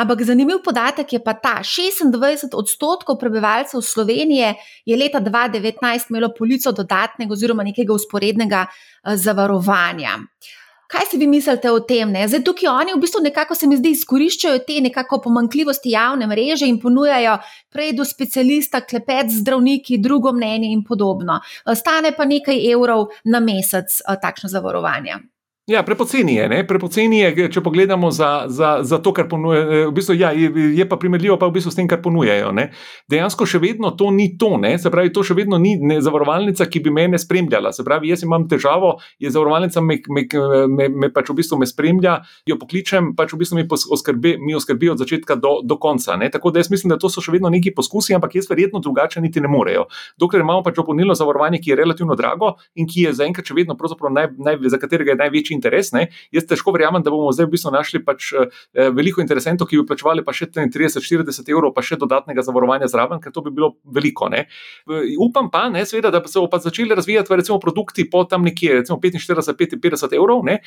Ampak 0.00 0.24
zanimiv 0.24 0.62
podatek 0.64 1.12
je 1.12 1.20
pa 1.24 1.34
ta: 1.34 1.58
26 1.60 2.56
odstotkov 2.56 3.18
prebivalcev 3.20 3.84
Slovenije 3.84 4.54
je 4.86 4.96
leta 4.96 5.20
2019 5.20 6.10
imelo 6.10 6.32
polico 6.38 6.72
dodatnega 6.72 7.32
oziroma 7.32 7.68
nekega 7.68 7.92
usporednega 7.92 8.66
uh, 8.66 9.14
zavarovanja. 9.14 10.16
Uh, 10.16 10.61
Kaj 10.92 11.06
si 11.10 11.16
vi 11.16 11.26
mislite 11.26 11.70
o 11.72 11.78
tem? 11.80 12.10
Ne? 12.12 12.26
Zdaj, 12.28 12.42
tukaj 12.44 12.68
oni 12.68 12.92
v 12.92 13.00
bistvu 13.00 13.22
nekako 13.24 13.56
se 13.56 13.66
mi 13.66 13.78
zdi 13.80 13.94
izkoriščajo 13.96 14.60
te 14.68 14.76
nekako 14.84 15.22
pomankljivosti 15.24 15.94
javne 15.94 16.28
mreže 16.28 16.68
in 16.68 16.76
ponujajo 16.82 17.38
prej 17.72 17.94
do 17.96 18.04
specialista, 18.04 18.82
klepet 18.84 19.32
z 19.32 19.40
zdravniki, 19.40 19.98
drugo 19.98 20.34
mnenje 20.36 20.68
in 20.68 20.84
podobno. 20.84 21.40
Stane 21.64 22.12
pa 22.16 22.28
nekaj 22.28 22.60
evrov 22.72 23.08
na 23.24 23.40
mesec 23.40 24.02
takšno 24.04 24.52
zavarovanje. 24.52 25.31
Ja, 25.66 25.82
prepoceni 25.86 26.34
je, 26.34 26.64
prepoceni 26.66 27.20
je, 27.20 27.44
če 27.54 27.60
pogledamo 27.62 28.08
za, 28.10 28.48
za, 28.50 28.80
za 28.82 28.96
to, 28.98 29.12
kar 29.14 29.28
ponujajo. 29.30 29.92
V 29.92 29.94
bistvu, 29.94 30.16
ja, 30.18 30.32
je, 30.34 30.48
je 30.74 30.86
pa 30.90 30.96
primerljivo 30.98 31.36
pa 31.38 31.46
v 31.46 31.54
bistvu 31.54 31.70
s 31.70 31.78
tem, 31.78 31.86
kar 31.86 32.00
ponujajo. 32.02 32.48
Ne. 32.50 32.64
Dejansko 33.06 33.46
še 33.46 33.60
vedno 33.62 33.92
to 33.94 34.08
ni 34.10 34.32
to, 34.34 34.56
ne. 34.58 34.72
se 34.82 34.90
pravi, 34.90 35.12
to 35.14 35.22
še 35.22 35.36
vedno 35.38 35.60
ni 35.62 35.76
ne, 35.78 36.00
zavarovalnica, 36.02 36.66
ki 36.66 36.82
bi 36.82 36.90
me 36.90 37.06
spremljala. 37.14 37.70
Se 37.70 37.84
pravi, 37.86 38.10
jaz 38.10 38.24
imam 38.26 38.48
težavo, 38.50 38.96
je 39.22 39.30
zavarovalnica, 39.30 39.84
me, 39.86 40.00
me, 40.10 40.24
me, 40.66 40.88
me 41.04 41.12
pač 41.14 41.30
v 41.30 41.36
bistvu 41.38 41.60
me 41.62 41.70
spremlja, 41.70 42.16
jo 42.50 42.58
pokličem, 42.58 43.12
pač 43.14 43.36
v 43.36 43.40
bistvu 43.44 43.60
mi, 43.60 43.66
oskrbi, 43.70 44.34
mi 44.42 44.58
oskrbi 44.58 44.90
od 44.90 44.98
začetka 45.04 45.38
do, 45.38 45.60
do 45.62 45.78
konca. 45.78 46.18
Ne. 46.18 46.26
Tako 46.34 46.50
da 46.50 46.58
jaz 46.58 46.72
mislim, 46.74 46.90
da 46.90 46.98
to 46.98 47.06
so 47.06 47.22
še 47.22 47.36
vedno 47.36 47.54
neki 47.54 47.70
poskusi, 47.70 48.16
ampak 48.18 48.34
jaz 48.34 48.50
verjetno 48.50 48.82
drugače 48.82 49.22
niti 49.22 49.38
ne 49.38 49.52
morejo. 49.54 49.86
Dokler 50.18 50.42
imamo 50.42 50.66
pač 50.66 50.82
opolnilno 50.82 51.14
zavarovanje, 51.14 51.62
ki 51.62 51.70
je 51.70 51.78
relativno 51.84 52.18
drago 52.18 52.56
in 52.74 52.90
ki 52.90 53.06
je 53.06 53.16
zaenkrat 53.22 53.46
še 53.46 53.60
vedno, 53.62 53.78
naj, 53.78 54.32
naj, 54.42 54.60
za 54.66 54.82
katerega 54.82 55.14
je 55.14 55.22
največji 55.22 55.51
interes. 55.54 55.92
Ne? 55.92 56.08
Jaz 56.32 56.46
težko 56.48 56.74
verjamem, 56.74 57.02
da 57.02 57.12
bomo 57.12 57.32
zdaj 57.34 57.48
v 57.48 57.54
bistvu 57.56 57.72
našli 57.74 58.02
pač, 58.04 58.32
eh, 58.32 58.90
veliko 58.90 59.22
interesentov, 59.22 59.68
ki 59.68 59.82
bi 59.82 59.86
plačevali 59.92 60.24
pa 60.24 60.32
še 60.32 60.50
30-40 60.52 61.48
evrov, 61.52 61.74
pa 61.74 61.82
še 61.82 61.98
dodatnega 62.00 62.42
zavarovanja 62.42 62.88
zraven, 62.88 63.20
ker 63.20 63.32
to 63.32 63.42
bi 63.42 63.50
bilo 63.54 63.74
veliko. 63.84 64.28
Ne? 64.32 64.46
Upam 65.20 65.50
pa, 65.50 65.68
ne, 65.68 65.84
seveda, 65.86 66.10
da 66.10 66.22
se 66.24 66.38
bodo 66.38 66.50
pa 66.50 66.58
začeli 66.58 66.94
razvijati 66.94 67.36
recimo, 67.36 67.58
produkti 67.60 68.08
po 68.10 68.24
tam 68.24 68.42
nekje, 68.42 68.82
recimo 68.82 68.98
45-55 68.98 70.16
evrov, 70.16 70.44
ne, 70.44 70.58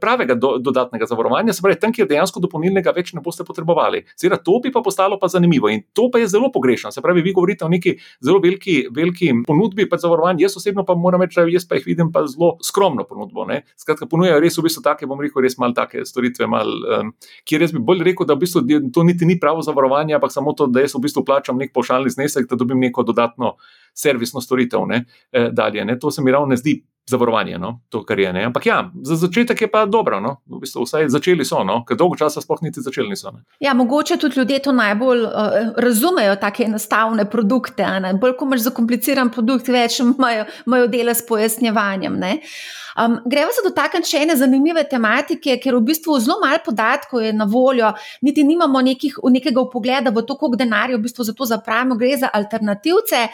pravega 0.00 0.34
do, 0.34 0.56
dodatnega 0.58 1.06
zavarovanja, 1.06 1.52
se 1.52 1.62
pravi, 1.62 1.78
tam, 1.80 1.92
kjer 1.94 2.08
dejansko 2.10 2.40
dopolnilnega 2.44 2.92
več 2.96 3.12
ne 3.16 3.22
boste 3.24 3.44
potrebovali. 3.46 4.04
Seveda, 4.16 4.38
to 4.42 4.58
bi 4.62 4.72
pa 4.74 4.82
postalo 4.84 5.18
pa 5.20 5.30
zanimivo 5.32 5.70
in 5.72 5.82
to 5.96 6.08
pa 6.12 6.20
je 6.22 6.30
zelo 6.32 6.50
pogrešno. 6.52 6.92
Se 6.92 7.02
pravi, 7.04 7.24
vi 7.24 7.34
govorite 7.36 7.66
o 7.66 7.70
neki 7.72 7.96
zelo 8.24 8.40
veliki, 8.42 8.86
veliki 8.94 9.32
ponudbi 9.46 9.88
zavarovanj, 9.96 10.42
jaz 10.44 10.56
osebno 10.56 10.84
pa 10.84 10.94
moram 10.94 11.22
reči, 11.22 11.40
da 11.40 11.46
jaz 11.50 11.66
pa 11.68 11.78
jih 11.78 11.86
vidim 11.86 12.12
pa 12.12 12.26
zelo 12.30 12.56
skromno 12.64 13.06
ponudbo. 13.08 13.46
Ne. 13.48 13.62
Skratka, 13.76 14.08
ponujajo 14.16 14.40
res 14.40 14.56
v 14.56 14.64
bistvu 14.64 14.82
take, 14.86 15.08
bom 15.10 15.20
rekel, 15.20 15.44
res 15.44 15.58
malo 15.60 15.76
take 15.76 16.06
storitve, 16.08 16.48
mal, 16.48 16.72
um, 16.96 17.12
kjer 17.44 17.66
jaz 17.66 17.76
bi 17.76 17.84
bolj 17.84 18.02
rekel, 18.08 18.28
da 18.28 18.34
v 18.34 18.44
bistvu 18.46 18.64
to 18.94 19.04
niti 19.04 19.28
ni 19.28 19.36
pravo 19.40 19.62
zavarovanje, 19.64 20.16
ampak 20.16 20.32
samo 20.32 20.56
to, 20.56 20.70
da 20.72 20.84
jaz 20.84 20.96
v 20.96 21.04
bistvu 21.04 21.26
plačam 21.28 21.60
nek 21.60 21.74
pošaljni 21.76 22.16
znesek, 22.16 22.48
da 22.48 22.56
dobim 22.56 22.80
neko 22.80 23.04
dodatno 23.04 23.54
servisno 23.96 24.40
storitev 24.40 24.88
ne, 24.88 25.04
eh, 25.32 25.50
dalje. 25.52 25.84
Ne. 25.84 25.98
To 26.00 26.10
se 26.10 26.24
mi 26.24 26.32
ravno 26.32 26.56
ne 26.56 26.60
zdi 26.60 26.80
zavarovanje, 27.10 27.58
no, 27.58 27.80
to, 27.88 28.02
kar 28.04 28.18
je. 28.18 28.32
Ne. 28.32 28.44
Ampak 28.44 28.66
ja, 28.66 28.90
za 29.02 29.16
začetek 29.16 29.60
je 29.62 29.68
pa 29.70 29.84
dobro, 29.86 30.20
no. 30.20 30.36
v 30.46 30.60
bistvu 30.64 30.82
vsaj 30.82 31.08
začeli 31.14 31.44
so, 31.46 31.62
no, 31.64 31.84
ker 31.86 31.98
dolgo 31.98 32.18
časa 32.18 32.42
sploh 32.42 32.64
niti 32.66 32.82
začeli 32.82 33.12
niso. 33.12 33.30
Ne. 33.30 33.44
Ja, 33.62 33.74
mogoče 33.78 34.16
tudi 34.18 34.40
ljudje 34.40 34.58
to 34.66 34.74
najbolj 34.74 35.22
uh, 35.22 35.70
razumejo, 35.76 36.34
tako 36.42 36.66
enostavne 36.66 37.28
produkte. 37.30 37.86
Bolj, 38.20 38.34
ko 38.38 38.48
imaš 38.50 38.66
zakompliciran 38.66 39.30
produkt, 39.30 39.70
več 39.70 40.00
imajo, 40.02 40.48
imajo 40.66 40.90
dela 40.90 41.14
s 41.14 41.22
pojasnjevanjem. 41.26 42.18
Um, 42.96 43.18
gremo 43.28 43.52
se 43.52 43.60
dotakniti 43.60 44.08
še 44.08 44.22
ene 44.24 44.34
zanimive 44.40 44.82
tematike, 44.88 45.58
ker 45.60 45.76
v 45.76 45.84
bistvu 45.90 46.16
zelo 46.24 46.38
malo 46.40 46.62
podatkov 46.64 47.20
je 47.20 47.32
na 47.36 47.44
voljo, 47.44 47.90
niti 48.24 48.44
nimamo 48.44 48.80
nekih, 48.80 49.18
nekega 49.30 49.60
upogleda 49.60 50.10
v 50.10 50.24
to, 50.24 50.34
koliko 50.40 50.58
denarja 50.58 50.96
v 50.96 51.04
bistvu 51.04 51.26
za 51.28 51.34
to 51.36 51.46
zapravimo, 51.46 51.98
gre 52.00 52.14
za 52.24 52.32
alternativce. 52.32 53.26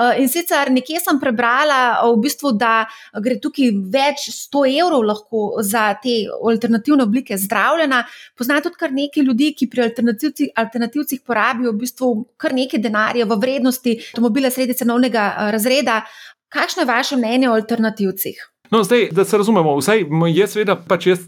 Uh, 0.00 0.16
in 0.16 0.28
sicer 0.32 0.70
nekje 0.72 1.00
sem 1.02 1.18
prebrala, 1.20 2.00
v 2.08 2.14
bistvu, 2.24 2.54
da 2.56 2.86
gre 3.20 3.36
tukaj 3.42 3.68
več 3.92 4.28
100 4.32 4.62
evrov 4.80 5.04
lahko 5.04 5.42
za 5.66 5.90
te 6.00 6.22
alternativne 6.30 7.04
oblike 7.04 7.36
zdravljena. 7.36 7.98
Pozna 8.38 8.60
tudi 8.64 8.80
kar 8.80 8.94
nekaj 8.96 9.26
ljudi, 9.26 9.50
ki 9.58 9.68
pri 9.68 9.84
alternativcih, 9.90 10.54
alternativcih 10.62 11.20
porabijo 11.26 11.74
v 11.74 11.82
bistvu 11.82 12.12
kar 12.40 12.56
nekaj 12.56 12.80
denarja 12.80 13.28
v 13.28 13.40
vrednosti 13.44 13.98
avtomobila 14.14 14.50
sredi 14.50 14.78
cenovnega 14.80 15.26
eh, 15.28 15.50
razreda. 15.52 16.00
Kakšno 16.50 16.82
je 16.82 16.88
vaše 16.88 17.20
mnenje 17.20 17.50
o 17.50 17.58
alternativcih? 17.58 18.40
No, 18.70 18.84
zdaj, 18.84 19.08
da 19.12 19.24
se 19.24 19.36
razumemo, 19.36 19.72
vsaj 19.76 20.04
jaz, 20.30 20.52
seveda, 20.54 20.76
pač 20.88 21.06
jaz 21.08 21.22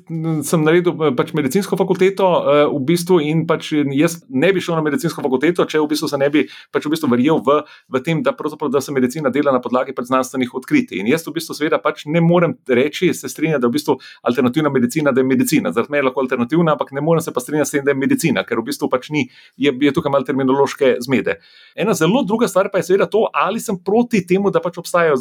sem 0.46 0.62
naredil 0.62 0.94
pač 1.18 1.32
medicinsko 1.34 1.74
fakulteto 1.74 2.26
uh, 2.38 2.58
v 2.70 2.78
bistvu 2.86 3.16
in 3.18 3.40
pač 3.50 3.72
jaz 3.98 4.20
ne 4.30 4.52
bi 4.54 4.60
šel 4.62 4.76
na 4.78 4.84
medicinsko 4.86 5.24
fakulteto, 5.24 5.64
če 5.66 5.80
v 5.82 5.88
bistvu 5.90 6.06
se 6.12 6.20
ne 6.22 6.28
bi 6.30 6.44
pač 6.70 6.86
v 6.86 6.92
bistvu 6.92 7.10
verjel 7.10 7.40
v, 7.42 7.56
v 7.90 8.02
tem, 8.06 8.20
da, 8.22 8.30
da 8.30 8.82
se 8.86 8.94
medicina 8.94 9.32
dela 9.34 9.50
na 9.50 9.58
podlagi 9.64 9.90
znanstvenih 9.90 10.54
odkritij. 10.54 11.00
In 11.02 11.10
jaz 11.10 11.26
v 11.26 11.34
bistvu 11.40 11.56
seveda 11.58 11.80
pač 11.82 12.04
ne 12.06 12.22
morem 12.22 12.54
reči, 12.68 13.10
se 13.10 13.26
strinjam, 13.26 13.58
da 13.58 13.66
je 13.66 13.72
v 13.72 13.76
bistvu 13.80 13.98
alternativna 14.22 14.70
medicina, 14.70 15.10
da 15.10 15.18
je 15.18 15.26
medicina. 15.26 15.74
Zaradi 15.74 15.96
me 15.96 15.98
je 15.98 16.06
lahko 16.06 16.22
alternativna, 16.22 16.76
ampak 16.78 16.94
ne 16.94 17.02
morem 17.02 17.26
se 17.26 17.34
pa 17.34 17.42
strinjati 17.42 17.72
s 17.72 17.74
tem, 17.74 17.82
da 17.82 17.90
je 17.90 17.98
medicina, 18.04 18.46
ker 18.46 18.62
v 18.62 18.68
bistvu 18.70 18.86
pač 18.92 19.10
ni, 19.10 19.26
je, 19.58 19.74
je 19.74 19.94
tukaj 19.98 20.14
malo 20.14 20.30
terminološke 20.30 20.92
zmede. 21.08 21.40
Ena 21.74 21.98
zelo 21.98 22.22
druga 22.22 22.46
stvar 22.46 22.70
pa 22.70 22.78
je 22.78 22.92
seveda 22.92 23.10
to, 23.10 23.26
ali 23.34 23.58
sem 23.58 23.82
proti 23.82 24.22
temu, 24.30 24.54
da 24.54 24.62
pač 24.62 24.78
obstajajo 24.78 25.18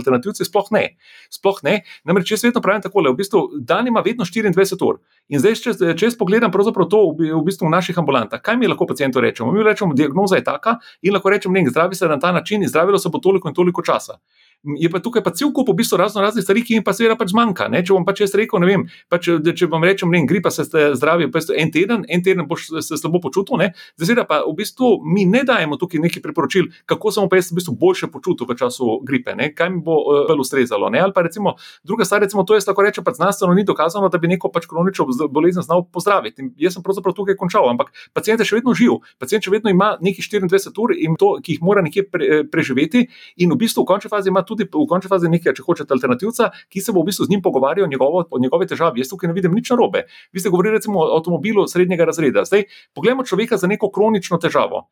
alternativci, 0.00 0.48
sploh 0.48 0.72
ne. 0.72 0.86
Sploh 1.30 1.60
ne. 1.62 1.80
Namreč 2.04 2.30
jaz 2.30 2.44
vedno 2.44 2.62
pravim 2.62 2.82
tako, 2.82 3.02
v 3.06 3.16
bistvu 3.16 3.42
dan 3.60 3.86
ima 3.86 4.02
vedno 4.04 4.24
24 4.24 4.86
ur. 4.86 5.00
In 5.28 5.42
zdaj, 5.42 5.58
če, 5.62 5.74
če 5.98 6.06
jaz 6.06 6.16
pogledam 6.18 6.52
to 6.52 7.00
v, 7.18 7.42
bistvu 7.44 7.66
v 7.66 7.74
naših 7.74 7.98
ambulantah, 7.98 8.40
kaj 8.40 8.56
mi 8.56 8.68
lahko 8.70 8.86
pacijentu 8.86 9.20
rečemo? 9.20 9.52
Mi 9.52 9.62
rečemo, 9.62 9.94
diagnoza 9.94 10.36
je 10.36 10.44
taka 10.44 10.78
in 11.02 11.14
lahko 11.14 11.30
rečemo, 11.30 11.54
da 11.54 11.70
zdravi 11.70 11.94
se 11.94 12.08
na 12.08 12.18
ta 12.18 12.32
način 12.32 12.62
in 12.62 12.68
zdravilo 12.68 12.98
se 12.98 13.08
bo 13.08 13.18
toliko 13.18 13.48
in 13.48 13.54
toliko 13.54 13.82
časa 13.82 14.18
je 14.64 14.90
pa 14.90 14.98
tukaj 14.98 15.22
pa 15.22 15.30
cel 15.30 15.52
kup 15.54 15.68
v 15.68 15.76
bistvu 15.78 15.98
razno 16.00 16.22
raznih 16.22 16.44
stvari, 16.44 16.62
ki 16.66 16.78
jim 16.78 16.84
pa 16.84 16.92
seveda 16.96 17.16
pač 17.18 17.30
zmanjka. 17.30 17.68
Ne? 17.70 17.82
Če 17.86 17.94
bom 17.94 18.06
pač 18.06 18.22
jaz 18.24 18.34
rekel, 18.38 18.60
ne 18.62 18.68
vem, 18.70 18.84
pač, 19.12 19.28
če 19.28 19.68
vam 19.70 19.84
rečem, 19.86 20.10
ne, 20.10 20.22
gripa 20.26 20.50
se 20.50 20.66
zdravi, 20.66 21.28
pa 21.30 21.42
en 21.54 21.70
teden, 21.74 22.06
en 22.08 22.24
teden 22.24 22.46
boš 22.48 22.68
se 22.82 22.98
slabo 22.98 23.20
počutil, 23.22 23.62
zdaj 24.00 24.24
pa 24.26 24.42
v 24.46 24.54
bistvu 24.58 24.96
mi 25.04 25.26
ne 25.28 25.44
dajemo 25.46 25.78
tukaj 25.78 26.02
nekih 26.02 26.24
priporočil, 26.24 26.70
kako 26.86 27.12
se 27.12 27.22
bom 27.22 27.30
pa 27.30 27.40
jaz 27.40 27.52
v 27.52 27.60
bistvu 27.60 27.76
boljše 27.78 28.10
počutil 28.12 28.48
v 28.48 28.56
času 28.58 29.00
gripe, 29.06 29.36
ne? 29.38 29.52
kaj 29.54 29.70
mi 29.70 29.82
bo 29.84 29.98
uh, 30.02 30.24
bolj 30.30 30.42
ustrezalo. 30.46 30.90
Ne? 30.90 31.02
Ali 31.04 31.14
pa 31.14 31.22
recimo 31.26 31.54
druga 31.84 32.04
stvar, 32.04 32.24
recimo 32.26 32.44
to 32.44 32.58
jaz 32.58 32.66
lahko 32.66 32.82
rečem, 32.86 33.04
pa 33.04 33.14
znanstveno 33.14 33.54
ni 33.54 33.64
dokazano, 33.64 34.10
da 34.10 34.18
bi 34.18 34.30
neko 34.34 34.50
pač 34.54 34.66
kronično 34.70 35.06
bolezen 35.30 35.62
znal 35.62 35.86
pozdraviti. 35.92 36.42
In 36.42 36.52
jaz 36.60 36.76
sem 36.76 36.84
pravzaprav 36.86 37.14
tukaj 37.16 37.38
končal, 37.38 37.68
ampak 37.70 37.92
pacijent 38.16 38.42
je 38.42 38.48
še 38.48 38.58
vedno 38.58 38.74
živ, 38.74 38.98
pacijent 39.22 39.46
še 39.46 39.54
vedno 39.54 39.70
ima 39.70 39.94
nekih 40.02 40.24
24 40.24 40.82
ur, 40.82 40.94
to, 41.20 41.30
ki 41.42 41.56
jih 41.56 41.64
mora 41.64 41.84
nekje 41.84 42.06
pre, 42.10 42.42
preživeti 42.50 43.06
in 43.36 43.52
v 43.52 43.58
bistvu 43.60 43.84
v 43.84 43.90
končni 43.92 44.10
fazi 44.12 44.32
ima 44.32 44.42
tudi 44.46 44.68
v 44.68 44.86
končni 44.88 45.10
fazi 45.12 45.30
nekaj, 45.32 45.56
če 45.58 45.64
hočete, 45.66 45.94
alternativca, 45.96 46.50
ki 46.72 46.82
se 46.82 46.94
bo 46.94 47.02
v 47.02 47.10
bistvu 47.10 47.26
z 47.26 47.34
njim 47.34 47.42
pogovarjal 47.44 47.86
o 47.86 48.38
njegovi 48.42 48.68
težavi. 48.70 49.02
Jaz 49.02 49.12
tukaj 49.12 49.30
ne 49.30 49.36
vidim 49.36 49.54
nič 49.54 49.70
narobe. 49.74 50.06
Vi 50.32 50.42
ste 50.42 50.52
govorili 50.54 50.78
recimo 50.78 51.02
o 51.02 51.16
avtomobilu 51.18 51.66
srednjega 51.68 52.06
razreda. 52.08 52.46
Zdaj, 52.46 52.68
poglejmo 52.94 53.26
človeka 53.26 53.58
za 53.60 53.66
neko 53.66 53.90
kronično 53.90 54.38
težavo. 54.42 54.86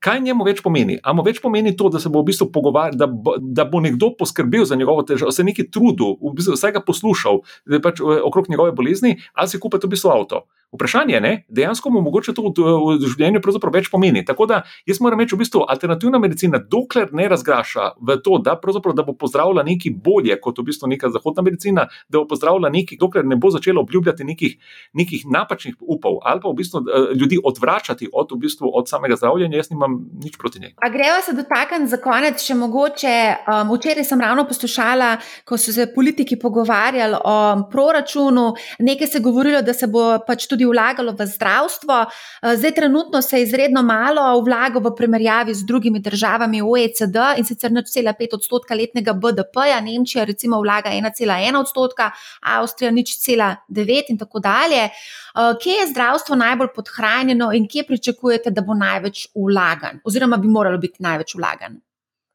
Kaj 0.00 0.22
njemu 0.24 0.46
več 0.46 0.62
pomeni? 0.64 0.96
Amo 1.04 1.20
več 1.26 1.42
pomeni 1.44 1.74
to, 1.76 1.90
da 1.92 2.00
se 2.00 2.08
bo 2.08 2.22
v 2.22 2.30
bistvu 2.30 2.46
pogovarjal, 2.54 2.96
da, 2.96 3.08
da 3.40 3.66
bo 3.68 3.82
nekdo 3.84 4.14
poskrbel 4.16 4.64
za 4.64 4.78
njegovo 4.78 5.02
težavo, 5.04 5.32
se 5.34 5.44
nekaj 5.44 5.68
trudil, 5.74 6.14
v 6.22 6.32
bistvu 6.38 6.56
vse 6.56 6.70
ga 6.72 6.80
poslušal 6.84 7.42
pač, 7.84 8.00
eh, 8.00 8.22
okrog 8.24 8.48
njegove 8.48 8.72
bolezni, 8.76 9.18
ali 9.34 9.52
si 9.52 9.60
kupite 9.60 9.90
v 9.90 9.92
bistvu 9.96 10.14
avto. 10.14 10.46
Vprašanje 10.72 11.14
je, 11.14 11.44
dejansko 11.48 11.90
mu 11.90 12.00
mogoče 12.00 12.34
to 12.34 12.42
v, 12.46 12.98
življenju 13.02 13.40
več 13.74 13.88
pomeni. 13.90 14.22
Tako 14.24 14.46
da 14.46 14.62
jaz 14.86 15.00
moram 15.02 15.18
reči, 15.18 15.34
v 15.34 15.42
bistvu 15.42 15.64
alternativna 15.68 16.18
medicina, 16.22 16.60
dokler 16.62 17.10
ne 17.12 17.26
razgraša 17.28 17.94
v 17.98 18.16
to, 18.22 18.38
da, 18.38 18.54
da 18.94 19.02
bo 19.02 19.14
pozdravila 19.18 19.64
nekaj 19.66 19.92
bolje 19.98 20.36
kot 20.40 20.58
v 20.58 20.68
bistvu 20.70 20.88
neka 20.92 21.10
zahodna 21.10 21.42
medicina, 21.42 21.88
da 22.08 22.20
bo 22.20 22.28
pozdravila 22.30 22.70
nekaj, 22.70 22.98
dokler 23.00 23.26
ne 23.26 23.36
bo 23.36 23.50
začela 23.50 23.82
obljubljati 23.82 24.24
nekih, 24.24 24.56
nekih 24.94 25.26
napačnih 25.26 25.74
upov 25.80 26.20
ali 26.22 26.40
pa 26.40 26.48
v 26.48 26.58
bistvu 26.62 26.82
uh, 26.84 27.10
ljudi 27.18 27.40
odvračati 27.44 28.08
od, 28.12 28.30
v 28.30 28.38
bistvu, 28.46 28.70
od 28.70 28.88
samega 28.88 29.16
zdravljenja, 29.16 29.58
jaz 29.58 29.70
nimam 29.74 29.98
nič 30.22 30.38
proti 30.38 30.60
njej. 30.62 30.74
A 30.78 30.90
greva 30.90 31.18
se 31.24 31.34
dotakniti 31.34 31.90
za 31.90 31.98
konec, 31.98 32.38
še 32.38 32.54
mogoče. 32.54 33.16
Um, 33.50 33.74
včeraj 33.74 34.06
sem 34.06 34.20
ravno 34.20 34.46
poslušala, 34.46 35.16
ko 35.44 35.58
so 35.58 35.74
se 35.74 35.88
politiki 35.94 36.38
pogovarjali 36.38 37.18
o 37.24 37.36
proračunu, 37.72 38.52
nekaj 38.78 39.06
se 39.06 39.18
je 39.18 39.22
govorilo, 39.22 39.62
da 39.62 39.74
se 39.74 39.86
bo 39.90 40.18
pač 40.26 40.46
tudi 40.46 40.59
tudi 40.60 40.68
vlagalo 40.68 41.12
v 41.12 41.26
zdravstvo. 41.26 42.06
Eh, 42.42 42.56
zdaj, 42.56 42.74
trenutno 42.74 43.22
se 43.22 43.42
izredno 43.42 43.82
malo 43.82 44.40
vlaga 44.40 44.78
v 44.78 44.92
primerjavi 44.96 45.54
z 45.54 45.64
drugimi 45.64 46.00
državami 46.00 46.62
OECD 46.62 47.16
in 47.38 47.44
sicer 47.44 47.70
0,5 47.70 48.34
odstotka 48.34 48.74
letnega 48.74 49.12
BDP-ja, 49.12 49.80
Nemčija 49.80 50.24
recimo 50.24 50.60
vlaga 50.60 50.90
1,1 50.90 51.56
odstotka, 51.56 52.10
Avstrija 52.40 52.90
nič 52.90 53.16
cela 53.18 53.56
9 53.68 54.10
in 54.10 54.18
tako 54.18 54.40
dalje. 54.40 54.84
Eh, 54.84 55.54
kje 55.62 55.72
je 55.72 55.90
zdravstvo 55.90 56.36
najbolj 56.36 56.68
podhranjeno 56.74 57.52
in 57.52 57.68
kje 57.68 57.86
pričakujete, 57.86 58.50
da 58.50 58.60
bo 58.60 58.74
največ 58.74 59.28
vlagan, 59.34 60.00
oziroma 60.04 60.36
bi 60.36 60.48
moralo 60.48 60.78
biti 60.78 61.02
največ 61.02 61.34
vlagan? 61.34 61.80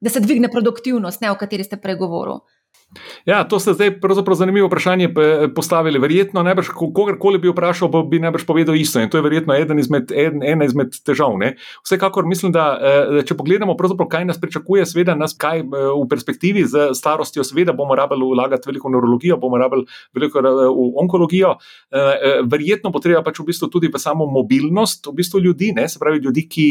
Da 0.01 0.09
se 0.09 0.19
dvigne 0.19 0.51
produktivnost, 0.51 1.21
ne 1.21 1.31
o 1.31 1.35
kateri 1.35 1.63
ste 1.63 1.77
pregovorili. 1.77 2.39
Ja, 3.25 3.43
to 3.43 3.59
ste 3.59 3.73
zdaj 3.73 3.99
pravzaprav 4.01 4.37
zanimivo 4.37 4.67
vprašanje 4.67 5.09
postavili. 5.55 5.99
Verjetno, 5.99 6.43
najbrž, 6.43 6.71
kogarkoli 6.75 7.39
bi 7.39 7.49
vprašal, 7.49 7.89
bi 8.09 8.19
najbrž 8.19 8.45
povedal 8.45 8.75
isto. 8.75 8.99
In 8.99 9.09
to 9.09 9.17
je 9.17 9.25
verjetno 9.25 9.55
eden 9.55 9.79
izmed, 9.79 10.11
eden, 10.11 10.43
ena 10.43 10.65
izmed 10.65 10.95
težav. 11.05 11.37
Ne? 11.39 11.55
Vsekakor 11.85 12.25
mislim, 12.25 12.51
da 12.55 12.65
eh, 12.75 13.21
če 13.25 13.37
pogledamo, 13.37 13.75
kaj 14.09 14.25
nas 14.25 14.39
pričakuje, 14.41 14.85
seveda 14.85 15.15
nas 15.15 15.35
kaj 15.37 15.63
eh, 15.63 15.87
v 15.95 16.05
perspektivi 16.09 16.65
z 16.65 16.91
starostjo, 16.97 17.43
seveda 17.43 17.73
bomo 17.73 17.95
rabili 17.95 18.27
vlagati 18.33 18.69
veliko 18.69 18.89
v 18.89 18.95
neurologijo, 18.95 19.37
bomo 19.41 19.59
rabili 19.61 19.85
veliko 20.13 20.39
eh, 20.39 20.51
v 20.69 20.87
onkologijo. 21.03 21.55
Verjetno 22.45 22.89
bo 22.91 22.99
treba 22.99 23.21
pač 23.23 23.39
v 23.39 23.47
bistvu 23.49 23.69
tudi 23.71 23.89
v 23.91 23.99
samo 24.01 24.25
mobilnost 24.29 25.07
v 25.07 25.15
bistvu 25.19 25.39
ljudi, 25.43 25.71
ne? 25.75 25.87
se 25.89 25.99
pravi 25.99 26.19
ljudi, 26.23 26.45
ki 26.49 26.65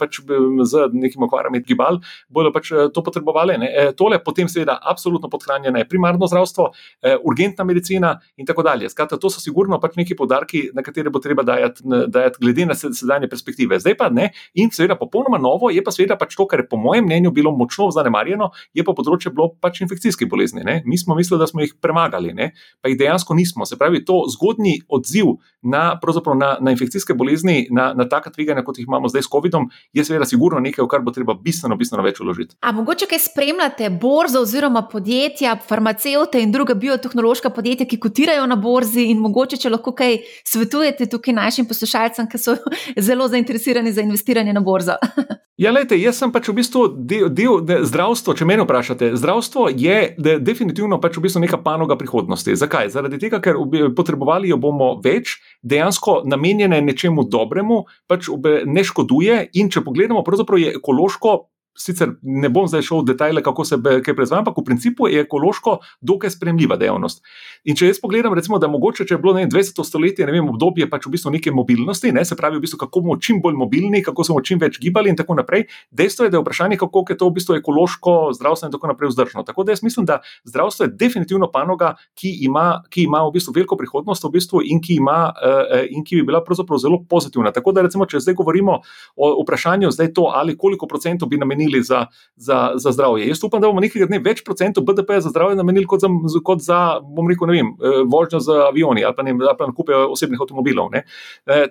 pač 0.00 0.20
z 0.22 0.88
nekimi 0.92 1.26
okvarami 1.26 1.62
gibal 1.66 2.00
bodo 2.28 2.52
pač 2.54 2.72
to 2.94 3.04
potrebovali. 3.04 3.58
Ne? 3.60 3.70
Tole 3.98 4.18
potem 4.24 4.48
seveda 4.50 4.78
absolutno 4.80 5.30
podhranjena 5.32 5.82
je 5.82 5.88
primarno 5.88 6.28
zdravstvo, 6.28 6.68
eh, 7.02 7.16
urgentna 7.24 7.64
medicina 7.64 8.14
in 8.36 8.46
tako 8.46 8.62
dalje. 8.62 8.90
Skratka, 8.92 9.16
to 9.16 9.30
so 9.30 9.40
sigurno 9.40 9.80
pač 9.80 9.96
neki 9.96 10.16
podarki, 10.16 10.68
na 10.74 10.82
katere 10.82 11.10
bo 11.10 11.20
treba 11.22 11.42
dajati, 11.42 11.82
dajati 12.08 12.38
glede 12.40 12.66
na 12.66 12.74
sedanje 12.74 13.28
perspektive. 13.28 13.78
Zdaj 13.80 13.96
pa 13.98 14.10
ne, 14.10 14.30
in 14.54 14.70
seveda 14.70 14.96
popolnoma 15.00 15.38
novo 15.38 15.70
je 15.70 15.82
pa 15.84 15.94
seveda 15.94 16.16
pač 16.20 16.36
to, 16.36 16.46
kar 16.46 16.62
je 16.62 16.68
po 16.68 16.76
mojem 16.76 17.06
mnenju 17.08 17.32
bilo 17.32 17.52
močno 17.56 17.90
zanemarjeno, 17.94 18.50
je 18.74 18.84
pa 18.84 18.94
področje 18.96 19.32
bilo 19.32 19.52
pač 19.60 19.82
infekcijskih 19.84 20.28
bolezni. 20.28 20.64
Ne? 20.66 20.82
Mi 20.86 20.98
smo 20.98 21.16
mislili, 21.18 21.40
da 21.40 21.48
smo 21.50 21.64
jih 21.64 21.74
premagali, 21.80 22.34
ne? 22.36 22.52
pa 22.82 22.92
jih 22.92 22.98
dejansko 23.00 23.34
nismo. 23.34 23.66
Se 23.68 23.78
pravi, 23.78 24.04
to 24.04 24.22
zgodni 24.32 24.78
odziv 24.88 25.36
na, 25.62 25.98
na, 26.36 26.50
na 26.60 26.74
infekcijske 26.74 27.14
bolezni, 27.14 27.66
na, 27.70 27.92
na 27.96 28.08
taka 28.08 28.30
tveganja, 28.34 28.64
kot 28.66 28.78
jih 28.78 28.88
imamo 28.88 29.08
zdaj 29.12 29.26
s 29.26 29.32
COVID-om, 29.32 29.68
je 29.94 30.04
seveda 30.04 30.28
sigurno 30.28 30.60
nekaj, 30.60 30.84
v 30.84 30.90
kar 30.90 31.04
bo 31.04 31.14
treba 31.14 31.36
bistveno, 31.38 31.78
bistveno 31.80 32.04
več 32.04 32.20
uložiti. 32.20 32.56
A 32.60 32.72
mogoče 32.76 33.08
kaj 33.10 33.22
spremljate 33.30 33.90
borzo 34.02 34.42
oziroma 34.42 34.84
podjetje? 34.90 35.21
Podjetja, 35.22 35.56
farmacevte 35.68 36.40
in 36.40 36.52
druga 36.52 36.74
biotehnološka 36.74 37.50
podjetja, 37.50 37.86
ki 37.86 38.00
kotirajo 38.00 38.46
na 38.46 38.56
borzi, 38.56 39.04
in 39.10 39.20
mogoče, 39.22 39.56
če 39.56 39.70
lahko 39.70 39.92
kaj 39.94 40.18
svetujete 40.44 41.06
tukaj 41.06 41.34
našim 41.34 41.66
poslušalcem, 41.66 42.26
ki 42.26 42.38
so 42.38 42.56
zelo 43.08 43.28
zainteresirani 43.28 43.92
za 43.92 44.02
investiranje 44.02 44.52
na 44.52 44.60
borzo. 44.60 44.98
Ja, 45.60 45.70
lejte, 45.70 45.94
jaz 46.00 46.16
sem 46.18 46.30
pač 46.32 46.48
v 46.48 46.56
bistvu 46.56 46.80
del, 47.06 47.28
del 47.30 47.60
de, 47.62 47.76
zdravstva. 47.86 48.32
Če 48.34 48.46
me 48.48 48.56
vprašate, 48.56 49.10
zdravstvo 49.20 49.66
je 49.70 49.98
de, 50.16 50.32
definitivno 50.42 50.96
pač 50.98 51.18
v 51.20 51.26
bistvu 51.26 51.42
neka 51.44 51.60
panoga 51.62 51.94
prihodnosti. 52.00 52.56
Zakaj? 52.58 52.88
Zaradi 52.90 53.20
tega, 53.20 53.38
ker 53.44 53.60
potrebovali 53.94 54.50
jo 54.50 54.56
bomo 54.58 54.94
več, 55.04 55.36
dejansko 55.62 56.22
namenjene 56.26 56.80
nečemu 56.82 57.28
dobremu, 57.30 57.82
pač 58.10 58.32
ne 58.64 58.82
škoduje. 58.82 59.38
In 59.60 59.70
če 59.70 59.84
pogledamo, 59.84 60.24
pravzaprav 60.26 60.64
je 60.64 60.74
ekološko 60.80 61.36
Sicer 61.78 62.10
ne 62.22 62.48
bom 62.52 62.66
zdaj 62.68 62.82
šel 62.84 63.00
v 63.00 63.12
detajle, 63.12 63.42
kako 63.42 63.64
se 63.64 63.78
kaj 63.80 64.14
proizvaja, 64.16 64.42
ampak 64.42 64.58
v 64.60 64.64
principu 64.66 65.08
je 65.08 65.22
ekološko 65.24 65.78
dokaj 66.00 66.34
spremljiva 66.34 66.76
dejavnost. 66.76 67.22
In 67.64 67.78
če 67.78 67.88
jaz 67.88 68.00
pogledam, 68.02 68.34
recimo, 68.36 68.58
da 68.60 68.68
mogoče, 68.68 69.06
če 69.08 69.14
je 69.16 69.20
bilo 69.22 69.32
ne, 69.36 69.46
20. 69.48 69.80
stoletje, 69.86 70.26
ne 70.28 70.34
vem, 70.34 70.50
obdobje 70.52 70.88
pač 70.90 71.06
v 71.06 71.14
bistvu 71.14 71.32
neke 71.32 71.52
mobilnosti, 71.54 72.12
ne, 72.12 72.24
se 72.28 72.36
pravi, 72.36 72.58
v 72.60 72.64
bistvu, 72.66 72.80
kako 72.82 73.02
bomo 73.04 73.16
čim 73.22 73.40
bolj 73.42 73.56
mobilni, 73.56 74.02
kako 74.04 74.26
smo 74.28 74.40
čim 74.44 74.60
več 74.60 74.76
gibali 74.82 75.12
in 75.12 75.16
tako 75.16 75.38
naprej, 75.38 75.64
dejstvo 75.90 76.26
je, 76.26 76.34
da 76.34 76.38
je 76.38 76.42
vprašanje, 76.44 76.78
kako 76.82 77.04
je 77.08 77.16
to 77.18 77.30
v 77.30 77.36
bistvu 77.38 77.56
ekološko, 77.60 78.16
zdravstveno 78.36 78.68
in 78.68 78.76
tako 78.76 78.92
naprej 78.92 79.12
vzdržno. 79.14 79.46
Tako 79.48 79.64
da 79.64 79.72
jaz 79.72 79.82
mislim, 79.86 80.06
da 80.06 80.20
zdravstvo 80.44 80.86
je 80.86 80.92
definitivno 81.00 81.48
panoga, 81.52 81.94
ki 82.18 82.34
ima, 82.44 82.82
ki 82.92 83.06
ima 83.08 83.22
v 83.24 83.32
bistvu 83.38 83.56
veliko 83.56 83.80
prihodnost 83.80 84.28
v 84.28 84.32
bistvu 84.36 84.64
in, 84.68 84.82
ki 84.82 84.98
ima, 85.00 85.18
uh, 85.32 85.86
in 85.88 86.04
ki 86.04 86.20
bi 86.20 86.26
bila 86.28 86.42
pravzaprav 86.44 86.82
zelo 86.82 87.00
pozitivna. 87.08 87.54
Tako 87.54 87.72
da, 87.72 87.86
recimo, 87.88 88.06
če 88.06 88.20
zdaj 88.20 88.36
govorimo 88.38 88.80
o 89.16 89.32
vprašanju, 89.42 89.90
zdaj 89.94 90.12
to, 90.16 90.28
ali 90.34 90.58
koliko 90.58 90.90
procentov 90.90 91.30
bi 91.30 91.40
namenili 91.40 91.61
namenili 91.62 91.82
za, 91.82 92.06
za, 92.36 92.72
za 92.74 92.92
zdravje. 92.92 93.28
Jaz 93.28 93.44
upam, 93.44 93.60
da 93.60 93.66
bomo 93.66 93.80
nekaj 93.80 94.06
dne 94.06 94.18
več 94.18 94.42
procentov 94.44 94.84
BDP 94.84 95.20
za 95.20 95.30
zdravje 95.30 95.56
namenili 95.56 95.86
kot 95.86 96.00
za, 96.00 96.08
kot 96.44 96.60
za 96.62 97.00
bom 97.00 97.28
rekel, 97.28 97.46
ne 97.46 97.52
vem, 97.52 97.72
eh, 97.80 98.02
vožnjo 98.06 98.40
z 98.40 98.58
avioni 98.68 99.04
ali 99.04 99.14
pa, 99.16 99.22
ne, 99.22 99.32
ali 99.32 99.56
pa 99.58 99.66
nakupe 99.66 99.94
osebnih 99.94 100.40
avtomobilov. 100.40 100.90
E, 100.94 101.04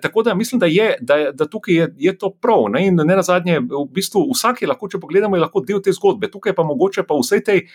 tako 0.00 0.22
da 0.22 0.34
mislim, 0.34 0.58
da 0.58 0.66
je, 0.66 0.96
da, 1.00 1.30
da 1.32 1.46
tukaj 1.46 1.74
je, 1.74 1.88
je 1.98 2.18
to 2.18 2.30
prav. 2.30 2.68
Ne, 2.72 2.86
in 2.86 2.96
ne 2.96 3.16
na 3.16 3.22
zadnje, 3.22 3.60
v 3.60 3.86
bistvu 3.92 4.24
vsak 4.32 4.62
je 4.62 4.68
lahko, 4.68 4.88
če 4.88 5.00
pogledamo, 5.00 5.36
je 5.36 5.44
lahko 5.44 5.62
del 5.66 5.82
te 5.82 5.92
zgodbe. 5.92 6.30
Tukaj 6.30 6.54
pa 6.54 6.64
mogoče 6.66 7.06
pa 7.06 7.18
vsej 7.18 7.44
tej 7.44 7.66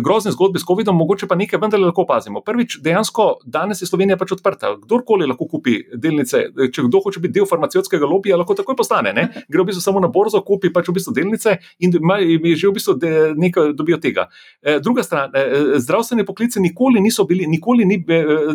grozne 0.00 0.32
zgodbe 0.32 0.58
s 0.58 0.66
COVID-om, 0.66 0.96
mogoče 0.96 1.26
pa 1.30 1.36
nekaj 1.38 1.60
vendarle 1.60 1.86
lahko 1.86 2.02
opazimo. 2.02 2.40
Prvič, 2.44 2.78
dejansko 2.82 3.26
danes 3.44 3.82
je 3.82 3.86
Slovenija 3.86 4.16
pač 4.16 4.32
odprta. 4.36 4.74
Kdorkoli 4.82 5.26
lahko 5.28 5.46
kupi 5.50 5.76
delnice, 5.94 6.46
če 6.72 6.86
kdo 6.88 7.00
hoče 7.04 7.22
biti 7.22 7.38
del 7.38 7.48
farmacijskega 7.50 8.06
lobija, 8.08 8.38
lahko 8.40 8.56
takoj 8.58 8.76
postane. 8.78 9.12
Ne? 9.16 9.26
Gre 9.48 9.62
v 9.62 9.68
bistvu 9.70 9.82
samo 9.84 10.02
na 10.02 10.10
borzo, 10.12 10.40
kupi 10.46 10.72
pač 10.74 10.88
v 10.90 10.96
bistvu 10.98 11.14
delnice 11.16 11.58
in 11.78 11.94
je 11.94 12.56
že 12.56 12.68
v 12.68 12.74
bistvu 12.78 12.96
nekaj 13.38 13.72
dobijo 13.76 13.98
tega. 14.02 14.28
E, 14.62 14.78
druga 14.80 15.02
stran, 15.02 15.30
e, 15.34 15.40
e, 15.40 15.80
zdravstvene 15.80 16.24
poklice 16.24 16.60
nikoli 16.60 17.00
niso 17.00 17.24
bili, 17.24 17.46
nikoli 17.46 17.84
ni, 17.84 18.00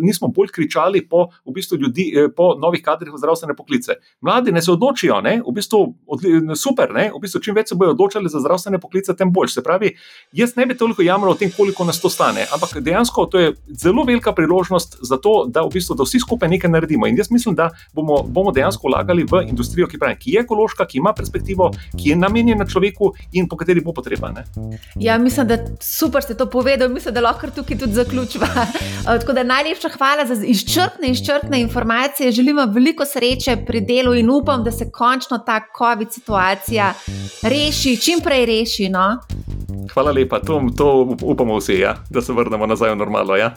nismo 0.02 0.28
bolj 0.28 0.52
kričali 0.56 1.02
po, 1.08 1.30
v 1.46 1.54
bistvu 1.56 1.78
ljudi, 1.78 2.12
po 2.36 2.54
novih 2.60 2.84
kadrih 2.84 3.14
v 3.14 3.22
zdravstvene 3.22 3.56
poklice. 3.56 4.00
Mladi 4.22 4.52
ne 4.52 4.62
se 4.62 4.72
odločijo, 4.72 5.22
ne? 5.22 5.40
v 5.46 5.56
bistvu 5.56 5.82
super, 6.56 6.94
ne? 6.94 7.10
v 7.16 7.22
bistvu 7.22 7.42
čim 7.44 7.56
več 7.56 7.72
se 7.72 7.80
bodo 7.80 7.96
odločali 7.96 8.30
za 8.30 8.42
zdravstvene 8.44 8.80
poklice, 8.80 9.16
tem 9.16 9.32
bolj. 9.34 9.54
Se 9.54 9.64
pravi, 9.66 9.96
jaz 10.36 10.56
ne 10.60 10.66
bi 10.70 10.78
toliko 10.78 11.02
jamral 11.30 11.36
o 11.36 11.36
tem, 11.36 11.52
koliko 11.52 11.86
nas 11.86 12.00
to 12.00 12.10
stane, 12.10 12.48
ampak 12.54 12.82
dejansko 12.82 13.26
to 13.26 13.40
je 13.40 13.54
zelo 13.70 14.04
velika 14.04 14.34
priložnost 14.34 14.98
za 15.02 15.18
to, 15.18 15.46
da, 15.48 15.62
v 15.62 15.70
bistvu, 15.74 15.96
da 15.96 16.04
vsi 16.04 16.20
skupaj 16.20 16.50
nekaj 16.50 16.70
naredimo. 16.70 17.08
In 17.08 17.18
jaz 17.18 17.32
mislim, 17.32 17.56
da 17.56 17.70
bomo, 17.94 18.24
bomo 18.24 18.52
dejansko 18.52 18.88
vlagali 18.88 19.24
v 19.24 19.44
industrijo, 19.50 19.88
ki, 19.88 19.98
pravi, 19.98 20.18
ki 20.20 20.32
je 20.32 20.42
ekološka, 20.42 20.86
ki 20.86 20.98
ima 20.98 21.14
perspektivo, 21.14 21.72
ki 21.98 22.10
je 22.10 22.16
namenjena 22.16 22.66
človeku 22.66 23.14
in 23.34 23.48
po 23.48 23.58
kateri 23.58 23.82
bo 23.82 23.94
potreba. 23.94 24.32
Ne? 24.32 24.46
Ja, 24.96 25.18
mislim, 25.18 25.48
da 25.48 25.58
super 25.82 26.24
ste 26.24 26.34
to 26.38 26.50
povedali, 26.50 26.94
mislim, 26.94 27.14
da 27.14 27.22
lahko 27.22 27.50
tukaj 27.56 27.78
tudi 27.78 27.94
zaključiva. 27.94 28.48
Tako 29.20 29.34
da 29.34 29.44
najlepša 29.44 29.90
hvala 29.98 30.26
za 30.26 30.40
izčrpne, 30.46 31.12
izčrpne 31.12 31.62
informacije. 31.62 32.32
Želim 32.32 32.58
vam 32.58 32.74
veliko 32.74 33.06
sreče 33.06 33.58
pri 33.68 33.82
delu 33.82 34.16
in 34.16 34.30
upam, 34.30 34.64
da 34.64 34.72
se 34.72 34.92
končno 34.92 35.38
ta 35.38 35.62
COVID 35.78 36.14
situacija 36.14 36.94
reši, 37.44 37.98
čim 37.98 38.22
prej 38.24 38.46
reši. 38.46 38.90
No? 38.90 39.20
Hvala 39.94 40.12
lepa, 40.12 40.40
to, 40.40 40.62
to 40.78 41.18
upamo 41.22 41.58
vsi, 41.58 41.80
ja, 41.80 41.96
da 42.10 42.22
se 42.22 42.34
vrnemo 42.34 42.66
nazaj 42.66 42.92
v 42.92 42.96
normalno. 42.96 43.36
Ja. 43.36 43.54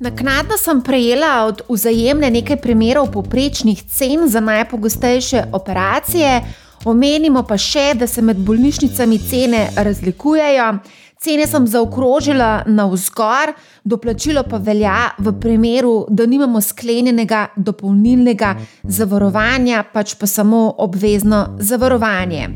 Naknadno 0.00 0.56
sem 0.58 0.82
prejela 0.82 1.44
od 1.44 1.62
vzajemne 1.68 2.30
nekaj 2.30 2.56
primerov 2.62 3.10
poprečnih 3.12 3.82
cen 3.82 4.28
za 4.28 4.40
najpogostejše 4.40 5.44
operacije. 5.52 6.40
Omenimo 6.84 7.42
pa 7.42 7.58
še, 7.58 7.92
da 7.98 8.06
se 8.06 8.22
med 8.22 8.38
bolnišnicami 8.38 9.18
cene 9.18 9.68
razlikujejo. 9.76 10.72
Cene 11.18 11.46
sem 11.50 11.66
zaokrožila 11.66 12.62
na 12.70 12.86
vzgor, 12.86 13.50
doplačilo 13.84 14.44
pa 14.46 14.60
velja 14.62 15.10
v 15.18 15.32
primeru, 15.40 16.06
da 16.08 16.26
nimamo 16.26 16.60
sklenjenega 16.62 17.48
dopolnilnega 17.56 18.54
zavarovanja, 18.84 19.82
pač 19.92 20.14
pa 20.14 20.30
samo 20.30 20.68
obvezno 20.78 21.58
zavarovanje. 21.58 22.48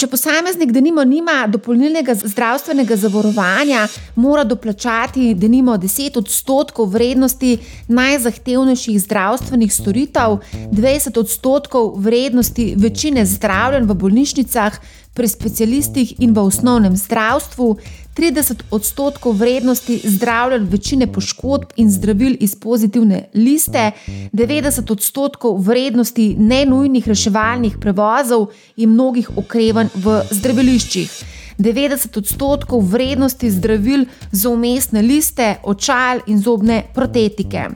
Če 0.00 0.06
posameznik, 0.08 0.70
da 0.72 0.80
nima, 0.80 1.02
nima 1.04 1.34
dopolnilnega 1.52 2.14
zdravstvenega 2.22 2.96
zavarovanja, 2.96 3.82
mora 4.16 4.46
doplačati, 4.48 5.34
da 5.36 5.48
nima 5.52 5.74
10 5.78 6.16
odstotkov 6.16 6.88
vrednosti 6.94 7.50
najzahtevnejših 7.92 8.96
zdravstvenih 9.02 9.74
storitev, 9.74 10.38
20 10.72 11.20
odstotkov 11.20 11.92
vrednosti 12.00 12.70
večine 12.80 13.26
zdravljen 13.28 13.90
v 13.90 13.98
bolnišnicah, 14.06 14.80
pri 15.14 15.28
specialistih 15.28 16.14
in 16.22 16.32
v 16.32 16.40
osnovnem 16.46 16.94
zdravstvu, 16.96 17.76
30 18.16 18.62
odstotkov 18.70 19.32
vrednosti 19.32 20.00
zdravljen 20.04 20.64
večine 20.70 21.06
poškodb 21.12 21.72
in 21.76 21.90
zdravil 21.90 22.36
iz 22.40 22.56
pozitivne 22.60 23.28
liste, 23.34 23.90
90 24.32 24.92
odstotkov 24.92 25.60
vrednosti 25.62 26.36
nenujnih 26.38 27.08
reševalnih 27.08 27.78
prevozov 27.80 28.48
in 28.76 28.90
mnogih 28.90 29.30
okrevanj 29.36 29.88
v 29.94 30.22
zdraviliščih. 30.30 31.22
90 31.60 32.18
odstotkov 32.18 32.80
vrednosti 32.80 33.50
zdravil 33.50 34.04
za 34.32 34.48
umestne 34.48 35.02
liste, 35.02 35.56
očal 35.62 36.24
in 36.26 36.38
zobne 36.40 36.82
protetike. 36.94 37.68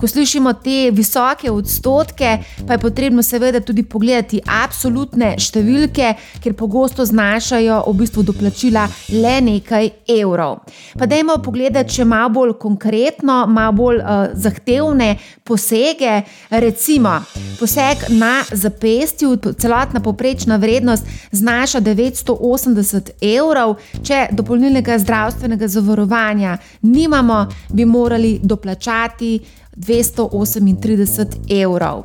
Ko 0.00 0.08
slišimo 0.08 0.52
te 0.64 0.90
visoke 0.92 1.50
odstotke, 1.50 2.38
pa 2.66 2.72
je 2.72 2.78
potrebno 2.78 3.22
seveda 3.22 3.60
tudi 3.60 3.82
pogledati 3.82 4.40
absolutne 4.46 5.34
številke, 5.38 6.14
ker 6.40 6.56
pogosto 6.56 7.04
znašajo 7.04 7.82
v 7.86 7.94
bistvu 8.00 8.24
doplačila 8.30 8.86
le 9.12 9.34
nekaj 9.44 9.90
evrov. 10.16 10.62
Pa 10.98 11.08
dajmo 11.10 11.36
pogledati, 11.44 11.98
če 11.98 12.08
malo 12.08 12.32
bolj 12.38 12.56
konkretno, 12.62 13.44
malo 13.46 13.76
bolj 13.76 14.00
uh, 14.00 14.32
zahtevne 14.34 15.12
posege. 15.44 16.22
Recimo, 16.50 17.18
poseg 17.60 18.08
na 18.16 18.40
zapestju, 18.50 19.36
celotna 19.60 20.00
poprečna 20.00 20.56
vrednost 20.56 21.06
znaša 21.32 21.80
980 21.84 23.14
evrov 23.20 23.50
evrov, 23.50 23.76
če 24.06 24.28
dopolnilnega 24.36 24.98
zdravstvenega 25.02 25.68
zavarovanja 25.68 26.56
nimamo, 26.82 27.46
bi 27.72 27.84
morali 27.84 28.38
doplačati 28.42 29.38
238 29.86 31.26
evrov. 31.48 32.04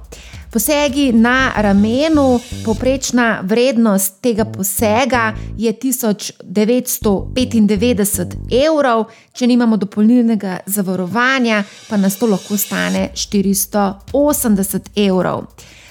Posegi 0.55 1.11
na 1.13 1.51
ramenu, 1.55 2.39
poprečna 2.65 3.39
vrednost 3.43 4.21
tega 4.21 4.45
posega 4.45 5.33
je 5.57 5.73
1995 5.73 8.35
evrov, 8.65 9.05
če 9.33 9.47
nimamo 9.47 9.77
dopolnilnega 9.77 10.57
zavarovanja, 10.65 11.63
pa 11.89 11.97
nas 11.97 12.15
to 12.15 12.27
lahko 12.31 12.57
stane 12.57 13.09
480 13.13 14.79
evrov. 14.95 15.43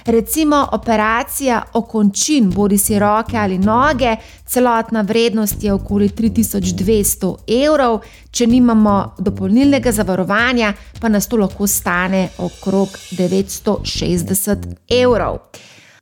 Recimo 0.06 0.68
operacija 0.72 1.62
okončin, 1.72 2.50
bodi 2.50 2.78
si 2.78 2.98
roke 2.98 3.36
ali 3.36 3.58
noge, 3.58 4.16
celotna 4.46 5.00
vrednost 5.00 5.64
je 5.64 5.72
okoli 5.72 6.08
3200 6.08 7.34
evrov, 7.64 8.00
če 8.30 8.46
nimamo 8.46 9.14
dopolnilnega 9.18 9.92
zavarovanja, 9.92 10.72
pa 11.00 11.08
nas 11.08 11.28
to 11.28 11.36
lahko 11.40 11.66
stane 11.66 12.28
okrog 12.38 12.88
960 13.10 14.74
evrov. 14.88 15.38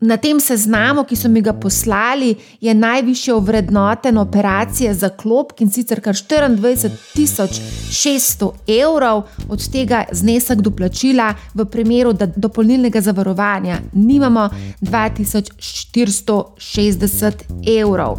Na 0.03 0.19
tem 0.19 0.35
seznamu, 0.41 1.05
ki 1.07 1.17
so 1.17 1.29
mi 1.31 1.41
ga 1.47 1.53
poslali, 1.55 2.35
je 2.61 2.75
najvišja 2.75 3.37
vrednotena 3.39 4.21
operacija 4.21 4.95
za 4.95 5.09
klop 5.09 5.53
in 5.63 5.71
sicer 5.71 6.01
kar 6.03 6.15
24.600 6.15 8.51
evrov, 8.83 9.23
od 9.49 9.71
tega 9.71 10.05
znesek 10.11 10.59
doplačila 10.59 11.35
v 11.55 11.65
primeru, 11.65 12.13
da 12.13 12.27
dopolnilnega 12.27 13.01
zavarovanja 13.01 13.79
nimamo 13.93 14.49
2460 14.81 17.33
evrov. 17.79 18.19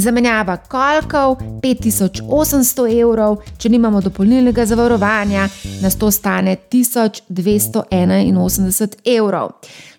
Zamenjava 0.00 0.56
kolkov 0.56 1.36
5800 1.62 3.00
evrov, 3.00 3.36
če 3.58 3.68
nimamo 3.68 4.00
dopolnilnega 4.00 4.66
zavarovanja, 4.66 5.48
nas 5.82 5.98
to 5.98 6.10
stane 6.10 6.56
1281 6.72 8.96
evrov. 9.04 9.50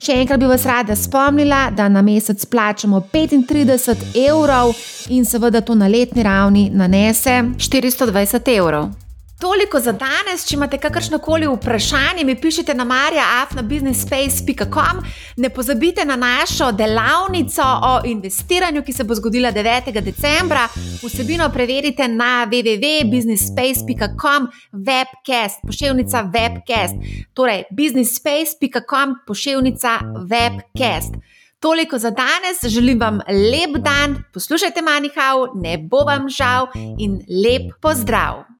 Še 0.01 0.13
enkrat 0.23 0.39
bi 0.41 0.45
vas 0.49 0.65
rada 0.65 0.95
spomnila, 0.97 1.69
da 1.77 1.89
na 1.89 2.01
mesec 2.01 2.45
plačamo 2.45 3.01
35 3.13 3.95
evrov 4.25 4.73
in 5.09 5.25
seveda 5.25 5.61
to 5.61 5.75
na 5.75 5.87
letni 5.87 6.23
ravni 6.23 6.69
nanese 6.73 7.43
420 7.57 8.57
evrov. 8.57 9.10
Toliko 9.41 9.79
za 9.79 9.91
danes. 9.91 10.45
Če 10.45 10.55
imate 10.55 10.77
kakršno 10.77 11.19
koli 11.19 11.47
vprašanje, 11.49 12.23
mi 12.25 12.41
pišite 12.41 12.73
na 12.77 12.85
marjaafnabusinessspace.com. 12.85 15.01
Ne 15.37 15.49
pozabite 15.49 16.05
na 16.05 16.15
našo 16.15 16.71
delavnico 16.71 17.61
o 17.65 18.01
investiranju, 18.05 18.83
ki 18.85 18.93
se 18.93 19.03
bo 19.03 19.15
zgodila 19.17 19.51
9. 19.51 20.01
decembra. 20.01 20.67
Vsebino 21.01 21.49
preverite 21.49 22.07
na 22.07 22.47
www.businessspace.com 22.51 24.47
webcast, 24.71 25.59
pošiljka 25.65 26.29
webcast. 26.33 26.95
Torej, 27.33 27.63
businessspace.com 27.71 29.15
pošiljka 29.27 29.99
webcast. 30.29 31.13
Toliko 31.59 31.97
za 31.97 32.09
danes, 32.09 32.63
želim 32.73 32.99
vam 32.99 33.19
lep 33.27 33.77
dan, 33.83 34.23
poslušajte 34.33 34.81
manjhav, 34.81 35.47
ne 35.55 35.77
bo 35.77 35.97
vam 35.97 36.29
žal 36.29 36.67
in 36.97 37.21
lep 37.29 37.71
pozdrav! 37.81 38.50